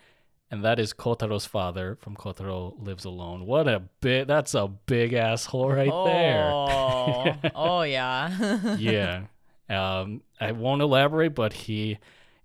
And 0.50 0.64
that 0.64 0.78
is 0.78 0.92
Kotaro's 0.92 1.46
father 1.46 1.96
from 2.00 2.16
Kotaro 2.16 2.74
Lives 2.84 3.04
Alone. 3.04 3.46
What 3.46 3.68
a 3.68 3.82
bit! 4.00 4.26
That's 4.26 4.54
a 4.54 4.66
big 4.66 5.12
asshole 5.12 5.70
right 5.70 5.90
oh. 5.92 7.36
oh, 7.54 7.82
yeah. 7.82 8.76
yeah. 8.78 9.22
Um, 9.68 10.22
I 10.40 10.50
won't 10.50 10.82
elaborate, 10.82 11.36
but 11.36 11.52
he 11.52 11.98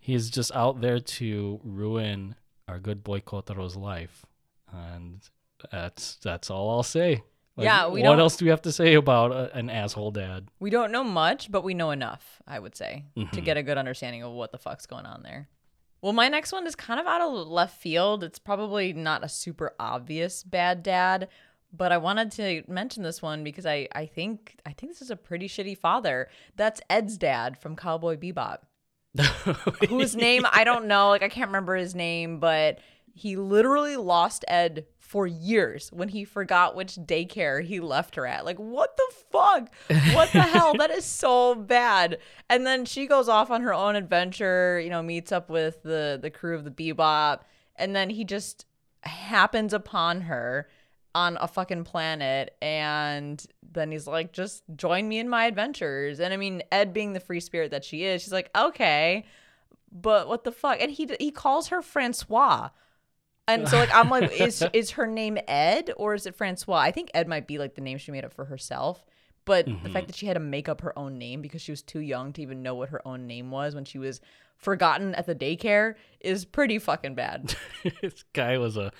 he's 0.06 0.30
just 0.30 0.54
out 0.56 0.82
there 0.82 1.00
to 1.00 1.60
ruin 1.64 2.36
our 2.68 2.80
good 2.80 3.04
boy 3.04 3.20
Kotaro's 3.22 3.76
life, 3.76 4.26
and 4.72 5.22
that's 5.72 6.16
that's 6.18 6.50
all 6.50 6.70
I'll 6.70 6.84
say. 6.84 7.24
Like, 7.58 7.66
Yeah, 7.66 7.88
we 7.88 8.02
what 8.04 8.20
else 8.20 8.36
do 8.38 8.46
we 8.46 8.50
have 8.52 8.62
to 8.64 8.72
say 8.72 8.96
about 8.96 9.32
a, 9.32 9.56
an 9.56 9.70
asshole 9.70 10.12
dad? 10.12 10.50
We 10.60 10.70
don't 10.70 10.92
know 10.92 11.04
much, 11.06 11.50
but 11.50 11.64
we 11.64 11.74
know 11.74 11.92
enough, 11.92 12.42
I 12.46 12.60
would 12.60 12.76
say, 12.76 13.06
to 13.16 13.22
Mhm. 13.26 13.46
get 13.46 13.56
a 13.58 13.64
good 13.64 13.78
understanding 13.78 14.24
of 14.24 14.34
what 14.34 14.52
the 14.52 14.58
fuck's 14.58 14.86
going 14.86 15.06
on 15.06 15.24
there. 15.24 15.48
Well, 16.02 16.12
my 16.14 16.28
next 16.28 16.52
one 16.52 16.68
is 16.68 16.76
kind 16.76 17.00
of 17.00 17.08
out 17.08 17.22
of 17.22 17.48
left 17.48 17.80
field. 17.82 18.24
It's 18.24 18.40
probably 18.40 18.92
not 18.94 19.24
a 19.24 19.30
super 19.30 19.74
obvious 19.80 20.44
bad 20.44 20.84
dad, 20.84 21.30
but 21.72 21.92
I 21.94 21.98
wanted 21.98 22.32
to 22.34 22.64
mention 22.68 23.04
this 23.04 23.22
one 23.22 23.44
because 23.44 23.66
I, 23.66 23.88
I 23.96 24.06
think 24.06 24.58
I 24.66 24.74
think 24.74 24.92
this 24.92 25.02
is 25.02 25.10
a 25.10 25.16
pretty 25.16 25.48
shitty 25.48 25.78
father. 25.78 26.30
That's 26.58 26.82
Ed's 26.90 27.18
dad 27.18 27.58
from 27.58 27.76
Cowboy 27.78 28.18
Bebop. 28.18 28.60
Whose 29.90 30.16
name 30.16 30.46
I 30.52 30.64
don't 30.64 30.88
know, 30.88 31.10
like 31.10 31.24
I 31.24 31.30
can't 31.30 31.48
remember 31.48 31.76
his 31.76 31.96
name, 31.96 32.40
but 32.40 32.80
he 33.14 33.38
literally 33.38 33.96
lost 33.96 34.44
Ed 34.48 34.86
for 35.00 35.28
years 35.28 35.90
when 35.94 36.10
he 36.10 36.26
forgot 36.26 36.76
which 36.76 36.96
daycare 36.96 37.64
he 37.64 37.80
left 37.80 38.16
her 38.16 38.26
at. 38.26 38.44
Like, 38.44 38.58
what 38.58 38.98
the 38.98 39.14
fuck? 39.32 39.70
What 40.14 40.32
the 40.34 40.42
hell? 40.42 40.74
That 40.78 40.92
is 40.92 41.06
so 41.06 41.56
bad. 41.56 42.18
And 42.50 42.66
then 42.66 42.86
she 42.86 43.06
goes 43.06 43.30
off 43.30 43.52
on 43.52 43.62
her 43.62 43.74
own 43.74 43.96
adventure, 43.96 44.80
you 44.84 44.90
know, 44.90 45.02
meets 45.02 45.32
up 45.32 45.50
with 45.50 45.82
the 45.84 46.20
the 46.22 46.30
crew 46.30 46.56
of 46.56 46.64
the 46.66 46.72
Bebop, 46.72 47.42
and 47.76 47.96
then 47.96 48.10
he 48.10 48.26
just 48.26 48.66
happens 49.02 49.74
upon 49.74 50.22
her 50.22 50.68
on 51.16 51.38
a 51.42 51.48
fucking 51.48 51.86
planet 51.86 52.56
and 52.62 53.48
then 53.72 53.92
he's 53.92 54.06
like 54.06 54.34
just 54.34 54.64
join 54.76 55.08
me 55.08 55.18
in 55.18 55.28
my 55.28 55.46
adventures. 55.46 56.20
And 56.20 56.34
i 56.34 56.38
mean 56.38 56.62
ed 56.72 56.94
being 56.94 57.14
the 57.14 57.20
free 57.20 57.40
spirit 57.40 57.72
that 57.72 57.84
she 57.84 58.04
is 58.04 58.22
she's 58.22 58.34
like 58.34 58.52
okay 58.56 59.26
but 59.96 60.28
what 60.28 60.44
the 60.44 60.52
fuck? 60.52 60.82
And 60.82 60.92
he 60.92 61.10
he 61.20 61.32
calls 61.32 61.70
her 61.70 61.82
Françoise. 61.82 62.72
And 63.48 63.70
so 63.70 63.78
like 63.78 63.94
i'm 63.96 64.10
like 64.10 64.32
is 64.40 64.64
is 64.74 64.92
her 64.92 65.08
name 65.08 65.38
ed 65.48 65.92
or 65.98 66.14
is 66.14 66.26
it 66.26 66.38
Françoise? 66.38 66.80
I 66.80 66.92
think 66.92 67.10
ed 67.14 67.28
might 67.28 67.48
be 67.48 67.58
like 67.58 67.76
the 67.76 67.82
name 67.82 67.98
she 67.98 68.12
made 68.12 68.26
up 68.26 68.34
for 68.34 68.46
herself 68.46 69.06
but 69.46 69.66
the 69.66 69.72
mm-hmm. 69.72 69.94
fact 69.94 70.08
that 70.08 70.16
she 70.16 70.26
had 70.26 70.34
to 70.34 70.40
make 70.40 70.68
up 70.68 70.82
her 70.82 70.98
own 70.98 71.18
name 71.18 71.42
because 71.42 71.62
she 71.62 71.72
was 71.72 71.82
too 71.82 72.00
young 72.00 72.34
to 72.34 72.42
even 72.42 72.62
know 72.62 72.76
what 72.76 72.90
her 72.90 73.08
own 73.08 73.28
name 73.28 73.52
was 73.52 73.76
when 73.76 73.86
she 73.86 73.98
was 73.98 74.22
forgotten 74.58 75.14
at 75.16 75.26
the 75.26 75.36
daycare 75.36 75.96
is 76.22 76.46
pretty 76.46 76.80
fucking 76.80 77.14
bad 77.14 77.56
this 78.02 78.24
guy 78.34 78.58
was 78.58 78.78
a 78.78 78.92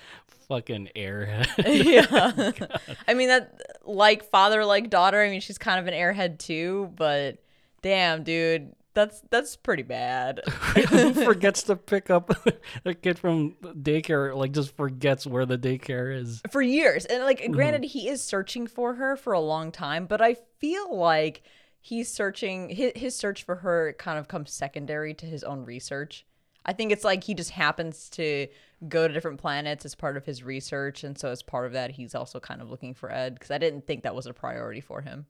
fucking 0.48 0.88
airhead. 0.96 1.46
yeah. 1.84 2.52
Oh 2.78 2.94
I 3.08 3.14
mean 3.14 3.28
that 3.28 3.60
like 3.84 4.24
father 4.24 4.64
like 4.64 4.90
daughter. 4.90 5.20
I 5.20 5.30
mean 5.30 5.40
she's 5.40 5.58
kind 5.58 5.80
of 5.80 5.86
an 5.86 5.94
airhead 5.94 6.38
too, 6.38 6.92
but 6.96 7.38
damn, 7.82 8.22
dude, 8.22 8.74
that's 8.96 9.22
that's 9.30 9.54
pretty 9.54 9.84
bad. 9.84 10.40
Who 10.88 11.14
forgets 11.24 11.62
to 11.64 11.76
pick 11.76 12.10
up 12.10 12.30
a 12.84 12.94
kid 12.94 13.18
from 13.20 13.52
daycare? 13.62 14.34
Like, 14.34 14.50
just 14.50 14.74
forgets 14.76 15.24
where 15.26 15.46
the 15.46 15.56
daycare 15.58 16.12
is. 16.20 16.42
for 16.50 16.60
years. 16.62 17.04
And 17.04 17.22
like 17.22 17.38
Mm-hmm. 17.40 17.52
granted 17.52 17.84
he 17.84 18.08
is 18.08 18.22
searching 18.24 18.66
for 18.66 18.94
her 18.94 19.14
for 19.16 19.32
a 19.32 19.40
long 19.40 19.70
time, 19.70 20.06
but 20.06 20.20
I 20.20 20.34
feel 20.58 20.96
like 20.96 21.42
he's 21.80 22.08
searching 22.12 22.70
his, 22.70 22.92
his 22.96 23.14
search 23.14 23.44
for 23.44 23.54
her 23.56 23.94
kind 23.98 24.18
of 24.18 24.26
comes 24.26 24.50
secondary 24.52 25.14
to 25.14 25.26
his 25.26 25.44
own 25.44 25.64
research. 25.64 26.26
I 26.64 26.72
think 26.72 26.90
it's 26.90 27.04
like 27.04 27.22
he 27.22 27.34
just 27.34 27.50
happens 27.50 28.08
to 28.10 28.48
go 28.88 29.06
to 29.06 29.14
different 29.14 29.38
planets 29.38 29.84
as 29.84 29.94
part 29.94 30.16
of 30.16 30.24
his 30.26 30.42
research 30.42 31.04
and 31.04 31.16
so 31.16 31.28
as 31.30 31.42
part 31.42 31.64
of 31.66 31.72
that 31.74 31.92
he's 31.92 32.14
also 32.14 32.40
kind 32.40 32.60
of 32.60 32.68
looking 32.70 32.92
for 32.92 33.10
Ed 33.12 33.34
because 33.34 33.50
I 33.52 33.58
didn't 33.58 33.86
think 33.86 34.02
that 34.02 34.14
was 34.16 34.26
a 34.26 34.32
priority 34.34 34.80
for 34.80 35.00
him. 35.00 35.26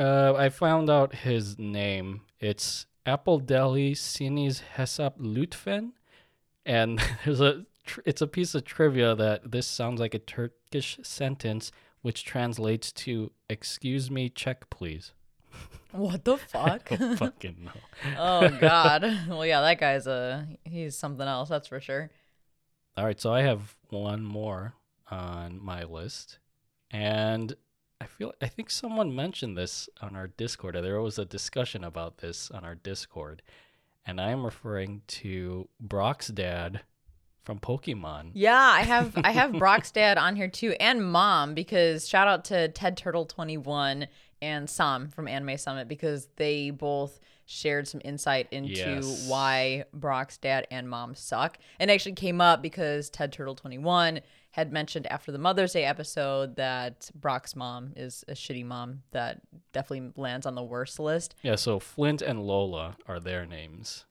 Uh, 0.00 0.32
I 0.34 0.48
found 0.48 0.88
out 0.88 1.14
his 1.14 1.58
name. 1.58 2.22
It's 2.40 2.86
Appledelhi 3.04 3.94
Sinis 3.94 4.62
Hesap 4.76 5.18
Lutfen, 5.18 5.90
and 6.64 7.02
there's 7.24 7.42
a 7.42 7.66
tr- 7.84 8.00
it's 8.06 8.22
a 8.22 8.26
piece 8.26 8.54
of 8.54 8.64
trivia 8.64 9.14
that 9.14 9.50
this 9.50 9.66
sounds 9.66 10.00
like 10.00 10.14
a 10.14 10.18
Turkish 10.18 10.98
sentence, 11.02 11.70
which 12.00 12.24
translates 12.24 12.92
to 12.92 13.30
"Excuse 13.50 14.10
me, 14.10 14.30
check 14.30 14.70
please." 14.70 15.12
What 15.92 16.24
the 16.24 16.38
fuck? 16.38 16.88
Don't 16.88 17.16
fucking 17.18 17.56
know. 17.64 18.14
oh 18.16 18.48
god. 18.60 19.02
Well, 19.28 19.44
yeah, 19.44 19.60
that 19.60 19.80
guy's 19.80 20.06
a 20.06 20.48
he's 20.64 20.96
something 20.96 21.26
else. 21.26 21.50
That's 21.50 21.66
for 21.68 21.80
sure. 21.80 22.10
All 22.96 23.04
right, 23.04 23.20
so 23.20 23.34
I 23.34 23.42
have 23.42 23.76
one 23.90 24.22
more 24.24 24.76
on 25.10 25.62
my 25.62 25.82
list, 25.82 26.38
and 26.90 27.54
I 28.00 28.06
feel 28.06 28.32
I 28.40 28.46
think 28.46 28.70
someone 28.70 29.14
mentioned 29.14 29.56
this 29.56 29.88
on 30.00 30.16
our 30.16 30.28
Discord. 30.28 30.74
There 30.76 31.00
was 31.00 31.18
a 31.18 31.24
discussion 31.24 31.84
about 31.84 32.18
this 32.18 32.50
on 32.50 32.64
our 32.64 32.74
Discord, 32.74 33.42
and 34.06 34.20
I 34.20 34.30
am 34.30 34.44
referring 34.44 35.02
to 35.08 35.68
Brock's 35.80 36.28
dad 36.28 36.80
from 37.44 37.58
Pokemon. 37.58 38.30
Yeah, 38.34 38.56
I 38.56 38.82
have 38.82 39.12
I 39.24 39.32
have 39.32 39.52
Brock's 39.52 39.90
dad 39.90 40.16
on 40.18 40.36
here 40.36 40.48
too, 40.48 40.74
and 40.80 41.04
mom 41.12 41.54
because 41.54 42.08
shout 42.08 42.26
out 42.28 42.44
to 42.46 42.68
Ted 42.68 42.96
Turtle 42.96 43.26
twenty 43.26 43.56
one 43.58 44.06
and 44.42 44.70
Sam 44.70 45.08
from 45.08 45.28
Anime 45.28 45.58
Summit 45.58 45.86
because 45.86 46.28
they 46.36 46.70
both 46.70 47.20
shared 47.44 47.86
some 47.86 48.00
insight 48.04 48.46
into 48.52 48.70
Yes. 48.72 49.28
why 49.28 49.84
Brock's 49.92 50.38
dad 50.38 50.66
and 50.70 50.88
mom 50.88 51.14
suck. 51.14 51.58
And 51.78 51.90
actually 51.90 52.12
came 52.14 52.40
up 52.40 52.62
because 52.62 53.10
Ted 53.10 53.32
Turtle 53.32 53.56
21 53.56 54.20
had 54.52 54.72
mentioned 54.72 55.06
after 55.06 55.30
the 55.30 55.38
Mother's 55.38 55.72
Day 55.72 55.84
episode 55.84 56.56
that 56.56 57.10
Brock's 57.14 57.54
mom 57.54 57.92
is 57.96 58.24
a 58.28 58.32
shitty 58.32 58.64
mom 58.64 59.02
that 59.12 59.40
definitely 59.72 60.12
lands 60.16 60.46
on 60.46 60.54
the 60.54 60.62
worst 60.62 60.98
list. 60.98 61.34
Yeah, 61.42 61.56
so 61.56 61.78
Flint 61.78 62.20
and 62.20 62.42
Lola 62.42 62.96
are 63.06 63.20
their 63.20 63.46
names. 63.46 64.06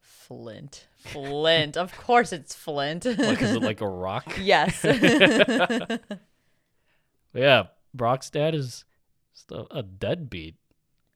Flint. 0.00 0.86
Flint. 0.96 1.76
of 1.76 1.96
course 1.96 2.32
it's 2.32 2.54
Flint. 2.54 3.04
Like, 3.04 3.42
is 3.42 3.52
it 3.52 3.62
like 3.64 3.80
a 3.80 3.88
rock? 3.88 4.38
yes. 4.40 4.84
Yeah, 7.32 7.64
Brock's 7.94 8.30
dad 8.30 8.54
is 8.54 8.84
a, 9.50 9.82
deadbeat. 9.82 10.56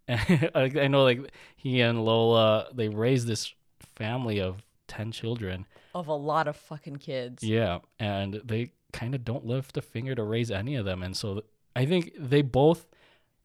I, 0.09 0.89
know, 0.89 1.03
like 1.03 1.33
he 1.57 1.81
and 1.81 2.05
Lola, 2.05 2.69
they 2.75 2.89
raised 2.89 3.27
this 3.27 3.53
family 3.97 4.41
of 4.41 4.63
ten 4.87 5.13
children. 5.13 5.67
Of 5.95 6.09
a 6.09 6.15
lot 6.15 6.49
of 6.49 6.57
fucking 6.57 6.97
kids. 6.97 7.43
Yeah, 7.43 7.79
and 7.99 8.41
they 8.45 8.73
kind 8.93 9.15
of 9.15 9.25
don't 9.25 9.45
lift 9.45 9.77
a 9.77 9.83
finger 9.83 10.15
to 10.15 10.23
raise 10.23 10.51
any 10.51 10.75
of 10.77 10.85
them, 10.85 11.03
and 11.03 11.17
so 11.17 11.43
I 11.75 11.87
think 11.87 12.13
they 12.19 12.43
both. 12.43 12.87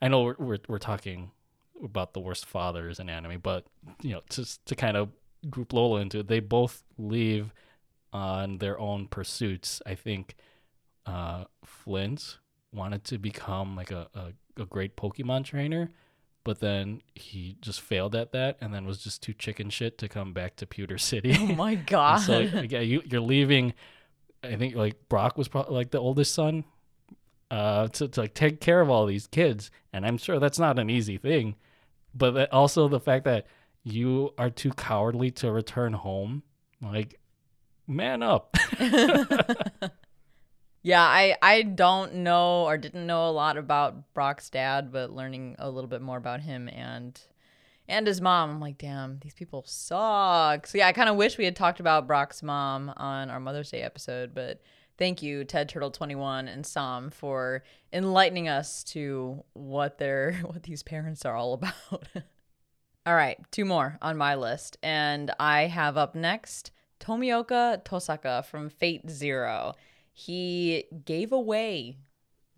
I 0.02 0.08
know 0.08 0.24
we're 0.24 0.36
we're, 0.38 0.58
we're 0.68 0.78
talking 0.80 1.32
about 1.84 2.14
the 2.14 2.20
worst 2.20 2.46
fathers 2.46 3.00
in 3.00 3.10
anime, 3.10 3.40
but 3.40 3.66
you 4.02 4.12
know, 4.12 4.22
just 4.30 4.66
to 4.66 4.76
kind 4.76 4.98
of 4.98 5.10
group 5.50 5.74
Lola 5.74 6.02
into 6.02 6.20
it, 6.20 6.28
they 6.28 6.40
both 6.40 6.84
leave 6.98 7.54
on 8.12 8.58
their 8.58 8.80
own 8.80 9.08
pursuits. 9.08 9.82
I 9.86 9.96
think 9.96 10.36
uh, 11.06 11.46
Flint 11.64 12.40
wanted 12.74 13.04
to 13.06 13.18
become 13.18 13.76
like 13.76 13.92
a, 13.92 14.08
a, 14.14 14.62
a 14.62 14.66
great 14.66 14.96
Pokemon 14.96 15.46
trainer, 15.46 15.92
but 16.44 16.60
then 16.60 17.02
he 17.16 17.58
just 17.62 17.82
failed 17.82 18.16
at 18.16 18.32
that 18.32 18.58
and 18.62 18.74
then 18.74 18.86
was 18.86 19.00
just 19.00 19.22
too 19.22 19.34
chicken 19.34 19.70
shit 19.70 19.98
to 19.98 20.08
come 20.08 20.34
back 20.34 20.56
to 20.58 20.66
Pewter 20.66 20.98
City. 20.98 21.36
Oh 21.40 21.48
my 21.48 21.76
god. 21.88 22.18
so 22.18 22.40
like, 22.40 22.72
yeah, 22.72 22.80
you 22.80 23.02
you're 23.06 23.22
leaving. 23.22 23.74
I 24.44 24.56
think 24.56 24.76
like 24.76 25.10
Brock 25.10 25.38
was 25.38 25.48
probably 25.48 25.76
like 25.76 25.92
the 25.92 26.00
oldest 26.00 26.34
son, 26.34 26.64
uh, 27.52 27.88
to 27.90 28.08
to 28.08 28.22
like 28.22 28.34
take 28.34 28.62
care 28.62 28.82
of 28.82 28.90
all 28.90 29.06
these 29.06 29.28
kids, 29.28 29.72
and 29.92 30.06
I'm 30.06 30.18
sure 30.18 30.40
that's 30.40 30.60
not 30.60 30.80
an 30.80 30.90
easy 30.90 31.18
thing. 31.18 31.56
But 32.16 32.32
that 32.32 32.54
also 32.54 32.88
the 32.88 33.00
fact 33.00 33.26
that 33.26 33.46
you 33.84 34.34
are 34.38 34.50
too 34.50 34.72
cowardly 34.72 35.32
to 35.32 35.52
return 35.52 35.94
home, 35.94 36.44
like, 36.82 37.20
man 37.88 38.24
up. 38.24 38.56
Yeah, 40.82 41.04
I 41.04 41.36
I 41.42 41.64
don't 41.64 42.16
know 42.16 42.64
or 42.64 42.78
didn't 42.78 43.06
know 43.06 43.28
a 43.28 43.32
lot 43.32 43.58
about 43.58 44.14
Brock's 44.14 44.50
dad, 44.50 44.92
but 44.92 45.12
learning 45.12 45.56
a 45.60 45.70
little 45.70 45.90
bit 45.90 46.02
more 46.02 46.18
about 46.18 46.42
him 46.42 46.70
and 46.70 47.20
and 47.88 48.06
his 48.06 48.22
mom, 48.22 48.52
I'm 48.52 48.60
like, 48.60 48.78
damn, 48.78 49.18
these 49.20 49.34
people 49.34 49.64
suck. 49.66 50.68
So 50.68 50.78
yeah, 50.78 50.88
I 50.88 50.94
kind 50.94 51.10
of 51.10 51.16
wish 51.16 51.38
we 51.38 51.46
had 51.46 51.56
talked 51.56 51.80
about 51.80 52.08
Brock's 52.08 52.44
mom 52.44 52.94
on 52.96 53.30
our 53.30 53.40
Mother's 53.40 53.72
Day 53.72 53.82
episode, 53.82 54.36
but 54.36 54.62
thank 54.98 55.24
you, 55.24 55.44
Ted 55.44 55.68
Turtle 55.68 55.90
21 55.90 56.48
and 56.48 56.66
Sam, 56.66 57.10
for 57.10 57.64
enlightening 57.92 58.48
us 58.48 58.84
to 58.86 59.44
what 59.54 59.98
they're 59.98 60.34
what 60.44 60.64
these 60.64 60.84
parents 60.84 61.26
are 61.26 61.36
all 61.36 61.54
about. 61.54 62.08
all 63.06 63.16
right, 63.16 63.40
two 63.52 63.66
more 63.66 63.98
on 64.02 64.16
my 64.16 64.36
list, 64.36 64.78
and 64.82 65.32
I 65.40 65.64
have 65.64 65.98
up 65.98 66.16
next 66.16 66.72
Tomioka 67.02 67.84
Tosaka 67.84 68.46
from 68.46 68.70
Fate 68.70 69.10
Zero 69.10 69.74
he 70.20 70.84
gave 71.06 71.32
away 71.32 71.98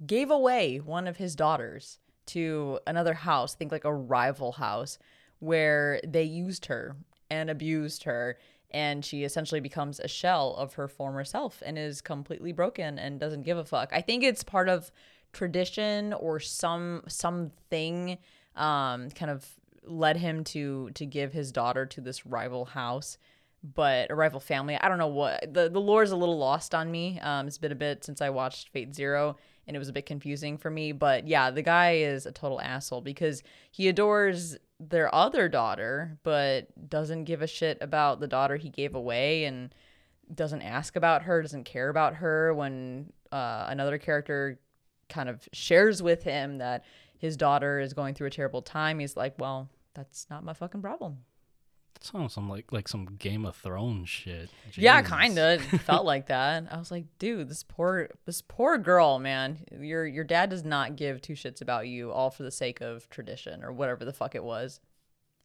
gave 0.04 0.32
away 0.32 0.78
one 0.78 1.08
of 1.08 1.18
his 1.18 1.36
daughters 1.36 2.00
to 2.26 2.80
another 2.88 3.14
house 3.14 3.54
think 3.54 3.72
like 3.72 3.86
a 3.86 3.94
rival 3.94 4.54
house 4.54 4.98
where 5.38 6.02
they 6.06 6.24
used 6.24 6.66
her 6.66 6.96
and 7.30 7.52
abused 7.52 8.04
her. 8.04 8.38
And 8.72 9.06
she 9.06 9.24
essentially 9.24 9.60
becomes 9.60 10.00
a 10.00 10.08
shell 10.08 10.56
of 10.56 10.74
her 10.74 10.88
former 10.88 11.24
self 11.24 11.62
and 11.64 11.78
is 11.78 12.02
completely 12.02 12.52
broken 12.52 12.98
and 12.98 13.20
doesn't 13.20 13.44
give 13.44 13.60
a 13.60 13.66
fuck. 13.66 13.92
I 13.94 14.02
think 14.02 14.24
it's 14.24 14.44
part 14.44 14.68
of 14.68 14.92
tradition 15.32 16.14
or 16.14 16.40
some 16.40 17.04
something 17.08 18.18
um 18.56 19.10
kind 19.12 19.30
of 19.30 19.48
led 19.84 20.18
him 20.18 20.44
to 20.46 20.90
to 20.96 21.06
give 21.06 21.32
his 21.32 21.52
daughter 21.52 21.86
to 21.86 22.02
this 22.02 22.26
rival 22.26 22.66
house 22.66 23.18
but 23.64 24.10
a 24.10 24.16
rival 24.16 24.40
family. 24.40 24.76
I 24.76 24.88
don't 24.88 24.98
know 24.98 25.08
what 25.08 25.54
the 25.54 25.70
the 25.70 25.80
lore 25.80 26.04
is 26.04 26.12
a 26.12 26.16
little 26.16 26.38
lost 26.38 26.74
on 26.74 26.90
me. 26.90 27.20
Um, 27.20 27.48
it's 27.48 27.58
been 27.58 27.72
a 27.72 27.76
bit 27.76 28.04
since 28.04 28.22
I 28.22 28.30
watched 28.30 28.70
Fate 28.70 28.96
Zero, 28.96 29.38
and 29.68 29.76
it 29.76 29.80
was 29.80 29.90
a 29.90 29.94
bit 29.94 30.06
confusing 30.06 30.58
for 30.58 30.70
me. 30.70 30.92
But 30.92 31.28
yeah, 31.28 31.52
the 31.52 31.62
guy 31.62 31.98
is 31.98 32.26
a 32.26 32.32
total 32.32 32.60
asshole 32.60 33.02
because 33.02 33.44
he 33.70 33.88
adores 33.88 34.58
their 34.80 35.14
other 35.14 35.48
daughter, 35.48 36.18
but 36.24 36.68
doesn't 36.90 37.26
give 37.26 37.42
a 37.42 37.48
shit 37.48 37.78
about 37.82 38.20
the 38.20 38.28
daughter 38.28 38.56
he 38.56 38.70
gave 38.70 38.96
away, 38.96 39.46
and 39.46 39.74
doesn't 40.34 40.62
ask 40.62 40.96
about 40.96 41.24
her, 41.24 41.42
doesn't 41.42 41.66
care 41.66 41.90
about 41.90 42.16
her. 42.16 42.54
When 42.54 43.14
uh, 43.32 43.66
another 43.70 43.98
character 44.00 44.60
kind 45.08 45.30
of 45.30 45.48
shares 45.54 46.02
with 46.02 46.24
him 46.24 46.58
that 46.60 46.84
his 47.20 47.38
daughter 47.38 47.80
is 47.80 47.94
going 47.94 48.16
through 48.16 48.28
a 48.28 48.32
terrible 48.32 48.64
time, 48.64 48.98
he's 48.98 49.16
like, 49.16 49.36
"Well, 49.38 49.70
that's 49.94 50.26
not 50.32 50.44
my 50.44 50.54
fucking 50.54 50.82
problem." 50.82 51.20
Sounds 52.00 52.34
some 52.34 52.50
like 52.50 52.72
like 52.72 52.88
some 52.88 53.06
Game 53.20 53.46
of 53.46 53.56
Thrones 53.56 54.10
shit. 54.10 54.50
Yeah, 54.74 55.02
kind 55.04 55.38
of 55.38 55.62
felt 55.86 56.06
like 56.06 56.28
that. 56.28 56.66
I 56.72 56.78
was 56.78 56.90
like, 56.90 57.06
dude, 57.20 57.50
this 57.50 57.64
poor 57.64 58.10
this 58.26 58.42
poor 58.42 58.78
girl, 58.78 59.20
man. 59.20 59.60
Your 59.80 60.08
your 60.08 60.24
dad 60.24 60.50
does 60.50 60.64
not 60.64 60.96
give 60.96 61.22
two 61.22 61.34
shits 61.34 61.62
about 61.62 61.88
you, 61.88 62.12
all 62.12 62.32
for 62.32 62.44
the 62.44 62.52
sake 62.52 62.82
of 62.82 63.10
tradition 63.10 63.64
or 63.64 63.72
whatever 63.72 64.04
the 64.04 64.14
fuck 64.14 64.34
it 64.34 64.44
was. 64.44 64.80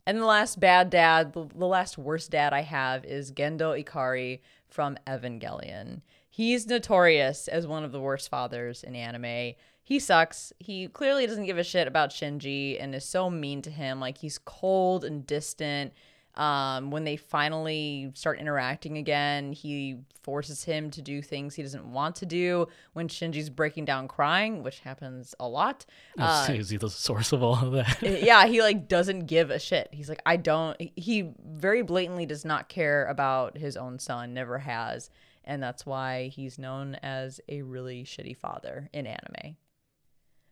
And 0.07 0.19
the 0.19 0.25
last 0.25 0.61
bad 0.61 0.89
dad, 0.89 1.33
the, 1.33 1.47
the 1.55 1.67
last 1.67 1.99
worst 1.99 2.31
dad 2.31 2.53
I 2.53 2.63
have 2.63 3.05
is 3.05 3.33
Gendo 3.33 3.83
Ikari 3.83 4.41
from 4.69 4.97
Evangelion. 5.07 6.03
He's 6.31 6.67
notorious 6.67 7.49
as 7.49 7.67
one 7.67 7.83
of 7.83 7.93
the 7.93 8.01
worst 8.01 8.29
fathers 8.29 8.85
in 8.85 8.95
anime. 8.95 9.55
He 9.83 9.99
sucks. 9.99 10.53
He 10.59 10.87
clearly 10.89 11.27
doesn't 11.27 11.47
give 11.47 11.59
a 11.59 11.65
shit 11.65 11.89
about 11.89 12.11
Shinji 12.11 12.77
and 12.81 12.95
is 12.95 13.05
so 13.05 13.31
mean 13.31 13.63
to 13.63 13.71
him. 13.71 14.01
Like 14.01 14.19
he's 14.19 14.39
cold 14.39 15.05
and 15.05 15.27
distant. 15.27 15.93
Um, 16.37 16.91
when 16.91 17.05
they 17.05 17.17
finally 17.17 18.11
start 18.15 18.39
interacting 18.39 18.99
again, 18.99 19.53
he 19.53 19.99
forces 20.23 20.65
him 20.65 20.91
to 20.91 21.01
do 21.01 21.23
things 21.23 21.55
he 21.55 21.63
doesn't 21.63 21.91
want 21.91 22.17
to 22.17 22.27
do. 22.27 22.67
When 22.93 23.09
Shinji's 23.09 23.49
breaking 23.49 23.87
down 23.87 24.07
crying, 24.07 24.63
which 24.63 24.81
happens 24.81 25.35
a 25.41 25.49
lot, 25.49 25.87
uh, 26.19 26.47
is 26.51 26.69
he 26.69 26.77
the 26.77 26.91
source 26.91 27.33
of 27.33 27.43
all 27.43 27.65
of 27.65 27.73
that? 27.73 28.03
yeah, 28.23 28.47
he 28.47 28.61
like 28.61 28.89
doesn't 28.89 29.27
give 29.27 29.51
a 29.51 29.59
shit. 29.59 29.89
He's 29.93 30.09
like, 30.09 30.21
I 30.27 30.37
don't. 30.37 30.79
He 30.97 31.33
very 31.45 31.83
blatantly 31.83 32.27
does 32.27 32.45
not 32.45 32.69
care 32.69 33.07
about 33.07 33.57
his 33.57 33.77
own 33.77 33.99
son. 33.99 34.35
Never 34.35 34.59
has, 34.59 35.09
and 35.45 35.63
that's 35.63 35.87
why 35.87 36.29
he's 36.29 36.59
known 36.59 36.97
as 36.97 37.41
a 37.49 37.63
really 37.63 38.05
shitty 38.05 38.37
father 38.37 38.91
in 38.93 39.07
anime. 39.07 39.57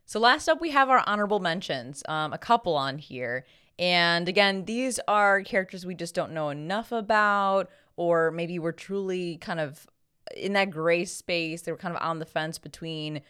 So 0.07 0.21
last 0.21 0.49
up, 0.49 0.61
we 0.61 0.71
have 0.71 0.91
our 0.91 1.03
honorable 1.07 1.41
mentions. 1.41 2.03
Um, 2.09 2.33
a 2.33 2.39
couple 2.39 2.75
on 2.75 2.99
here, 2.99 3.45
and 3.79 4.29
again, 4.29 4.65
these 4.65 5.01
are 5.09 5.43
characters 5.43 5.85
we 5.85 5.95
just 5.95 6.15
don't 6.15 6.33
know 6.33 6.51
enough 6.51 6.93
about, 6.93 7.71
or 7.97 8.31
maybe 8.31 8.59
we're 8.59 8.73
truly 8.73 9.37
kind 9.39 9.61
of 9.61 9.87
in 10.37 10.53
that 10.53 10.71
gray 10.71 11.05
space. 11.05 11.63
They 11.63 11.73
were 11.73 11.79
kind 11.79 11.95
of 11.95 12.03
on 12.03 12.19
the 12.19 12.27
fence 12.27 12.59
between 12.59 13.21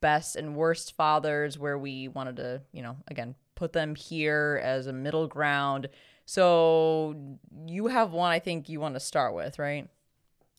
best 0.00 0.36
and 0.36 0.54
worst 0.54 0.94
fathers, 0.94 1.58
where 1.58 1.78
we 1.78 2.08
wanted 2.08 2.36
to, 2.36 2.62
you 2.72 2.82
know, 2.82 2.96
again, 3.08 3.34
put 3.54 3.72
them 3.72 3.94
here 3.94 4.60
as 4.62 4.86
a 4.86 4.92
middle 4.92 5.26
ground. 5.26 5.88
So 6.26 7.38
you 7.66 7.86
have 7.86 8.12
one 8.12 8.30
I 8.30 8.38
think 8.38 8.68
you 8.68 8.80
want 8.80 8.94
to 8.94 9.00
start 9.00 9.34
with, 9.34 9.58
right? 9.58 9.88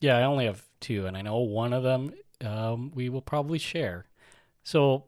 Yeah, 0.00 0.16
I 0.16 0.22
only 0.22 0.46
have 0.46 0.62
two, 0.80 1.06
and 1.06 1.16
I 1.16 1.22
know 1.22 1.38
one 1.38 1.72
of 1.72 1.82
them 1.82 2.12
um, 2.44 2.92
we 2.94 3.08
will 3.08 3.20
probably 3.20 3.58
share. 3.58 4.06
So, 4.62 5.04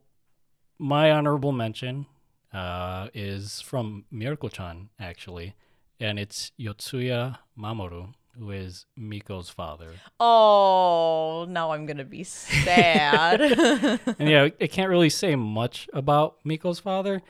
my 0.79 1.11
honorable 1.11 1.53
mention 1.53 2.07
uh, 2.53 3.09
is 3.15 3.61
from 3.61 4.05
Mieruko-chan, 4.13 4.89
actually, 4.99 5.55
and 5.99 6.19
it's 6.19 6.53
Yotsuya 6.59 7.39
Mamoru, 7.59 8.15
who 8.39 8.51
is 8.51 8.87
Miko's 8.99 9.51
father. 9.51 9.93
Oh, 10.19 11.47
now 11.49 11.73
I'm 11.73 11.87
gonna 11.87 12.05
be 12.05 12.25
sad. 12.25 13.41
and 14.19 14.29
yeah, 14.29 14.49
I 14.61 14.67
can't 14.67 14.89
really 14.91 15.11
say 15.11 15.37
much 15.37 15.89
about 15.93 16.37
Miko's 16.45 16.79
father. 16.81 17.23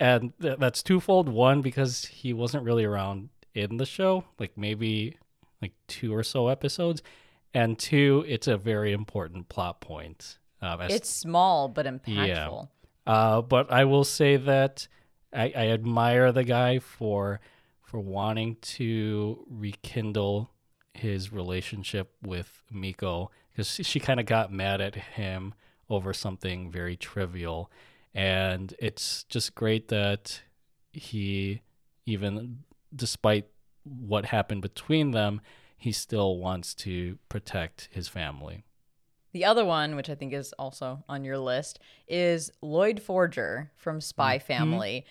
and 0.00 0.32
th- 0.40 0.58
that's 0.58 0.82
twofold. 0.82 1.28
One, 1.28 1.62
because 1.62 2.06
he 2.06 2.32
wasn't 2.32 2.64
really 2.64 2.84
around 2.84 3.28
in 3.54 3.76
the 3.76 3.86
show, 3.86 4.24
like 4.38 4.56
maybe 4.56 5.16
like 5.60 5.72
two 5.86 6.14
or 6.14 6.22
so 6.24 6.48
episodes, 6.48 7.02
and 7.54 7.78
two, 7.78 8.24
it's 8.26 8.48
a 8.48 8.56
very 8.56 8.92
important 8.92 9.48
plot 9.48 9.80
point. 9.80 10.38
Um, 10.60 10.80
It's 10.82 11.08
small 11.10 11.68
but 11.68 11.86
impactful. 11.86 12.68
Uh, 13.06 13.42
but 13.42 13.70
I 13.70 13.84
will 13.84 14.04
say 14.04 14.36
that 14.36 14.86
I, 15.32 15.52
I 15.56 15.68
admire 15.68 16.32
the 16.32 16.44
guy 16.44 16.78
for 16.78 17.40
for 17.82 18.00
wanting 18.00 18.56
to 18.62 19.44
rekindle 19.50 20.50
his 20.94 21.32
relationship 21.32 22.14
with 22.22 22.62
Miko 22.70 23.30
because 23.50 23.68
she, 23.68 23.82
she 23.82 24.00
kind 24.00 24.18
of 24.18 24.26
got 24.26 24.52
mad 24.52 24.80
at 24.80 24.94
him 24.94 25.52
over 25.90 26.14
something 26.14 26.70
very 26.70 26.96
trivial, 26.96 27.70
and 28.14 28.74
it's 28.78 29.24
just 29.24 29.54
great 29.54 29.88
that 29.88 30.42
he 30.92 31.62
even 32.06 32.58
despite 32.94 33.46
what 33.84 34.26
happened 34.26 34.62
between 34.62 35.10
them, 35.10 35.40
he 35.76 35.92
still 35.92 36.38
wants 36.38 36.74
to 36.74 37.18
protect 37.28 37.88
his 37.90 38.06
family. 38.08 38.64
The 39.32 39.44
other 39.44 39.64
one, 39.64 39.96
which 39.96 40.10
I 40.10 40.14
think 40.14 40.32
is 40.32 40.52
also 40.58 41.02
on 41.08 41.24
your 41.24 41.38
list, 41.38 41.78
is 42.06 42.50
Lloyd 42.60 43.00
Forger 43.00 43.70
from 43.76 44.00
Spy 44.00 44.38
Mm-hmm. 44.38 44.46
Family. 44.46 45.06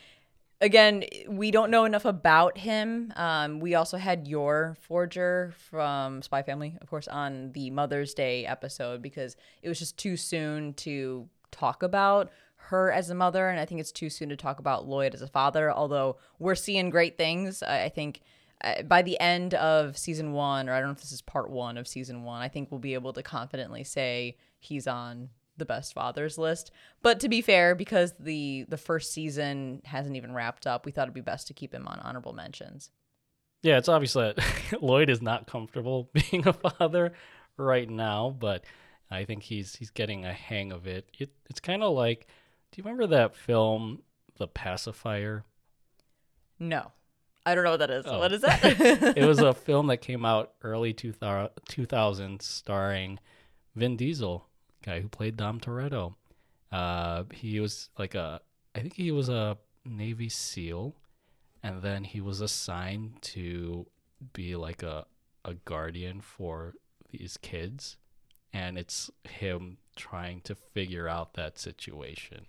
Again, 0.59 1.03
we 1.27 1.49
don't 1.49 1.71
know 1.71 1.85
enough 1.85 2.05
about 2.05 2.59
him. 2.59 3.11
Um, 3.15 3.59
we 3.59 3.73
also 3.73 3.97
had 3.97 4.27
Yor 4.27 4.77
Forger 4.79 5.53
from 5.57 6.21
Spy 6.21 6.43
Family, 6.43 6.77
of 6.81 6.87
course, 6.87 7.07
on 7.07 7.51
the 7.53 7.71
Mother's 7.71 8.13
Day 8.13 8.45
episode 8.45 9.01
because 9.01 9.35
it 9.63 9.69
was 9.69 9.79
just 9.79 9.97
too 9.97 10.15
soon 10.15 10.75
to 10.75 11.27
talk 11.49 11.81
about 11.81 12.29
her 12.65 12.91
as 12.91 13.09
a 13.09 13.15
mother, 13.15 13.49
and 13.49 13.59
I 13.59 13.65
think 13.65 13.81
it's 13.81 13.91
too 13.91 14.11
soon 14.11 14.29
to 14.29 14.35
talk 14.35 14.59
about 14.59 14.87
Lloyd 14.87 15.15
as 15.15 15.23
a 15.23 15.27
father. 15.27 15.71
Although 15.71 16.17
we're 16.37 16.53
seeing 16.53 16.91
great 16.91 17.17
things, 17.17 17.63
I 17.63 17.85
I 17.85 17.89
think 17.89 18.21
Uh, 18.63 18.83
by 18.83 19.01
the 19.01 19.19
end 19.19 19.53
of 19.55 19.97
season 19.97 20.33
one, 20.33 20.69
or 20.69 20.73
I 20.73 20.79
don't 20.79 20.89
know 20.89 20.93
if 20.93 21.01
this 21.01 21.11
is 21.11 21.21
part 21.21 21.49
one 21.49 21.77
of 21.77 21.87
season 21.87 22.23
one, 22.23 22.41
I 22.41 22.47
think 22.47 22.71
we'll 22.71 22.79
be 22.79 22.93
able 22.93 23.13
to 23.13 23.23
confidently 23.23 23.83
say 23.83 24.37
he's 24.59 24.87
on 24.87 25.29
the 25.57 25.65
best 25.65 25.93
fathers 25.93 26.37
list. 26.37 26.71
But 27.01 27.19
to 27.21 27.29
be 27.29 27.41
fair, 27.41 27.75
because 27.75 28.13
the 28.19 28.65
the 28.67 28.77
first 28.77 29.13
season 29.13 29.81
hasn't 29.85 30.15
even 30.15 30.33
wrapped 30.33 30.67
up, 30.67 30.85
we 30.85 30.91
thought 30.91 31.03
it'd 31.03 31.13
be 31.13 31.21
best 31.21 31.47
to 31.47 31.53
keep 31.53 31.73
him 31.73 31.87
on 31.87 31.99
honorable 31.99 32.33
mentions. 32.33 32.91
Yeah, 33.61 33.77
it's 33.77 33.89
obvious 33.89 34.13
that 34.13 34.39
Lloyd 34.81 35.09
is 35.09 35.21
not 35.21 35.47
comfortable 35.47 36.09
being 36.31 36.47
a 36.47 36.53
father 36.53 37.13
right 37.57 37.89
now, 37.89 38.35
but 38.37 38.63
I 39.09 39.25
think 39.25 39.43
he's 39.43 39.75
he's 39.75 39.91
getting 39.91 40.25
a 40.25 40.33
hang 40.33 40.71
of 40.71 40.87
it. 40.87 41.09
it 41.17 41.29
it's 41.49 41.59
kind 41.59 41.83
of 41.83 41.93
like, 41.93 42.27
do 42.71 42.77
you 42.79 42.83
remember 42.83 43.07
that 43.07 43.35
film, 43.35 44.01
The 44.37 44.47
Pacifier? 44.47 45.43
No, 46.59 46.91
I 47.45 47.55
don't 47.55 47.63
know 47.63 47.71
what 47.71 47.77
that 47.77 47.89
is. 47.89 48.05
Oh. 48.07 48.19
What 48.19 48.31
is 48.33 48.41
that? 48.41 48.59
it 49.17 49.25
was 49.25 49.39
a 49.39 49.53
film 49.67 49.87
that 49.87 49.97
came 49.97 50.25
out 50.25 50.53
early 50.63 50.93
2000, 50.93 51.49
2000 51.67 52.41
starring 52.41 53.19
Vin 53.75 53.97
Diesel, 53.97 54.47
guy 54.85 55.01
who 55.01 55.07
played 55.07 55.37
Dom 55.37 55.59
Toretto. 55.59 56.15
Uh, 56.71 57.23
he 57.33 57.59
was 57.59 57.89
like 57.97 58.15
a, 58.15 58.41
I 58.75 58.79
think 58.79 58.93
he 58.93 59.11
was 59.11 59.29
a 59.29 59.57
Navy 59.85 60.29
SEAL, 60.29 60.95
and 61.63 61.81
then 61.81 62.03
he 62.03 62.21
was 62.21 62.41
assigned 62.41 63.21
to 63.21 63.87
be 64.33 64.55
like 64.55 64.83
a, 64.83 65.05
a 65.43 65.55
guardian 65.55 66.21
for 66.21 66.75
these 67.09 67.37
kids, 67.37 67.97
and 68.53 68.77
it's 68.77 69.09
him 69.23 69.77
trying 69.95 70.41
to 70.41 70.55
figure 70.55 71.07
out 71.07 71.33
that 71.33 71.57
situation. 71.57 72.45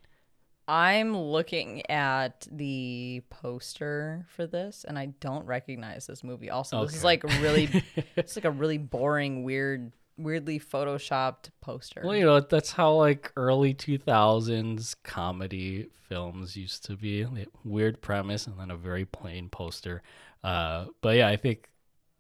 I'm 0.68 1.16
looking 1.16 1.89
at 1.90 2.47
the 2.51 3.22
poster 3.30 4.24
for 4.28 4.47
this, 4.47 4.84
and 4.86 4.98
I 4.98 5.06
don't 5.20 5.44
recognize 5.47 6.06
this 6.06 6.22
movie. 6.22 6.51
Also, 6.51 6.84
this 6.84 6.97
is 6.97 7.05
like 7.05 7.24
really, 7.40 7.68
it's 8.16 8.36
like 8.36 8.44
a 8.44 8.51
really 8.51 8.78
boring, 8.78 9.44
weird, 9.44 9.93
weirdly 10.16 10.60
photoshopped 10.60 11.51
poster. 11.60 12.02
Well, 12.05 12.16
you 12.16 12.24
know, 12.24 12.40
that's 12.40 12.72
how 12.72 12.93
like 12.94 13.32
early 13.36 13.74
2000s 13.74 14.94
comedy 15.02 15.89
films 16.09 16.56
used 16.56 16.84
to 16.84 16.97
be. 16.97 17.26
Weird 17.64 18.01
premise 18.01 18.47
and 18.47 18.59
then 18.59 18.70
a 18.70 18.76
very 18.76 19.05
plain 19.05 19.48
poster. 19.48 20.02
Uh, 20.44 20.86
but 21.01 21.16
yeah, 21.16 21.28
I 21.28 21.36
think 21.36 21.70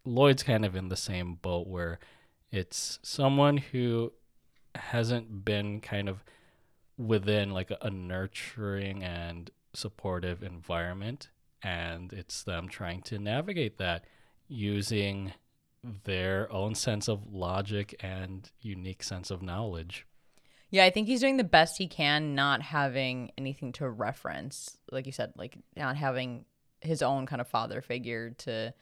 Lloyd's 0.04 0.42
kind 0.42 0.64
of 0.64 0.74
in 0.74 0.88
the 0.88 0.96
same 0.96 1.34
boat 1.34 1.68
where 1.68 2.00
it's 2.50 2.98
someone 3.02 3.56
who 3.56 4.12
hasn't 4.74 5.44
been 5.44 5.80
kind 5.80 6.08
of 6.08 6.24
within 6.96 7.50
like 7.50 7.70
a, 7.80 7.90
nurturing 7.90 9.02
and 9.02 9.50
supportive 9.74 10.42
environment. 10.42 11.30
And 11.62 12.12
it's 12.12 12.42
them 12.42 12.68
trying 12.68 13.02
to 13.02 13.18
navigate 13.18 13.78
that 13.78 14.04
using 14.48 15.32
their 16.04 16.50
own 16.52 16.74
sense 16.74 17.08
of 17.08 17.32
logic 17.32 17.94
and 18.00 18.50
unique 18.60 19.02
sense 19.02 19.30
of 19.30 19.42
knowledge. 19.42 20.06
Yeah, 20.70 20.84
I 20.84 20.90
think 20.90 21.06
he's 21.06 21.20
doing 21.20 21.36
the 21.36 21.44
best 21.44 21.76
he 21.76 21.86
can, 21.86 22.34
not 22.34 22.62
having 22.62 23.30
anything 23.36 23.72
to 23.72 23.88
reference. 23.88 24.78
Like 24.90 25.06
you 25.06 25.12
said, 25.12 25.32
like 25.36 25.58
not 25.76 25.96
having 25.96 26.46
his 26.80 27.02
own 27.02 27.26
kind 27.26 27.40
of 27.40 27.48
father 27.48 27.80
figure 27.82 28.30
to 28.38 28.72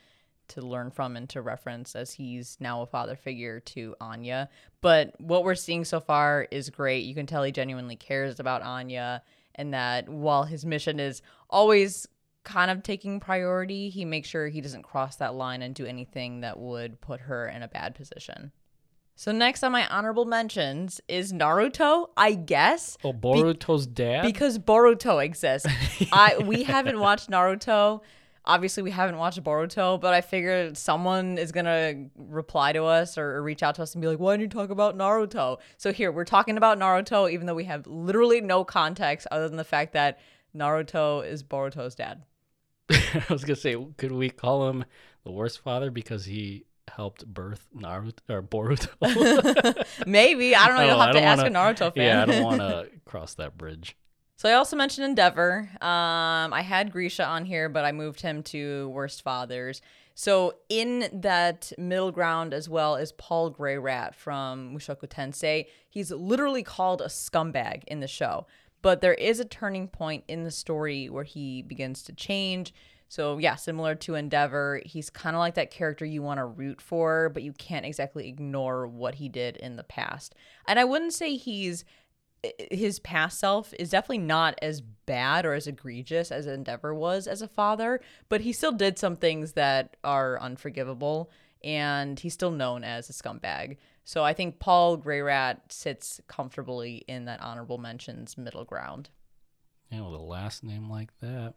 to 0.50 0.60
learn 0.62 0.90
from 0.90 1.16
and 1.16 1.28
to 1.30 1.42
reference 1.42 1.96
as 1.96 2.12
he's 2.12 2.56
now 2.60 2.82
a 2.82 2.86
father 2.86 3.16
figure 3.16 3.60
to 3.60 3.94
Anya. 4.00 4.48
But 4.80 5.18
what 5.20 5.44
we're 5.44 5.54
seeing 5.54 5.84
so 5.84 6.00
far 6.00 6.46
is 6.50 6.70
great. 6.70 7.04
You 7.04 7.14
can 7.14 7.26
tell 7.26 7.42
he 7.42 7.52
genuinely 7.52 7.96
cares 7.96 8.38
about 8.40 8.62
Anya 8.62 9.22
and 9.54 9.74
that 9.74 10.08
while 10.08 10.44
his 10.44 10.64
mission 10.64 11.00
is 11.00 11.22
always 11.48 12.06
kind 12.44 12.70
of 12.70 12.82
taking 12.82 13.20
priority, 13.20 13.90
he 13.90 14.04
makes 14.04 14.28
sure 14.28 14.48
he 14.48 14.60
doesn't 14.60 14.82
cross 14.82 15.16
that 15.16 15.34
line 15.34 15.62
and 15.62 15.74
do 15.74 15.84
anything 15.86 16.40
that 16.40 16.58
would 16.58 17.00
put 17.00 17.20
her 17.20 17.48
in 17.48 17.62
a 17.62 17.68
bad 17.68 17.94
position. 17.94 18.52
So 19.16 19.32
next 19.32 19.62
on 19.62 19.72
my 19.72 19.86
honorable 19.88 20.24
mentions 20.24 20.98
is 21.06 21.30
Naruto, 21.30 22.06
I 22.16 22.32
guess, 22.32 22.96
Oh, 23.04 23.12
Boruto's 23.12 23.86
dad? 23.86 24.22
because 24.22 24.58
Boruto 24.58 25.22
exists. 25.22 25.68
I 26.12 26.38
we 26.38 26.62
haven't 26.62 26.98
watched 26.98 27.28
Naruto. 27.30 28.00
Obviously, 28.44 28.82
we 28.82 28.90
haven't 28.90 29.18
watched 29.18 29.42
Boruto, 29.44 30.00
but 30.00 30.14
I 30.14 30.22
figured 30.22 30.76
someone 30.76 31.36
is 31.38 31.52
gonna 31.52 32.06
reply 32.16 32.72
to 32.72 32.84
us 32.84 33.18
or, 33.18 33.36
or 33.36 33.42
reach 33.42 33.62
out 33.62 33.74
to 33.76 33.82
us 33.82 33.94
and 33.94 34.00
be 34.00 34.08
like, 34.08 34.18
"Why 34.18 34.32
didn't 34.32 34.42
you 34.54 34.60
talk 34.60 34.70
about 34.70 34.96
Naruto?" 34.96 35.58
So 35.76 35.92
here 35.92 36.10
we're 36.10 36.24
talking 36.24 36.56
about 36.56 36.78
Naruto, 36.78 37.30
even 37.30 37.46
though 37.46 37.54
we 37.54 37.64
have 37.64 37.86
literally 37.86 38.40
no 38.40 38.64
context 38.64 39.26
other 39.30 39.46
than 39.46 39.56
the 39.58 39.64
fact 39.64 39.92
that 39.92 40.18
Naruto 40.56 41.24
is 41.26 41.42
Boruto's 41.42 41.94
dad. 41.94 42.22
I 42.90 43.24
was 43.28 43.44
gonna 43.44 43.56
say, 43.56 43.76
could 43.98 44.12
we 44.12 44.30
call 44.30 44.68
him 44.70 44.84
the 45.24 45.30
worst 45.30 45.60
father 45.60 45.90
because 45.90 46.24
he 46.24 46.64
helped 46.88 47.24
birth 47.26 47.68
Naruto 47.76 48.14
or 48.30 48.42
Boruto? 48.42 49.86
Maybe 50.06 50.56
I 50.56 50.66
don't 50.66 50.76
know. 50.78 50.82
Oh, 50.84 50.86
You'll 50.86 51.00
have 51.00 51.12
to 51.14 51.22
ask 51.22 51.42
wanna- 51.42 51.50
a 51.60 51.74
Naruto 51.74 51.94
fan. 51.94 52.04
yeah, 52.06 52.22
I 52.22 52.26
don't 52.26 52.42
want 52.42 52.60
to 52.60 52.88
cross 53.04 53.34
that 53.34 53.56
bridge. 53.58 53.96
So 54.40 54.48
I 54.48 54.54
also 54.54 54.74
mentioned 54.74 55.04
Endeavor. 55.04 55.68
Um, 55.82 56.54
I 56.54 56.62
had 56.62 56.92
Grisha 56.92 57.26
on 57.26 57.44
here, 57.44 57.68
but 57.68 57.84
I 57.84 57.92
moved 57.92 58.22
him 58.22 58.42
to 58.44 58.88
Worst 58.88 59.20
Fathers. 59.20 59.82
So 60.14 60.54
in 60.70 61.10
that 61.12 61.74
middle 61.76 62.10
ground 62.10 62.54
as 62.54 62.66
well 62.66 62.96
is 62.96 63.12
Paul 63.12 63.52
Greyrat 63.52 64.14
from 64.14 64.74
Mushoku 64.74 65.06
Tensei. 65.10 65.66
He's 65.90 66.10
literally 66.10 66.62
called 66.62 67.02
a 67.02 67.08
scumbag 67.08 67.84
in 67.86 68.00
the 68.00 68.06
show, 68.06 68.46
but 68.80 69.02
there 69.02 69.12
is 69.12 69.40
a 69.40 69.44
turning 69.44 69.88
point 69.88 70.24
in 70.26 70.44
the 70.44 70.50
story 70.50 71.10
where 71.10 71.24
he 71.24 71.60
begins 71.60 72.02
to 72.04 72.14
change. 72.14 72.72
So 73.10 73.36
yeah, 73.36 73.56
similar 73.56 73.94
to 73.96 74.14
Endeavor, 74.14 74.80
he's 74.86 75.10
kind 75.10 75.36
of 75.36 75.40
like 75.40 75.56
that 75.56 75.70
character 75.70 76.06
you 76.06 76.22
want 76.22 76.38
to 76.38 76.46
root 76.46 76.80
for, 76.80 77.28
but 77.28 77.42
you 77.42 77.52
can't 77.52 77.84
exactly 77.84 78.26
ignore 78.26 78.86
what 78.86 79.16
he 79.16 79.28
did 79.28 79.58
in 79.58 79.76
the 79.76 79.82
past. 79.84 80.34
And 80.66 80.78
I 80.78 80.84
wouldn't 80.84 81.12
say 81.12 81.36
he's 81.36 81.84
his 82.70 82.98
past 82.98 83.38
self 83.38 83.74
is 83.78 83.90
definitely 83.90 84.18
not 84.18 84.58
as 84.62 84.80
bad 84.80 85.44
or 85.44 85.54
as 85.54 85.66
egregious 85.66 86.30
as 86.30 86.46
Endeavor 86.46 86.94
was 86.94 87.26
as 87.26 87.42
a 87.42 87.48
father, 87.48 88.00
but 88.28 88.40
he 88.40 88.52
still 88.52 88.72
did 88.72 88.98
some 88.98 89.16
things 89.16 89.52
that 89.52 89.96
are 90.04 90.40
unforgivable, 90.40 91.30
and 91.62 92.18
he's 92.18 92.34
still 92.34 92.50
known 92.50 92.84
as 92.84 93.10
a 93.10 93.12
scumbag. 93.12 93.76
So 94.04 94.24
I 94.24 94.32
think 94.32 94.58
Paul 94.58 94.98
Greyrat 94.98 95.70
sits 95.70 96.20
comfortably 96.26 97.04
in 97.06 97.26
that 97.26 97.40
honorable 97.42 97.78
mentions 97.78 98.38
middle 98.38 98.64
ground. 98.64 99.10
You 99.90 99.98
know, 99.98 100.10
the 100.10 100.18
last 100.18 100.64
name 100.64 100.88
like 100.88 101.10
that. 101.20 101.54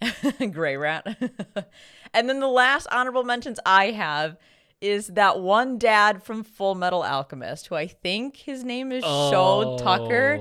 Gray 0.52 0.76
Rat. 0.76 1.06
and 2.14 2.28
then 2.28 2.40
the 2.40 2.48
last 2.48 2.86
honorable 2.92 3.24
mentions 3.24 3.58
I 3.64 3.92
have 3.92 4.36
is 4.80 5.08
that 5.08 5.40
one 5.40 5.78
dad 5.78 6.22
from 6.22 6.44
Full 6.44 6.74
Metal 6.74 7.02
Alchemist, 7.02 7.68
who 7.68 7.74
I 7.74 7.86
think 7.86 8.36
his 8.36 8.62
name 8.62 8.92
is 8.92 9.02
Sho 9.02 9.78
Tucker. 9.80 10.38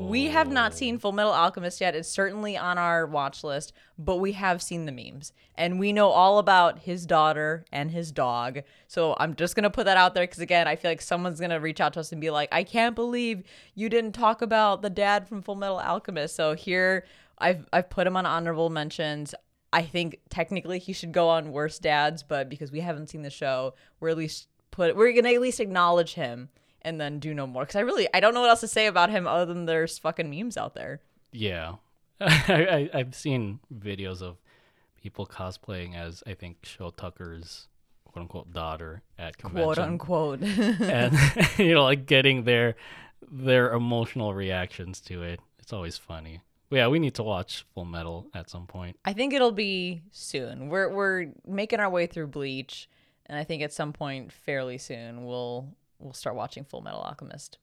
We 0.00 0.26
have 0.26 0.50
not 0.50 0.72
oh. 0.72 0.74
seen 0.74 0.98
Full 0.98 1.12
Metal 1.12 1.32
Alchemist 1.32 1.80
yet. 1.80 1.94
It's 1.94 2.08
certainly 2.08 2.56
on 2.56 2.78
our 2.78 3.06
watch 3.06 3.44
list, 3.44 3.72
but 3.98 4.16
we 4.16 4.32
have 4.32 4.62
seen 4.62 4.86
the 4.86 4.92
memes. 4.92 5.32
And 5.54 5.78
we 5.78 5.92
know 5.92 6.08
all 6.08 6.38
about 6.38 6.80
his 6.80 7.04
daughter 7.04 7.64
and 7.70 7.90
his 7.90 8.10
dog. 8.10 8.60
So 8.88 9.16
I'm 9.18 9.34
just 9.34 9.54
going 9.54 9.64
to 9.64 9.70
put 9.70 9.84
that 9.84 9.96
out 9.96 10.14
there 10.14 10.24
because, 10.24 10.40
again, 10.40 10.66
I 10.66 10.76
feel 10.76 10.90
like 10.90 11.02
someone's 11.02 11.38
going 11.38 11.50
to 11.50 11.60
reach 11.60 11.80
out 11.80 11.92
to 11.94 12.00
us 12.00 12.10
and 12.10 12.20
be 12.20 12.30
like, 12.30 12.48
I 12.52 12.64
can't 12.64 12.94
believe 12.94 13.44
you 13.74 13.88
didn't 13.88 14.12
talk 14.12 14.40
about 14.40 14.82
the 14.82 14.90
dad 14.90 15.28
from 15.28 15.42
Full 15.42 15.56
Metal 15.56 15.78
Alchemist. 15.78 16.34
So 16.34 16.54
here 16.54 17.04
I've 17.38 17.66
I've 17.72 17.90
put 17.90 18.06
him 18.06 18.16
on 18.16 18.26
honorable 18.26 18.70
mentions. 18.70 19.34
I 19.74 19.82
think 19.82 20.20
technically 20.30 20.78
he 20.78 20.92
should 20.92 21.12
go 21.12 21.28
on 21.28 21.50
worst 21.50 21.82
dads, 21.82 22.22
but 22.22 22.48
because 22.48 22.70
we 22.70 22.80
haven't 22.80 23.10
seen 23.10 23.22
the 23.22 23.30
show, 23.30 23.74
we're 23.98 24.10
at 24.10 24.16
least 24.16 24.46
put 24.70 24.96
we're 24.96 25.12
gonna 25.12 25.34
at 25.34 25.40
least 25.40 25.58
acknowledge 25.60 26.14
him 26.14 26.48
and 26.82 27.00
then 27.00 27.18
do 27.18 27.34
no 27.34 27.46
more. 27.46 27.62
Because 27.64 27.76
I 27.76 27.80
really 27.80 28.08
I 28.14 28.20
don't 28.20 28.34
know 28.34 28.40
what 28.40 28.50
else 28.50 28.60
to 28.60 28.68
say 28.68 28.86
about 28.86 29.10
him 29.10 29.26
other 29.26 29.52
than 29.52 29.66
there's 29.66 29.98
fucking 29.98 30.30
memes 30.30 30.56
out 30.56 30.74
there. 30.74 31.00
Yeah, 31.32 31.74
I, 32.20 32.88
I 32.94 32.98
I've 32.98 33.14
seen 33.14 33.58
videos 33.76 34.22
of 34.22 34.36
people 35.02 35.26
cosplaying 35.26 35.96
as 35.96 36.22
I 36.26 36.34
think 36.34 36.58
Sho 36.64 36.90
Tucker's 36.90 37.66
quote 38.04 38.22
unquote 38.22 38.52
daughter 38.52 39.02
at 39.18 39.36
convention, 39.38 39.64
Quote 39.64 39.78
unquote. 39.78 40.42
and 40.42 41.18
you 41.58 41.74
know 41.74 41.82
like 41.82 42.06
getting 42.06 42.44
their 42.44 42.76
their 43.28 43.72
emotional 43.72 44.34
reactions 44.34 45.00
to 45.00 45.22
it. 45.24 45.40
It's 45.58 45.72
always 45.72 45.98
funny. 45.98 46.42
Yeah, 46.70 46.88
we 46.88 46.98
need 46.98 47.14
to 47.14 47.22
watch 47.22 47.64
Full 47.74 47.84
Metal 47.84 48.28
at 48.34 48.50
some 48.50 48.66
point. 48.66 48.96
I 49.04 49.12
think 49.12 49.32
it'll 49.32 49.52
be 49.52 50.02
soon. 50.10 50.68
We're 50.68 50.88
we're 50.88 51.32
making 51.46 51.80
our 51.80 51.90
way 51.90 52.06
through 52.06 52.28
Bleach, 52.28 52.88
and 53.26 53.38
I 53.38 53.44
think 53.44 53.62
at 53.62 53.72
some 53.72 53.92
point 53.92 54.32
fairly 54.32 54.78
soon 54.78 55.24
we'll 55.24 55.68
we'll 55.98 56.12
start 56.14 56.36
watching 56.36 56.64
Full 56.64 56.80
Metal 56.80 57.00
Alchemist. 57.00 57.58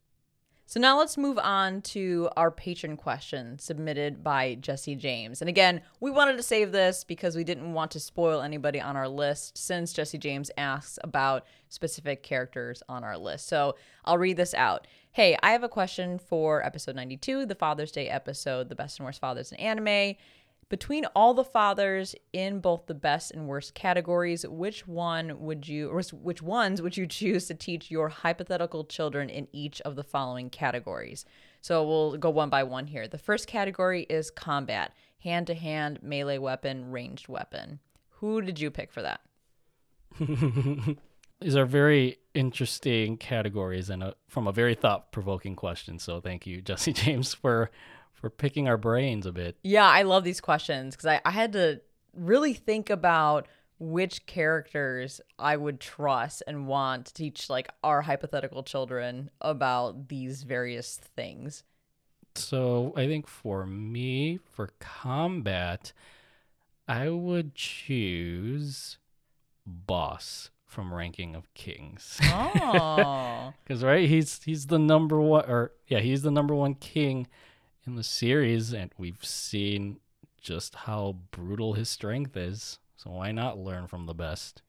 So 0.71 0.79
now 0.79 0.97
let's 0.97 1.17
move 1.17 1.37
on 1.37 1.81
to 1.81 2.29
our 2.37 2.49
patron 2.49 2.95
question 2.95 3.59
submitted 3.59 4.23
by 4.23 4.55
Jesse 4.55 4.95
James. 4.95 5.41
And 5.41 5.49
again, 5.49 5.81
we 5.99 6.11
wanted 6.11 6.37
to 6.37 6.43
save 6.43 6.71
this 6.71 7.03
because 7.03 7.35
we 7.35 7.43
didn't 7.43 7.73
want 7.73 7.91
to 7.91 7.99
spoil 7.99 8.41
anybody 8.41 8.79
on 8.79 8.95
our 8.95 9.09
list 9.09 9.57
since 9.57 9.91
Jesse 9.91 10.17
James 10.17 10.49
asks 10.57 10.97
about 11.03 11.45
specific 11.67 12.23
characters 12.23 12.83
on 12.87 13.03
our 13.03 13.17
list. 13.17 13.49
So 13.49 13.75
I'll 14.05 14.17
read 14.17 14.37
this 14.37 14.53
out. 14.53 14.87
Hey, 15.13 15.37
I 15.43 15.51
have 15.51 15.63
a 15.63 15.67
question 15.67 16.19
for 16.19 16.65
episode 16.65 16.95
92, 16.95 17.45
the 17.45 17.53
Father's 17.53 17.91
Day 17.91 18.07
episode, 18.07 18.69
The 18.69 18.75
Best 18.75 18.97
and 18.97 19.05
Worst 19.05 19.19
Fathers 19.19 19.51
in 19.51 19.57
Anime. 19.57 20.15
Between 20.69 21.03
all 21.13 21.33
the 21.33 21.43
fathers 21.43 22.15
in 22.31 22.61
both 22.61 22.85
the 22.85 22.93
best 22.93 23.31
and 23.31 23.45
worst 23.45 23.73
categories, 23.73 24.47
which 24.47 24.87
one 24.87 25.41
would 25.41 25.67
you, 25.67 25.89
or 25.89 26.01
which 26.13 26.41
ones 26.41 26.81
would 26.81 26.95
you 26.95 27.05
choose 27.05 27.45
to 27.47 27.53
teach 27.53 27.91
your 27.91 28.07
hypothetical 28.07 28.85
children 28.85 29.27
in 29.29 29.49
each 29.51 29.81
of 29.81 29.97
the 29.97 30.03
following 30.03 30.49
categories? 30.49 31.25
So 31.59 31.85
we'll 31.85 32.15
go 32.15 32.29
one 32.29 32.49
by 32.49 32.63
one 32.63 32.87
here. 32.87 33.05
The 33.09 33.17
first 33.17 33.47
category 33.47 34.03
is 34.03 34.31
combat, 34.31 34.93
hand 35.19 35.45
to 35.47 35.55
hand, 35.55 35.99
melee 36.01 36.37
weapon, 36.37 36.89
ranged 36.89 37.27
weapon. 37.27 37.79
Who 38.21 38.41
did 38.41 38.61
you 38.61 38.71
pick 38.71 38.93
for 38.93 39.01
that? 39.01 39.19
These 41.41 41.55
are 41.55 41.65
very 41.65 42.19
interesting 42.33 43.17
categories 43.17 43.89
and 43.89 44.03
a, 44.03 44.15
from 44.27 44.47
a 44.47 44.51
very 44.51 44.75
thought 44.75 45.11
provoking 45.11 45.55
question. 45.55 45.99
So 45.99 46.21
thank 46.21 46.45
you, 46.45 46.61
Jesse 46.61 46.93
James, 47.01 47.33
for 47.33 47.69
for 48.13 48.29
picking 48.29 48.67
our 48.67 48.77
brains 48.77 49.25
a 49.25 49.31
bit. 49.31 49.57
Yeah, 49.63 49.87
I 49.87 50.03
love 50.03 50.23
these 50.23 50.39
questions 50.39 50.95
because 50.95 51.07
I, 51.07 51.21
I 51.25 51.31
had 51.31 51.53
to 51.53 51.81
really 52.13 52.53
think 52.53 52.91
about 52.91 53.47
which 53.79 54.27
characters 54.27 55.19
I 55.39 55.57
would 55.57 55.79
trust 55.79 56.43
and 56.45 56.67
want 56.67 57.07
to 57.07 57.13
teach 57.15 57.49
like 57.49 57.67
our 57.83 58.03
hypothetical 58.03 58.61
children 58.61 59.31
about 59.41 60.09
these 60.09 60.43
various 60.43 60.97
things. 61.15 61.63
So 62.35 62.93
I 62.95 63.07
think 63.07 63.27
for 63.27 63.65
me, 63.65 64.39
for 64.51 64.69
combat, 64.79 65.93
I 66.87 67.09
would 67.09 67.55
choose 67.55 68.99
Boss 69.65 70.50
from 70.71 70.93
Ranking 70.93 71.35
of 71.35 71.53
Kings. 71.53 72.19
Oh. 72.73 73.53
Because 73.63 73.83
right, 73.83 74.07
he's 74.07 74.41
he's 74.43 74.67
the 74.67 74.79
number 74.79 75.19
one, 75.19 75.45
or 75.45 75.73
yeah, 75.87 75.99
he's 75.99 76.21
the 76.21 76.31
number 76.31 76.55
one 76.55 76.75
king 76.75 77.27
in 77.85 77.95
the 77.95 78.03
series, 78.03 78.71
and 78.71 78.91
we've 78.97 79.23
seen 79.23 79.99
just 80.39 80.75
how 80.75 81.17
brutal 81.31 81.73
his 81.73 81.89
strength 81.89 82.37
is. 82.37 82.79
So 82.95 83.11
why 83.11 83.31
not 83.31 83.57
learn 83.57 83.87
from 83.87 84.05
the 84.05 84.13
best? 84.13 84.61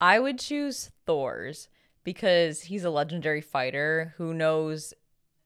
I 0.00 0.20
would 0.20 0.38
choose 0.38 0.90
Thors 1.06 1.68
because 2.04 2.62
he's 2.62 2.84
a 2.84 2.90
legendary 2.90 3.40
fighter 3.40 4.14
who 4.16 4.32
knows 4.32 4.94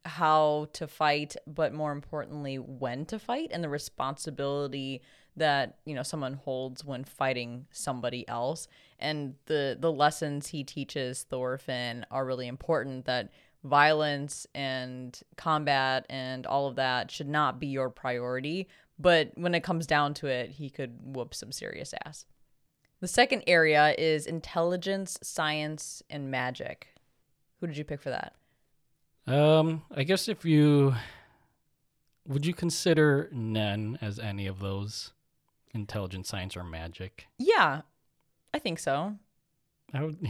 how 0.05 0.67
to 0.75 0.87
fight, 0.87 1.37
but 1.47 1.73
more 1.73 1.93
importantly, 1.93 2.57
when 2.59 3.07
to 3.07 3.19
fight 3.19 3.51
and 3.53 3.65
the 3.65 3.69
responsibility 3.69 5.01
that, 5.37 5.79
you 5.85 5.95
know, 5.95 6.03
someone 6.03 6.35
holds 6.35 6.85
when 6.85 7.05
fighting 7.05 7.67
somebody 7.71 8.27
else. 8.29 8.69
And 8.99 9.35
the 9.47 9.77
the 9.79 9.93
lessons 9.93 10.49
he 10.49 10.65
teaches 10.65 11.25
Thorfinn 11.25 12.07
are 12.11 12.25
really 12.25 12.47
important 12.47 13.07
that 13.07 13.31
violence 13.65 14.47
and 14.55 15.19
combat 15.37 16.05
and 16.11 16.47
all 16.47 16.67
of 16.67 16.77
that 16.77 17.11
should 17.11 17.29
not 17.29 17.61
be 17.61 17.69
your 17.69 17.91
priority. 17.91 18.69
But 18.99 19.33
when 19.35 19.55
it 19.55 19.63
comes 19.63 19.87
down 19.87 20.15
to 20.15 20.27
it, 20.27 20.51
he 20.51 20.71
could 20.71 20.99
whoop 21.03 21.35
some 21.35 21.53
serious 21.53 21.95
ass. 22.05 22.27
The 23.01 23.09
second 23.09 23.43
area 23.47 23.95
is 23.99 24.27
intelligence, 24.27 25.19
science, 25.23 26.03
and 26.09 26.31
magic. 26.31 26.89
Who 27.61 27.67
did 27.67 27.77
you 27.77 27.85
pick 27.85 28.01
for 28.01 28.11
that? 28.11 28.35
Um, 29.27 29.83
I 29.91 30.03
guess 30.05 30.29
if 30.29 30.45
you 30.45 30.95
would 32.27 32.47
you 32.47 32.55
consider 32.55 33.29
Nen 33.33 33.99
as 34.01 34.19
any 34.19 34.47
of 34.47 34.61
those 34.61 35.13
intelligence, 35.75 36.29
science, 36.29 36.57
or 36.57 36.65
magic? 36.65 37.27
Yeah, 37.39 37.83
I 38.55 38.59
think 38.59 38.79
so. 38.79 39.17
I 39.95 40.03
would. 40.05 40.17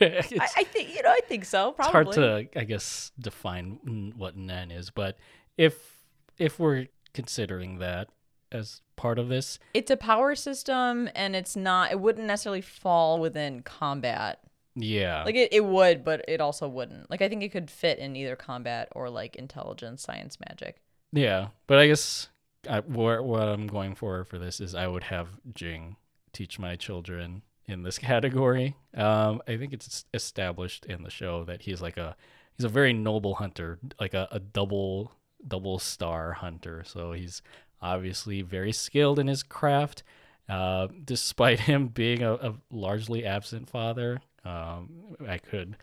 I, 0.00 0.48
I 0.56 0.64
think 0.64 0.94
you 0.94 1.02
know. 1.02 1.10
I 1.10 1.20
think 1.26 1.44
so. 1.44 1.68
it's 1.70 1.76
Probably. 1.76 1.92
hard 2.16 2.50
to, 2.52 2.58
I 2.60 2.64
guess, 2.64 3.10
define 3.18 4.12
what 4.16 4.36
Nen 4.36 4.70
is, 4.70 4.90
but 4.90 5.16
if 5.56 6.02
if 6.38 6.58
we're 6.58 6.86
considering 7.14 7.78
that 7.78 8.08
as 8.52 8.82
part 8.96 9.18
of 9.18 9.28
this, 9.28 9.58
It's 9.74 9.90
a 9.90 9.96
power 9.96 10.34
system, 10.34 11.08
and 11.14 11.34
it's 11.34 11.56
not. 11.56 11.90
It 11.92 12.00
wouldn't 12.00 12.26
necessarily 12.26 12.60
fall 12.60 13.18
within 13.20 13.62
combat. 13.62 14.40
yeah, 14.74 15.24
Like 15.24 15.34
it, 15.34 15.52
it 15.52 15.64
would, 15.64 16.04
but 16.04 16.24
it 16.28 16.40
also 16.40 16.68
wouldn't. 16.68 17.10
Like 17.10 17.22
I 17.22 17.28
think 17.28 17.42
it 17.42 17.48
could 17.50 17.70
fit 17.70 17.98
in 17.98 18.14
either 18.16 18.36
combat 18.36 18.88
or 18.92 19.08
like 19.10 19.36
intelligence, 19.36 20.02
science, 20.02 20.38
magic. 20.48 20.80
Yeah, 21.12 21.48
but 21.66 21.78
I 21.78 21.86
guess 21.86 22.28
I, 22.68 22.80
what, 22.80 23.24
what 23.24 23.42
I'm 23.42 23.66
going 23.66 23.94
for 23.94 24.24
for 24.24 24.38
this 24.38 24.60
is 24.60 24.74
I 24.74 24.86
would 24.86 25.04
have 25.04 25.28
Ging 25.54 25.96
teach 26.32 26.58
my 26.58 26.76
children 26.76 27.42
in 27.66 27.82
this 27.82 27.98
category. 28.10 28.76
Um, 28.94 29.42
I 29.46 29.56
think 29.56 29.72
it's 29.72 30.04
established 30.14 30.86
in 30.86 31.02
the 31.02 31.10
show 31.10 31.44
that 31.44 31.62
he's 31.62 31.80
like 31.80 31.96
a 31.96 32.16
he's 32.56 32.64
a 32.64 32.68
very 32.68 32.92
noble 32.92 33.36
hunter, 33.36 33.78
like 34.00 34.14
a, 34.14 34.28
a 34.32 34.40
double 34.40 35.12
double 35.46 35.78
star 35.78 36.32
hunter. 36.32 36.82
So 36.84 37.12
he's 37.12 37.42
obviously 37.80 38.42
very 38.42 38.72
skilled 38.72 39.18
in 39.18 39.28
his 39.28 39.42
craft. 39.42 40.02
Uh, 40.48 40.88
despite 41.04 41.60
him 41.70 41.88
being 41.88 42.22
a, 42.22 42.34
a 42.34 42.54
largely 42.70 43.24
absent 43.24 43.68
father, 43.68 44.20
um, 44.44 45.16
I 45.28 45.38
could 45.38 45.76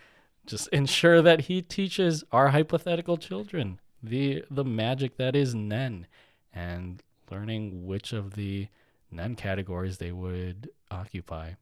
just 0.45 0.67
ensure 0.73 1.21
that 1.21 1.41
he 1.41 1.61
teaches 1.61 2.23
our 2.31 2.49
hypothetical 2.49 3.17
children 3.17 3.79
the 4.03 4.43
the 4.51 4.63
magic 4.63 5.17
that 5.17 5.35
is 5.35 5.55
Nen, 5.55 6.07
and 6.55 7.03
learning 7.29 7.85
which 7.85 8.13
of 8.13 8.33
the 8.35 8.67
Nen 9.11 9.35
categories 9.35 9.97
they 9.97 10.11
would 10.11 10.69
occupy. 10.89 11.53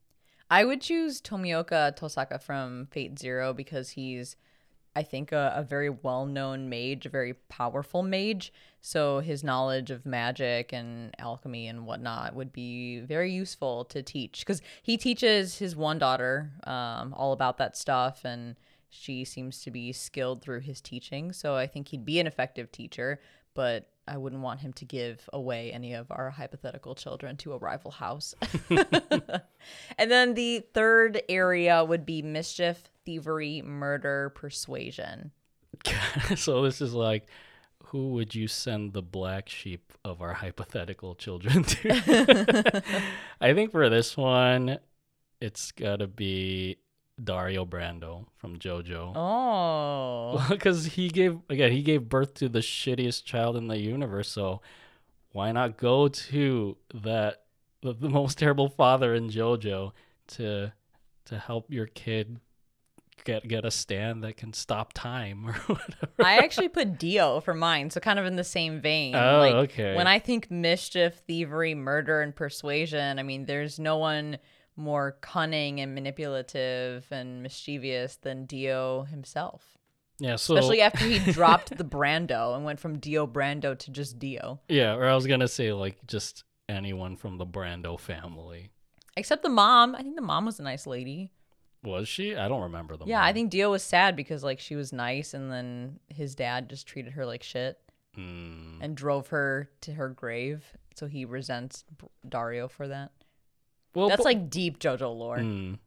I 0.49 0.65
would 0.65 0.81
choose 0.81 1.19
Tomioka 1.19 1.97
Tosaka 1.97 2.41
from 2.41 2.87
Fate 2.91 3.17
Zero 3.17 3.53
because 3.53 3.91
he's, 3.91 4.35
I 4.95 5.01
think, 5.01 5.31
a, 5.31 5.51
a 5.55 5.63
very 5.63 5.89
well 5.89 6.25
known 6.25 6.69
mage, 6.69 7.05
a 7.05 7.09
very 7.09 7.33
powerful 7.49 8.03
mage. 8.03 8.53
So 8.79 9.19
his 9.19 9.43
knowledge 9.43 9.89
of 9.89 10.05
magic 10.05 10.71
and 10.73 11.15
alchemy 11.17 11.67
and 11.67 11.85
whatnot 11.87 12.35
would 12.35 12.53
be 12.53 12.99
very 12.99 13.31
useful 13.31 13.85
to 13.85 14.03
teach 14.03 14.41
because 14.41 14.61
he 14.83 14.97
teaches 14.97 15.57
his 15.57 15.75
one 15.75 15.97
daughter 15.97 16.51
um, 16.65 17.13
all 17.15 17.33
about 17.33 17.57
that 17.57 17.75
stuff 17.77 18.23
and 18.23 18.55
she 18.89 19.25
seems 19.25 19.63
to 19.63 19.71
be 19.71 19.91
skilled 19.91 20.43
through 20.43 20.59
his 20.59 20.81
teaching. 20.81 21.31
So 21.31 21.55
I 21.55 21.65
think 21.65 21.87
he'd 21.87 22.05
be 22.05 22.19
an 22.19 22.27
effective 22.27 22.71
teacher, 22.71 23.19
but 23.55 23.89
I 24.07 24.17
wouldn't 24.17 24.41
want 24.41 24.59
him 24.59 24.73
to 24.73 24.85
give 24.85 25.29
away 25.31 25.71
any 25.71 25.93
of 25.93 26.11
our 26.11 26.29
hypothetical 26.29 26.95
children 26.95 27.37
to 27.37 27.53
a 27.53 27.57
rival 27.57 27.91
house. 27.91 28.35
and 28.69 30.11
then 30.11 30.33
the 30.33 30.59
third 30.73 31.21
area 31.29 31.83
would 31.83 32.05
be 32.05 32.21
mischief, 32.21 32.83
thievery, 33.05 33.61
murder, 33.61 34.31
persuasion. 34.35 35.31
so 36.35 36.63
this 36.63 36.81
is 36.81 36.93
like 36.93 37.27
who 37.93 38.09
would 38.09 38.33
you 38.33 38.47
send 38.47 38.93
the 38.93 39.03
black 39.03 39.47
sheep 39.47 39.93
of 40.03 40.19
our 40.19 40.33
hypothetical 40.33 41.13
children 41.13 41.63
to? 41.63 42.81
I 43.41 43.53
think 43.53 43.71
for 43.71 43.87
this 43.87 44.17
one, 44.17 44.79
it's 45.39 45.71
got 45.71 45.97
to 45.97 46.07
be 46.07 46.77
Dario 47.23 47.65
Brando 47.65 48.25
from 48.37 48.57
JoJo. 48.57 49.13
Oh. 49.15 50.45
because 50.49 50.85
he 50.85 51.09
gave 51.09 51.39
again 51.49 51.71
he 51.71 51.81
gave 51.81 52.09
birth 52.09 52.33
to 52.35 52.49
the 52.49 52.59
shittiest 52.59 53.23
child 53.23 53.55
in 53.55 53.67
the 53.67 53.79
universe 53.79 54.29
so 54.29 54.61
why 55.31 55.51
not 55.51 55.77
go 55.77 56.07
to 56.07 56.77
that 56.93 57.43
the, 57.81 57.93
the 57.93 58.09
most 58.09 58.37
terrible 58.37 58.69
father 58.69 59.13
in 59.13 59.29
jojo 59.29 59.91
to 60.27 60.71
to 61.25 61.37
help 61.37 61.71
your 61.71 61.87
kid 61.87 62.39
get 63.23 63.47
get 63.47 63.65
a 63.65 63.71
stand 63.71 64.23
that 64.23 64.37
can 64.37 64.53
stop 64.53 64.93
time 64.93 65.47
or 65.47 65.53
whatever. 65.67 66.11
I 66.23 66.37
actually 66.37 66.69
put 66.69 66.97
Dio 66.97 67.39
for 67.39 67.53
mine, 67.53 67.89
so 67.89 67.99
kind 67.99 68.19
of 68.19 68.25
in 68.25 68.35
the 68.35 68.43
same 68.43 68.81
vein. 68.81 69.15
Oh, 69.15 69.39
like, 69.39 69.53
okay. 69.69 69.95
When 69.95 70.07
I 70.07 70.19
think 70.19 70.51
mischief, 70.51 71.21
thievery, 71.27 71.75
murder, 71.75 72.21
and 72.21 72.35
persuasion, 72.35 73.19
I 73.19 73.23
mean, 73.23 73.45
there's 73.45 73.79
no 73.79 73.97
one 73.97 74.37
more 74.75 75.17
cunning 75.21 75.79
and 75.79 75.93
manipulative 75.95 77.05
and 77.11 77.43
mischievous 77.43 78.15
than 78.17 78.45
Dio 78.45 79.03
himself. 79.03 79.77
yeah, 80.19 80.35
so 80.35 80.55
Especially 80.55 80.81
after 80.81 81.05
he 81.05 81.19
dropped 81.31 81.77
the 81.77 81.83
Brando 81.83 82.55
and 82.55 82.65
went 82.65 82.79
from 82.79 82.97
Dio 82.99 83.27
Brando 83.27 83.77
to 83.77 83.91
just 83.91 84.19
Dio. 84.19 84.59
yeah, 84.67 84.93
or 84.95 85.05
I 85.07 85.15
was 85.15 85.27
gonna 85.27 85.47
say 85.47 85.73
like 85.73 85.97
just 86.07 86.43
anyone 86.69 87.15
from 87.15 87.37
the 87.37 87.45
Brando 87.45 87.99
family. 87.99 88.71
Except 89.15 89.43
the 89.43 89.49
mom. 89.49 89.95
I 89.95 90.01
think 90.01 90.15
the 90.15 90.21
mom 90.21 90.45
was 90.45 90.59
a 90.59 90.63
nice 90.63 90.87
lady. 90.87 91.31
Was 91.83 92.07
she? 92.07 92.35
I 92.35 92.47
don't 92.47 92.61
remember 92.63 92.95
the. 92.95 93.01
Mom. 93.01 93.09
Yeah, 93.09 93.23
I 93.23 93.33
think 93.33 93.51
Dio 93.51 93.69
was 93.71 93.83
sad 93.83 94.15
because 94.15 94.43
like 94.43 94.59
she 94.59 94.75
was 94.75 94.91
nice 94.93 95.33
and 95.33 95.51
then 95.51 95.99
his 96.07 96.33
dad 96.33 96.69
just 96.69 96.87
treated 96.87 97.13
her 97.13 97.25
like 97.25 97.43
shit 97.43 97.77
Mm, 98.17 98.77
and 98.79 98.95
drove 98.95 99.29
her 99.29 99.69
to 99.81 99.91
her 99.93 100.09
grave. 100.09 100.63
So 100.95 101.07
he 101.07 101.25
resents 101.25 101.83
Dario 102.29 102.67
for 102.67 102.87
that. 102.87 103.11
Well, 103.95 104.09
That's 104.09 104.19
bo- 104.19 104.23
like 104.29 104.49
deep 104.49 104.79
JoJo 104.79 105.15
lore. 105.15 105.37
Mm. 105.37 105.79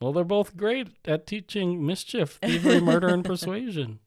Well, 0.00 0.12
they're 0.12 0.24
both 0.24 0.56
great 0.56 0.88
at 1.06 1.26
teaching 1.26 1.84
mischief, 1.86 2.38
thievery, 2.42 2.80
murder, 2.80 3.08
and 3.08 3.24
persuasion. 3.24 4.00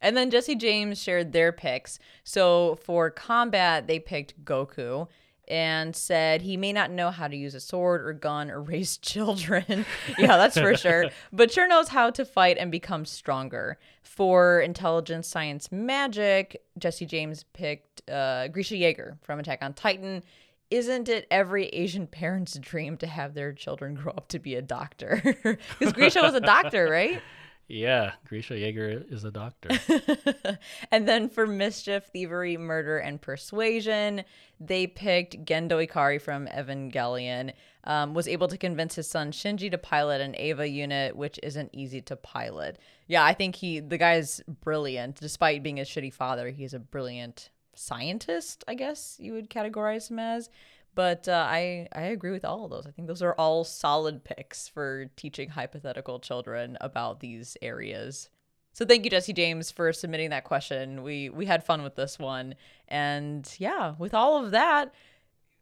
And 0.00 0.16
then 0.16 0.30
Jesse 0.30 0.54
James 0.54 1.00
shared 1.02 1.32
their 1.32 1.50
picks. 1.52 1.98
So 2.24 2.78
for 2.82 3.10
combat, 3.10 3.86
they 3.86 3.98
picked 3.98 4.44
Goku 4.44 5.08
and 5.46 5.94
said 5.94 6.40
he 6.42 6.56
may 6.56 6.72
not 6.72 6.90
know 6.90 7.10
how 7.10 7.28
to 7.28 7.36
use 7.36 7.54
a 7.54 7.60
sword 7.60 8.06
or 8.06 8.12
gun 8.14 8.50
or 8.50 8.62
raise 8.62 8.96
children. 8.98 9.84
yeah, 10.18 10.36
that's 10.36 10.58
for 10.58 10.76
sure. 10.76 11.06
But 11.32 11.52
sure 11.52 11.68
knows 11.68 11.88
how 11.88 12.10
to 12.10 12.24
fight 12.24 12.56
and 12.58 12.70
become 12.70 13.04
stronger. 13.04 13.78
For 14.02 14.60
intelligence, 14.60 15.26
science, 15.26 15.70
magic, 15.72 16.62
Jesse 16.78 17.06
James 17.06 17.44
picked 17.52 18.08
uh, 18.10 18.48
Grisha 18.48 18.74
Yeager 18.74 19.18
from 19.22 19.38
Attack 19.38 19.58
on 19.62 19.74
Titan. 19.74 20.22
Isn't 20.74 21.08
it 21.08 21.28
every 21.30 21.66
Asian 21.68 22.08
parent's 22.08 22.58
dream 22.58 22.96
to 22.96 23.06
have 23.06 23.34
their 23.34 23.52
children 23.52 23.94
grow 23.94 24.12
up 24.12 24.26
to 24.30 24.40
be 24.40 24.56
a 24.56 24.62
doctor? 24.62 25.22
Because 25.78 25.92
Grisha 25.92 26.20
was 26.20 26.34
a 26.34 26.40
doctor, 26.40 26.88
right? 26.90 27.22
Yeah, 27.66 28.12
Grisha 28.28 28.52
Yeager 28.52 29.10
is 29.10 29.24
a 29.24 29.30
doctor. 29.30 29.70
and 30.90 31.08
then 31.08 31.30
for 31.30 31.46
mischief, 31.46 32.04
thievery, 32.12 32.58
murder, 32.58 32.98
and 32.98 33.18
persuasion, 33.18 34.24
they 34.60 34.86
picked 34.86 35.46
Gendo 35.46 35.86
Ikari 35.86 36.20
from 36.20 36.46
Evangelion. 36.48 37.54
Um, 37.84 38.12
was 38.12 38.28
able 38.28 38.48
to 38.48 38.58
convince 38.58 38.96
his 38.96 39.08
son 39.08 39.32
Shinji 39.32 39.70
to 39.70 39.78
pilot 39.78 40.20
an 40.20 40.34
Eva 40.38 40.68
unit, 40.68 41.16
which 41.16 41.40
isn't 41.42 41.70
easy 41.72 42.02
to 42.02 42.16
pilot. 42.16 42.78
Yeah, 43.06 43.24
I 43.24 43.32
think 43.32 43.56
he 43.56 43.80
the 43.80 43.96
guy's 43.96 44.42
brilliant. 44.46 45.20
Despite 45.20 45.62
being 45.62 45.80
a 45.80 45.84
shitty 45.84 46.12
father, 46.12 46.50
he's 46.50 46.74
a 46.74 46.78
brilliant 46.78 47.48
scientist. 47.76 48.64
I 48.68 48.74
guess 48.74 49.16
you 49.18 49.32
would 49.32 49.50
categorize 49.50 50.10
him 50.10 50.18
as. 50.18 50.50
But 50.94 51.28
uh, 51.28 51.46
I 51.48 51.88
I 51.92 52.02
agree 52.02 52.30
with 52.30 52.44
all 52.44 52.64
of 52.64 52.70
those. 52.70 52.86
I 52.86 52.90
think 52.90 53.08
those 53.08 53.22
are 53.22 53.34
all 53.34 53.64
solid 53.64 54.22
picks 54.24 54.68
for 54.68 55.06
teaching 55.16 55.48
hypothetical 55.48 56.20
children 56.20 56.78
about 56.80 57.20
these 57.20 57.56
areas. 57.62 58.28
So 58.72 58.84
thank 58.84 59.04
you, 59.04 59.10
Jesse 59.10 59.32
James, 59.32 59.70
for 59.70 59.92
submitting 59.92 60.30
that 60.30 60.44
question. 60.44 61.02
We 61.02 61.30
we 61.30 61.46
had 61.46 61.64
fun 61.64 61.82
with 61.82 61.96
this 61.96 62.18
one, 62.18 62.54
and 62.88 63.52
yeah, 63.58 63.94
with 63.98 64.14
all 64.14 64.44
of 64.44 64.52
that, 64.52 64.94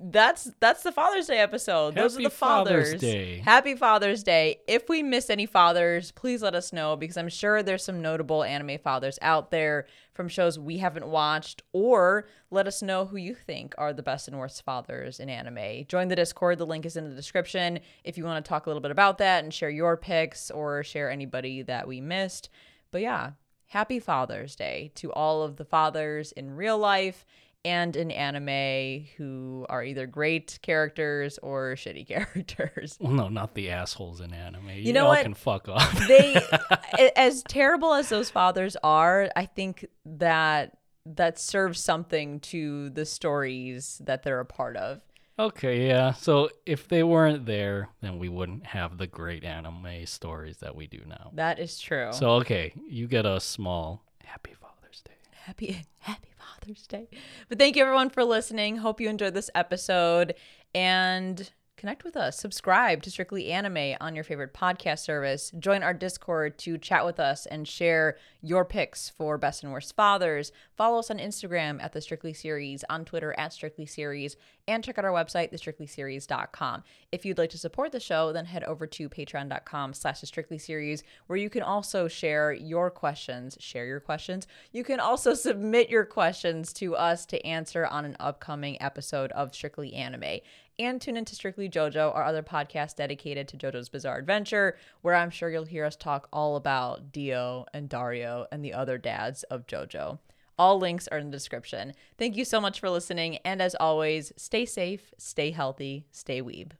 that's 0.03 0.51
that's 0.61 0.83
the 0.83 0.93
Father's 0.93 1.27
Day 1.27 1.39
episode. 1.39 1.95
Those 1.95 2.19
are 2.19 2.23
the 2.23 2.31
fathers. 2.31 2.89
Father's 2.89 3.01
Day. 3.01 3.39
Happy 3.39 3.74
Father's 3.74 4.23
Day. 4.23 4.61
If 4.66 4.89
we 4.89 5.03
miss 5.03 5.31
any 5.31 5.47
fathers, 5.47 6.11
please 6.12 6.43
let 6.43 6.55
us 6.55 6.73
know 6.73 6.97
because 6.97 7.16
I'm 7.16 7.29
sure 7.29 7.62
there's 7.62 7.85
some 7.85 8.03
notable 8.03 8.43
anime 8.43 8.79
fathers 8.79 9.19
out 9.23 9.51
there 9.51 9.87
from 10.12 10.29
shows 10.29 10.59
we 10.59 10.79
haven't 10.79 11.07
watched, 11.07 11.62
or 11.73 12.27
let 12.51 12.66
us 12.66 12.83
know 12.83 13.07
who 13.07 13.16
you 13.16 13.35
think 13.35 13.74
are 13.79 13.93
the 13.93 14.03
best 14.03 14.29
and 14.29 14.39
worst 14.39 14.62
fathers 14.62 15.20
in 15.20 15.31
anime. 15.31 15.85
Join 15.89 16.09
the 16.09 16.16
Discord. 16.16 16.59
The 16.59 16.66
link 16.66 16.85
is 16.85 16.97
in 16.97 17.09
the 17.09 17.16
description 17.16 17.81
if 18.05 18.19
you 18.19 18.24
want 18.24 18.45
to 18.45 18.49
talk 18.49 18.66
a 18.66 18.69
little 18.69 18.83
bit 18.83 18.91
about 18.91 19.19
that 19.19 19.45
and 19.45 19.55
share 19.55 19.70
your 19.70 19.97
picks 19.97 20.51
or 20.51 20.83
share 20.83 21.11
anybody 21.11 21.62
that 21.62 21.87
we 21.87 22.01
missed. 22.01 22.49
But 22.91 23.01
yeah, 23.01 23.33
happy 23.66 23.99
Father's 23.99 24.55
Day 24.57 24.91
to 24.97 25.12
all 25.12 25.43
of 25.43 25.57
the 25.57 25.65
fathers 25.65 26.33
in 26.33 26.57
real 26.57 26.77
life 26.77 27.24
and 27.64 27.94
in 27.94 28.10
anime 28.10 29.06
who 29.16 29.66
are 29.68 29.84
either 29.84 30.06
great 30.06 30.59
characters 30.62 31.39
or 31.39 31.74
shitty 31.76 32.06
characters. 32.06 32.97
well, 33.01 33.12
no, 33.12 33.28
not 33.28 33.55
the 33.55 33.70
assholes 33.70 34.20
in 34.20 34.32
anime. 34.32 34.70
You, 34.70 34.93
know 34.93 35.05
all 35.05 35.10
what? 35.10 35.22
can 35.22 35.34
fuck 35.34 35.68
off. 35.68 35.93
They 36.09 36.40
as 37.16 37.43
terrible 37.44 37.94
as 37.94 38.09
those 38.09 38.30
fathers 38.30 38.76
are, 38.82 39.30
I 39.36 39.47
think 39.47 39.86
that 40.05 40.76
that 41.06 41.39
serves 41.39 41.80
something 41.80 42.40
to 42.40 42.90
the 42.90 43.05
stories 43.05 44.01
that 44.05 44.22
they're 44.22 44.40
a 44.40 44.44
part 44.44 44.76
of. 44.76 45.01
okay, 45.39 45.89
yeah. 45.89 46.12
So 46.12 46.51
if 46.66 46.89
they 46.89 47.02
weren't 47.02 47.47
there, 47.47 47.89
then 48.01 48.18
we 48.18 48.28
wouldn't 48.28 48.66
have 48.66 48.98
the 48.98 49.06
great 49.06 49.44
anime 49.44 50.06
stories 50.06 50.59
that 50.59 50.76
we 50.76 50.86
do 50.86 51.01
now. 51.09 51.30
That 51.34 51.59
is 51.59 51.78
true. 51.80 52.10
So 52.12 52.30
okay, 52.40 52.72
you 52.89 53.06
get 53.09 53.26
a 53.26 53.40
small 53.40 54.05
Happy 54.24 54.55
Father's 54.60 55.01
Day. 55.02 55.12
Happy 55.44 55.85
happy 56.01 56.28
father's 56.39 56.86
day. 56.86 57.09
But 57.48 57.59
thank 57.59 57.77
you 57.77 57.82
everyone 57.82 58.10
for 58.10 58.24
listening. 58.24 58.78
Hope 58.78 59.01
you 59.01 59.09
enjoyed 59.09 59.35
this 59.35 59.51
episode. 59.55 60.35
And 60.74 61.51
connect 61.82 62.04
with 62.04 62.16
us. 62.16 62.38
Subscribe 62.38 63.02
to 63.02 63.10
strictly 63.10 63.50
anime 63.50 63.96
on 64.00 64.14
your 64.14 64.22
favorite 64.22 64.54
podcast 64.54 65.00
service. 65.00 65.50
Join 65.59 65.82
our 65.82 65.92
discord 65.92 66.56
to 66.59 66.78
chat 66.78 67.04
with 67.04 67.18
us 67.18 67.44
and 67.44 67.66
share 67.66 68.16
your 68.40 68.64
picks 68.64 69.09
for 69.09 69.36
best 69.36 69.64
and 69.64 69.72
worst 69.72 69.96
fathers. 69.96 70.52
Follow 70.76 71.00
us 71.00 71.10
on 71.10 71.18
instagram 71.18 71.82
at 71.82 71.92
the 71.92 72.00
strictly 72.00 72.32
series 72.32 72.84
on 72.88 73.04
twitter 73.04 73.34
at 73.38 73.52
strictly 73.52 73.86
series 73.86 74.36
and 74.68 74.82
check 74.82 74.98
out 74.98 75.04
our 75.04 75.12
website 75.12 75.52
thestrictlyseries.com 75.52 76.82
if 77.10 77.24
you'd 77.24 77.38
like 77.38 77.50
to 77.50 77.59
support 77.59 77.92
the 77.92 78.00
show 78.00 78.32
then 78.32 78.46
head 78.46 78.64
over 78.64 78.86
to 78.86 79.09
patreon.com 79.09 79.92
slash 79.92 80.20
the 80.20 80.26
strictly 80.26 80.59
series 80.59 81.02
where 81.26 81.38
you 81.38 81.50
can 81.50 81.62
also 81.62 82.09
share 82.09 82.52
your 82.52 82.90
questions. 82.90 83.56
Share 83.60 83.86
your 83.86 84.00
questions. 84.00 84.46
You 84.72 84.84
can 84.84 85.00
also 85.00 85.34
submit 85.42 85.88
your 85.88 86.04
questions 86.04 86.72
to 86.74 86.94
us 86.96 87.26
to 87.26 87.44
answer 87.46 87.86
on 87.86 88.04
an 88.04 88.16
upcoming 88.18 88.80
episode 88.80 89.32
of 89.32 89.54
strictly 89.54 89.94
anime 89.94 90.40
and 90.78 91.01
tune 91.01 91.16
into 91.16 91.35
strictly 91.35 91.69
jojo 91.69 92.15
our 92.15 92.24
other 92.24 92.43
podcast 92.43 92.97
dedicated 92.97 93.49
to 93.49 93.57
jojo's 93.57 93.89
bizarre 93.89 94.19
adventure 94.19 94.77
where 95.03 95.15
i'm 95.15 95.31
sure 95.31 95.51
you'll 95.51 95.65
hear 95.65 95.85
us 95.85 95.97
talk 95.97 96.28
all 96.32 96.57
about 96.57 97.12
dio 97.12 97.65
and 97.73 97.89
dario 97.89 98.47
and 98.51 98.65
the 98.65 98.73
other 98.73 98.99
dads 98.99 99.43
of 99.44 99.66
jojo 99.66 100.19
all 100.59 100.78
links 100.78 101.09
are 101.09 101.19
in 101.19 101.27
the 101.27 101.36
description. 101.36 101.94
Thank 102.19 102.36
you 102.36 102.44
so 102.44 102.61
much 102.61 102.78
for 102.78 102.90
listening. 102.90 103.39
And 103.39 103.62
as 103.62 103.74
always, 103.74 104.32
stay 104.36 104.66
safe, 104.66 105.12
stay 105.19 105.51
healthy, 105.51 106.07
stay 106.12 106.43
weeb. 106.43 106.73